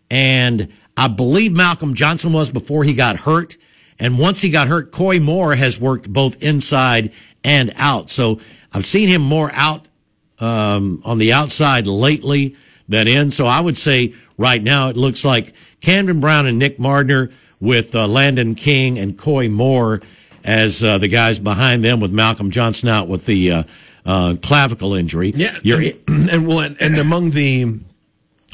and 0.09 0.71
I 0.97 1.07
believe 1.07 1.53
Malcolm 1.53 1.93
Johnson 1.93 2.33
was 2.33 2.51
before 2.51 2.83
he 2.83 2.93
got 2.93 3.15
hurt. 3.15 3.57
And 3.99 4.19
once 4.19 4.41
he 4.41 4.49
got 4.49 4.67
hurt, 4.67 4.91
Koy 4.91 5.19
Moore 5.19 5.55
has 5.55 5.79
worked 5.79 6.11
both 6.11 6.41
inside 6.43 7.13
and 7.43 7.71
out. 7.77 8.09
So 8.09 8.39
I've 8.73 8.85
seen 8.85 9.07
him 9.07 9.21
more 9.21 9.49
out 9.53 9.87
um, 10.39 11.01
on 11.05 11.17
the 11.17 11.33
outside 11.33 11.87
lately 11.87 12.55
than 12.87 13.07
in. 13.07 13.31
So 13.31 13.45
I 13.45 13.59
would 13.59 13.77
say 13.77 14.13
right 14.37 14.61
now 14.61 14.89
it 14.89 14.97
looks 14.97 15.23
like 15.23 15.53
Camden 15.79 16.19
Brown 16.19 16.47
and 16.47 16.59
Nick 16.59 16.79
Mardner 16.79 17.31
with 17.59 17.95
uh, 17.95 18.07
Landon 18.07 18.55
King 18.55 18.97
and 18.99 19.17
Coy 19.17 19.49
Moore 19.49 20.01
as 20.49 20.83
uh, 20.83 20.97
the 20.97 21.07
guys 21.07 21.37
behind 21.37 21.83
them 21.83 21.99
with 21.99 22.11
Malcolm 22.11 22.49
Johnson 22.49 22.89
out 22.89 23.07
with 23.07 23.25
the 23.27 23.51
uh, 23.51 23.63
uh 24.03 24.35
clavicle 24.41 24.95
injury. 24.95 25.31
Yeah, 25.35 25.55
You're, 25.61 25.79
and, 26.07 26.29
and 26.29 26.47
well, 26.47 26.59
and, 26.59 26.81
and 26.81 26.97
among 26.97 27.31
the 27.31 27.79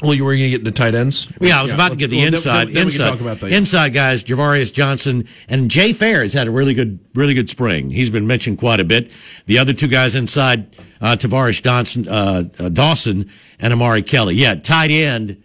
well, 0.02 0.12
you 0.12 0.26
were 0.26 0.32
going 0.32 0.42
to 0.42 0.50
get 0.50 0.60
into 0.60 0.72
tight 0.72 0.94
ends. 0.94 1.32
Yeah, 1.40 1.58
I 1.58 1.62
was 1.62 1.70
yeah, 1.70 1.76
about 1.76 1.92
to 1.92 1.96
get 1.96 2.10
the 2.10 2.18
well, 2.18 2.26
inside. 2.26 2.66
Then, 2.66 2.74
then 2.74 2.86
inside, 2.88 3.18
that, 3.18 3.50
yeah. 3.50 3.56
inside 3.56 3.94
guys, 3.94 4.22
Javarius 4.22 4.70
Johnson 4.70 5.26
and 5.48 5.70
Jay 5.70 5.94
Fair 5.94 6.20
has 6.20 6.34
had 6.34 6.48
a 6.48 6.50
really 6.50 6.74
good, 6.74 6.98
really 7.14 7.32
good 7.32 7.48
spring. 7.48 7.90
He's 7.90 8.10
been 8.10 8.26
mentioned 8.26 8.58
quite 8.58 8.78
a 8.78 8.84
bit. 8.84 9.10
The 9.46 9.58
other 9.58 9.72
two 9.72 9.88
guys 9.88 10.14
inside, 10.14 10.76
uh, 11.00 11.16
Tavares 11.16 11.62
Dawson, 11.62 12.06
uh, 12.08 12.44
uh, 12.58 12.68
Dawson 12.68 13.30
and 13.58 13.72
Amari 13.72 14.02
Kelly. 14.02 14.34
Yeah, 14.34 14.56
tight 14.56 14.90
end. 14.90 15.42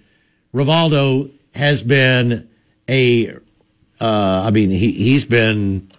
Rivaldo 0.53 1.31
has 1.55 1.81
been 1.81 2.49
a, 2.89 3.29
uh, 4.01 4.43
I 4.45 4.51
mean, 4.51 4.69
he 4.69 4.91
he's 4.91 5.23
been 5.23 5.89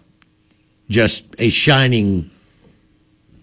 just 0.92 1.24
a 1.38 1.48
shining 1.48 2.30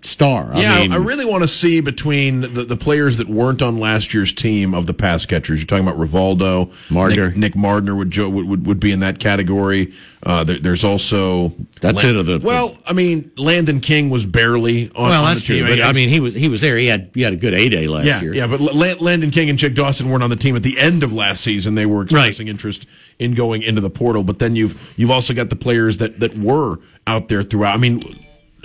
star. 0.02 0.54
I 0.54 0.62
yeah, 0.62 0.80
mean, 0.80 0.92
I 0.94 0.96
really 0.96 1.26
want 1.26 1.44
to 1.44 1.48
see 1.48 1.82
between 1.82 2.42
the, 2.42 2.48
the 2.64 2.78
players 2.78 3.18
that 3.18 3.28
weren't 3.28 3.62
on 3.62 3.80
last 3.80 4.14
year's 4.14 4.32
team 4.32 4.74
of 4.74 4.86
the 4.86 4.94
pass 4.94 5.26
catchers. 5.26 5.60
You're 5.60 5.68
talking 5.68 5.86
about 5.86 6.00
Rivaldo, 6.00 6.72
Mardner. 6.90 7.30
Nick, 7.30 7.38
Nick 7.38 7.54
Mardner 7.56 7.98
would, 7.98 8.16
would 8.18 8.66
would 8.66 8.80
be 8.80 8.92
in 8.92 9.02
that 9.02 9.20
category. 9.20 9.94
Uh, 10.24 10.44
there, 10.44 10.58
there's 10.58 10.84
also 10.84 11.50
that's 11.82 12.04
Land- 12.04 12.30
it. 12.30 12.42
The, 12.42 12.46
well, 12.46 12.78
I 12.86 12.94
mean, 12.94 13.32
Landon 13.38 13.82
King 13.82 14.10
was 14.10 14.26
barely 14.26 14.90
on. 14.96 15.10
Well, 15.10 15.24
on 15.24 15.34
that's 15.34 15.46
true. 15.46 15.68
But 15.68 15.82
I 15.82 15.92
mean, 15.92 16.10
he 16.10 16.20
was 16.20 16.34
he 16.34 16.48
was 16.48 16.62
there. 16.62 16.78
He 16.78 16.88
had 16.88 17.12
he 17.14 17.22
had 17.22 17.34
a 17.34 17.38
good 17.38 17.54
A 17.54 17.68
day 17.68 17.88
last 17.88 18.06
yeah, 18.06 18.22
year. 18.22 18.34
Yeah, 18.34 18.48
but 18.48 18.62
Landon 18.62 19.32
King 19.32 19.50
and 19.50 19.60
Chick 19.60 19.76
Dawson 19.76 20.10
weren't 20.10 20.24
on 20.24 20.30
the 20.30 20.36
team 20.36 20.56
at 20.56 20.64
the 20.64 20.80
end 20.80 21.04
of 21.04 21.12
last 21.14 21.44
season. 21.44 21.76
They 21.76 21.86
were 21.86 22.04
expressing 22.04 22.48
right. 22.48 22.52
interest 22.52 22.86
in 23.18 23.34
going 23.34 23.64
into 23.64 23.82
the 23.82 23.90
portal. 23.90 24.24
But 24.24 24.40
then 24.40 24.56
you've 24.56 24.94
you've 24.98 25.12
also 25.12 25.34
got 25.34 25.50
the 25.50 25.56
players 25.58 25.98
that 25.98 26.22
that 26.22 26.38
were 26.38 26.80
out 27.06 27.28
there 27.28 27.44
throughout. 27.44 27.74
I 27.74 27.78
mean 27.78 28.02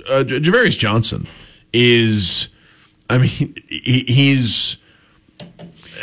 uh, 0.07 0.23
Javarius 0.23 0.77
Johnson 0.77 1.27
is, 1.73 2.49
I 3.09 3.17
mean, 3.17 3.55
he, 3.67 4.05
he's. 4.07 4.77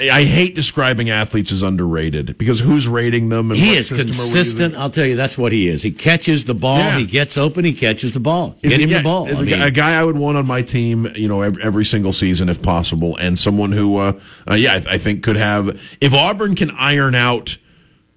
I 0.00 0.24
hate 0.24 0.54
describing 0.54 1.10
athletes 1.10 1.52
as 1.52 1.62
underrated 1.62 2.38
because 2.38 2.58
who's 2.60 2.88
rating 2.88 3.28
them? 3.28 3.50
he 3.50 3.76
is 3.76 3.90
consistent. 3.90 4.74
I'll 4.74 4.88
tell 4.88 5.04
you, 5.04 5.16
that's 5.16 5.36
what 5.36 5.52
he 5.52 5.68
is. 5.68 5.82
He 5.82 5.90
catches 5.90 6.44
the 6.46 6.54
ball. 6.54 6.78
Yeah. 6.78 6.98
He 6.98 7.04
gets 7.04 7.36
open. 7.36 7.64
He 7.66 7.74
catches 7.74 8.12
the 8.12 8.18
ball. 8.18 8.56
Get 8.62 8.80
him 8.80 8.88
the 8.88 9.02
ball. 9.02 9.28
I 9.28 9.42
mean, 9.42 9.60
a 9.60 9.70
guy 9.70 10.00
I 10.00 10.02
would 10.02 10.16
want 10.16 10.38
on 10.38 10.46
my 10.46 10.62
team, 10.62 11.12
you 11.14 11.28
know, 11.28 11.42
every, 11.42 11.62
every 11.62 11.84
single 11.84 12.14
season 12.14 12.48
if 12.48 12.62
possible, 12.62 13.16
and 13.18 13.38
someone 13.38 13.70
who, 13.70 13.98
uh, 13.98 14.18
uh, 14.50 14.54
yeah, 14.54 14.80
I, 14.88 14.94
I 14.94 14.98
think 14.98 15.22
could 15.22 15.36
have. 15.36 15.78
If 16.00 16.14
Auburn 16.14 16.54
can 16.54 16.70
iron 16.72 17.14
out 17.14 17.58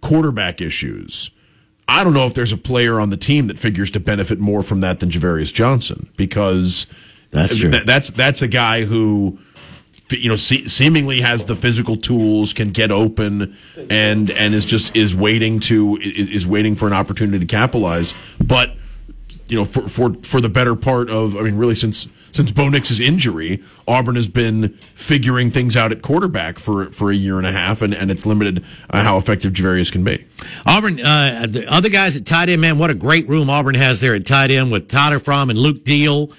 quarterback 0.01 0.61
issues, 0.61 1.29
I 1.87 2.03
don't 2.03 2.13
know 2.13 2.25
if 2.25 2.33
there's 2.33 2.51
a 2.51 2.57
player 2.57 2.99
on 2.99 3.09
the 3.09 3.17
team 3.17 3.47
that 3.47 3.59
figures 3.59 3.91
to 3.91 3.99
benefit 3.99 4.39
more 4.39 4.63
from 4.63 4.81
that 4.81 4.99
than 4.99 5.09
Javarius 5.09 5.53
Johnson 5.53 6.09
because 6.17 6.87
that's 7.31 7.57
true. 7.57 7.71
Th- 7.71 7.83
that's 7.83 8.09
that's 8.09 8.41
a 8.41 8.47
guy 8.47 8.85
who 8.85 9.37
you 10.09 10.29
know 10.29 10.35
se- 10.35 10.67
seemingly 10.67 11.21
has 11.21 11.45
the 11.45 11.55
physical 11.55 11.95
tools, 11.95 12.53
can 12.53 12.69
get 12.69 12.91
open, 12.91 13.55
and 13.89 14.31
and 14.31 14.53
is 14.53 14.65
just 14.65 14.95
is 14.95 15.15
waiting 15.15 15.59
to 15.61 15.97
is, 15.97 16.29
is 16.29 16.47
waiting 16.47 16.75
for 16.75 16.87
an 16.87 16.93
opportunity 16.93 17.39
to 17.39 17.45
capitalize. 17.45 18.13
But 18.43 18.75
you 19.47 19.57
know, 19.57 19.65
for 19.65 19.87
for 19.87 20.13
for 20.23 20.41
the 20.41 20.49
better 20.49 20.75
part 20.75 21.09
of 21.09 21.37
I 21.37 21.41
mean, 21.41 21.55
really 21.55 21.75
since 21.75 22.07
since 22.35 22.51
Bo 22.51 22.67
Nix's 22.67 22.99
injury, 22.99 23.63
Auburn 23.87 24.17
has 24.17 24.27
been 24.27 24.69
figuring 24.93 25.51
things 25.51 25.77
out 25.77 25.93
at 25.93 26.01
quarterback 26.01 26.59
for 26.59 26.91
for 26.91 27.09
a 27.09 27.15
year 27.15 27.37
and 27.37 27.47
a 27.47 27.51
half, 27.53 27.81
and, 27.81 27.93
and 27.93 28.11
it's 28.11 28.25
limited 28.25 28.63
uh, 28.89 29.03
how 29.03 29.17
effective 29.17 29.53
Javarius 29.53 29.89
can 29.89 30.03
be. 30.03 30.25
Auburn, 30.65 30.99
uh, 30.99 31.47
the 31.47 31.65
other 31.71 31.87
guys 31.87 32.17
at 32.17 32.25
tight 32.25 32.49
end, 32.49 32.59
man, 32.59 32.77
what 32.77 32.89
a 32.89 32.93
great 32.93 33.29
room 33.29 33.49
Auburn 33.49 33.75
has 33.75 34.01
there 34.01 34.13
at 34.13 34.25
tight 34.25 34.51
end 34.51 34.69
with 34.69 34.89
Tyler 34.89 35.19
Fromm 35.19 35.49
and 35.49 35.57
Luke 35.57 35.85
Deal. 35.85 36.29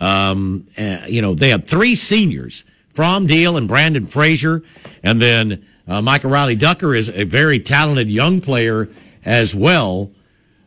Um, 0.00 0.66
uh, 0.76 1.02
you 1.06 1.22
know, 1.22 1.34
they 1.34 1.50
have 1.50 1.66
three 1.68 1.94
seniors, 1.94 2.64
Fromm 2.92 3.28
Deal 3.28 3.56
and 3.56 3.68
Brandon 3.68 4.06
Frazier, 4.06 4.60
and 5.04 5.22
then 5.22 5.64
uh, 5.86 6.02
Micah 6.02 6.26
Riley-Ducker 6.26 6.96
is 6.96 7.08
a 7.10 7.22
very 7.22 7.60
talented 7.60 8.10
young 8.10 8.40
player 8.40 8.88
as 9.24 9.54
well. 9.54 10.10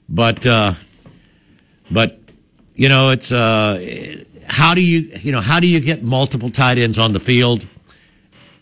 But, 0.08 0.48
uh, 0.48 0.74
but 1.92 2.18
you 2.76 2.88
know, 2.88 3.10
it's 3.10 3.34
uh, 3.34 4.24
how 4.48 4.74
do 4.74 4.82
you 4.82 5.10
you 5.20 5.32
know 5.32 5.42
how 5.42 5.60
do 5.60 5.68
you 5.68 5.80
get 5.80 6.04
multiple 6.04 6.50
tight 6.50 6.78
ends 6.78 6.98
on 6.98 7.14
the 7.14 7.20
field 7.20 7.66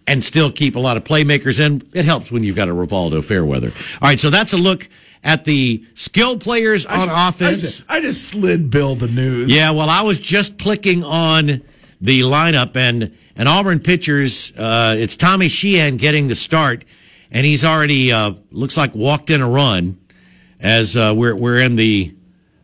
and 0.08 0.24
still 0.24 0.52
keep 0.52 0.76
a 0.76 0.80
lot 0.80 0.98
of 0.98 1.04
playmakers 1.04 1.60
in? 1.60 1.82
It 1.94 2.06
helps 2.06 2.32
when 2.32 2.44
you've 2.44 2.56
got 2.56 2.70
a 2.70 2.74
Rivaldo 2.74 3.24
Fairweather. 3.24 3.72
All 4.02 4.10
right, 4.10 4.20
so 4.20 4.30
that's 4.30 4.54
a 4.54 4.58
look 4.58 4.88
at 5.24 5.44
the 5.44 5.84
skill 5.94 6.38
players 6.38 6.86
on 6.86 7.10
I, 7.10 7.30
offense. 7.30 7.58
I 7.58 7.60
just, 7.60 7.86
I 7.90 8.02
just 8.02 8.28
slid 8.28 8.70
Bill 8.70 8.96
the 8.96 9.08
news. 9.08 9.54
Yeah, 9.54 9.72
well, 9.72 9.90
I 9.90 10.02
was 10.02 10.20
just 10.20 10.60
clicking 10.60 11.04
on 11.04 11.62
the 12.02 12.22
lineup 12.22 12.76
and 12.76 13.16
and 13.36 13.50
Auburn 13.50 13.80
pitchers. 13.80 14.54
Uh, 14.58 14.96
it's 14.98 15.16
Tommy 15.16 15.50
Sheehan 15.50 15.98
getting 15.98 16.28
the 16.28 16.36
start, 16.36 16.86
and 17.32 17.46
he's 17.46 17.66
already 17.66 18.12
uh, 18.12 18.34
looks 18.52 18.78
like 18.78 18.94
walked 18.96 19.30
in 19.30 19.42
a 19.42 19.50
run 19.50 19.98
as 20.60 20.96
uh, 20.96 21.14
we're 21.16 21.36
we're 21.36 21.60
in 21.60 21.76
the 21.76 22.16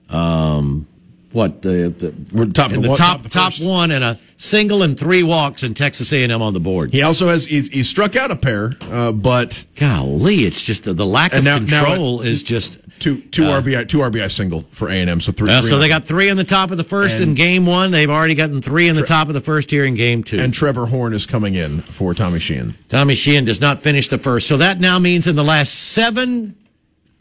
um, 0.10 0.88
what 1.34 1.62
the, 1.62 1.94
the 1.98 2.14
we're 2.36 2.46
top 2.48 2.72
the 2.72 2.80
one, 2.80 2.98
top 2.98 3.24
top, 3.24 3.54
top, 3.54 3.54
one 3.62 3.92
and 3.92 4.04
a 4.04 4.20
single 4.38 4.84
and 4.84 5.00
three 5.00 5.24
walks 5.24 5.64
in 5.64 5.74
Texas 5.74 6.12
A&M 6.12 6.42
on 6.42 6.54
the 6.54 6.60
board. 6.60 6.94
He 6.94 7.02
also 7.02 7.30
has 7.30 7.46
he, 7.46 7.62
he 7.62 7.84
struck 7.84 8.16
out 8.16 8.32
a 8.32 8.36
pair, 8.36 8.74
uh, 8.90 9.12
but 9.12 9.64
golly, 9.76 10.36
it's 10.36 10.64
just 10.64 10.84
the, 10.84 10.94
the 10.94 11.06
lack 11.06 11.34
of 11.34 11.44
now, 11.44 11.58
control 11.58 12.18
now 12.18 12.24
it, 12.24 12.28
is 12.28 12.44
just 12.44 13.02
two 13.02 13.22
two 13.22 13.46
uh, 13.46 13.62
RBI 13.62 13.88
two 13.88 14.00
RBI 14.00 14.32
single 14.32 14.62
for 14.72 14.90
A&M. 14.90 15.22
So 15.22 15.32
three. 15.32 15.50
Uh, 15.50 15.62
three 15.62 15.70
so 15.70 15.80
they 15.80 15.88
got 15.88 16.06
three 16.06 16.30
in 16.30 16.38
the 16.38 16.44
top 16.44 16.72
of 16.72 16.78
the 16.78 16.84
first 16.84 17.20
and 17.20 17.30
in 17.30 17.36
game 17.36 17.66
one. 17.66 17.92
They've 17.92 18.10
already 18.10 18.36
gotten 18.36 18.62
three 18.62 18.88
in 18.88 18.96
the 18.96 19.04
top 19.04 19.28
of 19.28 19.34
the 19.34 19.42
first 19.42 19.72
here 19.72 19.86
in 19.86 19.96
game 19.96 20.24
two. 20.24 20.40
And 20.40 20.54
Trevor 20.54 20.88
Horn 20.88 21.14
is 21.14 21.26
coming 21.26 21.56
in 21.56 21.82
for 21.82 22.14
Tommy 22.14 22.40
Sheehan. 22.40 22.76
Tommy 22.90 23.16
Sheehan 23.16 23.46
does 23.46 23.62
not 23.62 23.80
finish 23.80 24.08
the 24.08 24.18
first, 24.18 24.48
so 24.48 24.58
that 24.58 24.80
now 24.80 25.00
means 25.00 25.28
in 25.28 25.36
the 25.36 25.44
last 25.44 25.74
seven 25.74 26.56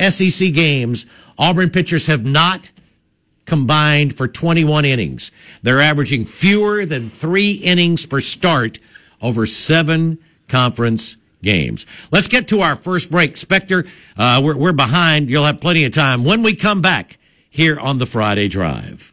SEC 0.01 0.53
games, 0.53 1.07
Auburn 1.39 1.71
pitchers 1.71 2.07
have 2.07 2.25
not 2.25 2.71
combined 3.51 4.17
for 4.17 4.29
21 4.29 4.85
innings. 4.85 5.33
They're 5.65 5.81
averaging 5.81 6.25
fewer 6.25 6.87
than 6.87 7.11
three 7.11 7.55
innings 7.55 8.07
per 8.07 8.21
start 8.21 8.79
over 9.21 9.45
seven 9.45 10.19
conference 10.47 11.17
games. 11.43 11.85
Let's 12.13 12.29
get 12.29 12.47
to 12.49 12.61
our 12.61 12.77
first 12.77 13.11
break. 13.11 13.37
Spectre, 13.37 13.85
uh, 14.17 14.41
we're, 14.45 14.57
we're 14.57 14.73
behind. 14.73 15.29
You'll 15.29 15.45
have 15.47 15.61
plenty 15.61 15.85
of 15.85 15.91
time 15.91 16.25
when 16.25 16.45
we 16.45 16.55
come 16.55 16.81
back 16.81 17.19
here 17.51 17.77
on 17.81 17.99
the 17.99 18.07
Friday 18.07 18.47
Drive 18.47 19.13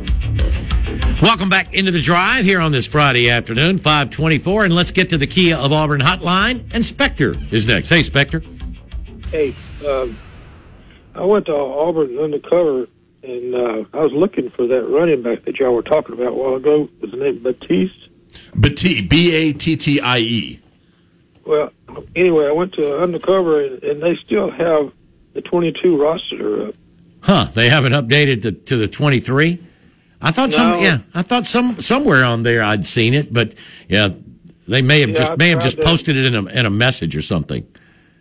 Welcome 1.21 1.49
back 1.49 1.75
into 1.75 1.91
the 1.91 2.01
drive 2.01 2.45
here 2.45 2.59
on 2.59 2.71
this 2.71 2.87
Friday 2.87 3.29
afternoon, 3.29 3.77
524. 3.77 4.65
And 4.65 4.73
let's 4.73 4.89
get 4.89 5.09
to 5.09 5.19
the 5.19 5.27
Kia 5.27 5.55
of 5.55 5.71
Auburn 5.71 6.01
hotline. 6.01 6.73
And 6.73 6.83
Spectre 6.83 7.35
is 7.51 7.67
next. 7.67 7.89
Hey, 7.89 8.01
Spectre. 8.01 8.41
Hey, 9.27 9.53
um, 9.87 10.17
I 11.13 11.23
went 11.23 11.45
to 11.45 11.55
Auburn 11.55 12.17
undercover 12.17 12.87
and 13.21 13.53
uh, 13.53 13.85
I 13.93 14.01
was 14.01 14.11
looking 14.13 14.49
for 14.49 14.65
that 14.65 14.87
running 14.87 15.21
back 15.21 15.45
that 15.45 15.59
y'all 15.59 15.75
were 15.75 15.83
talking 15.83 16.13
about 16.13 16.29
a 16.29 16.33
while 16.33 16.55
ago. 16.55 16.89
Was 17.01 17.11
his 17.11 17.19
name 17.19 17.43
Batiste? 17.43 18.09
Battie, 18.55 19.07
B 19.07 19.35
A 19.35 19.53
T 19.53 19.75
T 19.75 20.01
I 20.01 20.17
E. 20.17 20.59
Well, 21.45 21.71
anyway, 22.15 22.47
I 22.47 22.51
went 22.51 22.73
to 22.73 22.99
undercover, 22.99 23.63
and, 23.63 23.83
and 23.83 23.99
they 23.99 24.15
still 24.23 24.49
have 24.49 24.91
the 25.33 25.41
22 25.41 26.01
roster 26.01 26.69
up. 26.69 26.75
Huh? 27.21 27.45
They 27.53 27.69
haven't 27.69 27.93
updated 27.93 28.41
the, 28.41 28.53
to 28.53 28.77
the 28.77 28.87
23. 28.87 29.67
I 30.21 30.31
thought 30.31 30.53
some. 30.53 30.79
Yeah, 30.79 30.99
I 31.15 31.21
thought 31.21 31.47
some 31.47 31.79
somewhere 31.81 32.23
on 32.23 32.43
there 32.43 32.61
I'd 32.63 32.85
seen 32.85 33.13
it, 33.13 33.33
but 33.33 33.55
yeah, 33.89 34.09
they 34.67 34.81
may 34.81 34.99
have 35.01 35.09
Yeah, 35.11 35.15
just 35.15 35.31
I 35.31 35.35
may 35.35 35.49
have 35.49 35.61
just 35.61 35.77
to- 35.77 35.83
posted 35.83 36.15
it 36.17 36.25
in 36.25 36.35
a 36.35 36.45
in 36.51 36.65
a 36.65 36.69
message 36.69 37.15
or 37.15 37.21
something. 37.21 37.65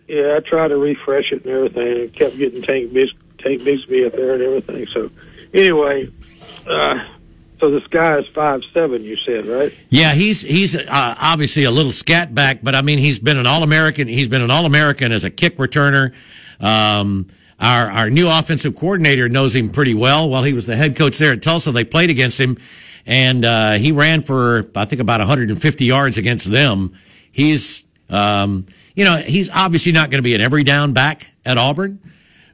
Yeah, 0.09 0.37
I 0.37 0.41
tried 0.41 0.69
to 0.69 0.77
refresh 0.77 1.31
it 1.33 1.45
and 1.45 1.55
everything. 1.55 2.01
and 2.03 2.13
kept 2.13 2.37
getting 2.39 2.63
Tank 2.63 2.93
Bis- 2.93 3.13
Tank 3.39 3.63
Bixby 3.65 4.05
up 4.07 4.13
there 4.13 4.35
and 4.35 4.43
everything. 4.43 4.87
So, 4.89 5.09
anyway, 5.55 6.09
uh, 6.67 7.05
so 7.61 7.71
this 7.71 7.87
guy 7.89 8.19
is 8.19 8.27
five 8.35 8.63
seven. 8.75 9.05
You 9.05 9.15
said 9.17 9.47
right? 9.47 9.73
Yeah, 9.91 10.13
he's 10.15 10.43
he's 10.43 10.75
uh, 10.75 11.15
obviously 11.21 11.65
a 11.65 11.71
little 11.71 11.93
scat 11.93 12.35
back, 12.35 12.61
but 12.63 12.75
I 12.75 12.83
mean 12.83 12.99
he's 12.99 13.19
been 13.19 13.37
an 13.37 13.47
all 13.47 13.63
American. 13.63 14.09
He's 14.09 14.27
been 14.29 14.43
an 14.43 14.51
all 14.51 14.65
American 14.67 15.13
as 15.13 15.25
a 15.25 15.31
kick 15.31 15.59
returner. 15.59 16.13
Um, 16.61 17.27
our 17.61 17.91
our 17.91 18.11
new 18.11 18.29
offensive 18.29 18.75
coordinator 18.77 19.29
knows 19.29 19.55
him 19.55 19.69
pretty 19.71 19.95
well. 19.95 20.29
While 20.29 20.43
he 20.45 20.53
was 20.53 20.67
the 20.67 20.77
head 20.77 20.97
coach 20.97 21.19
there 21.19 21.33
at 21.33 21.43
Tulsa, 21.43 21.73
they 21.73 21.85
played 21.85 22.11
against 22.11 22.41
him, 22.41 22.57
and 23.07 23.45
uh, 23.45 23.73
he 23.73 23.93
ran 23.93 24.23
for 24.23 24.71
I 24.75 24.85
think 24.87 25.01
about 25.01 25.21
150 25.21 25.85
yards 25.85 26.19
against 26.19 26.51
them. 26.51 26.93
He's 27.31 27.85
um, 28.09 28.67
you 28.95 29.05
know 29.05 29.17
he's 29.17 29.51
obviously 29.51 29.93
not 29.93 30.11
going 30.11 30.19
to 30.19 30.23
be 30.23 30.35
an 30.35 30.41
every 30.41 30.65
down 30.65 30.93
back 30.93 31.31
at 31.45 31.59
Auburn. 31.59 32.01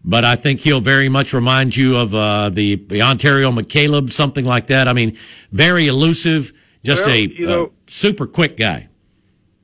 But 0.09 0.25
I 0.25 0.37
think 0.37 0.61
he'll 0.61 0.81
very 0.81 1.09
much 1.09 1.33
remind 1.33 1.77
you 1.77 1.97
of 1.97 2.15
uh, 2.15 2.49
the, 2.51 2.77
the 2.77 3.03
Onterio 3.03 3.51
McCalebb, 3.51 4.13
something 4.13 4.45
like 4.45 4.69
that. 4.69 4.87
I 4.87 4.93
mean, 4.93 5.17
very 5.51 5.89
elusive, 5.89 6.53
just 6.85 7.07
Well, 7.07 7.15
a 7.17 7.19
you 7.23 7.45
know- 7.47 7.73
super 7.89 8.29
quick 8.29 8.57
guy. 8.57 8.87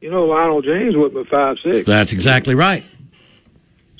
You 0.00 0.10
know, 0.10 0.24
Lionel 0.24 0.60
James 0.60 0.96
wasn't 0.96 1.14
but 1.14 1.28
five 1.28 1.58
six. 1.62 1.86
That's 1.86 2.12
exactly 2.12 2.56
right. 2.56 2.82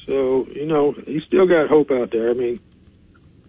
So 0.06 0.46
you 0.52 0.66
know, 0.66 0.92
he's 0.92 1.24
still 1.24 1.46
got 1.46 1.68
hope 1.68 1.90
out 1.90 2.10
there. 2.10 2.30
I 2.30 2.34
mean, 2.34 2.60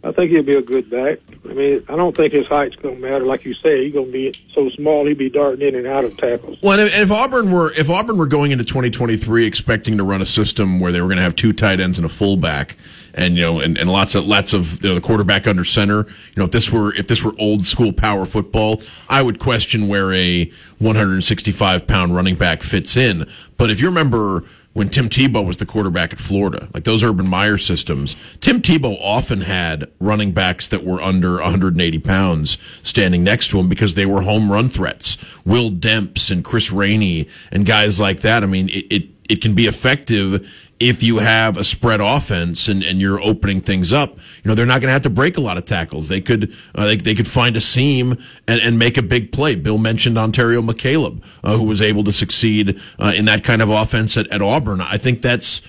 I 0.06 0.12
think 0.12 0.32
he'll 0.32 0.44
be 0.44 0.58
a 0.58 0.62
good 0.62 0.90
back. 0.90 1.20
I 1.50 1.54
mean, 1.54 1.86
I 1.88 1.96
don't 1.96 2.16
think 2.16 2.34
his 2.34 2.48
height's 2.48 2.76
going 2.76 2.96
to 2.96 3.02
matter. 3.02 3.24
Like 3.24 3.46
you 3.46 3.54
say, 3.54 3.86
he's 3.86 3.94
going 3.94 4.08
to 4.08 4.12
be 4.12 4.34
so 4.54 4.70
small, 4.72 5.06
he'd 5.06 5.18
be 5.18 5.30
darting 5.30 5.66
in 5.66 5.76
and 5.76 5.88
out 5.88 6.04
of 6.04 6.18
tackles. 6.18 6.58
Well, 6.62 6.78
and 6.78 6.90
if, 6.90 7.10
Auburn 7.10 7.52
were 7.52 7.72
if 7.72 7.90
Auburn 7.90 8.18
were 8.18 8.28
going 8.28 8.52
into 8.52 8.66
2023 8.66 9.46
expecting 9.46 9.98
to 9.98 10.04
run 10.04 10.22
a 10.22 10.26
system 10.26 10.82
where 10.82 10.92
they 10.92 11.00
were 11.00 11.08
going 11.08 11.18
to 11.18 11.24
have 11.24 11.36
two 11.36 11.54
tight 11.54 11.80
ends 11.80 11.98
and 11.98 12.06
a 12.06 12.10
fullback, 12.10 12.76
and 13.14 13.38
you 13.38 13.44
know, 13.44 13.60
and, 13.62 13.78
and 13.78 13.90
lots 13.90 14.14
of 14.14 14.26
lots 14.26 14.52
of 14.52 14.84
you 14.84 14.90
know, 14.90 14.96
the 14.96 15.02
quarterback 15.02 15.48
under 15.48 15.64
center, 15.64 16.06
you 16.06 16.36
know, 16.38 16.46
if 16.46 16.52
this 16.52 16.70
were 16.70 16.94
if 16.96 17.08
this 17.08 17.24
were 17.24 17.34
old 17.40 17.66
school 17.66 17.94
power 17.94 18.26
football, 18.26 18.82
I 19.08 19.22
would 19.22 19.40
question 19.40 19.88
where 19.88 20.12
a 20.14 20.52
165 20.80 21.88
pound 21.88 22.14
running 22.14 22.36
back 22.36 22.62
fits 22.62 22.98
in. 22.98 23.26
But 23.58 23.72
if 23.72 23.80
you 23.80 23.88
remember 23.88 24.44
when 24.74 24.90
Tim 24.90 25.08
Tebow 25.08 25.46
was 25.46 25.58
the 25.58 25.66
quarterback 25.66 26.14
at 26.14 26.20
Florida, 26.20 26.68
like 26.74 26.84
those 26.84 27.04
Urban 27.04 27.30
Meyer 27.30 27.58
systems, 27.58 28.16
Tim 28.42 28.62
Tebow 28.62 28.98
often 29.02 29.42
had 29.42 29.90
running 30.00 30.32
backs 30.32 30.68
that 30.68 30.84
were 30.84 31.02
under 31.02 31.36
180 31.36 32.00
pounds 32.00 32.58
standing 32.82 33.24
next 33.24 33.50
to 33.50 33.60
him 33.60 33.70
because 33.70 33.94
they 33.94 34.06
were 34.06 34.22
home 34.22 34.52
run 34.52 34.70
threats. 34.70 35.18
Will 35.46 35.70
Demps 35.72 36.32
and 36.32 36.44
Chris 36.44 36.72
Rainey 36.72 37.28
and 37.52 37.66
guys 37.66 38.00
like 38.00 38.22
that. 38.22 38.44
I 38.44 38.48
mean, 38.48 38.70
it, 38.70 38.86
it, 38.90 39.04
it 39.30 39.42
can 39.42 39.54
be 39.54 39.68
effective 39.68 40.50
if 40.90 41.02
you 41.02 41.20
have 41.20 41.58
a 41.58 41.64
spread 41.64 42.02
offense 42.02 42.68
and, 42.68 42.84
and 42.84 43.00
you're 43.00 43.22
opening 43.22 43.62
things 43.62 43.94
up. 43.94 44.18
You 44.44 44.50
know, 44.50 44.56
they're 44.56 44.66
not 44.66 44.82
going 44.82 44.90
to 44.90 44.94
have 44.94 45.02
to 45.04 45.10
break 45.10 45.38
a 45.38 45.42
lot 45.42 45.58
of 45.58 45.66
tackles. 45.66 46.10
They 46.10 46.20
could, 46.20 46.54
uh, 46.76 46.86
they, 46.86 46.98
they 46.98 47.16
could 47.16 47.28
find 47.28 47.56
a 47.56 47.62
seam 47.62 48.18
and, 48.48 48.60
and 48.62 48.78
make 48.78 48.98
a 48.98 49.02
big 49.02 49.32
play. 49.32 49.56
Bill 49.56 49.78
mentioned 49.78 50.18
Onterio 50.18 50.62
McCalebb, 50.62 51.24
uh, 51.44 51.58
who 51.58 51.64
was 51.64 51.82
able 51.82 52.04
to 52.04 52.12
succeed 52.12 52.80
uh, 53.00 53.14
in 53.16 53.26
that 53.26 53.44
kind 53.44 53.62
of 53.62 53.70
offense 53.70 54.18
at, 54.18 54.28
at 54.28 54.42
Auburn. 54.42 54.82
I 54.82 54.98
think 54.98 55.22
that's, 55.22 55.62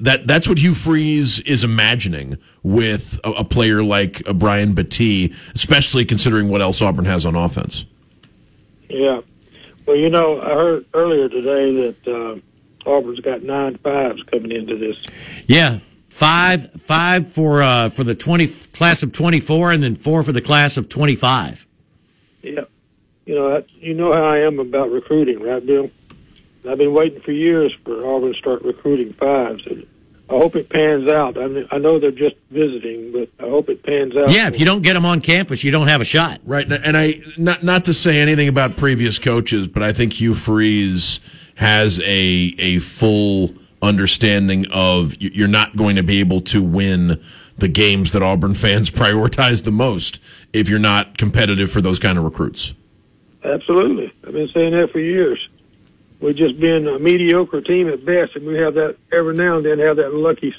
that 0.00 0.26
that's 0.26 0.46
what 0.48 0.58
Hugh 0.58 0.74
Freeze 0.74 1.40
is 1.40 1.64
imagining 1.64 2.36
with 2.62 3.18
a, 3.24 3.30
a 3.30 3.44
player 3.44 3.82
like 3.82 4.28
uh, 4.28 4.32
Brian 4.32 4.74
Battie, 4.74 5.34
especially 5.54 6.04
considering 6.04 6.48
what 6.48 6.60
else 6.60 6.82
Auburn 6.82 7.06
has 7.06 7.24
on 7.24 7.34
offense. 7.34 7.86
Yeah. 8.90 9.20
Well, 9.86 9.96
you 9.96 10.10
know, 10.10 10.40
I 10.42 10.50
heard 10.50 10.84
earlier 10.92 11.28
today 11.30 11.94
that 12.04 12.08
uh, 12.08 12.40
Auburn's 12.86 13.20
got 13.20 13.42
nine 13.42 13.76
fives 13.78 14.22
coming 14.24 14.52
into 14.52 14.76
this. 14.76 15.06
Yeah, 15.46 15.78
five 16.08 16.72
five 16.72 17.32
for 17.32 17.62
uh, 17.62 17.90
for 17.90 18.04
the 18.04 18.14
20 18.14 18.46
class 18.46 19.02
of 19.02 19.12
24, 19.12 19.72
and 19.72 19.82
then 19.82 19.96
four 19.96 20.22
for 20.22 20.32
the 20.32 20.40
class 20.40 20.76
of 20.76 20.88
25. 20.88 21.66
Yeah. 22.42 22.64
You 23.26 23.34
know, 23.34 23.50
that, 23.50 23.70
you 23.74 23.92
know 23.92 24.12
how 24.12 24.24
I 24.24 24.38
am 24.38 24.58
about 24.58 24.90
recruiting, 24.90 25.42
right, 25.42 25.64
Bill? 25.64 25.90
I've 26.68 26.78
been 26.78 26.94
waiting 26.94 27.20
for 27.20 27.32
years 27.32 27.74
for 27.84 28.06
Auburn 28.06 28.32
to 28.32 28.38
start 28.38 28.62
recruiting 28.62 29.12
fives. 29.12 29.66
And 29.66 29.86
I 30.30 30.34
hope 30.34 30.56
it 30.56 30.68
pans 30.68 31.08
out. 31.08 31.38
I 31.38 31.46
mean, 31.46 31.68
I 31.70 31.78
know 31.78 31.98
they're 31.98 32.10
just 32.10 32.36
visiting, 32.50 33.12
but 33.12 33.28
I 33.38 33.48
hope 33.48 33.68
it 33.68 33.82
pans 33.82 34.16
out. 34.16 34.30
Yeah, 34.30 34.48
if 34.48 34.58
you 34.58 34.66
don't 34.66 34.82
get 34.82 34.94
them 34.94 35.04
on 35.04 35.20
campus, 35.20 35.64
you 35.64 35.70
don't 35.70 35.88
have 35.88 36.00
a 36.00 36.04
shot. 36.04 36.40
Right, 36.44 36.70
and 36.70 36.96
I 36.96 37.22
not 37.36 37.62
not 37.62 37.84
to 37.86 37.94
say 37.94 38.18
anything 38.18 38.48
about 38.48 38.76
previous 38.76 39.18
coaches, 39.18 39.68
but 39.68 39.82
I 39.82 39.92
think 39.92 40.14
Hugh 40.14 40.34
Freeze 40.34 41.20
has 41.58 42.00
a 42.00 42.54
a 42.58 42.78
full 42.78 43.52
understanding 43.82 44.64
of 44.70 45.14
you're 45.20 45.48
not 45.48 45.76
going 45.76 45.96
to 45.96 46.02
be 46.04 46.20
able 46.20 46.40
to 46.40 46.62
win 46.62 47.20
the 47.56 47.68
games 47.68 48.12
that 48.12 48.22
Auburn 48.22 48.54
fans 48.64 48.90
prioritize 48.90 49.64
the 49.64 49.72
most 49.72 50.20
if 50.52 50.68
you're 50.68 50.78
not 50.78 51.18
competitive 51.18 51.70
for 51.70 51.80
those 51.80 51.98
kind 51.98 52.16
of 52.16 52.24
recruits. 52.24 52.74
Absolutely. 53.42 54.12
I've 54.24 54.32
been 54.32 54.48
saying 54.48 54.72
that 54.72 54.90
for 54.92 55.00
years. 55.00 55.48
We've 56.20 56.36
just 56.36 56.60
been 56.60 56.86
a 56.86 56.98
mediocre 56.98 57.60
team 57.60 57.88
at 57.88 58.04
best, 58.04 58.36
and 58.36 58.46
we 58.46 58.56
have 58.58 58.74
that 58.74 58.96
every 59.12 59.34
now 59.34 59.56
and 59.56 59.66
then 59.66 59.78
have 59.80 59.96
that 59.96 60.14
lucky 60.14 60.54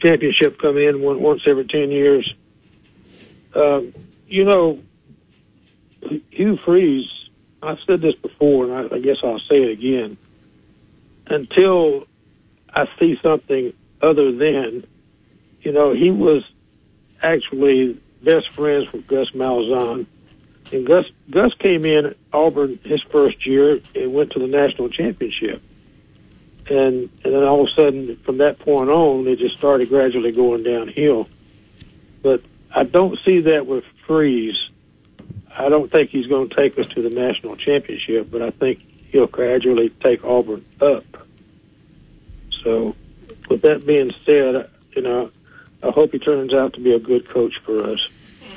championship 0.00 0.58
come 0.58 0.78
in 0.78 1.02
once 1.02 1.42
every 1.46 1.66
10 1.66 1.90
years. 1.90 2.34
Um, 3.54 3.94
you 4.28 4.44
know, 4.44 4.78
Hugh 6.30 6.58
Freeze, 6.64 7.19
I've 7.62 7.78
said 7.86 8.00
this 8.00 8.14
before, 8.14 8.64
and 8.64 8.92
I, 8.92 8.96
I 8.96 8.98
guess 9.00 9.16
I'll 9.22 9.38
say 9.40 9.62
it 9.62 9.70
again. 9.70 10.16
Until 11.26 12.06
I 12.72 12.86
see 12.98 13.18
something 13.22 13.72
other 14.00 14.32
than, 14.32 14.86
you 15.62 15.72
know, 15.72 15.92
he 15.92 16.10
was 16.10 16.42
actually 17.22 18.00
best 18.22 18.50
friends 18.50 18.90
with 18.92 19.06
Gus 19.06 19.30
Malzahn. 19.30 20.06
And 20.72 20.86
Gus 20.86 21.06
Gus 21.30 21.52
came 21.58 21.84
in 21.84 22.14
Auburn 22.32 22.78
his 22.84 23.02
first 23.02 23.44
year 23.46 23.80
and 23.94 24.14
went 24.14 24.32
to 24.32 24.38
the 24.38 24.46
national 24.46 24.88
championship. 24.88 25.62
And 26.68 27.10
and 27.24 27.34
then 27.34 27.44
all 27.44 27.62
of 27.62 27.68
a 27.68 27.80
sudden 27.80 28.16
from 28.18 28.38
that 28.38 28.60
point 28.60 28.88
on 28.88 29.26
it 29.26 29.38
just 29.38 29.58
started 29.58 29.88
gradually 29.88 30.32
going 30.32 30.62
downhill. 30.62 31.28
But 32.22 32.42
I 32.72 32.84
don't 32.84 33.18
see 33.24 33.40
that 33.42 33.66
with 33.66 33.84
Freeze. 34.06 34.69
I 35.60 35.68
don't 35.68 35.90
think 35.90 36.10
he's 36.10 36.26
going 36.26 36.48
to 36.48 36.54
take 36.56 36.78
us 36.78 36.86
to 36.88 37.02
the 37.02 37.10
national 37.10 37.56
championship, 37.56 38.30
but 38.30 38.42
I 38.42 38.50
think 38.50 38.80
he'll 39.10 39.26
gradually 39.26 39.90
take 40.02 40.24
Auburn 40.24 40.64
up. 40.80 41.04
So, 42.62 42.94
with 43.48 43.62
that 43.62 43.86
being 43.86 44.10
said, 44.24 44.68
you 44.94 45.02
know, 45.02 45.30
I 45.82 45.90
hope 45.90 46.12
he 46.12 46.18
turns 46.18 46.52
out 46.52 46.74
to 46.74 46.80
be 46.80 46.92
a 46.92 46.98
good 46.98 47.28
coach 47.28 47.54
for 47.64 47.82
us. 47.82 48.08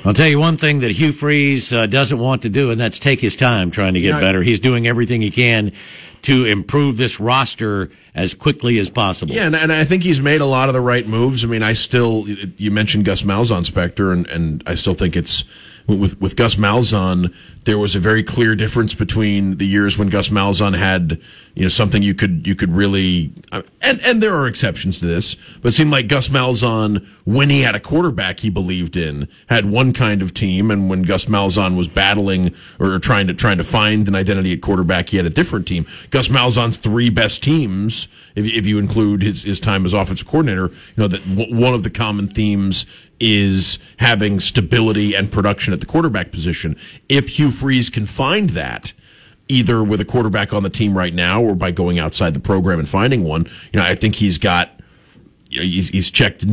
I'll 0.04 0.12
tell 0.12 0.28
you 0.28 0.38
one 0.38 0.58
thing 0.58 0.80
that 0.80 0.90
Hugh 0.90 1.12
Freeze 1.12 1.72
uh, 1.72 1.86
doesn't 1.86 2.18
want 2.18 2.42
to 2.42 2.50
do, 2.50 2.70
and 2.70 2.78
that's 2.78 2.98
take 2.98 3.20
his 3.20 3.34
time 3.36 3.70
trying 3.70 3.94
to 3.94 4.00
get 4.00 4.08
Yeah. 4.14 4.20
better. 4.20 4.42
He's 4.42 4.60
doing 4.60 4.86
everything 4.86 5.22
he 5.22 5.30
can 5.30 5.72
to 6.22 6.44
improve 6.44 6.98
this 6.98 7.20
roster 7.20 7.88
as 8.14 8.34
quickly 8.34 8.78
as 8.78 8.90
possible. 8.90 9.34
Yeah, 9.34 9.46
and, 9.46 9.54
and 9.56 9.72
I 9.72 9.84
think 9.84 10.02
he's 10.02 10.20
made 10.20 10.42
a 10.42 10.46
lot 10.46 10.68
of 10.68 10.74
the 10.74 10.80
right 10.80 11.06
moves. 11.06 11.44
I 11.44 11.48
mean, 11.48 11.62
I 11.62 11.72
still 11.72 12.28
you 12.28 12.70
mentioned 12.70 13.06
Gus 13.06 13.22
Malzahn, 13.22 13.64
Specter, 13.64 14.12
and, 14.12 14.26
and 14.26 14.62
I 14.66 14.74
still 14.74 14.94
think 14.94 15.16
it's 15.16 15.44
with 15.86 16.20
with 16.20 16.36
Gus 16.36 16.56
Malzahn. 16.56 17.34
There 17.64 17.78
was 17.78 17.96
a 17.96 18.00
very 18.00 18.22
clear 18.22 18.54
difference 18.54 18.94
between 18.94 19.56
the 19.56 19.66
years 19.66 19.96
when 19.98 20.08
Gus 20.08 20.28
Malzahn 20.28 20.76
had 20.76 21.20
you 21.54 21.62
know 21.62 21.68
something 21.68 22.02
you 22.02 22.14
could 22.14 22.46
you 22.46 22.54
could 22.54 22.70
really 22.70 23.32
uh, 23.52 23.62
and 23.82 24.00
and 24.04 24.22
there 24.22 24.34
are 24.34 24.46
exceptions 24.46 24.98
to 24.98 25.06
this, 25.06 25.34
but 25.62 25.68
it 25.68 25.72
seemed 25.72 25.90
like 25.90 26.08
Gus 26.08 26.28
Malzahn 26.28 27.06
when 27.24 27.50
he 27.50 27.62
had 27.62 27.74
a 27.74 27.80
quarterback 27.80 28.40
he 28.40 28.50
believed 28.50 28.96
in 28.96 29.28
had 29.48 29.70
one 29.70 29.92
kind 29.92 30.22
of 30.22 30.34
team, 30.34 30.70
and 30.70 30.88
when 30.88 31.02
Gus 31.02 31.26
Malzahn 31.26 31.76
was 31.76 31.88
battling 31.88 32.54
or 32.78 32.98
trying 32.98 33.26
to 33.26 33.34
trying 33.34 33.58
to 33.58 33.64
find 33.64 34.08
an 34.08 34.14
identity 34.14 34.52
at 34.52 34.60
quarterback, 34.60 35.10
he 35.10 35.16
had 35.16 35.26
a 35.26 35.30
different 35.30 35.66
team. 35.66 35.86
Gus 36.10 36.28
Malzahn's 36.28 36.76
three 36.76 37.10
best 37.10 37.42
teams, 37.42 38.08
if, 38.34 38.44
if 38.46 38.66
you 38.66 38.78
include 38.78 39.22
his, 39.22 39.44
his 39.44 39.60
time 39.60 39.84
as 39.84 39.92
offensive 39.92 40.26
coordinator, 40.26 40.68
you 40.68 40.96
know 40.96 41.08
that 41.08 41.26
w- 41.28 41.54
one 41.54 41.74
of 41.74 41.82
the 41.82 41.90
common 41.90 42.28
themes 42.28 42.86
is 43.26 43.78
having 43.96 44.38
stability 44.38 45.14
and 45.14 45.32
production 45.32 45.72
at 45.72 45.80
the 45.80 45.86
quarterback 45.86 46.30
position. 46.30 46.76
If 47.08 47.38
Hugh 47.38 47.50
Freeze 47.50 47.88
can 47.88 48.04
find 48.04 48.50
that, 48.50 48.92
either 49.48 49.82
with 49.82 49.98
a 49.98 50.04
quarterback 50.04 50.52
on 50.52 50.62
the 50.62 50.68
team 50.68 50.94
right 50.96 51.14
now 51.14 51.42
or 51.42 51.54
by 51.54 51.70
going 51.70 51.98
outside 51.98 52.34
the 52.34 52.40
program 52.40 52.78
and 52.78 52.86
finding 52.86 53.24
one, 53.24 53.46
you 53.72 53.80
know, 53.80 53.86
I 53.86 53.94
think 53.94 54.16
he's 54.16 54.36
got 54.36 54.78
you 55.48 55.60
know, 55.60 55.64
he's, 55.64 55.88
he's 55.88 56.10
checked 56.10 56.44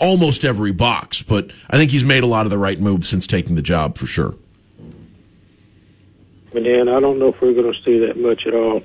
almost 0.00 0.42
every 0.42 0.72
box, 0.72 1.20
but 1.20 1.50
I 1.68 1.76
think 1.76 1.90
he's 1.90 2.04
made 2.04 2.22
a 2.22 2.26
lot 2.26 2.46
of 2.46 2.50
the 2.50 2.58
right 2.58 2.80
moves 2.80 3.06
since 3.06 3.26
taking 3.26 3.54
the 3.54 3.62
job 3.62 3.98
for 3.98 4.06
sure. 4.06 4.36
But 6.50 6.64
then 6.64 6.88
I 6.88 6.98
don't 6.98 7.18
know 7.18 7.28
if 7.28 7.42
we're 7.42 7.52
going 7.52 7.72
to 7.72 7.82
see 7.82 7.98
that 8.06 8.16
much 8.16 8.46
at 8.46 8.54
all. 8.54 8.82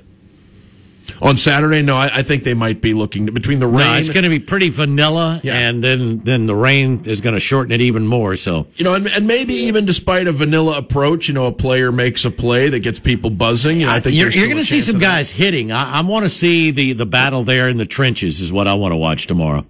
On 1.22 1.36
Saturday, 1.36 1.82
no, 1.82 1.96
I, 1.96 2.10
I 2.16 2.22
think 2.22 2.44
they 2.44 2.54
might 2.54 2.80
be 2.80 2.92
looking 2.94 3.26
to, 3.26 3.32
between 3.32 3.58
the 3.58 3.66
rain. 3.66 3.86
No, 3.86 3.94
it's 3.96 4.08
going 4.10 4.24
to 4.24 4.28
be 4.30 4.38
pretty 4.38 4.68
vanilla, 4.68 5.40
Yeah. 5.42 5.54
and 5.56 5.82
then 5.82 6.18
then 6.20 6.46
the 6.46 6.54
rain 6.54 7.02
is 7.06 7.20
going 7.20 7.34
to 7.34 7.40
shorten 7.40 7.72
it 7.72 7.80
even 7.80 8.06
more. 8.06 8.36
So 8.36 8.66
you 8.74 8.84
know, 8.84 8.94
and, 8.94 9.06
and 9.06 9.26
maybe 9.26 9.54
even 9.54 9.84
despite 9.86 10.26
a 10.26 10.32
vanilla 10.32 10.76
approach, 10.78 11.28
you 11.28 11.34
know, 11.34 11.46
a 11.46 11.52
player 11.52 11.90
makes 11.92 12.24
a 12.24 12.30
play 12.30 12.68
that 12.68 12.80
gets 12.80 12.98
people 12.98 13.30
buzzing. 13.30 13.80
You 13.80 13.86
know, 13.86 13.92
I 13.92 14.00
think 14.00 14.14
you're, 14.16 14.30
you're 14.30 14.46
going 14.46 14.56
to 14.58 14.64
see 14.64 14.80
some 14.80 14.98
guys 14.98 15.30
hitting. 15.30 15.72
I, 15.72 15.98
I 15.98 16.00
want 16.02 16.24
to 16.24 16.28
see 16.30 16.70
the 16.70 16.92
the 16.92 17.06
battle 17.06 17.42
there 17.44 17.68
in 17.68 17.76
the 17.76 17.86
trenches. 17.86 18.40
Is 18.40 18.52
what 18.52 18.66
I 18.66 18.74
want 18.74 18.92
to 18.92 18.96
watch 18.96 19.26
tomorrow. 19.26 19.64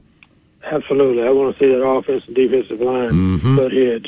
Absolutely. 0.64 1.22
I 1.22 1.30
want 1.30 1.56
to 1.56 1.64
see 1.64 1.70
that 1.72 1.84
offensive 1.84 2.26
and 2.28 2.36
defensive 2.36 2.80
line 2.80 3.10
Mhm. 3.38 3.56
butt 3.56 3.72
heads. 3.72 4.06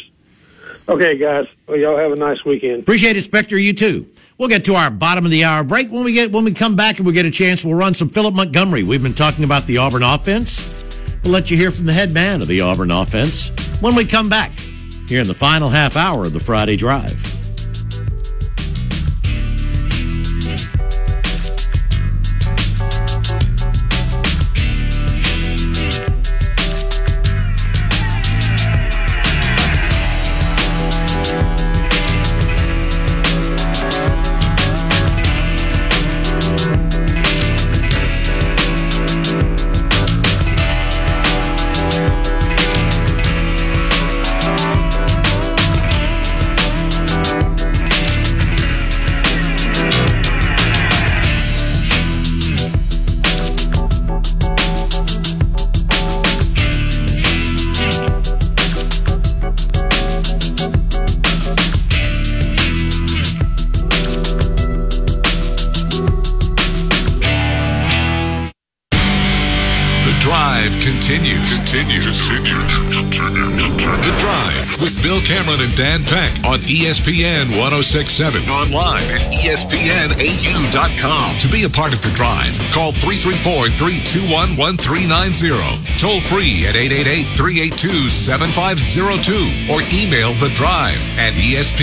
Okay, 0.89 1.17
guys. 1.19 1.47
Well, 1.67 1.77
y'all 1.77 1.99
have 1.99 2.13
a 2.13 2.17
nice 2.17 2.45
weekend. 2.45 2.81
Appreciate 2.81 3.17
it, 3.17 3.23
Spectre. 3.23 3.59
You 3.59 3.75
too. 3.75 4.07
We'll 4.39 4.49
get 4.49 4.65
to 4.67 4.77
our 4.77 4.89
bottom 4.89 5.25
of 5.25 5.33
the 5.33 5.43
hour 5.43 5.65
break 5.65 5.91
when 5.91 6.05
we 6.05 6.13
get 6.13 6.31
when 6.31 6.45
we 6.45 6.55
come 6.55 6.77
back 6.77 6.99
and 6.99 7.07
we 7.07 7.13
get 7.13 7.27
a 7.27 7.31
chance. 7.31 7.65
We'll 7.65 7.75
run 7.75 7.93
some 7.93 8.09
Philip 8.09 8.37
Montgomery. 8.37 8.85
We've 8.85 9.03
been 9.03 9.13
talking 9.13 9.43
about 9.43 9.67
the 9.67 9.79
Auburn 9.79 10.05
offense. 10.05 10.63
We'll 11.25 11.33
let 11.33 11.51
you 11.51 11.57
hear 11.57 11.73
from 11.73 11.87
the 11.87 11.93
head 11.93 12.13
man 12.13 12.41
of 12.41 12.47
the 12.47 12.61
Auburn 12.61 12.93
offense 12.93 13.51
when 13.81 13.97
we 13.97 14.05
come 14.05 14.29
back 14.29 14.53
here 15.09 15.21
in 15.21 15.27
the 15.27 15.35
final 15.35 15.69
half 15.69 15.97
hour 15.97 16.25
of 16.25 16.33
the 16.33 16.39
Friday 16.39 16.77
Drive. 16.77 17.38
Cameron 75.29 75.61
and 75.61 75.77
Dan 75.77 76.03
Peck 76.05 76.33
on 76.49 76.61
ESPN 76.61 77.53
1067. 77.61 78.49
Online 78.49 79.03
at 79.13 79.21
ESPNAU.com. 79.31 79.79
To 81.39 81.49
be 81.49 81.65
a 81.65 81.69
part 81.69 81.93
of 81.93 82.01
the 82.01 82.09
drive, 82.17 82.59
call 82.73 82.93
334 82.93 83.69
321 83.77 84.57
1390. 84.57 85.53
Toll 86.01 86.25
free 86.25 86.65
at 86.65 86.77
888 86.77 87.37
382 87.37 88.09
7502 88.09 89.69
or 89.69 89.85
email 89.93 90.33
the 90.41 90.49
drive 90.57 90.97
at 91.21 91.37
ESPNAU.com. 91.37 91.77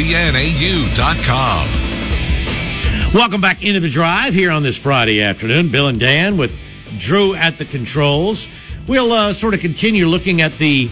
Welcome 3.13 3.41
back 3.41 3.63
into 3.63 3.80
the 3.80 3.91
drive 3.91 4.34
here 4.34 4.49
on 4.49 4.63
this 4.63 4.80
Friday 4.80 5.22
afternoon. 5.22 5.69
Bill 5.69 5.89
and 5.89 5.99
Dan 5.99 6.35
with 6.38 6.49
Drew 6.97 7.35
at 7.35 7.59
the 7.59 7.65
controls. 7.65 8.47
We'll 8.88 9.11
uh, 9.11 9.34
sort 9.34 9.53
of 9.53 9.59
continue 9.59 10.07
looking 10.07 10.41
at 10.41 10.53
the. 10.53 10.89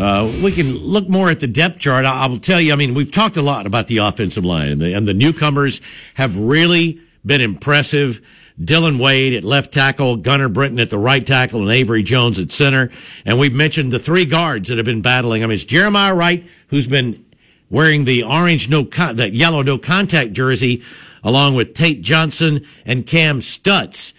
Uh, 0.00 0.32
we 0.42 0.50
can 0.50 0.78
look 0.78 1.10
more 1.10 1.28
at 1.28 1.40
the 1.40 1.46
depth 1.46 1.78
chart. 1.78 2.06
I, 2.06 2.24
I 2.24 2.26
will 2.26 2.38
tell 2.38 2.58
you. 2.58 2.72
I 2.72 2.76
mean, 2.76 2.94
we've 2.94 3.12
talked 3.12 3.36
a 3.36 3.42
lot 3.42 3.66
about 3.66 3.86
the 3.86 3.98
offensive 3.98 4.46
line, 4.46 4.70
and 4.70 4.80
the, 4.80 4.94
and 4.94 5.06
the 5.06 5.12
newcomers 5.12 5.82
have 6.14 6.38
really 6.38 7.00
been 7.26 7.42
impressive. 7.42 8.26
Dillon 8.62 8.98
Wade 8.98 9.34
at 9.34 9.44
left 9.44 9.74
tackle, 9.74 10.16
Gunnar 10.16 10.48
Britton 10.48 10.80
at 10.80 10.88
the 10.88 10.98
right 10.98 11.26
tackle, 11.26 11.60
and 11.60 11.70
Avery 11.70 12.02
Jones 12.02 12.38
at 12.38 12.50
center. 12.50 12.90
And 13.26 13.38
we've 13.38 13.52
mentioned 13.52 13.92
the 13.92 13.98
three 13.98 14.24
guards 14.24 14.70
that 14.70 14.78
have 14.78 14.86
been 14.86 15.02
battling. 15.02 15.42
I 15.42 15.46
mean, 15.46 15.56
it's 15.56 15.64
Jeremiah 15.64 16.14
Wright, 16.14 16.46
who's 16.68 16.86
been 16.86 17.22
wearing 17.68 18.06
the 18.06 18.22
orange 18.22 18.70
no 18.70 18.86
con- 18.86 19.16
that 19.16 19.34
yellow 19.34 19.60
no 19.60 19.76
contact 19.76 20.32
jersey 20.32 20.82
along 21.22 21.56
with 21.56 21.74
Tate 21.74 22.00
Johnson 22.00 22.64
and 22.86 23.06
Kam 23.06 23.42
Stutts. 23.42 24.14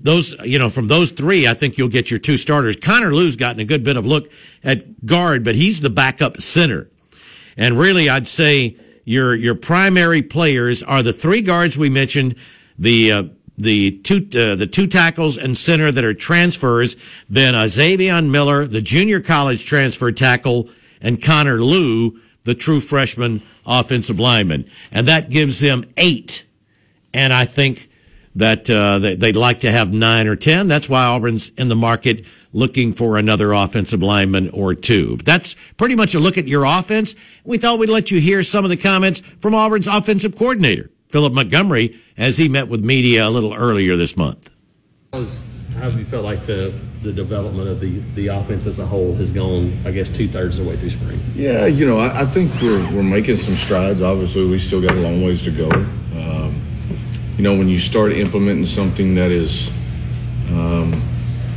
Those, 0.00 0.36
you 0.44 0.58
know, 0.58 0.70
from 0.70 0.86
those 0.86 1.10
three, 1.10 1.48
I 1.48 1.54
think 1.54 1.76
you'll 1.76 1.88
get 1.88 2.10
your 2.10 2.20
two 2.20 2.36
starters. 2.36 2.76
Connor 2.76 3.12
Lew's 3.12 3.36
gotten 3.36 3.60
a 3.60 3.64
good 3.64 3.82
bit 3.82 3.96
of 3.96 4.06
look 4.06 4.30
at 4.62 5.04
guard, 5.04 5.44
but 5.44 5.56
he's 5.56 5.80
the 5.80 5.90
backup 5.90 6.40
center. 6.40 6.88
And 7.56 7.76
really, 7.76 8.08
I'd 8.08 8.28
say 8.28 8.76
your 9.04 9.34
your 9.34 9.54
primary 9.54 10.22
players 10.22 10.82
are 10.82 11.02
the 11.02 11.12
three 11.12 11.42
guards 11.42 11.76
we 11.76 11.90
mentioned, 11.90 12.36
the 12.78 13.10
uh, 13.10 13.22
the 13.56 13.98
two 14.02 14.18
uh, 14.18 14.54
the 14.54 14.68
two 14.70 14.86
tackles 14.86 15.36
and 15.36 15.58
center 15.58 15.90
that 15.90 16.04
are 16.04 16.14
transfers. 16.14 16.96
Then 17.28 17.54
uh, 17.54 17.64
Izavion 17.64 18.30
Miller, 18.30 18.66
the 18.66 18.80
junior 18.80 19.20
college 19.20 19.64
transfer 19.64 20.12
tackle, 20.12 20.70
and 21.00 21.20
Connor 21.20 21.60
Lew, 21.60 22.20
the 22.44 22.54
true 22.54 22.80
freshman 22.80 23.42
offensive 23.66 24.20
lineman, 24.20 24.70
and 24.92 25.08
that 25.08 25.30
gives 25.30 25.58
them 25.58 25.84
eight. 25.96 26.44
And 27.12 27.32
I 27.32 27.46
think 27.46 27.87
that 28.38 28.68
uh, 28.70 28.98
they- 28.98 29.14
they'd 29.14 29.36
like 29.36 29.60
to 29.60 29.70
have 29.70 29.92
nine 29.92 30.26
or 30.26 30.36
ten. 30.36 30.68
That's 30.68 30.88
why 30.88 31.04
Auburn's 31.04 31.50
in 31.58 31.68
the 31.68 31.76
market 31.76 32.26
looking 32.52 32.92
for 32.92 33.18
another 33.18 33.52
offensive 33.52 34.02
lineman 34.02 34.48
or 34.50 34.74
two. 34.74 35.16
But 35.16 35.26
that's 35.26 35.54
pretty 35.76 35.94
much 35.96 36.14
a 36.14 36.18
look 36.18 36.38
at 36.38 36.48
your 36.48 36.64
offense. 36.64 37.14
We 37.44 37.58
thought 37.58 37.78
we'd 37.78 37.88
let 37.90 38.10
you 38.10 38.20
hear 38.20 38.42
some 38.42 38.64
of 38.64 38.70
the 38.70 38.76
comments 38.76 39.20
from 39.40 39.54
Auburn's 39.54 39.86
offensive 39.86 40.34
coordinator, 40.36 40.90
Philip 41.10 41.32
Montgomery, 41.34 41.96
as 42.16 42.38
he 42.38 42.48
met 42.48 42.68
with 42.68 42.84
media 42.84 43.26
a 43.26 43.30
little 43.30 43.52
earlier 43.54 43.96
this 43.96 44.16
month. 44.16 44.50
How's- 45.12 45.42
How 45.74 45.82
have 45.90 45.98
you 45.98 46.04
felt 46.06 46.24
like 46.24 46.44
the, 46.46 46.72
the 47.02 47.12
development 47.12 47.68
of 47.68 47.78
the, 47.78 48.00
the 48.16 48.26
offense 48.28 48.66
as 48.66 48.78
a 48.80 48.86
whole 48.86 49.14
has 49.16 49.30
gone, 49.30 49.78
I 49.84 49.92
guess, 49.92 50.08
two 50.08 50.26
thirds 50.26 50.58
of 50.58 50.64
the 50.64 50.70
way 50.70 50.76
through 50.76 50.90
spring? 50.90 51.20
Yeah, 51.36 51.66
you 51.66 51.86
know, 51.86 51.98
I, 52.00 52.22
I 52.22 52.24
think 52.24 52.50
we're, 52.60 52.80
we're 52.96 53.02
making 53.04 53.36
some 53.36 53.54
strides. 53.54 54.02
Obviously, 54.02 54.44
we 54.48 54.58
still 54.58 54.80
got 54.80 54.92
a 54.92 55.00
long 55.00 55.22
ways 55.24 55.42
to 55.44 55.50
go. 55.52 55.68
Um, 55.70 56.60
you 57.38 57.44
know, 57.44 57.56
when 57.56 57.68
you 57.68 57.78
start 57.78 58.10
implementing 58.12 58.66
something 58.66 59.14
that 59.14 59.30
is 59.30 59.68
um, 60.50 60.92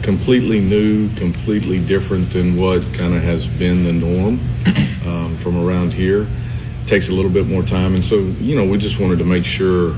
completely 0.03 0.59
new, 0.59 1.09
completely 1.15 1.83
different 1.83 2.29
than 2.29 2.55
what 2.55 2.83
kind 2.93 3.15
of 3.15 3.23
has 3.23 3.47
been 3.47 3.83
the 3.83 3.91
norm 3.91 4.39
um, 5.07 5.35
from 5.37 5.57
around 5.57 5.91
here, 5.91 6.27
takes 6.85 7.09
a 7.09 7.11
little 7.11 7.31
bit 7.31 7.47
more 7.47 7.63
time. 7.63 7.95
And 7.95 8.05
so, 8.05 8.19
you 8.19 8.55
know, 8.55 8.63
we 8.63 8.77
just 8.77 8.99
wanted 8.99 9.17
to 9.17 9.25
make 9.25 9.43
sure 9.43 9.95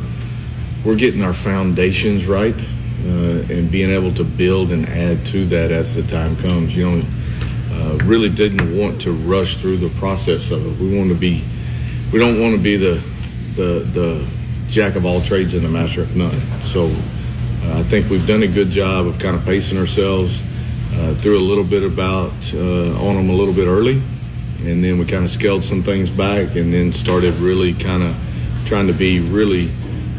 we're 0.85 0.95
getting 0.95 1.21
our 1.21 1.33
foundations 1.33 2.27
right 2.27 2.55
uh, 2.55 3.43
and 3.51 3.69
being 3.69 3.89
able 3.89 4.13
to 4.13 4.23
build 4.23 4.71
and 4.71 4.87
add 4.87 5.25
to 5.27 5.45
that 5.47 5.69
as 5.71 5.95
the 5.95 6.03
time 6.03 6.37
comes. 6.37 6.77
You 6.77 6.91
know, 6.91 7.01
uh, 7.73 7.97
really 8.05 8.29
didn't 8.29 8.77
want 8.77 9.01
to 9.01 9.11
rush 9.11 9.57
through 9.57 9.77
the 9.77 9.89
process 9.99 10.49
of 10.49 10.65
it. 10.65 10.81
We 10.81 10.97
want 10.97 11.11
to 11.11 11.19
be, 11.19 11.43
we 12.13 12.19
don't 12.19 12.39
want 12.39 12.55
to 12.55 12.61
be 12.61 12.77
the, 12.77 13.03
the, 13.55 13.79
the 13.91 14.25
jack 14.73 14.95
of 14.95 15.05
all 15.05 15.21
trades 15.21 15.53
and 15.53 15.63
the 15.63 15.69
master 15.69 16.01
of 16.01 16.15
none. 16.15 16.39
So 16.63 16.85
uh, 16.87 17.79
I 17.79 17.83
think 17.83 18.09
we've 18.09 18.25
done 18.25 18.43
a 18.43 18.47
good 18.47 18.69
job 18.69 19.05
of 19.05 19.19
kind 19.19 19.35
of 19.35 19.45
pacing 19.45 19.77
ourselves. 19.77 20.41
Uh, 20.93 21.13
threw 21.15 21.37
a 21.37 21.41
little 21.41 21.63
bit 21.63 21.83
about 21.83 22.31
uh, 22.53 23.07
on 23.07 23.15
them 23.15 23.29
a 23.29 23.33
little 23.33 23.53
bit 23.53 23.67
early, 23.67 24.01
and 24.59 24.83
then 24.83 24.99
we 24.99 25.05
kind 25.05 25.23
of 25.23 25.31
scaled 25.31 25.63
some 25.63 25.81
things 25.81 26.09
back, 26.09 26.55
and 26.55 26.73
then 26.73 26.91
started 26.93 27.33
really 27.35 27.73
kind 27.73 28.03
of 28.03 28.15
trying 28.65 28.87
to 28.87 28.93
be 28.93 29.19
really 29.19 29.71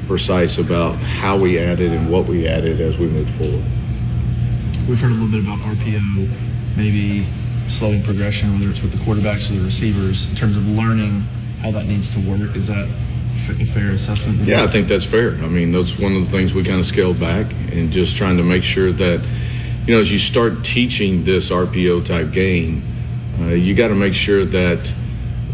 precise 0.07 0.59
about 0.59 0.95
how 0.97 1.39
we 1.39 1.59
added 1.59 1.93
and 1.93 2.11
what 2.11 2.27
we 2.27 2.47
added 2.49 2.81
as 2.81 2.99
we 2.99 3.07
moved 3.07 3.31
forward. 3.31 3.65
We've 4.89 5.01
heard 5.01 5.13
a 5.13 5.15
little 5.15 5.31
bit 5.31 5.45
about 5.45 5.61
RPO, 5.61 6.77
maybe 6.77 7.27
slowing 7.69 8.03
progression, 8.03 8.53
whether 8.53 8.69
it's 8.69 8.83
with 8.83 8.93
the 8.93 8.99
quarterbacks 8.99 9.51
or 9.51 9.55
the 9.55 9.65
receivers, 9.65 10.29
in 10.29 10.37
terms 10.37 10.57
of 10.57 10.67
learning 10.69 11.21
how 11.61 11.71
that 11.71 11.87
needs 11.87 12.11
to 12.11 12.21
work. 12.29 12.55
Is 12.57 12.67
that 12.67 12.87
a 12.87 13.04
fair 13.35 13.91
assessment? 13.91 14.41
Yeah, 14.41 14.65
I 14.65 14.67
think 14.67 14.89
that's 14.89 15.05
fair. 15.05 15.31
I 15.35 15.49
mean, 15.49 15.73
that's 15.73 15.99
one 15.99 16.15
of 16.15 16.25
the 16.25 16.31
things 16.31 16.55
we 16.55 16.65
kind 16.65 16.81
of 16.81 16.87
scaled 16.87 17.21
back 17.21 17.51
and 17.73 17.91
just 17.91 18.17
trying 18.17 18.37
to 18.37 18.43
make 18.43 18.63
sure 18.63 18.93
that, 18.93 19.25
you 19.87 19.95
know, 19.95 20.01
as 20.01 20.11
you 20.11 20.19
start 20.19 20.65
teaching 20.65 21.25
this 21.25 21.51
RPO 21.51 22.07
type 22.07 22.33
game, 22.33 22.83
uh, 23.41 23.47
you 23.47 23.75
got 23.75 23.89
to 23.89 23.95
make 23.95 24.15
sure 24.15 24.45
that 24.45 24.93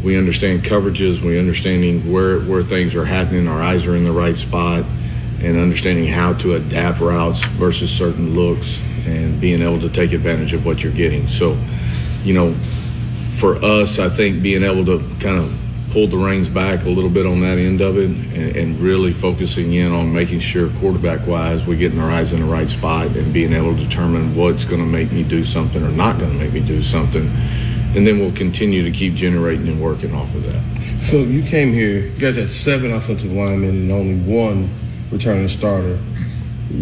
we 0.02 0.16
understand 0.16 0.62
coverages, 0.62 1.20
we 1.20 1.38
understanding 1.38 2.10
where 2.10 2.40
where 2.40 2.62
things 2.62 2.94
are 2.94 3.04
happening, 3.04 3.46
our 3.48 3.60
eyes 3.60 3.86
are 3.86 3.94
in 3.94 4.04
the 4.04 4.12
right 4.12 4.36
spot, 4.36 4.84
and 5.40 5.58
understanding 5.58 6.06
how 6.06 6.32
to 6.34 6.54
adapt 6.54 7.00
routes 7.00 7.42
versus 7.44 7.90
certain 7.90 8.34
looks, 8.34 8.82
and 9.06 9.40
being 9.40 9.62
able 9.62 9.80
to 9.80 9.88
take 9.88 10.12
advantage 10.12 10.52
of 10.52 10.64
what 10.64 10.82
you're 10.82 10.92
getting. 10.92 11.28
So, 11.28 11.58
you 12.24 12.34
know, 12.34 12.54
for 13.36 13.56
us, 13.56 13.98
I 13.98 14.08
think 14.08 14.42
being 14.42 14.62
able 14.62 14.84
to 14.86 14.98
kind 15.18 15.38
of 15.38 15.59
pulled 15.90 16.10
the 16.10 16.16
reins 16.16 16.48
back 16.48 16.84
a 16.84 16.88
little 16.88 17.10
bit 17.10 17.26
on 17.26 17.40
that 17.40 17.58
end 17.58 17.80
of 17.80 17.98
it 17.98 18.04
and, 18.04 18.56
and 18.56 18.80
really 18.80 19.12
focusing 19.12 19.72
in 19.74 19.92
on 19.92 20.12
making 20.12 20.38
sure 20.38 20.70
quarterback 20.78 21.26
wise 21.26 21.64
we're 21.66 21.76
getting 21.76 21.98
our 21.98 22.10
eyes 22.10 22.32
in 22.32 22.40
the 22.40 22.46
right 22.46 22.68
spot 22.68 23.06
and 23.08 23.32
being 23.32 23.52
able 23.52 23.74
to 23.74 23.84
determine 23.84 24.34
what's 24.36 24.64
going 24.64 24.80
to 24.80 24.86
make 24.86 25.10
me 25.12 25.22
do 25.22 25.44
something 25.44 25.82
or 25.82 25.90
not 25.90 26.18
going 26.18 26.30
to 26.30 26.38
make 26.38 26.52
me 26.52 26.60
do 26.60 26.82
something. 26.82 27.28
And 27.94 28.06
then 28.06 28.20
we'll 28.20 28.32
continue 28.32 28.84
to 28.84 28.90
keep 28.90 29.14
generating 29.14 29.66
and 29.66 29.80
working 29.80 30.14
off 30.14 30.32
of 30.34 30.44
that. 30.44 30.62
Phil, 31.02 31.26
you 31.26 31.42
came 31.42 31.72
here, 31.72 32.06
you 32.06 32.16
guys 32.16 32.36
had 32.36 32.50
seven 32.50 32.92
offensive 32.92 33.32
linemen 33.32 33.70
and 33.70 33.90
only 33.90 34.16
one 34.16 34.70
returning 35.10 35.48
starter. 35.48 35.96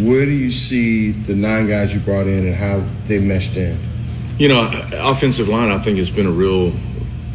Where 0.02 0.26
do 0.26 0.32
you 0.32 0.50
see 0.50 1.12
the 1.12 1.34
nine 1.34 1.66
guys 1.66 1.94
you 1.94 2.00
brought 2.00 2.26
in 2.26 2.46
and 2.46 2.54
how 2.54 2.84
they 3.06 3.22
meshed 3.22 3.56
in? 3.56 3.78
You 4.38 4.48
know, 4.48 4.70
offensive 4.92 5.48
line, 5.48 5.70
I 5.70 5.78
think, 5.78 5.96
has 5.98 6.10
been 6.10 6.26
a 6.26 6.30
real 6.30 6.72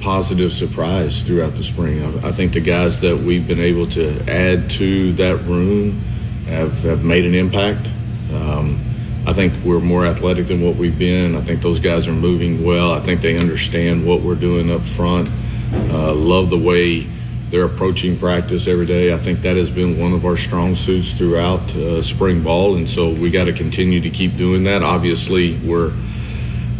positive 0.03 0.51
surprise 0.51 1.21
throughout 1.21 1.55
the 1.55 1.63
spring. 1.63 2.03
I, 2.03 2.27
I 2.27 2.31
think 2.31 2.51
the 2.51 2.59
guys 2.59 2.99
that 2.99 3.17
we've 3.17 3.47
been 3.47 3.61
able 3.61 3.87
to 3.91 4.19
add 4.29 4.69
to 4.71 5.13
that 5.13 5.37
room 5.45 6.01
have, 6.45 6.83
have 6.83 7.05
made 7.05 7.23
an 7.23 7.33
impact. 7.33 7.87
Um, 8.33 8.83
I 9.25 9.31
think 9.31 9.53
we're 9.63 9.79
more 9.79 10.05
athletic 10.05 10.47
than 10.47 10.61
what 10.61 10.75
we've 10.75 10.99
been. 10.99 11.35
I 11.35 11.41
think 11.41 11.61
those 11.61 11.79
guys 11.79 12.09
are 12.09 12.13
moving 12.13 12.65
well. 12.65 12.91
I 12.91 12.99
think 12.99 13.21
they 13.21 13.37
understand 13.37 14.05
what 14.05 14.21
we're 14.21 14.35
doing 14.35 14.69
up 14.69 14.85
front. 14.85 15.29
Uh, 15.71 16.13
love 16.13 16.49
the 16.49 16.57
way 16.57 17.07
they're 17.49 17.63
approaching 17.63 18.17
practice 18.17 18.67
every 18.67 18.85
day. 18.85 19.13
I 19.13 19.17
think 19.17 19.39
that 19.39 19.55
has 19.55 19.71
been 19.71 19.97
one 19.97 20.11
of 20.11 20.25
our 20.25 20.35
strong 20.35 20.75
suits 20.75 21.13
throughout 21.13 21.73
uh, 21.75 22.01
spring 22.01 22.43
ball, 22.43 22.75
and 22.75 22.89
so 22.89 23.13
we 23.13 23.31
got 23.31 23.45
to 23.45 23.53
continue 23.53 24.01
to 24.01 24.09
keep 24.09 24.35
doing 24.35 24.65
that. 24.65 24.83
Obviously, 24.83 25.55
we're 25.59 25.93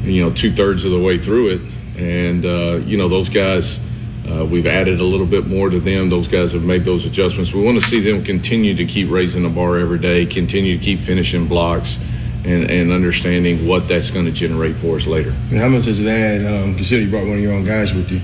you 0.03 0.21
know 0.21 0.33
two 0.33 0.51
thirds 0.51 0.83
of 0.83 0.91
the 0.91 0.99
way 0.99 1.17
through 1.17 1.49
it, 1.49 1.61
and 1.97 2.45
uh, 2.45 2.79
you 2.85 2.97
know 2.97 3.09
those 3.09 3.29
guys. 3.29 3.79
Uh, 4.25 4.45
we've 4.45 4.67
added 4.67 5.01
a 5.01 5.03
little 5.03 5.25
bit 5.25 5.47
more 5.47 5.69
to 5.69 5.81
them. 5.81 6.09
Those 6.09 6.29
guys 6.29 6.53
have 6.53 6.63
made 6.63 6.85
those 6.85 7.05
adjustments. 7.05 7.53
We 7.53 7.61
want 7.61 7.77
to 7.81 7.85
see 7.85 7.99
them 7.99 8.23
continue 8.23 8.73
to 8.73 8.85
keep 8.85 9.09
raising 9.09 9.43
the 9.43 9.49
bar 9.49 9.77
every 9.77 9.99
day, 9.99 10.25
continue 10.25 10.77
to 10.77 10.83
keep 10.83 10.99
finishing 10.99 11.45
blocks, 11.45 11.99
and, 12.45 12.71
and 12.71 12.91
understanding 12.91 13.67
what 13.67 13.89
that's 13.89 14.11
going 14.11 14.25
to 14.25 14.31
generate 14.31 14.77
for 14.77 14.95
us 14.95 15.07
later. 15.07 15.31
And 15.49 15.57
how 15.57 15.67
much 15.67 15.83
does 15.85 15.99
it 15.99 16.07
add, 16.07 16.45
um, 16.45 16.75
considering 16.75 17.07
you 17.07 17.11
brought 17.11 17.27
one 17.27 17.35
of 17.35 17.43
your 17.43 17.53
own 17.53 17.65
guys 17.65 17.93
with 17.93 18.11
you? 18.11 18.21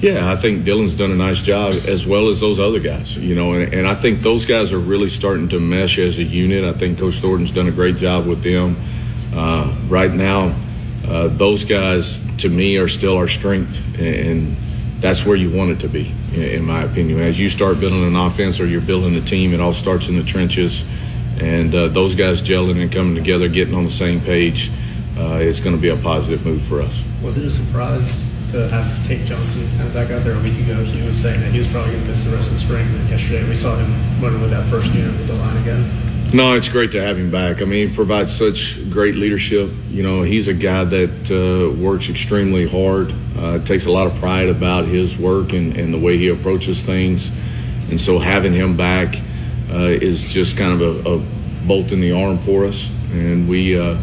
Yeah, 0.00 0.30
I 0.30 0.36
think 0.36 0.64
Dillon's 0.64 0.96
done 0.96 1.12
a 1.12 1.16
nice 1.16 1.40
job 1.40 1.74
as 1.86 2.04
well 2.06 2.28
as 2.28 2.40
those 2.40 2.60
other 2.60 2.80
guys, 2.80 3.16
you 3.16 3.34
know, 3.34 3.54
and, 3.54 3.72
and 3.72 3.86
I 3.86 3.94
think 3.94 4.20
those 4.20 4.44
guys 4.44 4.72
are 4.72 4.78
really 4.78 5.08
starting 5.08 5.48
to 5.50 5.60
mesh 5.60 5.98
as 5.98 6.18
a 6.18 6.24
unit. 6.24 6.64
I 6.64 6.76
think 6.76 6.98
Coach 6.98 7.14
Thornton's 7.20 7.52
done 7.52 7.68
a 7.68 7.72
great 7.72 7.96
job 7.96 8.26
with 8.26 8.42
them. 8.42 8.76
Uh, 9.32 9.74
right 9.88 10.12
now, 10.12 10.54
uh, 11.08 11.28
those 11.28 11.64
guys 11.64 12.20
to 12.38 12.48
me 12.48 12.76
are 12.78 12.88
still 12.88 13.16
our 13.16 13.28
strength, 13.28 13.82
and 13.98 14.56
that's 15.00 15.26
where 15.26 15.36
you 15.36 15.50
want 15.50 15.70
it 15.70 15.80
to 15.80 15.88
be, 15.88 16.14
in 16.34 16.64
my 16.64 16.82
opinion. 16.82 17.20
As 17.20 17.38
you 17.38 17.50
start 17.50 17.78
building 17.78 18.04
an 18.04 18.16
offense 18.16 18.58
or 18.58 18.66
you're 18.66 18.80
building 18.80 19.14
a 19.16 19.20
team, 19.20 19.52
it 19.52 19.60
all 19.60 19.74
starts 19.74 20.08
in 20.08 20.16
the 20.16 20.24
trenches, 20.24 20.84
and 21.38 21.74
uh, 21.74 21.88
those 21.88 22.14
guys 22.14 22.42
gelling 22.42 22.80
and 22.80 22.90
coming 22.90 23.14
together, 23.14 23.48
getting 23.48 23.74
on 23.74 23.84
the 23.84 23.92
same 23.92 24.20
page, 24.20 24.70
uh, 25.18 25.38
it's 25.40 25.60
going 25.60 25.76
to 25.76 25.80
be 25.80 25.90
a 25.90 25.96
positive 25.96 26.44
move 26.44 26.62
for 26.62 26.80
us. 26.80 27.04
Was 27.22 27.36
it 27.36 27.44
a 27.44 27.50
surprise 27.50 28.28
to 28.50 28.68
have 28.68 29.06
Tate 29.06 29.26
Johnson 29.26 29.68
kind 29.76 29.88
of 29.88 29.94
back 29.94 30.10
out 30.10 30.22
there 30.24 30.36
a 30.36 30.42
week 30.42 30.58
ago? 30.64 30.82
He 30.84 31.02
was 31.02 31.20
saying 31.20 31.40
that 31.40 31.52
he 31.52 31.58
was 31.58 31.68
probably 31.70 31.92
going 31.92 32.04
to 32.04 32.10
miss 32.10 32.24
the 32.24 32.34
rest 32.34 32.48
of 32.48 32.54
the 32.54 32.60
spring, 32.60 32.86
and 32.86 33.08
yesterday 33.10 33.46
we 33.48 33.54
saw 33.54 33.76
him 33.76 34.22
running 34.22 34.40
with 34.40 34.50
that 34.50 34.66
first 34.66 34.92
unit 34.94 35.12
with 35.18 35.26
the 35.26 35.34
line 35.34 35.56
again. 35.58 36.03
No, 36.34 36.54
it's 36.54 36.68
great 36.68 36.90
to 36.90 37.00
have 37.00 37.16
him 37.16 37.30
back. 37.30 37.62
I 37.62 37.64
mean, 37.64 37.88
he 37.88 37.94
provides 37.94 38.36
such 38.36 38.90
great 38.90 39.14
leadership. 39.14 39.70
You 39.88 40.02
know, 40.02 40.22
he's 40.22 40.48
a 40.48 40.52
guy 40.52 40.82
that 40.82 41.30
uh, 41.30 41.80
works 41.80 42.10
extremely 42.10 42.68
hard, 42.68 43.14
uh, 43.38 43.60
takes 43.60 43.86
a 43.86 43.92
lot 43.92 44.08
of 44.08 44.16
pride 44.16 44.48
about 44.48 44.84
his 44.84 45.16
work 45.16 45.52
and, 45.52 45.76
and, 45.76 45.94
the 45.94 45.98
way 45.98 46.18
he 46.18 46.26
approaches 46.26 46.82
things. 46.82 47.30
And 47.88 48.00
so 48.00 48.18
having 48.18 48.52
him 48.52 48.76
back 48.76 49.14
uh, 49.70 49.84
is 49.84 50.24
just 50.24 50.56
kind 50.56 50.72
of 50.72 51.06
a, 51.06 51.08
a, 51.08 51.18
bolt 51.68 51.92
in 51.92 52.00
the 52.00 52.10
arm 52.10 52.38
for 52.38 52.66
us. 52.66 52.90
And 53.12 53.48
we, 53.48 53.78
uh, 53.78 53.96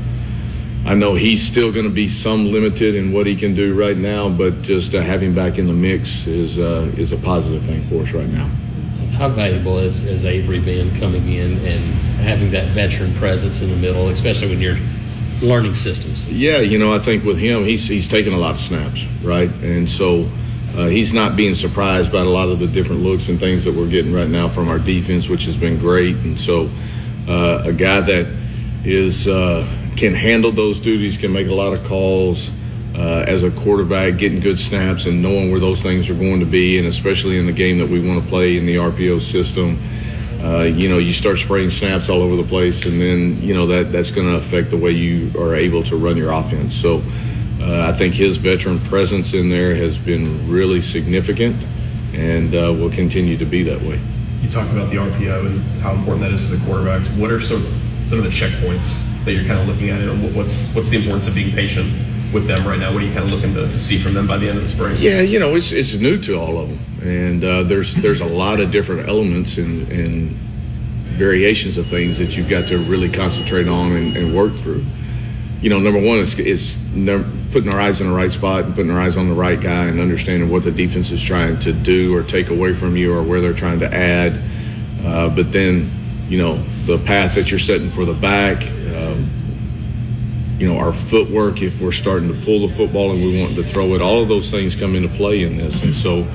I 0.85 0.95
know 0.95 1.15
he's 1.15 1.45
still 1.45 1.73
going 1.73 1.85
to 1.85 1.93
be 1.93 2.07
some 2.07 2.45
limited 2.45 2.95
in 2.95 3.11
what 3.11 3.27
he 3.27 3.35
can 3.35 3.55
do 3.55 3.77
right 3.77 3.97
now, 3.97 4.29
but 4.29 4.61
just 4.61 4.93
have 4.93 5.21
him 5.21 5.35
back 5.35 5.57
in 5.57 5.67
the 5.67 5.73
mix 5.73 6.27
is, 6.27 6.59
uh, 6.59 6.93
is 6.95 7.11
a 7.11 7.17
positive 7.17 7.65
thing 7.65 7.83
for 7.89 8.03
us 8.03 8.13
right 8.13 8.29
now 8.29 8.49
how 9.13 9.29
valuable 9.29 9.77
is, 9.79 10.03
is 10.05 10.25
Avery 10.25 10.59
been 10.59 10.95
coming 10.99 11.27
in 11.27 11.53
and 11.65 11.81
having 12.21 12.51
that 12.51 12.67
veteran 12.69 13.13
presence 13.15 13.61
in 13.61 13.69
the 13.69 13.75
middle, 13.75 14.09
especially 14.09 14.49
when 14.49 14.59
you're 14.59 14.77
learning 15.41 15.75
systems? 15.75 16.31
Yeah, 16.31 16.59
you 16.59 16.77
know, 16.77 16.93
I 16.93 16.99
think 16.99 17.23
with 17.23 17.37
him, 17.37 17.65
he's 17.65 17.87
he's 17.87 18.07
taking 18.07 18.33
a 18.33 18.37
lot 18.37 18.55
of 18.55 18.61
snaps, 18.61 19.05
right, 19.23 19.49
and 19.63 19.89
so. 19.89 20.29
Uh, 20.73 20.87
he's 20.87 21.11
not 21.11 21.35
being 21.35 21.53
surprised 21.53 22.13
by 22.13 22.21
a 22.21 22.23
lot 22.23 22.47
of 22.47 22.57
the 22.57 22.65
different 22.65 23.01
looks 23.01 23.27
and 23.27 23.37
things 23.37 23.65
that 23.65 23.75
we're 23.75 23.89
getting 23.89 24.13
right 24.13 24.29
now 24.29 24.47
from 24.47 24.69
our 24.69 24.79
defense, 24.79 25.27
which 25.27 25.43
has 25.43 25.57
been 25.57 25.77
great. 25.77 26.15
And 26.15 26.39
so, 26.39 26.69
uh, 27.27 27.63
a 27.65 27.73
guy 27.73 27.99
that 27.99 28.25
is 28.85 29.27
uh, 29.27 29.67
can 29.97 30.13
handle 30.13 30.53
those 30.53 30.79
duties, 30.79 31.17
can 31.17 31.33
make 31.33 31.47
a 31.47 31.53
lot 31.53 31.77
of 31.77 31.83
calls, 31.83 32.51
uh, 32.95 33.23
as 33.27 33.43
a 33.43 33.51
quarterback, 33.51 34.17
getting 34.17 34.39
good 34.39 34.59
snaps 34.59 35.05
and 35.05 35.21
knowing 35.21 35.51
where 35.51 35.59
those 35.59 35.81
things 35.81 36.09
are 36.09 36.13
going 36.13 36.39
to 36.39 36.45
be, 36.45 36.77
and 36.77 36.87
especially 36.87 37.37
in 37.37 37.45
the 37.45 37.53
game 37.53 37.77
that 37.79 37.87
we 37.87 38.05
want 38.05 38.21
to 38.21 38.29
play 38.29 38.57
in 38.57 38.65
the 38.65 38.75
RPO 38.75 39.21
system. 39.21 39.77
Uh, 40.43 40.63
you 40.63 40.89
know, 40.89 40.97
you 40.97 41.13
start 41.13 41.37
spraying 41.37 41.69
snaps 41.69 42.09
all 42.09 42.21
over 42.21 42.35
the 42.35 42.47
place, 42.47 42.85
and 42.85 42.99
then 42.99 43.41
you 43.41 43.53
know 43.53 43.67
that 43.67 43.91
that's 43.91 44.11
going 44.11 44.27
to 44.27 44.35
affect 44.35 44.71
the 44.71 44.77
way 44.77 44.91
you 44.91 45.31
are 45.39 45.55
able 45.55 45.83
to 45.83 45.95
run 45.95 46.17
your 46.17 46.31
offense. 46.31 46.75
So, 46.75 47.01
uh, 47.61 47.91
I 47.93 47.95
think 47.95 48.15
his 48.15 48.37
veteran 48.37 48.79
presence 48.79 49.33
in 49.33 49.49
there 49.49 49.75
has 49.75 49.97
been 49.97 50.49
really 50.49 50.81
significant, 50.81 51.55
and 52.13 52.55
uh, 52.55 52.73
will 52.73 52.89
continue 52.89 53.37
to 53.37 53.45
be 53.45 53.61
that 53.63 53.79
way. 53.81 54.01
You 54.41 54.49
talked 54.49 54.71
about 54.71 54.89
the 54.89 54.97
RPO 54.97 55.45
and 55.45 55.61
how 55.81 55.93
important 55.93 56.21
that 56.21 56.31
is 56.31 56.41
for 56.41 56.55
the 56.55 56.65
quarterbacks. 56.65 57.15
What 57.17 57.29
are 57.31 57.39
some 57.39 57.63
some 58.01 58.17
of 58.17 58.25
the 58.25 58.31
checkpoints 58.31 59.05
that 59.23 59.33
you're 59.33 59.45
kind 59.45 59.61
of 59.61 59.67
looking 59.67 59.91
at, 59.91 60.01
and 60.01 60.35
what's 60.35 60.73
what's 60.73 60.89
the 60.89 60.97
importance 60.97 61.27
of 61.27 61.35
being 61.35 61.53
patient 61.53 62.10
with 62.33 62.47
them 62.47 62.67
right 62.67 62.79
now? 62.79 62.93
What 62.93 63.03
are 63.03 63.05
you 63.05 63.13
kind 63.13 63.25
of 63.25 63.31
looking 63.31 63.53
to, 63.55 63.65
to 63.65 63.79
see 63.79 63.97
from 63.97 64.13
them 64.13 64.27
by 64.27 64.37
the 64.37 64.47
end 64.47 64.57
of 64.57 64.63
the 64.63 64.69
spring? 64.69 64.95
Yeah, 64.99 65.21
you 65.21 65.39
know, 65.39 65.55
it's, 65.55 65.71
it's 65.71 65.95
new 65.95 66.17
to 66.21 66.35
all 66.35 66.57
of 66.57 66.69
them, 66.69 66.79
and 67.01 67.43
uh, 67.43 67.63
there's 67.63 67.95
there's 67.95 68.21
a 68.21 68.25
lot 68.25 68.59
of 68.59 68.71
different 68.71 69.07
elements 69.07 69.57
and, 69.57 69.87
and 69.91 70.31
variations 71.17 71.77
of 71.77 71.87
things 71.87 72.17
that 72.17 72.35
you've 72.35 72.49
got 72.49 72.67
to 72.69 72.77
really 72.79 73.09
concentrate 73.09 73.67
on 73.67 73.91
and, 73.91 74.17
and 74.17 74.35
work 74.35 74.53
through. 74.55 74.83
You 75.61 75.69
know, 75.69 75.79
number 75.79 76.01
one 76.01 76.17
is, 76.17 76.39
is 76.39 76.79
putting 77.51 77.71
our 77.71 77.79
eyes 77.79 78.01
in 78.01 78.07
the 78.07 78.15
right 78.15 78.31
spot 78.31 78.65
and 78.65 78.73
putting 78.73 78.89
our 78.89 78.99
eyes 78.99 79.15
on 79.15 79.29
the 79.29 79.35
right 79.35 79.61
guy 79.61 79.85
and 79.85 79.99
understanding 79.99 80.49
what 80.49 80.63
the 80.63 80.71
defense 80.71 81.11
is 81.11 81.21
trying 81.21 81.59
to 81.59 81.71
do 81.71 82.15
or 82.15 82.23
take 82.23 82.49
away 82.49 82.73
from 82.73 82.97
you 82.97 83.13
or 83.13 83.21
where 83.21 83.41
they're 83.41 83.53
trying 83.53 83.79
to 83.79 83.93
add. 83.93 84.41
Uh, 85.05 85.29
but 85.29 85.51
then, 85.51 85.91
you 86.27 86.39
know, 86.39 86.57
the 86.85 86.97
path 86.97 87.35
that 87.35 87.51
you're 87.51 87.59
setting 87.59 87.91
for 87.91 88.05
the 88.05 88.13
back. 88.13 88.65
Um, 88.95 89.29
you 90.61 90.71
know, 90.71 90.77
our 90.77 90.93
footwork, 90.93 91.63
if 91.63 91.81
we're 91.81 91.91
starting 91.91 92.27
to 92.27 92.45
pull 92.45 92.67
the 92.67 92.71
football 92.71 93.11
and 93.11 93.23
we 93.23 93.41
want 93.41 93.55
to 93.55 93.63
throw 93.63 93.95
it, 93.95 94.01
all 94.01 94.21
of 94.21 94.29
those 94.29 94.51
things 94.51 94.75
come 94.75 94.95
into 94.95 95.09
play 95.17 95.41
in 95.41 95.57
this. 95.57 95.81
And 95.81 95.95
so 95.95 96.27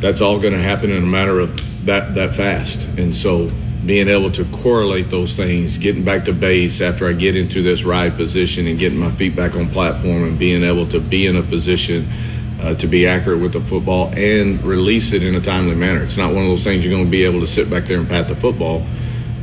that's 0.00 0.20
all 0.20 0.40
going 0.40 0.54
to 0.54 0.58
happen 0.58 0.90
in 0.90 1.04
a 1.04 1.06
matter 1.06 1.38
of 1.38 1.86
that, 1.86 2.16
that 2.16 2.34
fast. 2.34 2.88
And 2.98 3.14
so 3.14 3.48
being 3.86 4.08
able 4.08 4.32
to 4.32 4.44
correlate 4.46 5.08
those 5.08 5.36
things, 5.36 5.78
getting 5.78 6.02
back 6.02 6.24
to 6.24 6.32
base 6.32 6.80
after 6.80 7.08
I 7.08 7.12
get 7.12 7.36
into 7.36 7.62
this 7.62 7.84
ride 7.84 8.16
position 8.16 8.66
and 8.66 8.76
getting 8.76 8.98
my 8.98 9.12
feet 9.12 9.36
back 9.36 9.54
on 9.54 9.70
platform 9.70 10.24
and 10.24 10.36
being 10.36 10.64
able 10.64 10.88
to 10.88 10.98
be 10.98 11.26
in 11.28 11.36
a 11.36 11.42
position 11.42 12.08
uh, 12.60 12.74
to 12.74 12.88
be 12.88 13.06
accurate 13.06 13.40
with 13.40 13.52
the 13.52 13.60
football 13.60 14.12
and 14.16 14.60
release 14.64 15.12
it 15.12 15.22
in 15.22 15.36
a 15.36 15.40
timely 15.40 15.76
manner. 15.76 16.02
It's 16.02 16.16
not 16.16 16.34
one 16.34 16.42
of 16.42 16.48
those 16.48 16.64
things 16.64 16.84
you're 16.84 16.92
going 16.92 17.04
to 17.04 17.10
be 17.10 17.22
able 17.22 17.38
to 17.38 17.46
sit 17.46 17.70
back 17.70 17.84
there 17.84 17.98
and 17.98 18.08
pat 18.08 18.26
the 18.26 18.34
football. 18.34 18.84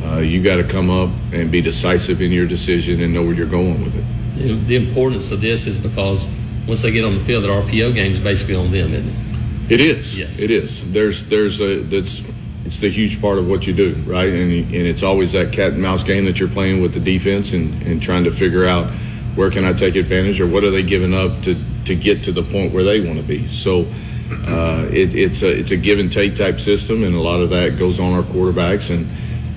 Uh, 0.03 0.17
you 0.17 0.43
got 0.43 0.57
to 0.57 0.65
come 0.65 0.89
up 0.89 1.11
and 1.31 1.49
be 1.49 1.61
decisive 1.61 2.21
in 2.21 2.33
your 2.33 2.45
decision 2.45 2.99
and 2.99 3.13
know 3.13 3.23
where 3.23 3.33
you're 3.33 3.47
going 3.47 3.85
with 3.85 3.95
it 3.95 4.16
the 4.37 4.75
importance 4.75 5.31
of 5.31 5.41
this 5.41 5.67
is 5.67 5.77
because 5.77 6.27
once 6.67 6.81
they 6.81 6.91
get 6.91 7.05
on 7.05 7.13
the 7.13 7.23
field, 7.23 7.43
the 7.43 7.49
RPO 7.49 7.95
game 7.95 8.11
is 8.11 8.19
basically 8.19 8.55
on 8.55 8.71
them, 8.71 8.93
isn't 8.93 9.07
it? 9.07 9.71
It 9.71 9.79
is. 9.81 10.17
Yes. 10.17 10.39
It 10.39 10.51
is. 10.51 10.89
There's 10.91 11.25
there's 11.25 11.61
a 11.61 11.81
that's 11.83 12.21
it's 12.65 12.79
the 12.79 12.89
huge 12.89 13.21
part 13.21 13.37
of 13.37 13.47
what 13.47 13.67
you 13.67 13.73
do, 13.73 13.95
right? 14.05 14.29
And 14.29 14.51
and 14.51 14.87
it's 14.87 15.03
always 15.03 15.33
that 15.33 15.51
cat 15.51 15.73
and 15.73 15.81
mouse 15.81 16.03
game 16.03 16.25
that 16.25 16.39
you're 16.39 16.49
playing 16.49 16.81
with 16.81 16.93
the 16.93 16.99
defense 16.99 17.53
and 17.53 17.81
and 17.83 18.01
trying 18.01 18.23
to 18.25 18.31
figure 18.31 18.65
out 18.65 18.91
where 19.35 19.51
can 19.51 19.65
I 19.65 19.73
take 19.73 19.95
advantage 19.95 20.41
or 20.41 20.47
what 20.47 20.63
are 20.63 20.71
they 20.71 20.83
giving 20.83 21.13
up 21.13 21.41
to 21.43 21.55
to 21.85 21.95
get 21.95 22.23
to 22.23 22.31
the 22.31 22.43
point 22.43 22.73
where 22.73 22.83
they 22.83 23.01
want 23.01 23.17
to 23.17 23.25
be. 23.25 23.47
So. 23.47 23.87
Uh, 24.45 24.85
it, 24.91 25.15
it's 25.15 25.41
a 25.41 25.47
it's 25.47 25.71
a 25.71 25.77
give 25.77 25.99
and 25.99 26.11
take 26.11 26.35
type 26.35 26.59
system, 26.59 27.05
and 27.05 27.15
a 27.15 27.19
lot 27.19 27.39
of 27.39 27.49
that 27.49 27.79
goes 27.79 27.97
on 27.97 28.11
our 28.11 28.23
quarterbacks, 28.23 28.93
and 28.93 29.07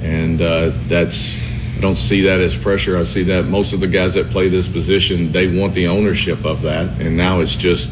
and 0.01 0.41
uh, 0.41 0.71
that's 0.87 1.35
I 1.81 1.83
don't 1.83 1.97
see 1.97 2.21
that 2.27 2.43
as 2.43 2.55
pressure. 2.55 2.99
I 2.99 3.05
see 3.05 3.23
that 3.23 3.47
most 3.47 3.73
of 3.73 3.81
the 3.81 3.87
guys 3.87 4.13
that 4.13 4.29
play 4.29 4.51
this 4.51 4.69
position, 4.69 5.33
they 5.33 5.59
want 5.59 5.73
the 5.73 5.87
ownership 5.87 6.45
of 6.45 6.61
that. 6.61 7.01
And 7.01 7.17
now 7.17 7.41
it's 7.41 7.57
just 7.57 7.91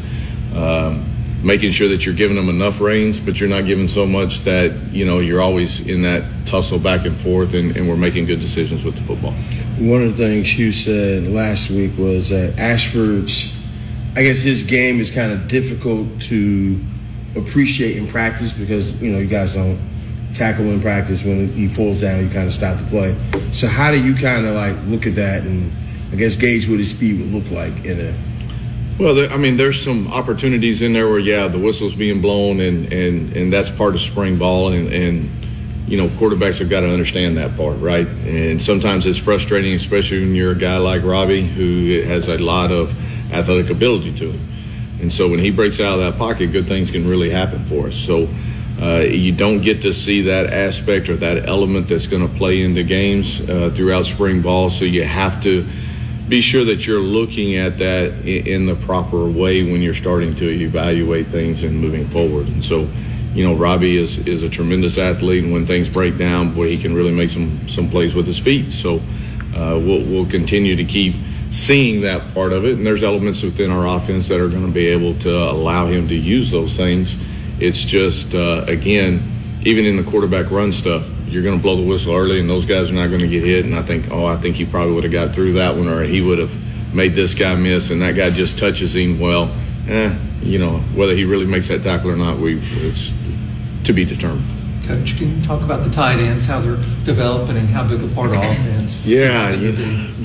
um, 0.53 1.03
making 1.41 1.71
sure 1.71 1.89
that 1.89 2.05
you're 2.05 2.13
giving 2.13 2.35
them 2.35 2.49
enough 2.49 2.81
reins, 2.81 3.19
but 3.19 3.39
you're 3.39 3.49
not 3.49 3.65
giving 3.65 3.87
so 3.87 4.05
much 4.05 4.41
that, 4.41 4.93
you 4.93 5.07
know, 5.07 5.17
you're 5.17 5.41
always 5.41 5.79
in 5.79 6.03
that 6.03 6.23
tussle 6.45 6.77
back 6.77 7.07
and 7.07 7.19
forth 7.19 7.55
and, 7.55 7.75
and 7.75 7.89
we're 7.89 7.97
making 7.97 8.27
good 8.27 8.39
decisions 8.39 8.83
with 8.83 8.93
the 8.93 9.01
football. 9.01 9.31
One 9.79 10.03
of 10.03 10.17
the 10.17 10.23
things 10.23 10.55
Hugh 10.55 10.71
said 10.71 11.23
last 11.23 11.71
week 11.71 11.97
was 11.97 12.29
that 12.29 12.59
Ashford's, 12.59 13.59
I 14.15 14.21
guess 14.21 14.43
his 14.43 14.61
game 14.61 14.99
is 14.99 15.09
kind 15.09 15.31
of 15.31 15.47
difficult 15.47 16.21
to 16.25 16.79
appreciate 17.35 17.97
in 17.97 18.05
practice 18.07 18.53
because 18.53 19.01
you 19.01 19.11
know 19.11 19.17
you 19.17 19.27
guys 19.27 19.55
don't 19.55 19.79
tackle 20.33 20.65
in 20.65 20.81
practice 20.81 21.23
when 21.23 21.47
he 21.47 21.67
pulls 21.67 22.01
down, 22.01 22.23
you 22.23 22.29
kind 22.29 22.47
of 22.47 22.53
stop 22.53 22.77
the 22.77 22.85
play. 22.85 23.15
So 23.51 23.67
how 23.67 23.91
do 23.91 24.01
you 24.01 24.13
kind 24.15 24.45
of 24.45 24.55
like 24.55 24.75
look 24.85 25.05
at 25.07 25.15
that 25.15 25.43
and 25.43 25.71
I 26.11 26.15
guess 26.15 26.35
gauge 26.35 26.67
what 26.67 26.79
his 26.79 26.89
speed 26.89 27.19
would 27.19 27.31
look 27.31 27.51
like 27.51 27.85
in 27.85 27.99
a 27.99 28.15
Well, 28.99 29.13
there, 29.13 29.29
I 29.29 29.37
mean, 29.37 29.57
there's 29.57 29.81
some 29.81 30.07
opportunities 30.07 30.81
in 30.81 30.93
there 30.93 31.07
where, 31.07 31.19
yeah, 31.19 31.47
the 31.47 31.59
whistle's 31.59 31.95
being 31.95 32.19
blown, 32.21 32.59
and 32.59 32.91
and 32.91 33.35
and 33.35 33.53
that's 33.53 33.69
part 33.69 33.95
of 33.95 34.01
spring 34.01 34.37
ball, 34.37 34.71
and 34.71 34.91
and 34.91 35.29
you 35.87 35.97
know, 35.97 36.07
quarterbacks 36.07 36.59
have 36.59 36.69
got 36.69 36.81
to 36.81 36.89
understand 36.89 37.37
that 37.37 37.55
part, 37.57 37.79
right? 37.79 38.07
And 38.07 38.61
sometimes 38.61 39.05
it's 39.07 39.17
frustrating, 39.17 39.73
especially 39.73 40.19
when 40.19 40.35
you're 40.35 40.51
a 40.51 40.57
guy 40.57 40.77
like 40.77 41.03
Robbie 41.03 41.47
who 41.47 42.01
has 42.03 42.27
a 42.27 42.37
lot 42.37 42.71
of 42.71 42.95
athletic 43.31 43.69
ability 43.71 44.13
to 44.15 44.31
him, 44.31 44.47
and 45.01 45.13
so 45.13 45.27
when 45.27 45.39
he 45.39 45.51
breaks 45.51 45.79
out 45.79 45.99
of 45.99 45.99
that 45.99 46.17
pocket, 46.17 46.51
good 46.51 46.65
things 46.65 46.91
can 46.91 47.07
really 47.07 47.29
happen 47.29 47.65
for 47.65 47.87
us. 47.87 47.95
So. 47.95 48.27
Uh, 48.81 48.99
you 48.99 49.33
don't 49.33 49.59
get 49.59 49.81
to 49.81 49.93
see 49.93 50.21
that 50.21 50.53
aspect 50.53 51.09
or 51.09 51.17
that 51.17 51.47
element 51.47 51.89
that's 51.89 52.07
going 52.07 52.25
to 52.25 52.33
play 52.37 52.61
into 52.61 52.81
games 52.83 53.41
uh, 53.41 53.71
throughout 53.75 54.05
spring 54.05 54.41
ball, 54.41 54.69
so 54.69 54.85
you 54.85 55.03
have 55.03 55.43
to 55.43 55.67
be 56.29 56.41
sure 56.41 56.63
that 56.63 56.85
you're 56.85 56.99
looking 56.99 57.55
at 57.55 57.79
that 57.79 58.25
in 58.25 58.67
the 58.67 58.75
proper 58.75 59.27
way 59.27 59.63
when 59.63 59.81
you're 59.81 59.95
starting 59.95 60.33
to 60.35 60.47
evaluate 60.47 61.27
things 61.27 61.63
and 61.63 61.75
moving 61.81 62.07
forward. 62.09 62.47
And 62.47 62.63
so, 62.63 62.87
you 63.33 63.43
know, 63.43 63.55
Robbie 63.55 63.97
is 63.97 64.19
is 64.19 64.43
a 64.43 64.49
tremendous 64.49 64.97
athlete, 64.97 65.43
and 65.43 65.51
when 65.51 65.65
things 65.65 65.89
break 65.89 66.17
down, 66.17 66.53
boy, 66.53 66.69
he 66.69 66.77
can 66.77 66.93
really 66.93 67.11
make 67.11 67.31
some 67.31 67.67
some 67.67 67.89
plays 67.89 68.13
with 68.13 68.27
his 68.27 68.39
feet. 68.39 68.71
So, 68.71 69.01
uh, 69.55 69.77
we'll 69.83 70.05
we'll 70.05 70.29
continue 70.29 70.75
to 70.75 70.85
keep 70.85 71.15
seeing 71.49 72.01
that 72.01 72.33
part 72.33 72.53
of 72.53 72.63
it. 72.63 72.73
And 72.77 72.85
there's 72.85 73.03
elements 73.03 73.41
within 73.41 73.71
our 73.71 73.97
offense 73.97 74.27
that 74.27 74.39
are 74.39 74.49
going 74.49 74.65
to 74.65 74.71
be 74.71 74.87
able 74.87 75.15
to 75.19 75.35
allow 75.35 75.87
him 75.87 76.07
to 76.07 76.15
use 76.15 76.51
those 76.51 76.77
things. 76.77 77.17
It's 77.59 77.83
just 77.83 78.35
uh, 78.35 78.65
again, 78.67 79.21
even 79.63 79.85
in 79.85 79.97
the 79.97 80.03
quarterback 80.03 80.51
run 80.51 80.71
stuff, 80.71 81.09
you're 81.27 81.43
going 81.43 81.57
to 81.57 81.61
blow 81.61 81.75
the 81.75 81.85
whistle 81.85 82.15
early, 82.15 82.39
and 82.39 82.49
those 82.49 82.65
guys 82.65 82.91
are 82.91 82.95
not 82.95 83.07
going 83.07 83.19
to 83.19 83.27
get 83.27 83.43
hit. 83.43 83.65
And 83.65 83.75
I 83.75 83.81
think, 83.81 84.09
oh, 84.11 84.25
I 84.25 84.37
think 84.37 84.55
he 84.55 84.65
probably 84.65 84.93
would 84.93 85.03
have 85.03 85.13
got 85.13 85.33
through 85.33 85.53
that 85.53 85.75
one, 85.75 85.87
or 85.87 86.03
he 86.03 86.21
would 86.21 86.39
have 86.39 86.57
made 86.93 87.15
this 87.15 87.35
guy 87.35 87.55
miss, 87.55 87.91
and 87.91 88.01
that 88.01 88.15
guy 88.15 88.29
just 88.29 88.57
touches 88.57 88.95
him. 88.95 89.19
Well, 89.19 89.51
eh, 89.87 90.17
you 90.41 90.59
know, 90.59 90.79
whether 90.95 91.15
he 91.15 91.25
really 91.25 91.45
makes 91.45 91.67
that 91.67 91.83
tackle 91.83 92.11
or 92.11 92.15
not, 92.15 92.39
we 92.39 92.59
it's 92.59 93.13
to 93.83 93.93
be 93.93 94.05
determined. 94.05 94.49
Coach, 94.85 95.17
can 95.17 95.37
you 95.37 95.45
talk 95.45 95.61
about 95.61 95.83
the 95.83 95.91
tight 95.91 96.17
ends, 96.17 96.47
how 96.47 96.61
they're 96.61 96.83
developing, 97.05 97.57
and 97.57 97.69
how 97.69 97.87
big 97.87 98.01
a 98.01 98.07
part 98.15 98.31
of 98.31 98.37
offense? 98.37 99.05
Yeah, 99.05 99.51
you 99.53 99.71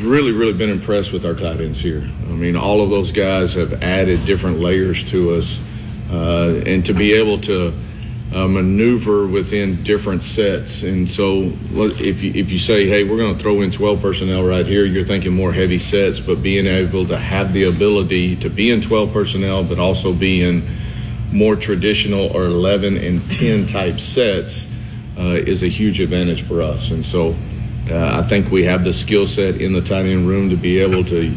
really, 0.09 0.32
really 0.32 0.55
been 0.55 0.70
impressed 0.70 1.12
with 1.12 1.27
our 1.27 1.35
tight 1.35 1.61
ends 1.61 1.81
here. 1.81 2.01
I 2.01 2.32
mean, 2.32 2.56
all 2.56 2.81
of 2.81 2.89
those 2.89 3.12
guys 3.12 3.55
have 3.55 3.82
added 3.82 4.24
different 4.24 4.61
layers 4.61 5.05
to 5.11 5.35
us, 5.35 5.61
uh, 6.15 6.62
and 6.66 6.86
to 6.86 6.95
be 6.95 7.12
able 7.12 7.41
to 7.41 7.73
uh, 8.32 8.49
maneuver 8.49 9.27
within 9.27 9.82
different 9.82 10.23
sets. 10.23 10.82
And 10.82 11.09
so, 11.09 11.53
if 11.73 12.23
you 12.23 12.32
if 12.35 12.51
you 12.51 12.59
say, 12.59 12.89
"Hey, 12.89 13.05
we're 13.05 13.16
going 13.16 13.36
to 13.36 13.43
throw 13.43 13.61
in 13.62 13.70
12 13.70 14.01
personnel 14.01 14.45
right 14.45 14.66
here," 14.66 14.85
you're 14.85 15.05
thinking 15.05 15.32
more 15.32 15.53
heavy 15.53 15.78
sets, 15.78 16.20
but 16.20 16.43
being 16.43 16.66
able 16.66 17.07
to 17.07 17.16
have 17.16 17.53
the 17.53 17.65
ability 17.65 18.36
to 18.36 18.49
be 18.49 18.70
in 18.70 18.81
12 18.81 19.12
personnel, 19.12 19.65
but 19.65 19.78
also 19.78 20.12
be 20.12 20.43
in 20.43 20.69
more 21.32 21.57
traditional 21.57 22.28
or 22.28 22.45
11 22.45 22.97
and 22.97 23.28
10 23.31 23.66
type 23.66 23.99
sets 23.99 24.69
uh, 25.19 25.31
is 25.32 25.62
a 25.62 25.69
huge 25.69 26.01
advantage 26.01 26.43
for 26.43 26.62
us. 26.62 26.91
And 26.91 27.05
so 27.05 27.36
uh, 27.91 28.23
I 28.23 28.28
think 28.28 28.51
we 28.51 28.65
have 28.65 28.85
the 28.85 28.93
skill 28.93 29.27
set 29.27 29.61
in 29.61 29.73
the 29.73 29.81
tight 29.81 30.07
end 30.07 30.28
room 30.28 30.51
to 30.51 30.57
be 30.57 30.78
able 30.78 31.05
to 31.07 31.35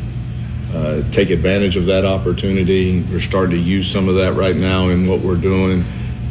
uh, 0.74 1.02
take 1.12 1.30
advantage 1.30 1.78
of 1.78 1.86
that 1.86 2.06
opportunity. 2.06 3.02
We're 3.04 3.20
starting 3.20 3.52
to 3.52 3.62
use 3.62 3.90
some 3.90 4.10
of 4.10 4.16
that 4.16 4.34
right 4.34 4.56
now 4.56 4.90
in 4.90 5.08
what 5.08 5.22
we're 5.22 5.36
doing. 5.36 5.84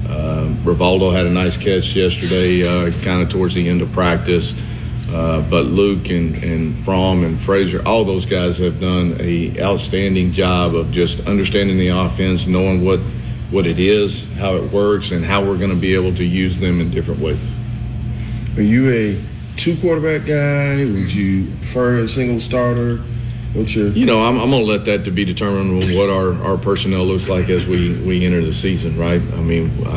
Uh, 0.08 0.54
Rivaldo 0.62 1.12
had 1.12 1.26
a 1.26 1.30
nice 1.30 1.56
catch 1.56 1.96
yesterday, 1.96 2.66
uh, 2.66 2.92
kind 3.02 3.22
of 3.22 3.28
towards 3.28 3.54
the 3.54 3.68
end 3.68 3.82
of 3.82 3.90
practice. 3.92 4.54
Uh, 5.08 5.40
but 5.48 5.66
Luke 5.66 6.10
and, 6.10 6.34
and 6.42 6.84
Fromm 6.84 7.24
and 7.24 7.38
Frazier, 7.38 7.82
all 7.86 8.04
those 8.04 8.26
guys 8.26 8.58
have 8.58 8.80
done 8.80 9.16
a 9.20 9.60
outstanding 9.60 10.32
job 10.32 10.74
of 10.74 10.90
just 10.90 11.26
understanding 11.26 11.78
the 11.78 11.88
offense, 11.88 12.46
knowing 12.46 12.84
what 12.84 13.00
what 13.50 13.64
it 13.64 13.78
is, 13.78 14.28
how 14.34 14.56
it 14.56 14.72
works, 14.72 15.12
and 15.12 15.24
how 15.24 15.40
we're 15.44 15.56
going 15.56 15.70
to 15.70 15.76
be 15.76 15.94
able 15.94 16.12
to 16.16 16.24
use 16.24 16.58
them 16.58 16.80
in 16.80 16.90
different 16.90 17.20
ways. 17.20 17.38
Are 18.56 18.62
you 18.62 18.90
a 18.90 19.56
two 19.56 19.76
quarterback 19.76 20.26
guy? 20.26 20.84
Would 20.84 21.14
you 21.14 21.46
prefer 21.58 21.98
a 21.98 22.08
single 22.08 22.40
starter? 22.40 23.04
What's 23.56 23.74
your 23.74 23.88
You 23.88 24.04
know, 24.04 24.22
I'm, 24.22 24.38
I'm 24.38 24.50
going 24.50 24.64
to 24.66 24.70
let 24.70 24.84
that 24.84 25.06
to 25.06 25.10
be 25.10 25.24
determined 25.24 25.78
with 25.78 25.96
what 25.96 26.10
our, 26.10 26.34
our 26.42 26.58
personnel 26.58 27.06
looks 27.06 27.26
like 27.26 27.48
as 27.48 27.66
we, 27.66 27.98
we 28.00 28.24
enter 28.26 28.44
the 28.44 28.52
season, 28.52 28.98
right? 28.98 29.20
I 29.20 29.40
mean, 29.40 29.86
I, 29.86 29.96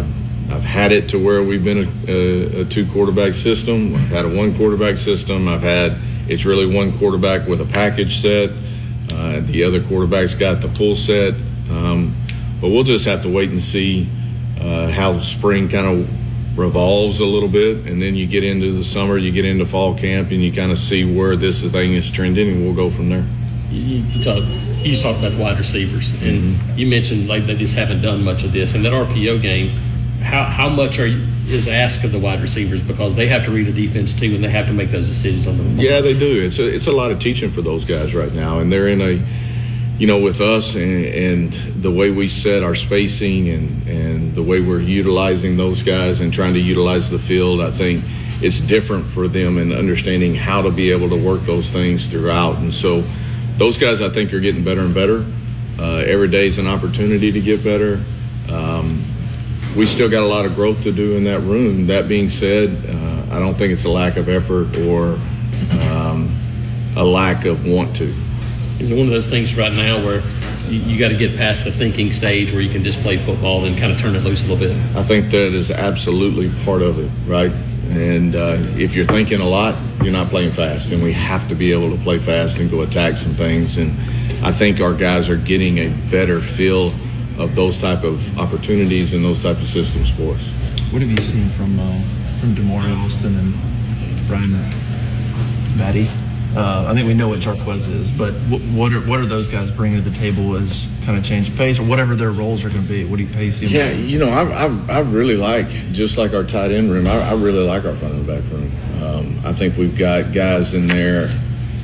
I've 0.55 0.63
had 0.63 0.93
it 0.93 1.09
to 1.09 1.23
where 1.23 1.43
we've 1.43 1.63
been 1.63 1.79
a, 2.07 2.11
a, 2.11 2.61
a 2.61 2.65
two 2.65 2.85
quarterback 2.87 3.33
system. 3.33 3.95
I've 3.95 4.07
had 4.07 4.25
a 4.25 4.29
one 4.29 4.55
quarterback 4.55 4.95
system. 4.95 5.49
I've 5.49 5.61
had 5.61 5.97
it's 6.29 6.45
really 6.45 6.73
one 6.73 6.97
quarterback 6.97 7.47
with 7.49 7.59
a 7.59 7.65
package 7.65 8.21
set. 8.21 8.51
Uh, 9.11 9.41
the 9.41 9.65
other 9.65 9.83
quarterback's 9.83 10.35
got 10.35 10.61
the 10.61 10.69
full 10.69 10.95
set. 10.95 11.33
Um, 11.69 12.15
but 12.61 12.69
we'll 12.69 12.83
just 12.83 13.05
have 13.05 13.23
to 13.23 13.29
wait 13.29 13.49
and 13.49 13.61
see 13.61 14.09
uh, 14.61 14.89
how 14.89 15.19
spring 15.19 15.67
kind 15.67 15.85
of 15.85 16.57
revolves 16.57 17.19
a 17.19 17.25
little 17.25 17.49
bit, 17.49 17.85
and 17.85 18.01
then 18.01 18.15
you 18.15 18.27
get 18.27 18.43
into 18.43 18.71
the 18.71 18.83
summer, 18.83 19.17
you 19.17 19.31
get 19.31 19.45
into 19.45 19.65
fall 19.65 19.97
camp, 19.97 20.31
and 20.31 20.41
you 20.41 20.51
kind 20.51 20.71
of 20.71 20.79
see 20.79 21.03
where 21.03 21.35
this 21.35 21.63
thing 21.71 21.93
is 21.93 22.09
trending, 22.09 22.49
and 22.49 22.63
we'll 22.63 22.73
go 22.75 22.89
from 22.89 23.09
there. 23.09 23.25
You, 23.69 24.03
you 24.03 24.23
talk 24.23 24.43
you 24.79 24.91
just 24.91 25.03
talked 25.03 25.19
about 25.19 25.33
the 25.33 25.41
wide 25.41 25.57
receivers. 25.57 26.13
And 26.25 26.55
mm-hmm. 26.55 26.77
you 26.77 26.87
mentioned 26.87 27.27
like 27.27 27.45
they 27.45 27.55
just 27.55 27.75
haven't 27.75 28.01
done 28.01 28.23
much 28.23 28.43
of 28.43 28.51
this. 28.51 28.75
And 28.75 28.85
that 28.85 28.93
RPO 28.93 29.41
game 29.41 29.77
how 30.21 30.43
how 30.43 30.69
much 30.69 30.99
are 30.99 31.07
you, 31.07 31.27
is 31.47 31.67
asked 31.67 32.03
of 32.03 32.11
the 32.11 32.19
wide 32.19 32.41
receivers 32.41 32.83
because 32.83 33.15
they 33.15 33.27
have 33.27 33.45
to 33.45 33.51
read 33.51 33.67
a 33.67 33.71
defense 33.71 34.13
too 34.13 34.35
and 34.35 34.43
they 34.43 34.49
have 34.49 34.67
to 34.67 34.73
make 34.73 34.91
those 34.91 35.07
decisions 35.07 35.47
on 35.47 35.57
the 35.57 35.81
Yeah, 35.81 36.01
they 36.01 36.17
do. 36.17 36.43
It's 36.43 36.59
a, 36.59 36.67
it's 36.67 36.87
a 36.87 36.91
lot 36.91 37.11
of 37.11 37.19
teaching 37.19 37.51
for 37.51 37.61
those 37.61 37.85
guys 37.85 38.13
right 38.13 38.31
now, 38.31 38.59
and 38.59 38.71
they're 38.71 38.87
in 38.87 39.01
a, 39.01 39.25
you 39.97 40.07
know, 40.07 40.19
with 40.19 40.41
us 40.41 40.75
and, 40.75 41.05
and 41.05 41.51
the 41.81 41.91
way 41.91 42.11
we 42.11 42.27
set 42.27 42.63
our 42.63 42.75
spacing 42.75 43.49
and 43.49 43.87
and 43.87 44.35
the 44.35 44.43
way 44.43 44.61
we're 44.61 44.81
utilizing 44.81 45.57
those 45.57 45.81
guys 45.83 46.21
and 46.21 46.33
trying 46.33 46.53
to 46.53 46.59
utilize 46.59 47.09
the 47.09 47.19
field. 47.19 47.61
I 47.61 47.71
think 47.71 48.03
it's 48.41 48.61
different 48.61 49.05
for 49.05 49.27
them 49.27 49.57
in 49.57 49.73
understanding 49.73 50.35
how 50.35 50.61
to 50.61 50.71
be 50.71 50.91
able 50.91 51.09
to 51.09 51.17
work 51.17 51.41
those 51.45 51.71
things 51.71 52.07
throughout, 52.07 52.57
and 52.57 52.73
so 52.73 53.03
those 53.59 53.77
guys 53.77 53.99
I 54.01 54.09
think 54.09 54.33
are 54.33 54.39
getting 54.39 54.63
better 54.63 54.81
and 54.81 54.93
better. 54.93 55.25
Uh, 55.77 55.97
every 55.97 56.29
day 56.29 56.47
is 56.47 56.57
an 56.57 56.67
opportunity 56.67 57.31
to 57.31 57.41
get 57.41 57.63
better. 57.63 58.01
Um, 58.49 59.03
we 59.75 59.85
still 59.85 60.09
got 60.09 60.23
a 60.23 60.27
lot 60.27 60.45
of 60.45 60.55
growth 60.55 60.81
to 60.83 60.91
do 60.91 61.15
in 61.15 61.25
that 61.25 61.41
room. 61.41 61.87
That 61.87 62.07
being 62.07 62.29
said, 62.29 62.69
uh, 62.89 63.35
I 63.35 63.39
don't 63.39 63.55
think 63.55 63.73
it's 63.73 63.83
a 63.83 63.89
lack 63.89 64.17
of 64.17 64.27
effort 64.29 64.75
or 64.77 65.19
um, 65.81 66.35
a 66.95 67.03
lack 67.03 67.45
of 67.45 67.65
want 67.65 67.95
to. 67.97 68.13
is 68.79 68.91
it 68.91 68.97
one 68.97 69.05
of 69.05 69.11
those 69.11 69.29
things 69.29 69.55
right 69.55 69.73
now 69.73 70.03
where 70.03 70.23
you, 70.67 70.79
you 70.79 70.99
got 70.99 71.09
to 71.09 71.17
get 71.17 71.35
past 71.35 71.65
the 71.65 71.71
thinking 71.71 72.11
stage 72.11 72.51
where 72.51 72.61
you 72.61 72.69
can 72.69 72.83
just 72.83 72.99
play 73.01 73.17
football 73.17 73.65
and 73.65 73.77
kind 73.77 73.91
of 73.91 73.99
turn 73.99 74.15
it 74.15 74.23
loose 74.23 74.43
a 74.43 74.47
little 74.47 74.57
bit 74.57 74.75
I 74.95 75.03
think 75.03 75.29
that 75.31 75.53
is 75.53 75.69
absolutely 75.69 76.49
part 76.63 76.81
of 76.81 76.97
it, 76.97 77.11
right? 77.29 77.51
And 77.89 78.35
uh, 78.35 78.57
if 78.77 78.95
you're 78.95 79.05
thinking 79.05 79.41
a 79.41 79.47
lot, 79.47 79.75
you're 80.03 80.13
not 80.13 80.27
playing 80.27 80.51
fast. 80.51 80.91
And 80.91 81.01
we 81.01 81.11
have 81.13 81.47
to 81.49 81.55
be 81.55 81.71
able 81.71 81.89
to 81.95 82.01
play 82.03 82.19
fast 82.19 82.59
and 82.59 82.69
go 82.69 82.81
attack 82.81 83.17
some 83.17 83.33
things. 83.35 83.77
And 83.77 83.91
I 84.45 84.51
think 84.51 84.79
our 84.79 84.93
guys 84.93 85.29
are 85.29 85.37
getting 85.37 85.79
a 85.79 85.89
better 86.11 86.39
feel 86.39 86.91
of 87.37 87.55
those 87.55 87.79
type 87.79 88.03
of 88.03 88.37
opportunities 88.37 89.13
and 89.13 89.23
those 89.23 89.41
type 89.41 89.57
of 89.57 89.67
systems 89.67 90.09
for 90.09 90.35
us. 90.35 90.41
What 90.91 91.01
have 91.01 91.11
you 91.11 91.17
seen 91.17 91.49
from 91.49 91.79
uh, 91.79 92.01
from 92.39 92.55
Damari 92.55 92.95
Alston 93.01 93.35
and 93.37 94.27
Brian 94.27 94.51
Battie? 95.77 96.09
Uh, 96.55 96.85
I 96.87 96.95
think 96.95 97.07
we 97.07 97.13
know 97.13 97.27
what 97.29 97.39
Jarquez 97.39 97.87
is, 97.87 98.09
but 98.09 98.33
what, 98.49 98.61
what 98.61 98.91
are 98.91 99.01
what 99.01 99.19
are 99.19 99.25
those 99.25 99.47
guys 99.47 99.69
bringing 99.69 100.03
to 100.03 100.09
the 100.09 100.17
table 100.17 100.55
as 100.55 100.87
kind 101.05 101.15
of 101.15 101.23
change 101.23 101.49
of 101.49 101.55
pace 101.55 101.79
or 101.79 101.83
whatever 101.83 102.15
their 102.15 102.31
roles 102.31 102.65
are 102.65 102.69
going 102.69 102.81
to 102.81 102.89
be? 102.89 103.05
What 103.05 103.17
do 103.17 103.23
you 103.23 103.29
pace? 103.29 103.61
Yeah, 103.61 103.91
you 103.91 104.17
know, 104.17 104.29
I, 104.29 104.65
I, 104.65 104.97
I 104.97 104.99
really 105.01 105.37
like, 105.37 105.67
just 105.91 106.17
like 106.17 106.33
our 106.33 106.43
tight 106.43 106.71
end 106.71 106.91
room, 106.91 107.05
I, 107.05 107.29
I 107.29 107.33
really 107.33 107.63
like 107.63 107.85
our 107.85 107.93
running 107.93 108.25
back 108.25 108.43
room. 108.51 108.71
Um, 109.03 109.41
I 109.45 109.53
think 109.53 109.77
we've 109.77 109.95
got 109.95 110.33
guys 110.33 110.73
in 110.73 110.87
there 110.87 111.27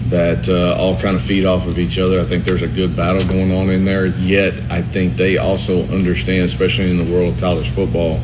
that 0.10 0.50
uh, 0.50 0.80
all 0.80 0.96
kind 0.96 1.16
of 1.16 1.22
feed 1.22 1.46
off 1.46 1.68
of 1.68 1.78
each 1.78 2.00
other. 2.00 2.20
I 2.20 2.24
think 2.24 2.44
there's 2.44 2.62
a 2.62 2.68
good 2.68 2.96
battle 2.96 3.26
going 3.28 3.52
on 3.52 3.70
in 3.70 3.86
there. 3.86 4.08
Yet, 4.08 4.60
I 4.72 4.82
think 4.82 5.16
they 5.16 5.38
also 5.38 5.84
understand, 5.88 6.44
especially 6.44 6.90
in 6.90 6.98
the 6.98 7.12
world 7.12 7.36
of 7.36 7.40
college 7.40 7.70
football, 7.70 8.20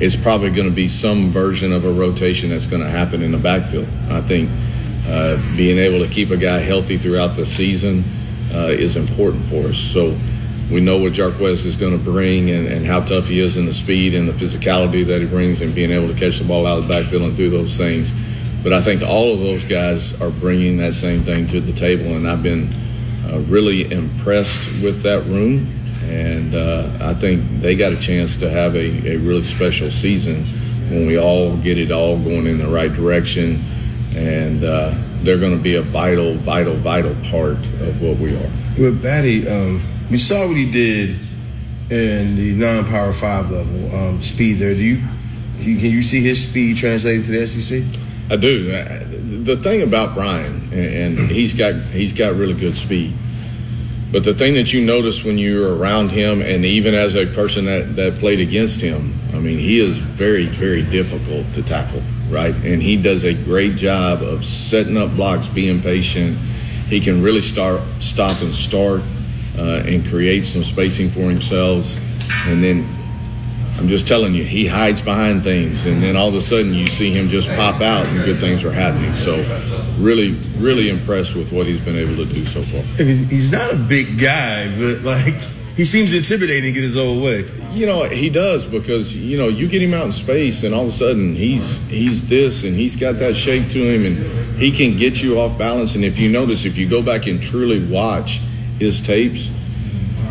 it's 0.00 0.16
probably 0.16 0.50
going 0.50 0.68
to 0.68 0.74
be 0.74 0.88
some 0.88 1.30
version 1.30 1.72
of 1.72 1.84
a 1.84 1.92
rotation 1.92 2.50
that's 2.50 2.66
going 2.66 2.82
to 2.82 2.90
happen 2.90 3.22
in 3.22 3.30
the 3.30 3.38
backfield. 3.38 3.86
I 4.08 4.20
think 4.22 4.50
uh, 5.06 5.36
being 5.56 5.78
able 5.78 6.04
to 6.04 6.12
keep 6.12 6.30
a 6.30 6.36
guy 6.36 6.58
healthy 6.58 6.98
throughout 6.98 7.36
the 7.36 7.44
season 7.44 8.04
uh, 8.52 8.68
is 8.68 8.96
important 8.96 9.44
for 9.44 9.68
us. 9.68 9.78
So 9.78 10.16
we 10.70 10.80
know 10.80 10.96
what 10.96 11.12
Jarquez 11.12 11.66
is 11.66 11.76
going 11.76 11.96
to 11.96 12.02
bring 12.02 12.50
and, 12.50 12.66
and 12.66 12.86
how 12.86 13.00
tough 13.00 13.26
he 13.26 13.40
is 13.40 13.56
in 13.56 13.66
the 13.66 13.72
speed 13.72 14.14
and 14.14 14.26
the 14.26 14.32
physicality 14.32 15.06
that 15.06 15.20
he 15.20 15.26
brings 15.26 15.60
and 15.60 15.74
being 15.74 15.90
able 15.90 16.08
to 16.08 16.14
catch 16.14 16.38
the 16.38 16.44
ball 16.44 16.66
out 16.66 16.78
of 16.78 16.88
the 16.88 16.88
backfield 16.88 17.22
and 17.22 17.36
do 17.36 17.50
those 17.50 17.76
things. 17.76 18.12
But 18.62 18.72
I 18.72 18.80
think 18.80 19.02
all 19.02 19.32
of 19.34 19.40
those 19.40 19.62
guys 19.64 20.18
are 20.22 20.30
bringing 20.30 20.78
that 20.78 20.94
same 20.94 21.20
thing 21.20 21.46
to 21.48 21.60
the 21.60 21.72
table, 21.72 22.16
and 22.16 22.26
I've 22.26 22.42
been 22.42 22.72
uh, 23.26 23.40
really 23.40 23.92
impressed 23.92 24.66
with 24.82 25.02
that 25.02 25.24
room. 25.26 25.70
And 26.04 26.54
uh, 26.54 26.96
I 27.00 27.14
think 27.14 27.60
they 27.60 27.74
got 27.76 27.92
a 27.92 28.00
chance 28.00 28.36
to 28.38 28.48
have 28.48 28.74
a, 28.74 29.12
a 29.12 29.16
really 29.16 29.42
special 29.42 29.90
season 29.90 30.44
when 30.88 31.06
we 31.06 31.18
all 31.18 31.56
get 31.58 31.78
it 31.78 31.90
all 31.90 32.18
going 32.18 32.46
in 32.46 32.58
the 32.58 32.68
right 32.68 32.92
direction. 32.92 33.62
And 34.14 34.62
uh, 34.62 34.94
they're 35.22 35.38
going 35.38 35.56
to 35.56 35.62
be 35.62 35.74
a 35.76 35.82
vital, 35.82 36.36
vital, 36.36 36.76
vital 36.76 37.14
part 37.30 37.56
of 37.56 38.00
what 38.00 38.18
we 38.18 38.36
are. 38.36 38.50
With 38.78 39.02
Battie, 39.02 39.46
um, 39.50 39.82
we 40.10 40.18
saw 40.18 40.46
what 40.46 40.56
he 40.56 40.70
did 40.70 41.18
in 41.90 42.36
the 42.36 42.54
non-power 42.54 43.12
five 43.12 43.50
level 43.50 43.94
um, 43.94 44.22
speed 44.22 44.54
there. 44.54 44.74
Do 44.74 44.82
you, 44.82 44.98
can 45.58 45.78
you 45.78 46.02
see 46.02 46.22
his 46.22 46.48
speed 46.48 46.76
translated 46.76 47.24
to 47.26 47.30
the 47.32 47.46
SEC? 47.46 47.84
I 48.30 48.36
do. 48.36 48.70
The 49.44 49.56
thing 49.58 49.82
about 49.82 50.14
Brian, 50.14 50.68
and 50.72 51.18
and 51.18 51.30
he's 51.30 51.52
got 51.52 51.74
he's 51.88 52.14
got 52.14 52.34
really 52.36 52.54
good 52.54 52.74
speed. 52.74 53.12
But 54.14 54.22
the 54.22 54.32
thing 54.32 54.54
that 54.54 54.72
you 54.72 54.80
notice 54.80 55.24
when 55.24 55.38
you're 55.38 55.76
around 55.76 56.10
him, 56.10 56.40
and 56.40 56.64
even 56.64 56.94
as 56.94 57.16
a 57.16 57.26
person 57.26 57.64
that, 57.64 57.96
that 57.96 58.14
played 58.14 58.38
against 58.38 58.80
him, 58.80 59.12
I 59.32 59.40
mean, 59.40 59.58
he 59.58 59.80
is 59.80 59.98
very, 59.98 60.44
very 60.46 60.84
difficult 60.84 61.52
to 61.54 61.64
tackle, 61.64 62.00
right? 62.28 62.54
And 62.54 62.80
he 62.80 62.96
does 62.96 63.24
a 63.24 63.34
great 63.34 63.74
job 63.74 64.22
of 64.22 64.44
setting 64.44 64.96
up 64.96 65.10
blocks, 65.16 65.48
being 65.48 65.82
patient. 65.82 66.38
He 66.86 67.00
can 67.00 67.24
really 67.24 67.40
start, 67.40 67.80
stop 67.98 68.40
and 68.40 68.54
start, 68.54 69.02
uh, 69.58 69.82
and 69.84 70.06
create 70.06 70.44
some 70.44 70.62
spacing 70.62 71.10
for 71.10 71.28
himself. 71.28 71.92
And 72.46 72.62
then 72.62 72.86
I'm 73.76 73.88
just 73.88 74.06
telling 74.06 74.34
you, 74.34 74.44
he 74.44 74.66
hides 74.66 75.02
behind 75.02 75.42
things, 75.42 75.84
and 75.84 76.00
then 76.00 76.16
all 76.16 76.28
of 76.28 76.34
a 76.34 76.40
sudden 76.40 76.72
you 76.72 76.86
see 76.86 77.10
him 77.10 77.28
just 77.28 77.48
pop 77.48 77.80
out, 77.80 78.06
and 78.06 78.24
good 78.24 78.38
things 78.38 78.62
are 78.64 78.70
happening. 78.70 79.14
So, 79.16 79.42
really, 79.98 80.32
really 80.58 80.88
impressed 80.88 81.34
with 81.34 81.52
what 81.52 81.66
he's 81.66 81.80
been 81.80 81.96
able 81.96 82.16
to 82.16 82.24
do 82.24 82.44
so 82.46 82.62
far. 82.62 82.82
He's 83.04 83.50
not 83.50 83.72
a 83.72 83.76
big 83.76 84.18
guy, 84.18 84.68
but 84.78 85.02
like 85.02 85.34
he 85.76 85.84
seems 85.84 86.14
intimidating 86.14 86.76
in 86.76 86.82
his 86.82 86.96
own 86.96 87.20
way. 87.20 87.50
You 87.72 87.86
know, 87.86 88.04
he 88.04 88.30
does 88.30 88.64
because 88.64 89.16
you 89.16 89.36
know 89.36 89.48
you 89.48 89.66
get 89.68 89.82
him 89.82 89.92
out 89.92 90.06
in 90.06 90.12
space, 90.12 90.62
and 90.62 90.72
all 90.72 90.82
of 90.82 90.88
a 90.88 90.92
sudden 90.92 91.34
he's 91.34 91.78
he's 91.88 92.28
this, 92.28 92.62
and 92.62 92.76
he's 92.76 92.94
got 92.94 93.18
that 93.18 93.34
shape 93.34 93.68
to 93.70 93.82
him, 93.82 94.06
and 94.06 94.56
he 94.56 94.70
can 94.70 94.96
get 94.96 95.20
you 95.20 95.40
off 95.40 95.58
balance. 95.58 95.96
And 95.96 96.04
if 96.04 96.16
you 96.16 96.30
notice, 96.30 96.64
if 96.64 96.78
you 96.78 96.88
go 96.88 97.02
back 97.02 97.26
and 97.26 97.42
truly 97.42 97.84
watch 97.84 98.40
his 98.78 99.02
tapes, 99.02 99.50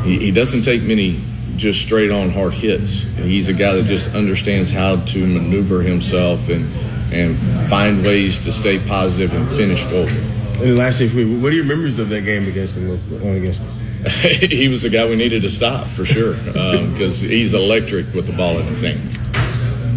he, 0.03 0.17
he 0.17 0.31
doesn't 0.31 0.61
take 0.61 0.81
many 0.81 1.21
just 1.55 1.81
straight 1.81 2.11
on 2.11 2.29
hard 2.29 2.53
hits. 2.53 3.03
He's 3.03 3.47
a 3.47 3.53
guy 3.53 3.73
that 3.73 3.85
just 3.85 4.13
understands 4.13 4.71
how 4.71 4.97
to 4.97 5.25
maneuver 5.25 5.81
himself 5.81 6.49
and 6.49 6.65
and 7.13 7.37
find 7.69 8.03
ways 8.05 8.39
to 8.39 8.51
stay 8.51 8.79
positive 8.79 9.33
and 9.35 9.47
finish 9.55 9.83
forward. 9.83 10.11
And 10.61 10.77
lastly, 10.77 11.09
me, 11.13 11.35
what 11.37 11.51
are 11.51 11.55
your 11.55 11.65
memories 11.65 11.99
of 11.99 12.09
that 12.09 12.21
game 12.21 12.47
against 12.47 12.77
him? 12.77 12.89
Against 13.21 13.61
him? 13.61 13.69
he 14.49 14.67
was 14.67 14.81
the 14.81 14.89
guy 14.89 15.07
we 15.07 15.15
needed 15.15 15.43
to 15.43 15.49
stop 15.49 15.85
for 15.85 16.05
sure 16.05 16.33
um, 16.57 16.91
because 16.91 17.19
he's 17.19 17.53
electric 17.53 18.13
with 18.13 18.27
the 18.27 18.33
ball 18.33 18.59
in 18.59 18.65
his 18.65 18.81
hands. 18.81 19.17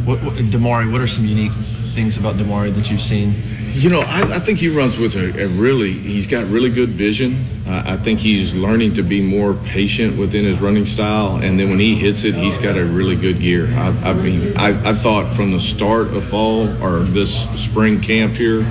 What, 0.06 0.22
what, 0.22 0.34
Damari, 0.34 0.90
what 0.92 1.00
are 1.00 1.08
some 1.08 1.24
unique 1.24 1.52
things 1.90 2.16
about 2.16 2.36
Damari 2.36 2.72
that 2.74 2.90
you've 2.90 3.00
seen? 3.00 3.34
You 3.76 3.90
know, 3.90 4.00
I, 4.00 4.36
I 4.36 4.38
think 4.38 4.58
he 4.58 4.70
runs 4.70 4.96
with 4.96 5.16
a, 5.16 5.44
a 5.44 5.48
really, 5.48 5.92
he's 5.92 6.26
got 6.26 6.46
really 6.46 6.70
good 6.70 6.88
vision. 6.88 7.44
I, 7.66 7.92
I 7.92 7.96
think 7.98 8.20
he's 8.20 8.54
learning 8.54 8.94
to 8.94 9.02
be 9.02 9.20
more 9.20 9.52
patient 9.52 10.16
within 10.16 10.46
his 10.46 10.62
running 10.62 10.86
style. 10.86 11.36
And 11.36 11.60
then 11.60 11.68
when 11.68 11.78
he 11.78 11.94
hits 11.94 12.24
it, 12.24 12.34
he's 12.34 12.56
got 12.56 12.78
a 12.78 12.86
really 12.86 13.16
good 13.16 13.38
gear. 13.38 13.70
I, 13.74 13.88
I 13.88 14.12
mean, 14.14 14.56
I, 14.56 14.92
I 14.92 14.94
thought 14.94 15.34
from 15.34 15.52
the 15.52 15.60
start 15.60 16.06
of 16.14 16.24
fall 16.24 16.62
or 16.82 17.00
this 17.00 17.50
spring 17.62 18.00
camp 18.00 18.32
here, 18.32 18.62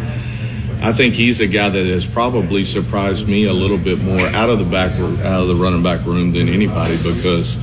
I 0.82 0.92
think 0.92 1.14
he's 1.14 1.40
a 1.40 1.48
guy 1.48 1.70
that 1.70 1.86
has 1.86 2.08
probably 2.08 2.66
surprised 2.66 3.28
me 3.28 3.46
a 3.46 3.54
little 3.54 3.78
bit 3.78 4.00
more 4.00 4.26
out 4.30 4.50
of 4.50 4.58
the 4.58 4.66
back, 4.66 4.94
out 4.94 5.42
of 5.42 5.48
the 5.48 5.56
running 5.56 5.84
back 5.84 6.04
room 6.08 6.34
than 6.34 6.50
anybody 6.50 6.98
because 6.98 7.58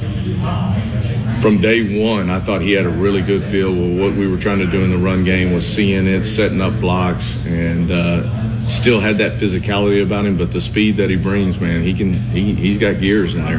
from 1.43 1.60
day 1.60 2.01
one, 2.01 2.31
I 2.31 2.39
thought 2.39 2.62
he 2.62 2.70
had 2.70 2.86
a 2.86 2.89
really 2.89 3.20
good 3.20 3.43
feel 3.43 3.73
with 3.73 3.98
what 4.01 4.12
we 4.14 4.28
were 4.28 4.39
trying 4.39 4.60
to 4.60 4.66
do 4.66 4.85
in 4.85 4.93
the 4.93 4.97
run 4.97 5.24
game 5.24 5.52
was 5.52 5.66
seeing 5.66 6.06
it, 6.06 6.23
setting 6.23 6.60
up 6.60 6.73
blocks, 6.81 7.36
and 7.47 7.90
uh, 7.90 8.69
still 8.69 9.01
had 9.01 9.19
that 9.19 9.40
physicality 9.40 10.05
about 10.05 10.24
him. 10.24 10.39
But 10.39 10.52
the 10.52 10.60
speed 10.60 10.97
that 10.98 11.10
he 11.10 11.16
brings, 11.16 11.59
man, 11.59 11.82
he 11.82 11.94
can 11.94 12.14
he, 12.31 12.55
he's 12.55 12.78
got 12.78 13.01
gears 13.01 13.35
in 13.35 13.44
there. 13.44 13.59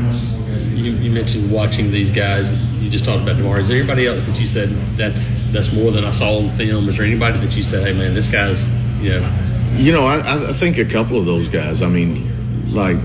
You, 0.74 0.94
you 0.94 1.12
mentioned 1.12 1.52
watching 1.52 1.92
these 1.92 2.10
guys. 2.10 2.54
You 2.76 2.90
just 2.90 3.04
talked 3.04 3.22
about 3.22 3.36
Demar. 3.36 3.60
Is 3.60 3.68
there 3.68 3.78
anybody 3.78 4.08
else 4.08 4.28
that 4.28 4.40
you 4.40 4.48
said 4.48 4.70
that's 4.96 5.28
that's 5.52 5.74
more 5.74 5.92
than 5.92 6.06
I 6.06 6.12
saw 6.12 6.38
on 6.38 6.52
film? 6.52 6.88
Is 6.88 6.96
there 6.96 7.06
anybody 7.06 7.38
that 7.40 7.54
you 7.54 7.64
said, 7.64 7.86
hey 7.86 7.94
man, 7.94 8.14
this 8.14 8.32
guy's 8.32 8.72
you 9.02 9.20
know? 9.20 9.46
You 9.76 9.92
know, 9.92 10.06
I, 10.06 10.50
I 10.50 10.54
think 10.54 10.78
a 10.78 10.86
couple 10.86 11.20
of 11.20 11.26
those 11.26 11.50
guys. 11.50 11.82
I 11.82 11.90
mean, 11.90 12.33
like 12.74 12.98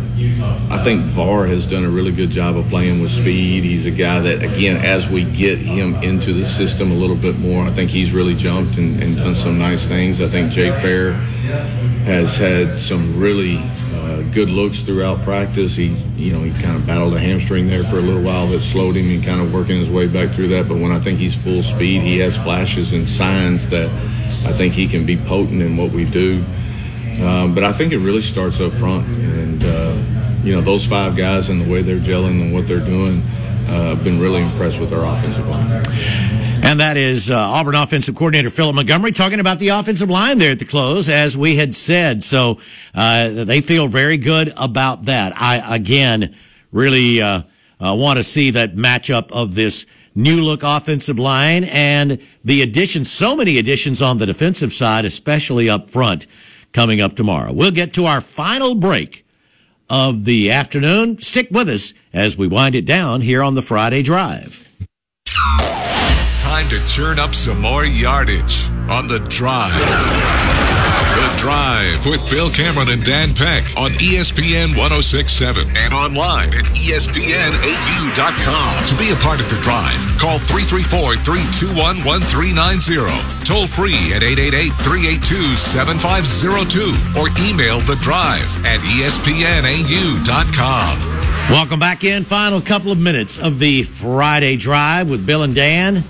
I 0.70 0.82
think 0.82 1.03
VAR 1.05 1.47
has 1.47 1.66
done 1.66 1.85
a 1.85 1.90
really 1.90 2.12
good 2.12 2.31
job 2.31 2.57
of 2.57 2.69
playing 2.69 3.03
with 3.03 3.11
speed. 3.11 3.65
He's 3.65 3.86
a 3.86 3.90
guy 3.90 4.20
that, 4.20 4.43
again, 4.43 4.77
as 4.85 5.09
we 5.09 5.24
get 5.24 5.59
him 5.59 5.95
into 5.97 6.32
the 6.32 6.45
system 6.45 6.90
a 6.90 6.95
little 6.95 7.16
bit 7.16 7.39
more, 7.39 7.65
I 7.65 7.73
think 7.73 7.90
he's 7.90 8.12
really 8.12 8.35
jumped 8.35 8.78
and, 8.78 9.03
and 9.03 9.16
done 9.16 9.35
some 9.35 9.59
nice 9.59 9.86
things. 9.86 10.20
I 10.20 10.28
think 10.28 10.53
Jake 10.53 10.74
Fair 10.81 11.12
has 12.05 12.36
had 12.36 12.81
some 12.81 13.19
really 13.19 13.59
uh, 13.95 14.23
good 14.32 14.49
looks 14.49 14.81
throughout 14.81 15.23
practice. 15.23 15.77
He, 15.77 15.89
you 16.16 16.32
know, 16.32 16.43
he 16.43 16.51
kind 16.62 16.77
of 16.77 16.86
battled 16.86 17.15
a 17.15 17.20
hamstring 17.20 17.69
there 17.69 17.85
for 17.85 17.99
a 17.99 18.03
little 18.03 18.23
while 18.23 18.47
that 18.49 18.61
slowed 18.61 18.97
him 18.97 19.11
and 19.11 19.23
kind 19.23 19.40
of 19.40 19.53
working 19.53 19.77
his 19.77 19.90
way 19.90 20.07
back 20.07 20.31
through 20.31 20.49
that. 20.49 20.69
But 20.69 20.77
when 20.78 20.93
I 20.93 21.01
think 21.01 21.19
he's 21.19 21.36
full 21.36 21.62
speed, 21.62 22.03
he 22.03 22.19
has 22.19 22.36
flashes 22.39 22.93
and 22.93 23.09
signs 23.09 23.69
that 23.69 23.89
I 24.47 24.53
think 24.53 24.73
he 24.73 24.89
can 24.89 25.05
be 25.05 25.16
potent 25.16 25.61
in 25.61 25.77
what 25.77 25.90
we 25.90 26.05
do. 26.05 26.45
Um, 27.20 27.55
but 27.55 27.65
I 27.65 27.73
think 27.73 27.93
it 27.93 27.99
really 27.99 28.23
starts 28.23 28.61
up 28.61 28.73
front, 28.74 29.07
and 29.07 29.65
uh, 29.65 29.97
you 30.45 30.55
know 30.55 30.61
those 30.61 30.86
five 30.86 31.16
guys 31.16 31.49
and 31.49 31.61
the 31.61 31.70
way 31.70 31.82
they're 31.82 31.97
gelling 31.99 32.40
and 32.40 32.55
what 32.55 32.66
they're 32.66 32.78
doing. 32.85 33.23
Uh, 33.69 33.95
been 33.97 34.19
really 34.19 34.40
impressed 34.40 34.78
with 34.78 34.95
our 34.95 35.05
offensive 35.05 35.47
line. 35.47 35.82
And 36.62 36.81
that 36.81 36.97
is 36.97 37.31
uh, 37.31 37.36
Auburn 37.36 37.74
offensive 37.74 38.15
coordinator 38.15 38.49
Philip 38.49 38.74
Montgomery 38.74 39.12
talking 39.12 39.40
about 39.40 39.59
the 39.59 39.69
offensive 39.69 40.09
line 40.09 40.39
there 40.39 40.53
at 40.53 40.59
the 40.59 40.65
close, 40.65 41.11
as 41.11 41.36
we 41.36 41.57
had 41.57 41.74
said. 41.74 42.23
So 42.23 42.59
uh, 42.95 43.45
they 43.45 43.61
feel 43.61 43.86
very 43.86 44.16
good 44.16 44.53
about 44.57 45.05
that. 45.05 45.35
I 45.36 45.77
again 45.77 46.35
really 46.73 47.20
uh, 47.20 47.43
want 47.81 48.16
to 48.19 48.24
see 48.24 48.51
that 48.53 48.74
matchup 48.74 49.31
of 49.32 49.55
this 49.55 49.86
new 50.15 50.40
look 50.43 50.62
offensive 50.62 51.19
line 51.19 51.65
and 51.65 52.20
the 52.45 52.62
additions. 52.62 53.11
So 53.11 53.36
many 53.36 53.59
additions 53.59 54.01
on 54.01 54.19
the 54.19 54.27
defensive 54.27 54.73
side, 54.73 55.05
especially 55.05 55.69
up 55.69 55.90
front 55.90 56.27
coming 56.79 57.01
up 57.01 57.17
tomorrow. 57.17 57.53
We'll 57.53 57.73
get 57.73 57.95
to 57.95 58.05
our 58.05 58.21
final 58.21 58.77
break 58.77 59.27
of 59.91 60.25
the 60.25 60.53
afternoon. 60.53 61.19
Stick 61.19 61.49
with 61.51 61.69
us 61.69 61.93
as 62.13 62.39
we 62.39 62.47
wind 62.47 62.77
it 62.77 62.87
down 62.87 63.21
here 63.21 63.43
on 63.43 63.57
the 63.57 63.63
Friday 63.63 64.01
Drive. 64.01 64.65
Time 66.39 66.69
to 66.69 66.79
churn 66.87 67.19
up 67.19 67.35
some 67.35 67.61
more 67.61 67.85
yardage 67.85 68.69
on 68.89 69.09
the 69.09 69.19
drive. 69.29 70.57
Drive 71.39 72.05
with 72.05 72.28
Bill 72.28 72.51
Cameron 72.51 72.89
and 72.89 73.05
Dan 73.05 73.32
Peck 73.32 73.62
on 73.77 73.93
ESPN 73.93 74.74
1067 74.74 75.69
and 75.77 75.94
online 75.94 76.52
at 76.52 76.65
ESPNAU.com. 76.74 77.15
To 78.85 78.94
be 78.98 79.12
a 79.12 79.16
part 79.23 79.39
of 79.39 79.48
the 79.48 79.55
drive, 79.62 80.02
call 80.19 80.40
334 80.40 81.15
321 81.23 82.02
1390. 82.02 83.47
Toll 83.47 83.69
free 83.69 84.12
at 84.12 84.24
888 84.27 84.74
382 84.82 85.55
7502 85.55 86.90
or 87.15 87.31
email 87.47 87.78
the 87.86 87.94
drive 88.02 88.43
at 88.66 88.81
ESPNAU.com. 88.98 90.19
Welcome 91.55 91.78
back 91.78 92.02
in. 92.02 92.24
Final 92.24 92.60
couple 92.60 92.90
of 92.90 92.98
minutes 92.98 93.39
of 93.39 93.60
the 93.60 93.85
Friday 93.85 94.56
drive 94.56 95.09
with 95.09 95.24
Bill 95.24 95.44
and 95.44 95.55
Dan. 95.55 96.02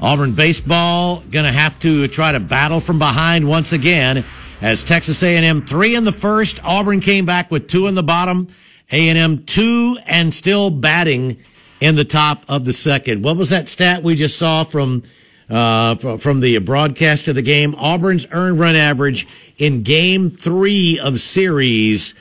Auburn 0.00 0.32
baseball 0.32 1.22
going 1.30 1.44
to 1.44 1.52
have 1.52 1.78
to 1.80 2.08
try 2.08 2.32
to 2.32 2.40
battle 2.40 2.80
from 2.80 2.98
behind 2.98 3.46
once 3.46 3.74
again 3.74 4.24
as 4.62 4.84
Texas 4.84 5.22
A&M 5.22 5.66
three 5.66 5.96
in 5.96 6.04
the 6.04 6.12
first. 6.12 6.64
Auburn 6.64 7.00
came 7.00 7.26
back 7.26 7.50
with 7.50 7.66
two 7.66 7.88
in 7.88 7.94
the 7.94 8.02
bottom. 8.02 8.48
A&M 8.92 9.44
two 9.44 9.96
and 10.06 10.32
still 10.32 10.70
batting 10.70 11.36
in 11.80 11.96
the 11.96 12.04
top 12.04 12.44
of 12.48 12.64
the 12.64 12.72
second. 12.72 13.22
What 13.24 13.36
was 13.36 13.50
that 13.50 13.68
stat 13.68 14.02
we 14.02 14.14
just 14.14 14.38
saw 14.38 14.64
from 14.64 15.02
uh, 15.50 15.96
from 16.18 16.40
the 16.40 16.58
broadcast 16.58 17.26
of 17.28 17.34
the 17.34 17.42
game? 17.42 17.74
Auburn's 17.76 18.26
earned 18.30 18.60
run 18.60 18.76
average 18.76 19.26
in 19.58 19.82
game 19.82 20.30
three 20.30 21.00
of 21.02 21.20
series 21.20 22.14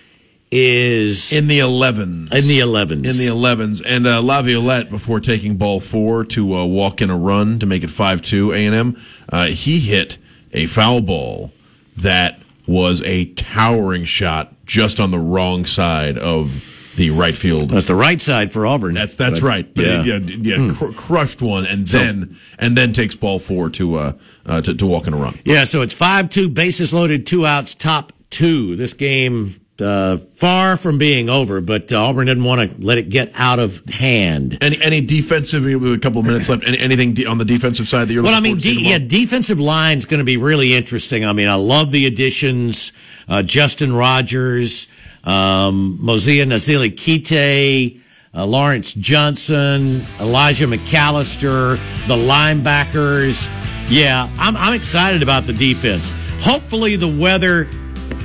is 0.50 1.32
in 1.32 1.48
the 1.48 1.60
11s. 1.60 2.34
In 2.34 2.48
the 2.48 2.60
11s. 2.60 2.92
In 2.92 3.04
the 3.04 3.28
11s. 3.30 3.82
And 3.86 4.06
uh, 4.06 4.22
LaViolette, 4.22 4.90
before 4.90 5.22
taking 5.22 5.56
ball 5.56 5.80
four 5.80 6.26
to 6.26 6.54
uh, 6.54 6.66
walk 6.66 7.02
in 7.02 7.10
a 7.10 7.18
run 7.18 7.60
to 7.60 7.66
make 7.66 7.84
it 7.84 7.90
5 7.90 8.22
2 8.22 8.52
A&M, 8.52 9.02
uh, 9.30 9.46
he 9.46 9.80
hit 9.80 10.18
a 10.52 10.66
foul 10.66 11.02
ball 11.02 11.54
that 12.02 12.40
was 12.68 13.02
a 13.03 13.26
towering 13.34 14.06
shot 14.06 14.53
just 14.65 14.99
on 14.99 15.11
the 15.11 15.19
wrong 15.19 15.65
side 15.65 16.18
of 16.18 16.94
the 16.98 17.10
right 17.10 17.34
field. 17.34 17.69
That's 17.69 17.88
the 17.88 17.95
right 17.95 18.22
side 18.22 18.52
for 18.52 18.65
Auburn. 18.65 18.94
That's 18.94 19.15
that's 19.15 19.40
But, 19.40 19.48
right. 19.48 19.73
But 19.73 19.86
yeah. 19.86 20.03
yeah, 20.03 20.18
yeah, 20.18 20.56
Hmm. 20.57 20.72
cr- 20.73 20.91
crushed 20.91 21.41
one, 21.41 21.65
and 21.65 21.88
So- 21.88 21.99
then 21.99 22.38
and 22.60 22.78
then 22.78 22.94
takes 22.94 23.15
ball 23.15 23.40
four 23.40 23.69
to 23.72 23.95
uh, 23.95 24.14
uh 24.45 24.61
to, 24.61 24.73
to 24.73 24.86
walk 24.86 25.07
in 25.07 25.14
a 25.14 25.18
run. 25.18 25.38
Yeah, 25.45 25.64
so 25.64 25.82
it's 25.82 25.94
5 25.94 26.30
2 26.30 26.49
bases 26.49 26.94
loaded, 26.94 27.26
two 27.26 27.45
outs, 27.45 27.76
top 27.76 28.14
two. 28.30 28.76
This 28.76 28.94
game 28.94 29.56
uh, 29.82 30.18
far 30.18 30.78
from 30.78 30.98
being 30.98 31.30
over, 31.30 31.62
but 31.62 31.91
uh, 31.91 32.02
Auburn 32.02 32.28
didn't 32.28 32.44
want 32.44 32.72
to 32.72 32.86
let 32.86 32.98
it 32.98 33.10
get 33.10 33.32
out 33.36 33.60
of 33.60 33.84
hand. 33.86 34.58
Any 34.62 34.82
any 34.82 35.02
defensive? 35.02 35.66
A 35.66 35.98
couple 35.98 36.20
of 36.20 36.26
minutes 36.26 36.49
left. 36.49 36.64
Any, 36.66 36.78
anything 36.78 37.14
de- 37.14 37.26
on 37.26 37.38
the 37.38 37.45
defensive 37.45 37.88
side 37.88 38.08
that 38.08 38.14
you're? 38.14 38.24
Well, 38.24 38.34
I 38.34 38.38
looking 38.38 38.53
mean, 38.53 38.62
de- 38.62 38.90
yeah, 38.90 38.98
defensive 38.99 39.60
line's 39.60 40.06
going 40.06 40.20
to 40.20 40.26
be 40.26 40.38
really 40.38 40.76
interesting. 40.76 41.26
I 41.26 41.34
mean, 41.34 41.48
I 41.48 41.56
love 41.56 41.91
the 41.91 42.06
additions: 42.06 42.94
uh, 43.28 43.44
Justin 43.44 43.94
Rogers, 43.94 44.88
um, 45.24 45.98
Mosiah 45.99 46.45
Nasili-Kite, 46.45 48.02
uh, 48.34 48.45
Lawrence 48.45 48.94
Johnson, 48.94 50.02
Elijah 50.20 50.68
McAllister, 50.68 51.78
the 52.08 52.16
linebackers. 52.16 53.49
Yeah, 53.90 54.30
I'm 54.38 54.56
I'm 54.56 54.74
excited 54.74 55.22
about 55.22 55.45
the 55.45 55.53
defense. 55.53 56.12
Hopefully, 56.40 56.95
the 56.95 57.20
weather, 57.20 57.68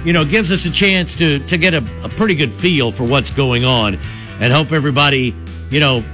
you 0.07 0.13
know, 0.13 0.25
gives 0.25 0.53
us 0.53 0.65
a 0.67 0.71
chance 0.71 1.17
to 1.17 1.41
to 1.41 1.59
get 1.59 1.75
a, 1.75 1.85
a 2.05 2.09
pretty 2.09 2.37
good 2.37 2.53
feel 2.53 2.93
for 2.93 3.03
what's 3.03 3.31
going 3.31 3.65
on, 3.65 3.99
and 4.41 4.53
hope 4.53 4.71
everybody, 4.71 5.35
you 5.69 5.81
know, 5.81 6.05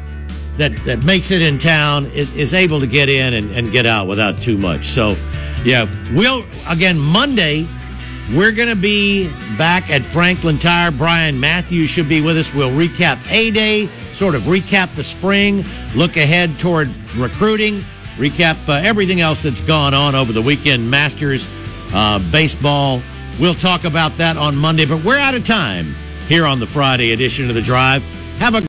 that 0.56 0.74
that 0.86 1.04
makes 1.04 1.30
it 1.30 1.42
in 1.42 1.58
town 1.58 2.06
is, 2.06 2.34
is 2.34 2.54
able 2.54 2.80
to 2.80 2.86
get 2.86 3.10
in 3.10 3.34
and, 3.34 3.50
and 3.52 3.70
get 3.70 3.84
out 3.84 4.08
without 4.08 4.40
too 4.40 4.56
much. 4.56 4.86
So, 4.86 5.14
yeah, 5.62 5.86
we'll 6.14 6.44
again 6.68 6.98
Monday. 6.98 7.68
We're 8.32 8.52
going 8.52 8.68
to 8.68 8.80
be 8.80 9.28
back 9.58 9.90
at 9.90 10.00
Franklin 10.04 10.58
Tire. 10.58 10.90
Brian 10.90 11.38
Matthews 11.38 11.90
should 11.90 12.08
be 12.08 12.22
with 12.22 12.38
us. 12.38 12.54
We'll 12.54 12.70
recap 12.70 13.20
A 13.30 13.50
Day, 13.50 13.88
sort 14.12 14.34
of 14.34 14.42
recap 14.42 14.94
the 14.94 15.02
spring, 15.02 15.66
look 15.94 16.16
ahead 16.16 16.58
toward 16.58 16.88
recruiting, 17.16 17.84
recap 18.16 18.56
uh, 18.68 18.74
everything 18.74 19.20
else 19.20 19.42
that's 19.42 19.60
gone 19.60 19.92
on 19.92 20.14
over 20.14 20.32
the 20.32 20.40
weekend. 20.40 20.88
Masters, 20.88 21.50
uh, 21.92 22.20
baseball. 22.30 23.02
We'll 23.40 23.54
talk 23.54 23.84
about 23.84 24.16
that 24.16 24.36
on 24.36 24.56
Monday, 24.56 24.84
but 24.84 25.02
we're 25.02 25.18
out 25.18 25.34
of 25.34 25.44
time 25.44 25.96
here 26.28 26.44
on 26.44 26.60
the 26.60 26.66
Friday 26.66 27.12
edition 27.12 27.48
of 27.48 27.54
the 27.54 27.62
Drive. 27.62 28.02
Have 28.38 28.54
a 28.54 28.60